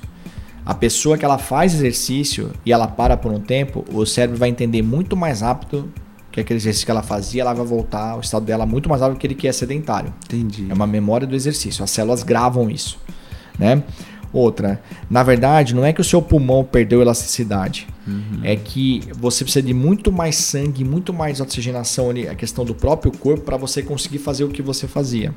A 0.66 0.74
pessoa 0.74 1.18
que 1.18 1.26
ela 1.26 1.38
faz 1.38 1.74
exercício 1.76 2.52
e 2.66 2.72
ela 2.72 2.88
para 2.88 3.16
por 3.18 3.32
um 3.32 3.40
tempo, 3.40 3.84
o 3.94 4.06
cérebro 4.06 4.38
vai 4.38 4.50
entender 4.50 4.82
muito 4.82 5.16
mais 5.16 5.42
rápido 5.42 5.92
que 6.32 6.40
aquele 6.40 6.58
exercício 6.58 6.86
que 6.86 6.92
ela 6.92 7.04
fazia, 7.04 7.42
ela 7.44 7.54
vai 7.54 7.66
voltar 7.66 8.12
ao 8.12 8.20
estado 8.22 8.46
dela 8.46 8.66
muito 8.66 8.90
mais 8.90 9.02
rápido 9.02 9.18
que 9.20 9.28
ele 9.28 9.36
que 9.36 9.48
é 9.48 9.52
sedentário. 9.52 10.14
Entendi. 10.26 10.68
É 10.70 10.74
uma 10.74 10.88
memória 10.88 11.28
do 11.28 11.36
exercício. 11.36 11.84
As 11.84 11.92
células 11.92 12.24
gravam 12.24 12.70
isso, 12.70 12.98
né? 13.60 13.84
Outra, 14.34 14.82
na 15.10 15.22
verdade, 15.22 15.74
não 15.76 15.86
é 15.86 15.94
que 15.94 16.02
o 16.02 16.04
seu 16.04 16.22
pulmão 16.22 16.64
perdeu 16.64 17.02
elasticidade. 17.02 17.88
É 18.44 18.56
que 18.56 19.02
você 19.20 19.44
precisa 19.44 19.66
de 19.66 19.74
muito 19.74 20.12
mais 20.12 20.36
sangue, 20.36 20.84
muito 20.84 21.12
mais 21.14 21.42
oxigenação 21.42 22.10
ali, 22.10 22.28
a 22.28 22.36
questão 22.36 22.64
do 22.64 22.76
próprio 22.76 23.12
corpo 23.12 23.44
para 23.44 23.58
você 23.58 23.82
conseguir 23.82 24.20
fazer 24.20 24.44
o 24.44 24.50
que 24.50 24.62
você 24.62 24.88
fazia, 24.88 25.34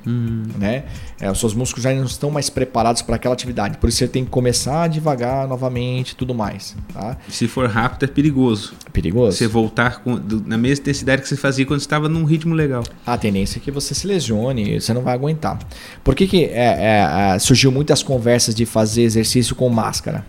né? 0.58 0.84
É, 1.20 1.30
os 1.30 1.38
seus 1.40 1.54
músculos 1.54 1.82
já 1.84 1.92
não 1.94 2.04
estão 2.04 2.30
mais 2.30 2.50
preparados 2.50 3.02
para 3.02 3.16
aquela 3.16 3.34
atividade. 3.34 3.78
Por 3.78 3.88
isso 3.88 3.98
você 3.98 4.08
tem 4.08 4.24
que 4.24 4.30
começar 4.30 4.86
devagar 4.88 5.46
novamente, 5.48 6.10
e 6.10 6.14
tudo 6.16 6.34
mais, 6.34 6.76
tá? 6.92 7.16
Se 7.28 7.48
for 7.48 7.68
rápido, 7.68 8.04
é 8.04 8.06
perigoso. 8.06 8.74
É 8.86 8.90
perigoso. 8.90 9.36
Você 9.38 9.46
voltar 9.46 10.00
com- 10.02 10.20
na 10.46 10.58
mesma 10.58 10.82
intensidade 10.82 11.22
que 11.22 11.28
você 11.28 11.36
fazia 11.36 11.64
quando 11.64 11.80
estava 11.80 12.08
num 12.08 12.24
ritmo 12.24 12.54
legal. 12.54 12.82
a 13.06 13.16
tendência 13.16 13.58
é 13.58 13.60
que 13.60 13.70
você 13.70 13.94
se 13.94 14.06
lesione, 14.06 14.80
você 14.80 14.92
não 14.92 15.02
vai 15.02 15.14
aguentar. 15.14 15.58
Por 16.04 16.14
que, 16.14 16.26
que 16.26 16.44
é, 16.44 16.50
é, 16.52 17.32
é, 17.34 17.38
surgiu 17.38 17.72
muitas 17.72 18.02
conversas 18.02 18.54
de 18.54 18.66
fazer 18.66 19.02
exercício 19.02 19.54
com 19.56 19.68
máscara? 19.68 20.24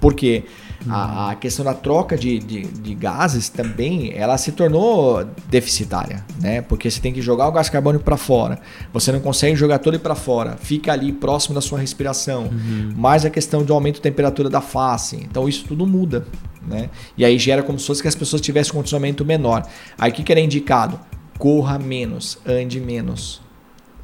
Porque 0.00 0.44
a, 0.88 1.30
a 1.30 1.34
questão 1.34 1.64
da 1.64 1.74
troca 1.74 2.16
de, 2.16 2.38
de, 2.38 2.62
de 2.62 2.94
gases 2.94 3.48
também, 3.48 4.12
ela 4.14 4.36
se 4.36 4.52
tornou 4.52 5.24
deficitária, 5.48 6.24
né? 6.40 6.62
Porque 6.62 6.90
você 6.90 7.00
tem 7.00 7.12
que 7.12 7.22
jogar 7.22 7.48
o 7.48 7.52
gás 7.52 7.68
carbônico 7.68 8.04
para 8.04 8.16
fora, 8.16 8.58
você 8.92 9.10
não 9.12 9.20
consegue 9.20 9.56
jogar 9.56 9.78
todo 9.78 9.94
ele 9.94 10.02
para 10.02 10.14
fora, 10.14 10.56
fica 10.56 10.92
ali 10.92 11.12
próximo 11.12 11.54
da 11.54 11.60
sua 11.60 11.78
respiração, 11.78 12.50
mais 12.96 13.24
a 13.24 13.30
questão 13.30 13.64
de 13.64 13.72
aumento 13.72 13.96
da 13.96 14.02
temperatura 14.02 14.50
da 14.50 14.60
face, 14.60 15.16
então 15.16 15.48
isso 15.48 15.64
tudo 15.66 15.86
muda, 15.86 16.26
né? 16.66 16.90
E 17.16 17.24
aí 17.24 17.38
gera 17.38 17.62
como 17.62 17.78
se 17.78 17.86
fosse 17.86 18.02
que 18.02 18.08
as 18.08 18.14
pessoas 18.14 18.42
tivessem 18.42 18.72
um 18.72 18.76
condicionamento 18.76 19.24
menor. 19.24 19.66
Aí 19.98 20.10
o 20.10 20.14
que, 20.14 20.22
que 20.22 20.32
era 20.32 20.40
indicado? 20.40 20.98
Corra 21.38 21.78
menos, 21.78 22.38
ande 22.46 22.80
menos 22.80 23.42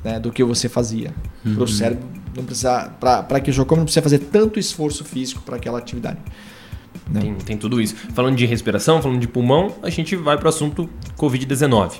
né, 0.04 0.18
do 0.18 0.32
que 0.32 0.42
você 0.42 0.68
fazia. 0.68 1.14
Para 1.42 1.64
o 1.64 1.68
cérebro 1.68 2.20
não 2.36 2.44
precisar, 2.44 2.96
para 3.00 3.40
que 3.40 3.50
o 3.50 3.54
corpo 3.54 3.76
não 3.76 3.84
precisa 3.84 4.02
fazer 4.02 4.18
tanto 4.18 4.58
esforço 4.58 5.04
físico 5.04 5.42
para 5.42 5.56
aquela 5.56 5.78
atividade. 5.78 6.18
Né? 7.10 7.20
Tem, 7.20 7.34
tem 7.34 7.56
tudo 7.56 7.80
isso. 7.80 7.94
Falando 8.14 8.36
de 8.36 8.46
respiração, 8.46 9.02
falando 9.02 9.18
de 9.20 9.26
pulmão, 9.28 9.72
a 9.82 9.90
gente 9.90 10.14
vai 10.16 10.36
para 10.36 10.46
o 10.46 10.48
assunto 10.48 10.88
Covid-19. 11.18 11.94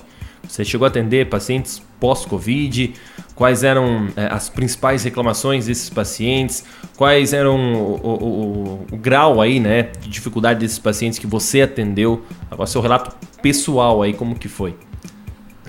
Você 0.47 0.65
chegou 0.65 0.85
a 0.85 0.87
atender 0.87 1.29
pacientes 1.29 1.81
pós-Covid? 1.99 2.93
Quais 3.35 3.63
eram 3.63 4.07
eh, 4.15 4.27
as 4.31 4.49
principais 4.49 5.03
reclamações 5.03 5.67
desses 5.67 5.89
pacientes? 5.89 6.63
Quais 6.97 7.31
eram 7.31 7.55
o, 7.73 7.99
o- 8.03 8.09
o- 8.09 8.85
o 8.91 8.97
grau 8.97 9.39
aí, 9.39 9.59
né, 9.59 9.89
de 10.01 10.09
dificuldade 10.09 10.59
desses 10.59 10.79
pacientes 10.79 11.19
que 11.19 11.27
você 11.27 11.61
atendeu? 11.61 12.23
Agora, 12.49 12.67
seu 12.67 12.81
relato 12.81 13.15
pessoal 13.41 14.01
aí, 14.01 14.13
como 14.13 14.35
que 14.35 14.47
foi? 14.47 14.75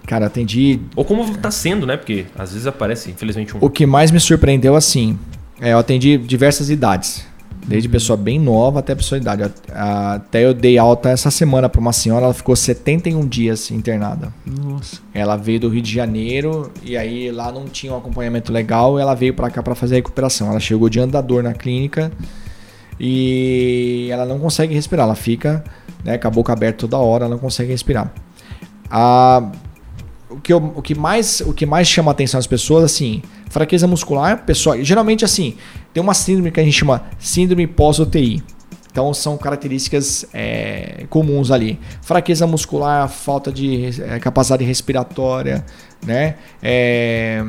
Cara, 0.07 0.27
atendi. 0.27 0.81
Ou 0.97 1.05
como 1.05 1.23
está 1.23 1.51
sendo, 1.51 1.87
né? 1.87 1.97
Porque 1.97 2.27
às 2.37 2.53
vezes 2.53 2.67
aparece, 2.67 3.11
infelizmente, 3.11 3.57
um... 3.57 3.61
O 3.63 3.71
que 3.71 3.87
mais 3.87 4.11
me 4.11 4.19
surpreendeu 4.19 4.75
assim, 4.75 5.19
é, 5.61 5.73
eu 5.75 5.79
atendi 5.79 6.19
diversas 6.19 6.71
idades. 6.71 7.25
Desde 7.67 7.89
pessoa 7.89 8.17
bem 8.17 8.41
nova 8.41 8.81
até 8.81 8.95
pessoa 8.95 9.21
de 9.21 9.25
idade. 9.25 9.53
Até 9.73 10.45
eu 10.45 10.53
dei 10.53 10.77
alta 10.79 11.11
essa 11.11 11.31
semana 11.31 11.69
para 11.69 11.81
uma 11.81 11.93
senhora, 11.93 12.25
ela 12.25 12.35
ficou 12.35 12.57
71 12.57 13.27
dias 13.27 13.71
internada. 13.71 14.33
Nossa. 14.45 15.01
Ela 15.15 15.37
veio 15.37 15.61
do 15.61 15.69
Rio 15.69 15.81
de 15.81 15.93
Janeiro 15.93 16.73
e 16.83 16.97
aí 16.97 17.31
lá 17.31 17.53
não 17.53 17.67
tinha 17.67 17.93
um 17.93 17.97
acompanhamento 17.97 18.53
legal. 18.53 18.99
Ela 18.99 19.15
veio 19.15 19.33
pra 19.33 19.49
cá 19.49 19.63
pra 19.63 19.75
fazer 19.77 19.95
a 19.95 19.99
recuperação. 19.99 20.49
Ela 20.51 20.59
chegou 20.61 20.89
de 20.89 20.99
andador 20.99 21.43
na 21.43 21.55
clínica 21.55 22.11
e 22.99 24.09
ela 24.11 24.25
não 24.27 24.39
consegue 24.39 24.75
respirar. 24.75 25.07
Ela 25.07 25.15
fica 25.15 25.63
né, 26.05 26.19
com 26.19 26.27
a 26.29 26.31
boca 26.31 26.53
aberta 26.53 26.79
toda 26.81 26.97
hora, 26.99 27.25
ela 27.27 27.35
não 27.35 27.41
consegue 27.41 27.71
respirar. 27.71 28.13
A- 28.91 29.51
o, 30.33 30.41
que 30.41 30.53
eu- 30.53 30.73
o, 30.77 30.83
que 30.83 30.95
mais, 30.95 31.41
o 31.41 31.53
que 31.53 31.65
mais 31.67 31.87
chama 31.89 32.11
a 32.11 32.13
atenção 32.13 32.39
das 32.39 32.47
pessoas, 32.47 32.85
assim, 32.85 33.23
fraqueza 33.51 33.87
muscular, 33.87 34.45
pessoal, 34.45 34.83
geralmente 34.83 35.25
assim, 35.25 35.57
tem 35.93 36.03
uma 36.03 36.15
síndrome 36.15 36.51
que 36.51 36.61
a 36.61 36.65
gente 36.65 36.75
chama 36.79 37.05
síndrome 37.19 37.67
pós-UTI. 37.67 38.43
Então 38.91 39.15
são 39.15 39.39
características 39.39 40.27
é, 40.35 41.07
comuns 41.09 41.51
ali. 41.51 41.79
Fraqueza 42.03 42.47
muscular, 42.47 43.09
falta 43.09 43.51
de 43.51 43.87
é, 44.03 44.19
capacidade 44.19 44.65
respiratória, 44.65 45.65
né? 46.05 46.37
É, 46.63 47.43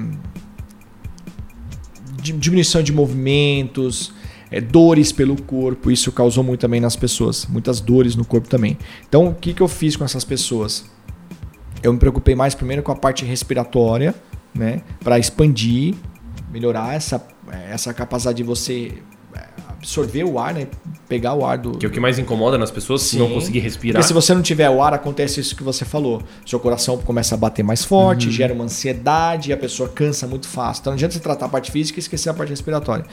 di- 2.21 2.31
diminuição 2.33 2.81
de 2.81 2.93
movimentos, 2.93 4.13
é, 4.49 4.61
dores 4.61 5.11
pelo 5.11 5.41
corpo. 5.41 5.91
Isso 5.91 6.11
causou 6.13 6.43
muito 6.45 6.61
também 6.61 6.79
nas 6.79 6.95
pessoas, 6.95 7.45
muitas 7.45 7.79
dores 7.81 8.15
no 8.15 8.23
corpo 8.23 8.47
também. 8.47 8.77
Então 9.07 9.27
o 9.27 9.33
que, 9.35 9.53
que 9.53 9.61
eu 9.61 9.67
fiz 9.67 9.95
com 9.95 10.05
essas 10.05 10.23
pessoas? 10.23 10.85
Eu 11.83 11.93
me 11.93 11.99
preocupei 11.99 12.33
mais 12.33 12.55
primeiro 12.55 12.81
com 12.81 12.91
a 12.91 12.95
parte 12.95 13.25
respiratória, 13.25 14.15
né? 14.55 14.81
Para 15.03 15.19
expandir, 15.19 15.93
melhorar 16.51 16.95
essa, 16.95 17.21
essa 17.69 17.93
capacidade 17.93 18.37
de 18.37 18.43
você 18.43 18.93
é, 19.35 19.43
absorver 19.69 20.23
o 20.23 20.39
ar, 20.39 20.53
né? 20.53 20.67
Pegar 21.09 21.33
o 21.33 21.45
ar 21.45 21.57
do. 21.57 21.77
Que 21.77 21.85
é 21.85 21.89
o 21.89 21.91
que 21.91 21.99
mais 21.99 22.17
incomoda 22.17 22.57
nas 22.57 22.71
pessoas, 22.71 23.01
se 23.01 23.17
não 23.17 23.27
Sim. 23.27 23.33
conseguir 23.33 23.59
respirar. 23.59 23.95
Porque 23.95 24.07
se 24.07 24.13
você 24.13 24.33
não 24.33 24.41
tiver 24.41 24.69
o 24.69 24.81
ar, 24.81 24.93
acontece 24.93 25.39
isso 25.41 25.55
que 25.55 25.63
você 25.63 25.83
falou. 25.83 26.21
Seu 26.45 26.59
coração 26.59 26.97
começa 26.97 27.35
a 27.35 27.37
bater 27.37 27.63
mais 27.63 27.83
forte, 27.83 28.27
Uhum. 28.27 28.31
gera 28.31 28.53
uma 28.53 28.63
ansiedade 28.63 29.51
a 29.51 29.57
pessoa 29.57 29.89
cansa 29.89 30.25
muito 30.25 30.47
fácil. 30.47 30.81
Então 30.81 30.91
não 30.91 30.95
adianta 30.95 31.13
você 31.13 31.19
tratar 31.19 31.47
a 31.47 31.49
parte 31.49 31.69
física 31.71 31.99
e 31.99 32.01
esquecer 32.01 32.29
a 32.29 32.33
parte 32.33 32.49
respiratória. 32.49 33.05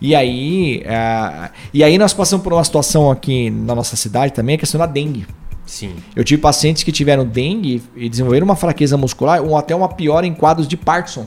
E 0.00 0.14
aí, 0.14 0.82
é, 0.84 1.50
e 1.72 1.82
aí 1.82 1.96
nós 1.98 2.12
passamos 2.12 2.44
por 2.44 2.52
uma 2.52 2.62
situação 2.64 3.10
aqui 3.10 3.48
na 3.50 3.74
nossa 3.74 3.96
cidade 3.96 4.32
também, 4.32 4.56
a 4.56 4.58
questão 4.58 4.78
da 4.78 4.86
dengue. 4.86 5.26
Sim. 5.66 5.94
Eu 6.14 6.24
tive 6.24 6.40
pacientes 6.40 6.82
que 6.82 6.92
tiveram 6.92 7.24
dengue 7.24 7.82
e 7.96 8.08
desenvolveram 8.08 8.44
uma 8.44 8.56
fraqueza 8.56 8.96
muscular 8.96 9.42
ou 9.42 9.56
até 9.56 9.74
uma 9.74 9.88
piora 9.88 10.26
em 10.26 10.34
quadros 10.34 10.68
de 10.68 10.76
Parkinson. 10.76 11.26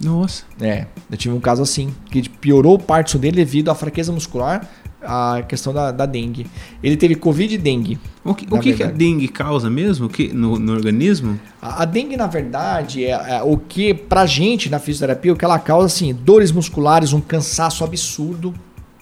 Nossa. 0.00 0.44
É, 0.60 0.86
eu 1.10 1.16
tive 1.16 1.34
um 1.34 1.40
caso 1.40 1.62
assim, 1.62 1.92
que 2.10 2.28
piorou 2.28 2.74
o 2.74 2.78
Parkinson 2.78 3.18
dele 3.18 3.36
devido 3.36 3.70
à 3.70 3.74
fraqueza 3.74 4.12
muscular, 4.12 4.68
a 5.02 5.42
questão 5.46 5.72
da, 5.72 5.90
da 5.90 6.06
dengue. 6.06 6.46
Ele 6.82 6.96
teve 6.96 7.14
Covid 7.14 7.54
e 7.54 7.58
dengue. 7.58 7.98
O 8.24 8.34
que, 8.34 8.46
o 8.50 8.58
que, 8.58 8.72
que 8.74 8.82
a 8.82 8.90
dengue 8.90 9.28
causa 9.28 9.70
mesmo 9.70 10.08
que, 10.08 10.32
no, 10.32 10.58
no 10.58 10.72
organismo? 10.72 11.38
A, 11.60 11.82
a 11.82 11.84
dengue, 11.84 12.16
na 12.16 12.26
verdade, 12.26 13.04
é, 13.04 13.10
é 13.10 13.42
o 13.42 13.56
que, 13.56 13.94
pra 13.94 14.26
gente 14.26 14.68
na 14.68 14.78
fisioterapia, 14.78 15.32
o 15.32 15.36
que 15.36 15.44
ela 15.44 15.58
causa, 15.58 15.86
assim, 15.86 16.12
dores 16.14 16.52
musculares, 16.52 17.12
um 17.12 17.20
cansaço 17.20 17.84
absurdo, 17.84 18.52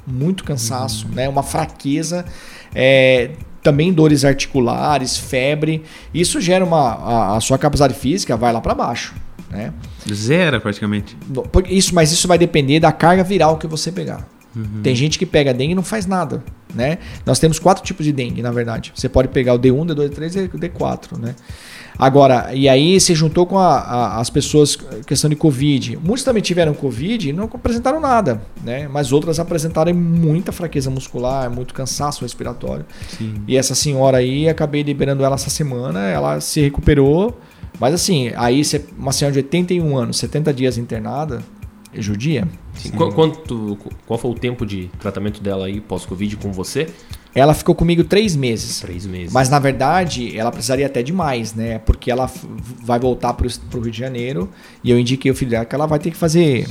muito 0.06 0.44
cansaço, 0.44 1.08
né? 1.08 1.28
Uma 1.28 1.42
fraqueza, 1.42 2.24
é, 2.74 3.32
também 3.66 3.92
dores 3.92 4.24
articulares, 4.24 5.16
febre. 5.16 5.82
Isso 6.14 6.40
gera 6.40 6.64
uma. 6.64 6.78
A, 6.78 7.36
a 7.36 7.40
sua 7.40 7.58
capacidade 7.58 7.94
física 7.94 8.36
vai 8.36 8.52
lá 8.52 8.60
pra 8.60 8.76
baixo, 8.76 9.12
né? 9.50 9.72
Zera 10.08 10.60
praticamente. 10.60 11.16
Isso, 11.68 11.92
mas 11.92 12.12
isso 12.12 12.28
vai 12.28 12.38
depender 12.38 12.78
da 12.78 12.92
carga 12.92 13.24
viral 13.24 13.58
que 13.58 13.66
você 13.66 13.90
pegar. 13.90 14.28
Tem 14.82 14.94
gente 14.94 15.18
que 15.18 15.26
pega 15.26 15.52
dengue 15.52 15.72
e 15.72 15.74
não 15.74 15.82
faz 15.82 16.06
nada, 16.06 16.42
né? 16.74 16.96
Nós 17.26 17.38
temos 17.38 17.58
quatro 17.58 17.84
tipos 17.84 18.06
de 18.06 18.12
dengue, 18.12 18.40
na 18.40 18.50
verdade. 18.50 18.90
Você 18.94 19.06
pode 19.06 19.28
pegar 19.28 19.52
o 19.52 19.58
D1, 19.58 19.84
D2, 19.88 20.08
D3 20.08 20.36
e 20.36 20.56
o 20.56 20.58
D4, 20.58 21.18
né? 21.18 21.34
Agora, 21.98 22.54
e 22.54 22.68
aí 22.68 23.00
se 23.00 23.14
juntou 23.14 23.46
com 23.46 23.58
a- 23.58 23.78
a- 23.78 24.20
as 24.20 24.28
pessoas, 24.28 24.76
questão 25.06 25.30
de 25.30 25.36
Covid. 25.36 25.96
Muitos 25.96 26.24
também 26.24 26.42
tiveram 26.42 26.74
Covid 26.74 27.28
e 27.28 27.32
não 27.32 27.44
apresentaram 27.44 28.00
nada, 28.00 28.42
né? 28.62 28.86
Mas 28.88 29.12
outras 29.12 29.40
apresentaram 29.40 29.94
muita 29.94 30.52
fraqueza 30.52 30.90
muscular, 30.90 31.50
muito 31.50 31.72
cansaço 31.72 32.22
respiratório. 32.22 32.84
Sim. 33.16 33.34
E 33.48 33.56
essa 33.56 33.74
senhora 33.74 34.18
aí, 34.18 34.48
acabei 34.48 34.82
liberando 34.82 35.24
ela 35.24 35.34
essa 35.36 35.50
semana, 35.50 36.00
ela 36.08 36.40
se 36.40 36.60
recuperou. 36.60 37.38
Mas 37.80 37.92
assim, 37.94 38.30
aí 38.36 38.62
uma 38.96 39.12
senhora 39.12 39.32
de 39.32 39.38
81 39.38 39.96
anos, 39.96 40.16
70 40.18 40.52
dias 40.52 40.78
internada, 40.78 41.42
é 41.94 42.00
judia. 42.02 42.46
Sim. 42.74 42.90
Qu- 42.90 43.12
Quanto, 43.12 43.78
qual 44.06 44.18
foi 44.18 44.30
o 44.30 44.34
tempo 44.34 44.64
de 44.66 44.90
tratamento 44.98 45.42
dela 45.42 45.66
aí 45.66 45.80
pós-Covid 45.80 46.36
com 46.36 46.52
você? 46.52 46.88
Ela 47.38 47.52
ficou 47.54 47.74
comigo 47.74 48.02
três 48.02 48.34
meses. 48.34 48.80
Três 48.80 49.04
meses. 49.06 49.32
Mas 49.32 49.48
na 49.50 49.58
verdade, 49.58 50.36
ela 50.36 50.50
precisaria 50.50 50.86
até 50.86 51.02
de 51.02 51.12
mais, 51.12 51.52
né? 51.54 51.78
Porque 51.78 52.10
ela 52.10 52.30
vai 52.82 52.98
voltar 52.98 53.34
pro, 53.34 53.46
pro 53.70 53.80
Rio 53.80 53.90
de 53.92 53.98
Janeiro 53.98 54.48
e 54.82 54.90
eu 54.90 54.98
indiquei 54.98 55.30
o 55.30 55.34
filho 55.34 55.50
dela 55.50 55.64
que 55.66 55.74
ela 55.74 55.86
vai 55.86 55.98
ter 55.98 56.10
que 56.10 56.16
fazer 56.16 56.66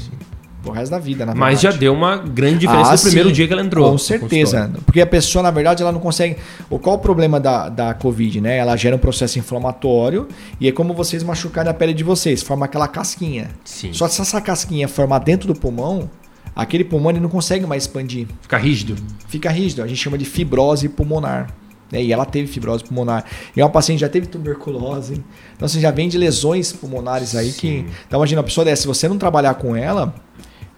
pro 0.63 0.71
resto 0.73 0.89
da 0.89 0.97
vida, 0.97 1.27
na 1.27 1.35
Mas 1.35 1.61
já 1.61 1.69
verdade. 1.69 1.79
deu 1.81 1.93
uma 1.93 2.17
grande 2.17 2.57
diferença 2.57 2.89
Ah, 2.89 2.95
no 2.95 3.01
primeiro 3.03 3.29
sim, 3.29 3.35
dia 3.35 3.45
que 3.45 3.53
ela 3.53 3.61
entrou. 3.61 3.91
Com 3.91 3.97
certeza. 3.99 4.71
Porque 4.83 4.99
a 4.99 5.05
pessoa, 5.05 5.43
na 5.43 5.51
verdade, 5.51 5.83
ela 5.83 5.91
não 5.91 5.99
consegue. 5.99 6.37
O- 6.67 6.79
Qual 6.79 6.95
o 6.95 6.99
problema 6.99 7.39
da, 7.39 7.69
da 7.69 7.93
Covid, 7.93 8.41
né? 8.41 8.57
Ela 8.57 8.75
gera 8.75 8.95
um 8.95 8.99
processo 8.99 9.37
inflamatório 9.37 10.27
e 10.59 10.67
é 10.67 10.71
como 10.71 10.95
vocês 10.95 11.21
machucarem 11.21 11.69
a 11.69 11.73
pele 11.75 11.93
de 11.93 12.03
vocês, 12.03 12.41
forma 12.41 12.65
aquela 12.65 12.87
casquinha. 12.87 13.51
Sim. 13.63 13.93
Só 13.93 14.07
se 14.07 14.19
essa 14.19 14.41
casquinha 14.41 14.87
formar 14.87 15.19
dentro 15.19 15.47
do 15.47 15.53
pulmão, 15.53 16.09
aquele 16.55 16.83
pulmão 16.83 17.11
ele 17.11 17.19
não 17.19 17.29
consegue 17.29 17.65
mais 17.65 17.83
expandir. 17.83 18.27
Fica 18.41 18.57
rígido. 18.57 18.95
Fica 19.27 19.49
rígido. 19.49 19.83
A 19.83 19.87
gente 19.87 19.97
chama 19.97 20.17
de 20.17 20.25
fibrose 20.25 20.87
pulmonar. 20.89 21.53
né? 21.91 22.01
E 22.03 22.11
ela 22.13 22.25
teve 22.25 22.47
fibrose 22.47 22.83
pulmonar. 22.83 23.25
E 23.55 23.61
é 23.61 23.63
uma 23.63 23.69
paciente 23.69 23.97
que 23.99 24.01
já 24.01 24.09
teve 24.09 24.27
tuberculose. 24.27 25.23
Então 25.55 25.67
você 25.67 25.79
já 25.79 25.91
vem 25.91 26.07
de 26.09 26.17
lesões 26.17 26.71
pulmonares 26.71 27.35
aí 27.35 27.51
que. 27.51 27.85
Então 28.07 28.19
imagina, 28.19 28.41
a 28.41 28.43
pessoa 28.43 28.63
dessa, 28.65 28.83
se 28.83 28.87
você 28.87 29.07
não 29.07 29.17
trabalhar 29.17 29.53
com 29.55 29.75
ela, 29.75 30.13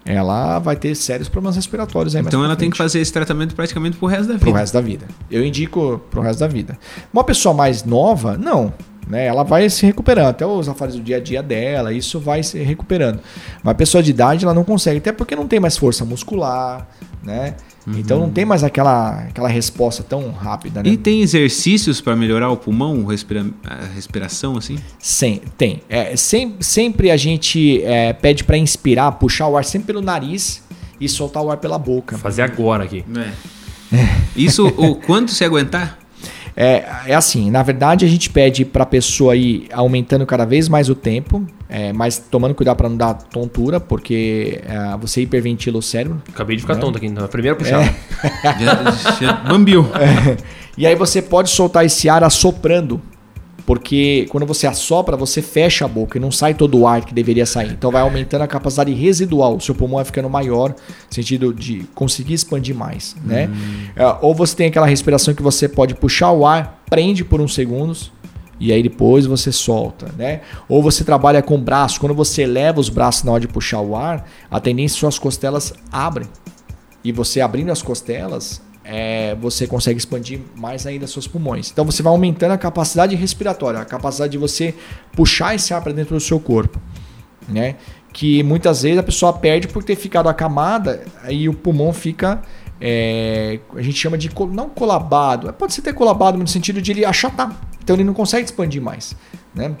ela 0.04 0.58
vai 0.58 0.74
ter 0.76 0.94
sérios 0.94 1.28
problemas 1.28 1.56
respiratórios 1.56 2.16
aí 2.16 2.22
Então 2.22 2.42
ela 2.44 2.56
tem 2.56 2.70
que 2.70 2.76
fazer 2.78 2.98
esse 3.00 3.12
tratamento 3.12 3.54
praticamente 3.54 3.96
pro 3.98 4.06
resto 4.06 4.28
da 4.32 4.38
Pro 4.38 4.46
vida. 4.46 4.58
resto 4.58 4.72
da 4.74 4.80
vida. 4.80 5.06
Eu 5.30 5.44
indico 5.44 6.00
pro 6.10 6.22
resto 6.22 6.40
da 6.40 6.46
vida. 6.48 6.78
Uma 7.12 7.24
pessoa 7.24 7.54
mais 7.54 7.84
nova, 7.84 8.36
não. 8.38 8.72
Né? 9.08 9.24
Ela 9.26 9.42
vai 9.42 9.68
se 9.70 9.86
recuperando. 9.86 10.26
Até 10.28 10.44
os 10.46 10.68
afares 10.68 10.94
do 10.94 11.00
dia 11.00 11.16
a 11.16 11.20
dia 11.20 11.42
dela, 11.42 11.92
isso 11.92 12.20
vai 12.20 12.42
se 12.42 12.58
recuperando. 12.62 13.20
Mas 13.62 13.72
a 13.72 13.74
pessoa 13.74 14.02
de 14.02 14.10
idade, 14.10 14.44
ela 14.44 14.52
não 14.52 14.64
consegue. 14.64 14.98
Até 14.98 15.12
porque 15.12 15.34
não 15.34 15.48
tem 15.48 15.58
mais 15.58 15.76
força 15.78 16.04
muscular, 16.04 16.86
né? 17.22 17.54
Então 17.96 18.20
não 18.20 18.28
tem 18.28 18.44
mais 18.44 18.62
aquela, 18.62 19.20
aquela 19.20 19.48
resposta 19.48 20.02
tão 20.02 20.30
rápida, 20.30 20.82
né? 20.82 20.90
E 20.90 20.96
tem 20.98 21.22
exercícios 21.22 22.02
para 22.02 22.14
melhorar 22.14 22.50
o 22.50 22.56
pulmão, 22.58 23.06
respira- 23.06 23.46
a 23.64 23.86
respiração, 23.94 24.58
assim? 24.58 24.76
Sem, 24.98 25.40
tem. 25.56 25.80
É, 25.88 26.14
sem- 26.14 26.56
sempre 26.60 27.10
a 27.10 27.16
gente 27.16 27.82
é, 27.84 28.12
pede 28.12 28.44
para 28.44 28.58
inspirar, 28.58 29.12
puxar 29.12 29.48
o 29.48 29.56
ar 29.56 29.64
sempre 29.64 29.86
pelo 29.86 30.02
nariz 30.02 30.62
e 31.00 31.08
soltar 31.08 31.42
o 31.42 31.50
ar 31.50 31.56
pela 31.56 31.78
boca. 31.78 32.18
Fazer 32.18 32.42
agora 32.42 32.84
aqui. 32.84 33.02
Isso, 34.36 34.66
o 34.66 34.94
quanto 34.96 35.30
se 35.30 35.42
aguentar? 35.42 35.98
É, 36.60 36.84
é 37.06 37.14
assim, 37.14 37.52
na 37.52 37.62
verdade 37.62 38.04
a 38.04 38.08
gente 38.08 38.28
pede 38.28 38.64
para 38.64 38.82
a 38.82 38.86
pessoa 38.86 39.36
ir 39.36 39.68
aumentando 39.72 40.26
cada 40.26 40.44
vez 40.44 40.68
mais 40.68 40.90
o 40.90 40.94
tempo, 40.96 41.46
é, 41.68 41.92
mas 41.92 42.18
tomando 42.18 42.52
cuidado 42.52 42.76
para 42.76 42.88
não 42.88 42.96
dar 42.96 43.14
tontura, 43.14 43.78
porque 43.78 44.60
é, 44.66 44.96
você 44.96 45.22
hiperventila 45.22 45.78
o 45.78 45.82
cérebro. 45.82 46.20
Acabei 46.28 46.56
de 46.56 46.62
ficar 46.62 46.74
Né? 46.74 46.80
tonto 46.80 46.98
aqui 46.98 47.08
na 47.08 47.28
primeira 47.28 47.56
puxada. 47.56 47.94
Já, 48.58 49.14
já 49.20 49.32
bambiou. 49.34 49.86
E 50.78 50.86
aí 50.86 50.94
você 50.94 51.20
pode 51.20 51.50
soltar 51.50 51.84
esse 51.84 52.08
ar 52.08 52.22
assoprando, 52.22 53.02
porque 53.68 54.26
quando 54.30 54.46
você 54.46 54.66
assopra, 54.66 55.14
você 55.14 55.42
fecha 55.42 55.84
a 55.84 55.88
boca 55.88 56.16
e 56.16 56.20
não 56.20 56.32
sai 56.32 56.54
todo 56.54 56.78
o 56.78 56.86
ar 56.86 57.04
que 57.04 57.12
deveria 57.12 57.44
sair. 57.44 57.72
Então 57.72 57.90
vai 57.90 58.00
aumentando 58.00 58.40
a 58.40 58.46
capacidade 58.46 58.94
residual, 58.94 59.56
o 59.56 59.60
seu 59.60 59.74
pulmão 59.74 59.96
vai 59.96 60.06
ficando 60.06 60.30
maior, 60.30 60.70
no 60.70 61.14
sentido 61.14 61.52
de 61.52 61.84
conseguir 61.94 62.32
expandir 62.32 62.74
mais, 62.74 63.14
né? 63.22 63.50
É, 63.94 64.16
ou 64.22 64.34
você 64.34 64.56
tem 64.56 64.68
aquela 64.68 64.86
respiração 64.86 65.34
que 65.34 65.42
você 65.42 65.68
pode 65.68 65.94
puxar 65.94 66.32
o 66.32 66.46
ar, 66.46 66.82
prende 66.88 67.22
por 67.22 67.42
uns 67.42 67.54
segundos 67.54 68.10
e 68.58 68.72
aí 68.72 68.82
depois 68.82 69.26
você 69.26 69.52
solta, 69.52 70.08
né? 70.16 70.40
Ou 70.66 70.82
você 70.82 71.04
trabalha 71.04 71.42
com 71.42 71.56
o 71.56 71.58
braço, 71.58 72.00
quando 72.00 72.14
você 72.14 72.44
eleva 72.44 72.80
os 72.80 72.88
braços 72.88 73.22
na 73.22 73.32
hora 73.32 73.42
de 73.42 73.48
puxar 73.48 73.82
o 73.82 73.94
ar, 73.94 74.26
a 74.50 74.58
tendência 74.58 74.94
é 74.94 74.96
que 74.96 75.00
suas 75.00 75.18
costelas 75.18 75.74
abrem. 75.92 76.26
E 77.04 77.12
você 77.12 77.42
abrindo 77.42 77.70
as 77.70 77.82
costelas, 77.82 78.62
é, 78.90 79.34
você 79.34 79.66
consegue 79.66 79.98
expandir 79.98 80.40
mais 80.56 80.86
ainda 80.86 81.06
seus 81.06 81.28
pulmões. 81.28 81.70
Então 81.70 81.84
você 81.84 82.02
vai 82.02 82.10
aumentando 82.10 82.52
a 82.52 82.58
capacidade 82.58 83.14
respiratória, 83.14 83.78
a 83.78 83.84
capacidade 83.84 84.32
de 84.32 84.38
você 84.38 84.74
puxar 85.12 85.54
esse 85.54 85.74
ar 85.74 85.82
para 85.82 85.92
dentro 85.92 86.14
do 86.14 86.20
seu 86.20 86.40
corpo, 86.40 86.80
né? 87.46 87.76
Que 88.14 88.42
muitas 88.42 88.82
vezes 88.82 88.98
a 88.98 89.02
pessoa 89.02 89.34
perde 89.34 89.68
por 89.68 89.84
ter 89.84 89.94
ficado 89.94 90.26
acamada 90.26 91.04
e 91.28 91.50
o 91.50 91.52
pulmão 91.52 91.92
fica 91.92 92.40
é, 92.80 93.60
a 93.76 93.82
gente 93.82 93.98
chama 93.98 94.16
de 94.16 94.30
não 94.52 94.70
colabado, 94.70 95.52
pode 95.52 95.74
ser 95.74 95.82
ter 95.82 95.92
colabado 95.92 96.38
no 96.38 96.46
sentido 96.46 96.80
de 96.80 96.92
ele 96.92 97.04
achatar, 97.04 97.54
então 97.82 97.94
ele 97.94 98.04
não 98.04 98.14
consegue 98.14 98.46
expandir 98.46 98.80
mais, 98.80 99.14
né? 99.54 99.76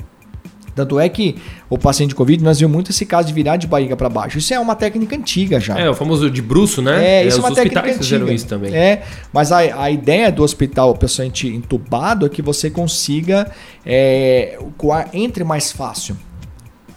Tanto 0.78 1.00
é 1.00 1.08
que 1.08 1.34
o 1.68 1.76
paciente 1.76 2.10
de 2.10 2.14
Covid, 2.14 2.44
nós 2.44 2.60
vimos 2.60 2.72
muito 2.72 2.90
esse 2.92 3.04
caso 3.04 3.26
de 3.26 3.34
virar 3.34 3.56
de 3.56 3.66
barriga 3.66 3.96
para 3.96 4.08
baixo. 4.08 4.38
Isso 4.38 4.54
é 4.54 4.60
uma 4.60 4.76
técnica 4.76 5.16
antiga 5.16 5.58
já. 5.58 5.76
É, 5.76 5.90
o 5.90 5.94
famoso 5.94 6.30
de 6.30 6.40
bruxo, 6.40 6.80
né? 6.80 7.04
É, 7.04 7.26
isso 7.26 7.38
é 7.38 7.40
os 7.40 7.44
uma 7.44 7.52
técnica 7.52 7.80
hospitais 7.80 7.98
fizeram 7.98 8.22
antiga. 8.22 8.36
isso 8.36 8.46
também. 8.46 8.72
É, 8.72 9.02
mas 9.32 9.50
a, 9.50 9.58
a 9.58 9.90
ideia 9.90 10.30
do 10.30 10.44
hospital, 10.44 10.90
o 10.90 10.96
paciente 10.96 11.48
entubado, 11.48 12.26
é 12.26 12.28
que 12.28 12.40
você 12.40 12.70
consiga 12.70 13.50
é, 13.84 14.56
o 14.80 14.92
ar 14.92 15.08
entre 15.12 15.42
mais 15.42 15.72
fácil, 15.72 16.16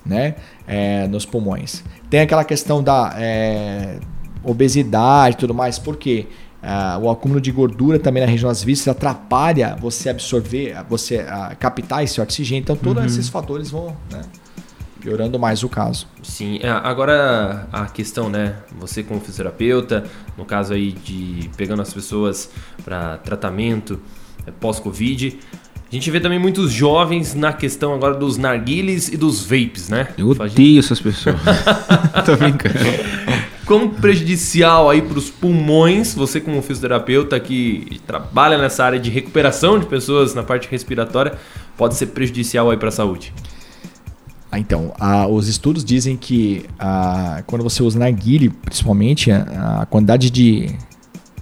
né? 0.06 0.36
É, 0.68 1.08
nos 1.08 1.26
pulmões. 1.26 1.84
Tem 2.08 2.20
aquela 2.20 2.44
questão 2.44 2.84
da 2.84 3.16
é, 3.18 3.96
obesidade 4.44 5.38
e 5.38 5.40
tudo 5.40 5.56
mais, 5.56 5.80
porque 5.80 6.28
ah, 6.62 7.00
o 7.02 7.10
acúmulo 7.10 7.42
de 7.42 7.52
gordura 7.52 7.98
também 7.98 8.24
na 8.24 8.30
região 8.30 8.50
das 8.50 8.64
vísceras 8.64 8.96
atrapalha 8.96 9.76
você 9.80 10.10
absorver, 10.10 10.76
você 10.88 11.20
ah, 11.28 11.56
captar 11.60 12.04
esse 12.04 12.22
oxigênio. 12.22 12.62
Então, 12.62 12.76
todos 12.76 13.04
esses 13.06 13.30
fatores 13.30 13.72
vão 13.72 13.96
né, 14.12 14.22
piorando 15.02 15.40
mais 15.40 15.64
o 15.64 15.70
caso. 15.70 16.08
Sim, 16.22 16.60
é, 16.62 16.70
agora 16.70 17.68
a 17.72 17.86
questão, 17.88 18.30
né? 18.30 18.56
Você 18.80 19.02
como 19.02 19.20
fisioterapeuta, 19.20 20.06
no 20.38 20.46
caso 20.46 20.74
aí 20.74 20.92
de 20.92 21.50
pegando 21.58 21.82
as 21.82 21.92
pessoas 21.92 22.50
para 22.84 23.18
tratamento 23.18 24.00
é, 24.46 24.52
pós-Covid, 24.52 25.40
a 25.92 25.96
gente 25.96 26.10
vê 26.10 26.22
também 26.22 26.40
muitos 26.40 26.72
jovens 26.72 27.34
na 27.34 27.52
questão 27.52 27.94
agora 27.94 28.16
dos 28.16 28.38
narguiles 28.38 29.10
e 29.10 29.18
dos 29.18 29.44
vapes, 29.44 29.90
né? 29.90 30.08
Eu 30.18 30.30
odeio 30.30 30.80
essas 30.80 31.02
pessoas. 31.02 31.36
Tô 32.24 32.38
brincando. 32.38 32.80
Como 33.72 33.88
prejudicial 33.88 34.90
aí 34.90 35.02
para 35.02 35.18
os 35.18 35.30
pulmões, 35.30 36.14
você 36.14 36.42
como 36.42 36.62
fisioterapeuta 36.62 37.40
que 37.40 38.02
trabalha 38.06 38.58
nessa 38.58 38.84
área 38.84 39.00
de 39.00 39.10
recuperação 39.10 39.80
de 39.80 39.86
pessoas 39.86 40.36
na 40.36 40.44
parte 40.44 40.68
respiratória, 40.70 41.38
pode 41.78 41.96
ser 41.96 42.08
prejudicial 42.08 42.70
aí 42.70 42.76
para 42.76 42.90
a 42.90 42.92
saúde? 42.92 43.34
Ah, 44.52 44.60
Então, 44.60 44.94
ah, 45.00 45.26
os 45.26 45.48
estudos 45.48 45.86
dizem 45.86 46.18
que 46.18 46.66
ah, 46.78 47.44
quando 47.48 47.64
você 47.64 47.82
usa 47.82 47.98
narguile, 47.98 48.50
principalmente, 48.50 49.32
a, 49.32 49.84
a 49.84 49.86
quantidade 49.86 50.30
de, 50.30 50.76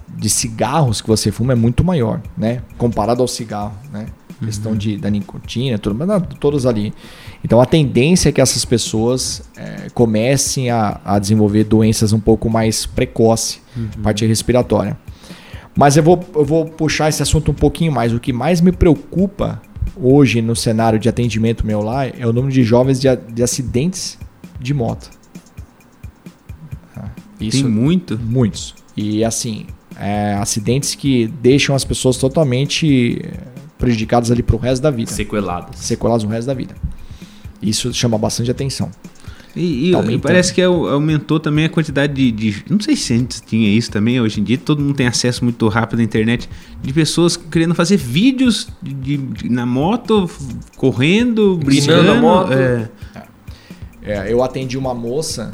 de 0.08 0.30
cigarros 0.30 1.00
que 1.00 1.08
você 1.08 1.32
fuma 1.32 1.54
é 1.54 1.56
muito 1.56 1.82
maior, 1.82 2.20
né? 2.38 2.62
Comparado 2.78 3.22
ao 3.22 3.26
cigarro, 3.26 3.74
né? 3.92 4.06
Questão 4.44 4.74
de, 4.74 4.96
da 4.96 5.10
nicotina, 5.10 5.78
tudo, 5.78 5.94
mas 5.94 6.08
não, 6.08 6.20
todos 6.20 6.64
ali. 6.64 6.94
Então, 7.44 7.60
a 7.60 7.66
tendência 7.66 8.30
é 8.30 8.32
que 8.32 8.40
essas 8.40 8.64
pessoas 8.64 9.42
eh, 9.56 9.88
comecem 9.92 10.70
a, 10.70 10.98
a 11.04 11.18
desenvolver 11.18 11.64
doenças 11.64 12.12
um 12.12 12.20
pouco 12.20 12.48
mais 12.48 12.86
precoce, 12.86 13.60
parte 14.02 14.24
respiratória. 14.24 14.96
Mas 15.76 15.96
eu 15.96 16.02
vou, 16.02 16.20
eu 16.34 16.44
vou 16.44 16.64
puxar 16.64 17.08
esse 17.08 17.22
assunto 17.22 17.50
um 17.50 17.54
pouquinho 17.54 17.92
mais. 17.92 18.12
O 18.12 18.20
que 18.20 18.32
mais 18.32 18.60
me 18.60 18.72
preocupa 18.72 19.60
hoje 19.96 20.40
no 20.40 20.56
cenário 20.56 20.98
de 20.98 21.08
atendimento 21.08 21.66
meu 21.66 21.80
lá 21.82 22.06
é 22.06 22.26
o 22.26 22.32
número 22.32 22.52
de 22.52 22.62
jovens 22.62 23.00
de, 23.00 23.08
de 23.16 23.42
acidentes 23.42 24.18
de 24.58 24.74
moto. 24.74 25.10
Ah, 26.96 27.08
Isso, 27.40 27.62
Tem 27.62 27.70
muito. 27.70 28.18
muitos. 28.18 28.74
E 28.96 29.24
assim, 29.24 29.66
é, 29.98 30.34
acidentes 30.34 30.94
que 30.94 31.26
deixam 31.26 31.74
as 31.74 31.84
pessoas 31.84 32.16
totalmente 32.16 33.22
prejudicadas 33.80 34.30
ali 34.30 34.42
pro 34.42 34.56
resto 34.58 34.82
da 34.82 34.90
vida. 34.92 35.10
Sequeladas. 35.10 35.80
Sequeladas 35.80 36.22
no 36.22 36.30
resto 36.30 36.46
da 36.46 36.54
vida. 36.54 36.74
Isso 37.60 37.92
chama 37.92 38.16
bastante 38.16 38.50
atenção. 38.50 38.90
E, 39.56 39.88
e 39.88 39.90
Tá 39.90 39.98
aumentando. 39.98 40.20
parece 40.22 40.54
que 40.54 40.62
au- 40.62 40.86
aumentou 40.88 41.40
também 41.40 41.64
a 41.64 41.68
quantidade 41.68 42.12
de, 42.14 42.30
de- 42.30 42.64
Não 42.70 42.78
sei 42.78 42.94
se 42.94 43.12
antes 43.14 43.40
tinha 43.44 43.68
isso 43.68 43.90
também, 43.90 44.20
hoje 44.20 44.40
em 44.40 44.44
dia 44.44 44.56
todo 44.56 44.80
mundo 44.80 44.94
tem 44.94 45.08
acesso 45.08 45.42
muito 45.42 45.66
rápido 45.66 45.98
à 45.98 46.02
internet 46.04 46.48
de 46.80 46.92
pessoas 46.92 47.36
querendo 47.36 47.74
fazer 47.74 47.96
vídeos 47.96 48.68
de, 48.80 48.94
de- 48.94 49.16
de- 49.16 49.48
na 49.48 49.66
moto, 49.66 50.30
correndo, 50.76 51.56
brincando. 51.56 52.12
a 52.12 52.14
moto. 52.14 52.52
é. 52.52 52.88
É, 54.02 54.32
eu 54.32 54.42
atendi 54.42 54.78
uma 54.78 54.94
moça, 54.94 55.50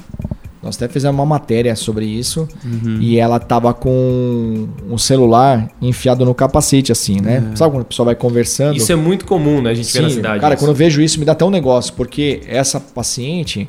nós 0.67 0.77
até 0.77 0.89
fizemos 0.89 1.15
uma 1.19 1.25
matéria 1.27 1.75
sobre 1.75 2.05
isso, 2.05 2.47
Uhum. 2.65 2.99
e 3.01 3.19
ela 3.19 3.39
tava 3.41 3.73
com 3.73 4.69
um 4.91 4.99
celular 4.99 5.69
enfiado 5.81 6.25
no 6.25 6.35
capacete, 6.35 6.93
assim, 6.93 7.21
né? 7.21 7.53
Sabe 7.55 7.73
quando 7.73 7.83
a 7.83 7.87
pessoa 7.87 8.07
vai 8.07 8.15
conversando? 8.15 8.77
Isso 8.77 8.93
é 8.93 8.97
muito 8.97 9.25
comum, 9.25 9.63
né? 9.63 9.71
A 9.71 9.75
gente 9.75 9.93
vê 9.93 10.01
na 10.01 10.09
Sim, 10.09 10.15
cidade. 10.17 10.41
cara, 10.41 10.55
isso. 10.55 10.63
quando 10.63 10.71
eu 10.71 10.75
vejo 10.77 11.01
isso 11.01 11.19
me 11.19 11.25
dá 11.25 11.33
até 11.33 11.45
um 11.45 11.51
negócio, 11.51 11.95
porque 11.95 12.41
essa 12.47 12.79
paciente, 12.81 13.67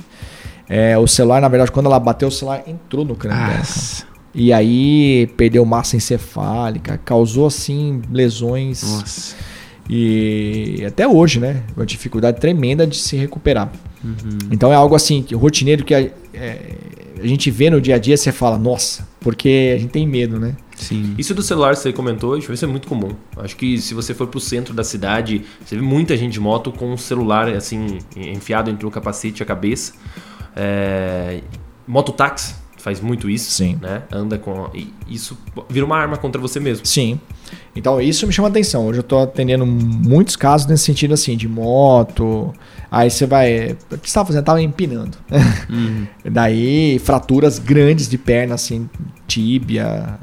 é, 0.67 0.97
o 0.97 1.07
celular, 1.07 1.39
na 1.41 1.47
verdade, 1.47 1.71
quando 1.71 1.85
ela 1.85 1.99
bateu, 1.99 2.27
o 2.27 2.31
celular 2.31 2.63
entrou 2.67 3.05
no 3.05 3.15
crânio 3.15 3.45
dela. 3.47 3.61
E 4.35 4.51
aí 4.53 5.27
perdeu 5.37 5.65
massa 5.65 5.95
encefálica, 5.95 6.99
causou, 7.03 7.47
assim, 7.47 8.01
lesões. 8.11 8.83
Nossa. 8.83 9.35
E 9.89 10.83
até 10.85 11.07
hoje, 11.07 11.39
né? 11.39 11.63
Uma 11.75 11.85
dificuldade 11.85 12.39
tremenda 12.39 12.85
de 12.85 12.97
se 12.97 13.15
recuperar. 13.15 13.71
Então 14.51 14.71
é 14.71 14.75
algo 14.75 14.95
assim, 14.95 15.21
que 15.21 15.35
rotineiro 15.35 15.83
que 15.83 15.93
a, 15.93 16.01
é, 16.33 16.75
a 17.21 17.27
gente 17.27 17.49
vê 17.49 17.69
no 17.69 17.81
dia 17.81 17.95
a 17.95 17.97
dia, 17.97 18.15
você 18.15 18.31
fala, 18.31 18.57
nossa, 18.57 19.07
Porque 19.19 19.73
a 19.75 19.79
gente 19.79 19.91
tem 19.91 20.07
medo, 20.07 20.39
né? 20.39 20.55
Sim. 20.75 21.15
Isso 21.17 21.33
do 21.33 21.41
celular 21.41 21.73
que 21.73 21.79
você 21.79 21.91
comentou, 21.91 22.37
isso 22.37 22.47
vai 22.47 22.55
ser 22.55 22.67
muito 22.67 22.87
comum. 22.87 23.11
Acho 23.37 23.55
que 23.55 23.79
se 23.79 23.93
você 23.93 24.13
for 24.13 24.27
pro 24.27 24.39
centro 24.39 24.73
da 24.73 24.83
cidade, 24.83 25.43
você 25.65 25.75
vê 25.75 25.81
muita 25.81 26.15
gente 26.15 26.33
de 26.33 26.39
moto 26.39 26.71
com 26.71 26.93
um 26.93 26.97
celular 26.97 27.49
assim, 27.49 27.97
enfiado 28.15 28.69
entre 28.69 28.85
o 28.85 28.91
capacete 28.91 29.41
e 29.41 29.43
a 29.43 29.45
cabeça. 29.45 29.93
É... 30.55 31.41
Mototáxi 31.87 32.55
faz 32.77 33.01
muito 33.01 33.29
isso. 33.29 33.51
Sim. 33.51 33.77
Né? 33.81 34.03
Anda 34.11 34.37
com. 34.37 34.69
e 34.73 34.93
Isso 35.09 35.37
vira 35.69 35.85
uma 35.85 35.97
arma 35.97 36.15
contra 36.15 36.39
você 36.39 36.59
mesmo. 36.59 36.85
Sim. 36.85 37.19
Então 37.75 37.99
isso 37.99 38.25
me 38.25 38.31
chama 38.31 38.47
atenção. 38.47 38.85
Hoje 38.87 38.99
eu 38.99 39.03
tô 39.03 39.19
atendendo 39.19 39.65
muitos 39.65 40.35
casos 40.35 40.67
nesse 40.67 40.85
sentido 40.85 41.13
assim, 41.13 41.35
de 41.35 41.47
moto. 41.47 42.53
Aí 42.91 43.09
você 43.09 43.25
vai. 43.25 43.77
O 43.91 43.97
que 43.97 44.09
você 44.09 44.13
tava 44.13 44.27
fazendo? 44.27 44.45
Tava 44.45 44.61
empinando. 44.61 45.17
Daí, 46.23 46.99
fraturas 46.99 47.59
grandes 47.59 48.07
de 48.07 48.17
perna, 48.17 48.55
assim, 48.55 48.89
tíbia. 49.27 50.17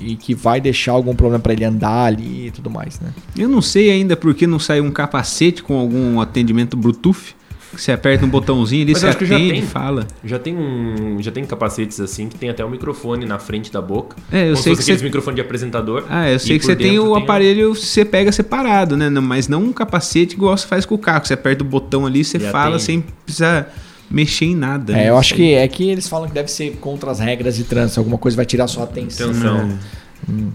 E 0.00 0.14
que 0.14 0.32
vai 0.32 0.60
deixar 0.60 0.92
algum 0.92 1.14
problema 1.14 1.42
para 1.42 1.52
ele 1.52 1.64
andar 1.64 2.04
ali 2.04 2.46
e 2.46 2.50
tudo 2.52 2.70
mais, 2.70 3.00
né? 3.00 3.12
Eu 3.36 3.48
não 3.48 3.60
sei 3.60 3.90
ainda 3.90 4.16
por 4.16 4.32
que 4.32 4.46
não 4.46 4.58
sai 4.58 4.80
um 4.80 4.92
capacete 4.92 5.62
com 5.62 5.76
algum 5.76 6.20
atendimento 6.20 6.76
Bluetooth. 6.76 7.34
Você 7.72 7.92
aperta 7.92 8.24
um 8.24 8.28
botãozinho 8.28 8.82
ali, 8.82 8.92
Mas 8.92 9.00
você 9.00 9.06
eu 9.06 9.08
acho 9.10 9.18
que 9.18 9.26
já 9.26 9.36
atende, 9.36 9.52
tem. 9.52 9.62
fala. 9.62 10.06
Já 10.24 10.38
tem 10.38 10.56
um, 10.56 11.18
já 11.20 11.30
tem 11.30 11.44
capacetes 11.44 12.00
assim 12.00 12.28
que 12.28 12.36
tem 12.38 12.48
até 12.48 12.64
o 12.64 12.70
microfone 12.70 13.26
na 13.26 13.38
frente 13.38 13.70
da 13.70 13.80
boca. 13.82 14.16
É, 14.32 14.50
eu 14.50 14.56
sei 14.56 14.72
que 14.74 14.78
você- 14.82 14.90
aqueles 14.92 15.02
microfone 15.02 15.34
de 15.34 15.40
apresentador. 15.42 16.04
Ah, 16.08 16.30
eu 16.30 16.38
sei 16.38 16.58
que 16.58 16.64
você 16.64 16.74
tem 16.74 16.98
o 16.98 17.14
aparelho, 17.14 17.74
você 17.74 18.04
pega 18.04 18.32
separado, 18.32 18.96
né? 18.96 19.10
Mas 19.10 19.48
não 19.48 19.64
um 19.64 19.72
capacete 19.72 20.34
igual 20.34 20.56
você 20.56 20.66
faz 20.66 20.86
com 20.86 20.94
o 20.94 20.98
carro. 20.98 21.26
Você 21.26 21.34
aperta 21.34 21.62
o 21.62 21.66
botão 21.66 22.06
ali, 22.06 22.24
você 22.24 22.38
fala 22.38 22.76
atende. 22.76 22.82
sem 22.84 23.04
precisar 23.24 23.74
mexer 24.10 24.46
em 24.46 24.56
nada. 24.56 24.94
né? 24.94 25.04
É, 25.04 25.10
eu 25.10 25.18
acho 25.18 25.34
que 25.34 25.52
é 25.52 25.68
que 25.68 25.90
eles 25.90 26.08
falam 26.08 26.26
que 26.26 26.34
deve 26.34 26.50
ser 26.50 26.70
contra 26.80 27.10
as 27.10 27.18
regras 27.20 27.54
de 27.56 27.64
trânsito. 27.64 28.00
Alguma 28.00 28.16
coisa 28.16 28.34
vai 28.36 28.46
tirar 28.46 28.66
sua 28.66 28.84
atenção. 28.84 29.28
Atenção. 29.30 29.58
Hum, 29.66 29.78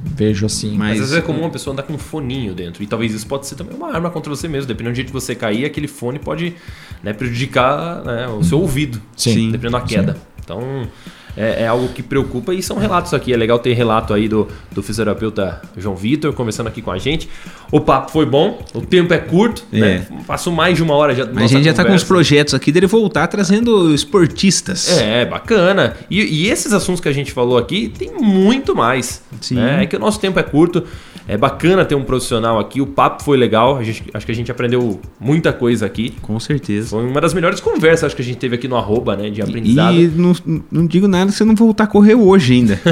vejo 0.04 0.46
assim. 0.46 0.70
Mas, 0.78 0.78
Mas- 0.78 0.92
às 1.02 1.10
vezes 1.10 1.16
é 1.16 1.22
comum 1.22 1.42
uma 1.42 1.50
pessoa 1.50 1.74
andar 1.74 1.84
com 1.84 1.94
um 1.94 1.98
foninho 1.98 2.54
dentro. 2.54 2.84
E 2.84 2.88
talvez 2.88 3.14
isso 3.14 3.26
pode 3.28 3.48
ser 3.48 3.56
também 3.56 3.76
uma 3.76 3.94
arma 3.94 4.10
contra 4.10 4.30
você 4.30 4.48
mesmo. 4.48 4.68
Dependendo 4.68 4.94
do 4.94 4.96
jeito 4.96 5.08
que 5.08 5.14
você 5.14 5.36
cair, 5.36 5.66
aquele 5.66 5.88
fone 5.88 6.20
pode 6.20 6.56
né, 7.02 7.14
prejudicar 7.14 8.04
né, 8.04 8.28
o 8.28 8.44
seu 8.44 8.60
ouvido. 8.60 9.02
Sim. 9.16 9.52
Dependendo 9.52 9.72
da 9.78 9.82
queda. 9.82 10.18
Então, 10.44 10.88
é, 11.36 11.64
é 11.64 11.68
algo 11.68 11.90
que 11.90 12.04
preocupa. 12.04 12.54
E 12.54 12.62
são 12.62 12.78
relatos 12.78 13.14
aqui. 13.14 13.34
É 13.34 13.38
legal 13.38 13.60
ter 13.60 13.74
relato 13.74 14.14
aí 14.14 14.28
do, 14.28 14.48
do 14.72 14.82
fisioterapeuta 14.84 15.62
João 15.78 15.96
Vitor 15.96 16.34
conversando 16.34 16.68
aqui 16.68 16.82
com 16.82 16.92
a 16.92 16.98
gente. 16.98 17.30
O 17.72 17.80
papo 17.82 18.12
foi 18.12 18.26
bom. 18.26 18.64
O 18.74 18.82
tempo 18.82 19.14
é 19.14 19.18
curto. 19.18 19.64
É. 19.72 19.80
Né? 19.80 20.08
Passou 20.28 20.54
mais 20.54 20.78
de 20.78 20.84
uma 20.84 20.94
hora 20.96 21.16
já. 21.16 21.26
Mas 21.26 21.46
a 21.46 21.48
gente 21.56 21.66
já 21.66 21.74
tá 21.74 21.84
com 21.84 21.94
os 21.94 22.04
projetos 22.04 22.54
aqui 22.54 22.72
dele 22.72 22.88
voltar 22.88 23.28
trazendo 23.28 23.94
esportistas. 23.94 24.98
É, 25.00 25.26
bacana. 25.26 25.96
E, 26.10 26.22
e 26.22 26.50
esses 26.50 26.74
assuntos 26.74 27.02
que 27.02 27.10
a 27.10 27.14
gente 27.14 27.32
falou 27.32 27.58
aqui, 27.58 27.90
tem 27.90 28.12
muito 28.14 28.76
mais. 28.76 29.24
Sim. 29.42 29.56
né? 29.56 29.84
É 29.84 29.86
que 29.86 29.96
o 29.96 30.00
nosso 30.00 30.20
tempo 30.20 30.40
é 30.40 30.44
curto. 30.44 30.84
É 31.26 31.38
bacana 31.38 31.86
ter 31.86 31.96
um 31.96 32.04
profissional 32.04 32.60
aqui. 32.60 32.82
O 32.82 32.86
papo 32.86 33.24
foi 33.24 33.38
legal. 33.38 33.82
Gente, 33.82 34.04
acho 34.14 34.26
que 34.26 34.32
a 34.32 34.36
gente 34.36 34.52
aprendeu 34.52 35.00
muita 35.20 35.54
coisa 35.54 35.86
aqui. 35.86 36.14
Com 36.22 36.38
certeza. 36.40 36.90
Foi 36.90 37.06
uma 37.06 37.22
das 37.22 37.34
melhores 37.34 37.62
conversas 37.62 38.04
acho 38.04 38.16
que 38.16 38.22
a 38.22 38.26
gente 38.26 38.38
teve 38.38 38.56
aqui 38.56 38.68
no 38.68 38.76
arroba, 38.76 39.16
né? 39.16 39.30
De 39.30 39.42
aprendizado. 39.42 39.96
E 39.96 40.08
não, 40.08 40.34
não 40.70 40.86
digo 40.86 41.08
nada 41.08 41.23
se 41.32 41.38
você 41.38 41.46
não 41.46 41.56
voltar 41.56 41.86
a 41.86 41.88
correr 41.88 42.16
hoje 42.16 42.54
ainda. 42.54 42.80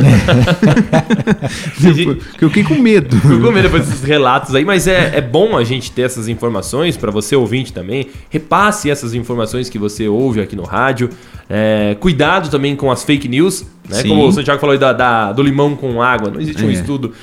Eu 2.42 2.50
fiquei 2.50 2.64
com 2.64 2.76
medo. 2.76 3.16
Fico 3.16 3.40
com 3.42 3.52
medo 3.52 3.64
depois 3.64 3.86
desses 3.86 4.04
relatos 4.04 4.54
aí, 4.56 4.64
mas 4.66 4.88
é, 4.88 5.18
é 5.18 5.22
bom 5.22 5.58
a 5.58 5.64
gente 5.64 5.92
ter 5.92 6.04
essas 6.04 6.28
informações 6.28 6.98
para 6.98 7.12
você 7.12 7.36
ouvinte 7.36 7.72
também. 7.74 8.08
Repasse 8.30 8.90
essas 8.90 9.14
informações 9.14 9.70
que 9.70 9.78
você 9.78 10.08
ouve 10.08 10.42
aqui 10.42 10.56
no 10.56 10.64
rádio. 10.64 11.10
É, 11.50 11.96
cuidado 12.00 12.50
também 12.50 12.76
com 12.76 12.90
as 12.92 13.04
fake 13.04 13.28
news, 13.28 13.66
né? 13.90 14.04
Como 14.04 14.26
o 14.28 14.32
Santiago 14.32 14.60
falou 14.60 14.74
aí 14.74 14.80
da, 14.80 14.94
da- 14.94 15.32
do 15.34 15.44
limão 15.44 15.76
com 15.76 16.02
água. 16.02 16.32
Não 16.32 16.40
existe 16.40 16.64
um 16.64 16.70
É. 16.70 16.74
estudo 16.74 17.14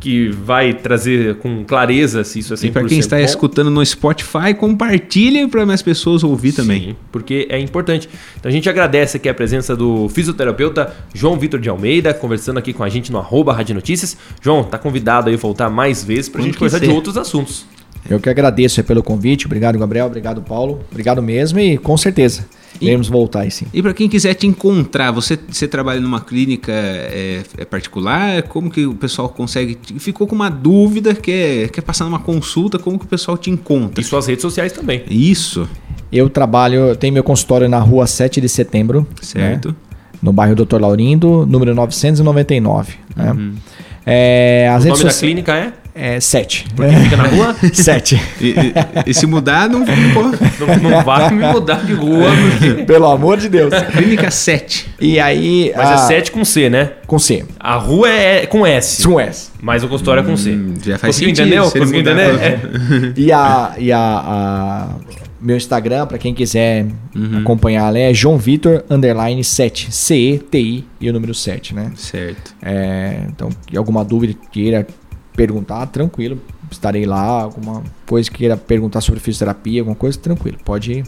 que 0.00 0.28
vai 0.30 0.72
trazer 0.72 1.36
com 1.36 1.64
clareza 1.64 2.22
se 2.22 2.38
isso 2.38 2.54
é 2.54 2.56
100% 2.56 2.64
E 2.64 2.70
para 2.70 2.84
quem 2.84 2.98
está 2.98 3.16
bom. 3.16 3.22
escutando 3.22 3.70
no 3.70 3.84
Spotify, 3.84 4.54
compartilhe 4.56 5.46
para 5.48 5.66
mais 5.66 5.82
pessoas 5.82 6.22
ouvir 6.22 6.52
também. 6.52 6.80
Sim, 6.80 6.96
porque 7.10 7.48
é 7.50 7.58
importante. 7.58 8.08
Então 8.38 8.48
a 8.48 8.52
gente 8.52 8.68
agradece 8.68 9.16
aqui 9.16 9.28
a 9.28 9.34
presença 9.34 9.74
do 9.74 10.08
fisioterapeuta 10.08 10.94
João 11.12 11.36
Vitor 11.38 11.58
de 11.58 11.68
Almeida, 11.68 12.14
conversando 12.14 12.58
aqui 12.58 12.72
com 12.72 12.84
a 12.84 12.88
gente 12.88 13.10
no 13.10 13.18
arroba 13.18 13.52
Rádio 13.52 13.74
Notícias. 13.74 14.16
João, 14.40 14.62
tá 14.62 14.78
convidado 14.78 15.28
aí 15.28 15.34
a 15.34 15.38
voltar 15.38 15.68
mais 15.68 16.04
vezes 16.04 16.28
pra 16.28 16.40
Quando 16.40 16.46
gente 16.46 16.58
conversar 16.58 16.78
de 16.78 16.88
outros 16.88 17.16
assuntos. 17.16 17.66
Eu 18.08 18.20
que 18.20 18.30
agradeço 18.30 18.82
pelo 18.84 19.02
convite. 19.02 19.46
Obrigado, 19.46 19.78
Gabriel. 19.78 20.06
Obrigado, 20.06 20.40
Paulo. 20.40 20.80
Obrigado 20.90 21.20
mesmo 21.20 21.58
e 21.58 21.76
com 21.76 21.96
certeza 21.96 22.46
iremos 22.80 23.08
voltar 23.08 23.40
aí 23.40 23.50
sim. 23.50 23.66
E 23.72 23.82
para 23.82 23.92
quem 23.94 24.08
quiser 24.08 24.34
te 24.34 24.46
encontrar, 24.46 25.10
você, 25.10 25.38
você 25.48 25.66
trabalha 25.68 26.00
numa 26.00 26.20
clínica 26.20 26.70
é, 26.72 27.42
é 27.56 27.64
particular? 27.64 28.42
Como 28.44 28.70
que 28.70 28.86
o 28.86 28.94
pessoal 28.94 29.28
consegue? 29.28 29.78
Ficou 29.98 30.26
com 30.26 30.34
uma 30.34 30.48
dúvida, 30.50 31.14
quer, 31.14 31.68
quer 31.70 31.82
passar 31.82 32.04
numa 32.04 32.18
consulta, 32.20 32.78
como 32.78 32.98
que 32.98 33.04
o 33.04 33.08
pessoal 33.08 33.36
te 33.38 33.50
encontra? 33.50 34.00
E 34.00 34.04
suas 34.04 34.26
redes 34.26 34.42
sociais 34.42 34.72
também. 34.72 35.02
Isso, 35.10 35.68
Eu 36.10 36.30
trabalho, 36.30 36.76
eu 36.88 36.96
tenho 36.96 37.12
meu 37.12 37.22
consultório 37.24 37.68
na 37.68 37.78
rua 37.78 38.06
7 38.06 38.40
de 38.40 38.48
setembro. 38.48 39.06
certo? 39.20 39.68
né? 39.68 39.74
No 40.22 40.32
bairro 40.32 40.54
Doutor 40.56 40.80
Laurindo, 40.80 41.46
número 41.46 41.74
999. 41.74 42.94
Né? 43.14 43.52
É, 44.06 44.68
as 44.72 44.82
O 44.82 44.86
redes 44.86 44.98
nome 45.00 45.04
da 45.04 45.10
socia- 45.10 45.26
clínica 45.28 45.54
é? 45.54 45.72
É 46.00 46.20
7. 46.20 46.66
Porque 46.76 46.94
fica 46.94 47.16
na 47.16 47.24
rua? 47.26 47.56
7. 47.72 48.20
E, 48.40 48.46
e- 48.50 48.54
e 49.06 49.12
se 49.14 49.26
mudar, 49.26 49.68
não. 49.68 49.80
Não, 49.80 50.90
não 50.90 51.02
vai 51.04 51.28
me 51.34 51.44
mudar 51.46 51.84
de 51.84 51.92
rua, 51.92 52.28
porque... 52.52 52.84
Pelo 52.84 53.06
amor 53.06 53.36
de 53.38 53.48
Deus. 53.48 53.74
Clínica 53.92 54.30
7. 54.30 54.88
E 55.00 55.18
aí. 55.18 55.72
Mas 55.76 55.90
é 55.90 55.94
a- 55.94 55.98
7 55.98 56.30
com 56.30 56.44
C, 56.44 56.70
né? 56.70 56.92
Com 57.06 57.18
C. 57.18 57.44
A 57.58 57.74
rua 57.76 58.08
é 58.08 58.46
com 58.46 58.64
S, 58.66 59.06
Com 59.06 59.18
S. 59.18 59.50
mas 59.60 59.82
o 59.82 59.88
consultório 59.88 60.22
é 60.22 60.24
com 60.26 60.36
C. 60.36 60.50
Hum, 60.50 60.74
já 60.84 60.98
faz 60.98 61.16
Conseguiu 61.16 61.34
sentido, 61.34 61.54
entender? 61.54 61.68
se 61.70 61.78
ele 61.78 61.86
Conseguiu 61.86 62.00
entender? 62.00 62.40
É. 62.44 63.12
E 63.16 63.32
a. 63.32 63.74
E 63.78 63.92
a, 63.92 63.98
a- 63.98 64.88
meu 65.40 65.56
Instagram, 65.56 66.04
pra 66.06 66.18
quem 66.18 66.34
quiser 66.34 66.84
acompanhar, 67.40 67.94
é 67.94 68.12
João 68.12 68.36
Vitor 68.36 68.82
underline 68.90 69.42
7. 69.44 69.86
C-E-T-I 69.94 70.84
e 71.00 71.08
o 71.08 71.12
número 71.12 71.32
7, 71.32 71.76
né? 71.76 71.92
Certo. 71.94 72.52
É, 72.60 73.20
então, 73.28 73.48
alguma 73.76 74.04
dúvida 74.04 74.34
queira 74.50 74.84
perguntar, 75.38 75.86
tranquilo. 75.86 76.38
Estarei 76.70 77.06
lá. 77.06 77.42
Alguma 77.42 77.82
coisa 78.04 78.28
queira 78.30 78.56
perguntar 78.56 79.00
sobre 79.00 79.20
fisioterapia, 79.20 79.80
alguma 79.80 79.96
coisa, 79.96 80.18
tranquilo. 80.18 80.58
Pode 80.64 81.04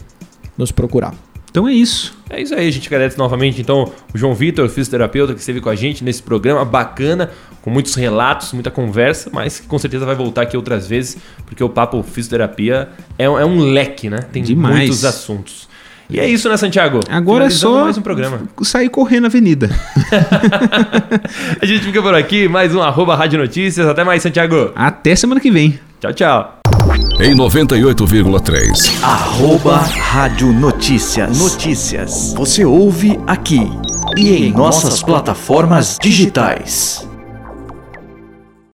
nos 0.57 0.71
procurar. 0.71 1.13
Então 1.51 1.67
é 1.67 1.73
isso. 1.73 2.17
É 2.29 2.41
isso 2.41 2.55
aí, 2.55 2.65
a 2.65 2.71
gente 2.71 2.87
agradece 2.87 3.17
novamente 3.17 3.59
então 3.59 3.91
o 4.13 4.17
João 4.17 4.33
Vitor, 4.33 4.69
fisioterapeuta, 4.69 5.33
que 5.33 5.39
esteve 5.41 5.59
com 5.59 5.67
a 5.69 5.75
gente 5.75 6.01
nesse 6.01 6.23
programa 6.23 6.63
bacana, 6.63 7.29
com 7.61 7.69
muitos 7.69 7.93
relatos, 7.95 8.53
muita 8.53 8.71
conversa, 8.71 9.29
mas 9.33 9.59
que 9.59 9.67
com 9.67 9.77
certeza 9.77 10.05
vai 10.05 10.15
voltar 10.15 10.43
aqui 10.43 10.55
outras 10.55 10.87
vezes, 10.87 11.17
porque 11.45 11.61
o 11.61 11.67
Papo 11.67 12.01
Fisioterapia 12.03 12.89
é, 13.19 13.29
um- 13.29 13.37
é 13.37 13.45
um 13.45 13.59
leque, 13.59 14.09
né? 14.09 14.19
Tem 14.31 14.41
Demais. 14.41 14.77
muitos 14.77 15.03
assuntos. 15.03 15.67
E 16.11 16.19
é 16.19 16.27
isso, 16.27 16.49
né, 16.49 16.57
Santiago? 16.57 16.99
Agora 17.09 17.45
é 17.45 17.49
só 17.49 17.85
mais 17.85 17.97
um 17.97 18.01
programa. 18.01 18.41
sair 18.63 18.89
correndo 18.89 19.21
na 19.21 19.27
avenida. 19.27 19.69
A 21.61 21.65
gente 21.65 21.85
fica 21.85 22.01
por 22.01 22.13
aqui, 22.13 22.49
mais 22.49 22.75
um 22.75 22.81
arroba 22.81 23.15
Rádio 23.15 23.39
Notícias. 23.39 23.87
Até 23.87 24.03
mais, 24.03 24.21
Santiago. 24.21 24.71
Até 24.75 25.15
semana 25.15 25.39
que 25.39 25.49
vem. 25.49 25.79
Tchau, 26.01 26.13
tchau. 26.13 26.57
Em 27.21 27.33
98,3. 27.33 29.03
Arroba 29.03 29.77
Rádio 29.77 30.51
Notícias. 30.51 31.39
Notícias. 31.39 32.33
Você 32.35 32.65
ouve 32.65 33.17
aqui 33.25 33.71
e 34.17 34.47
em 34.47 34.51
nossas 34.51 35.01
plataformas 35.01 35.97
digitais. 36.01 37.07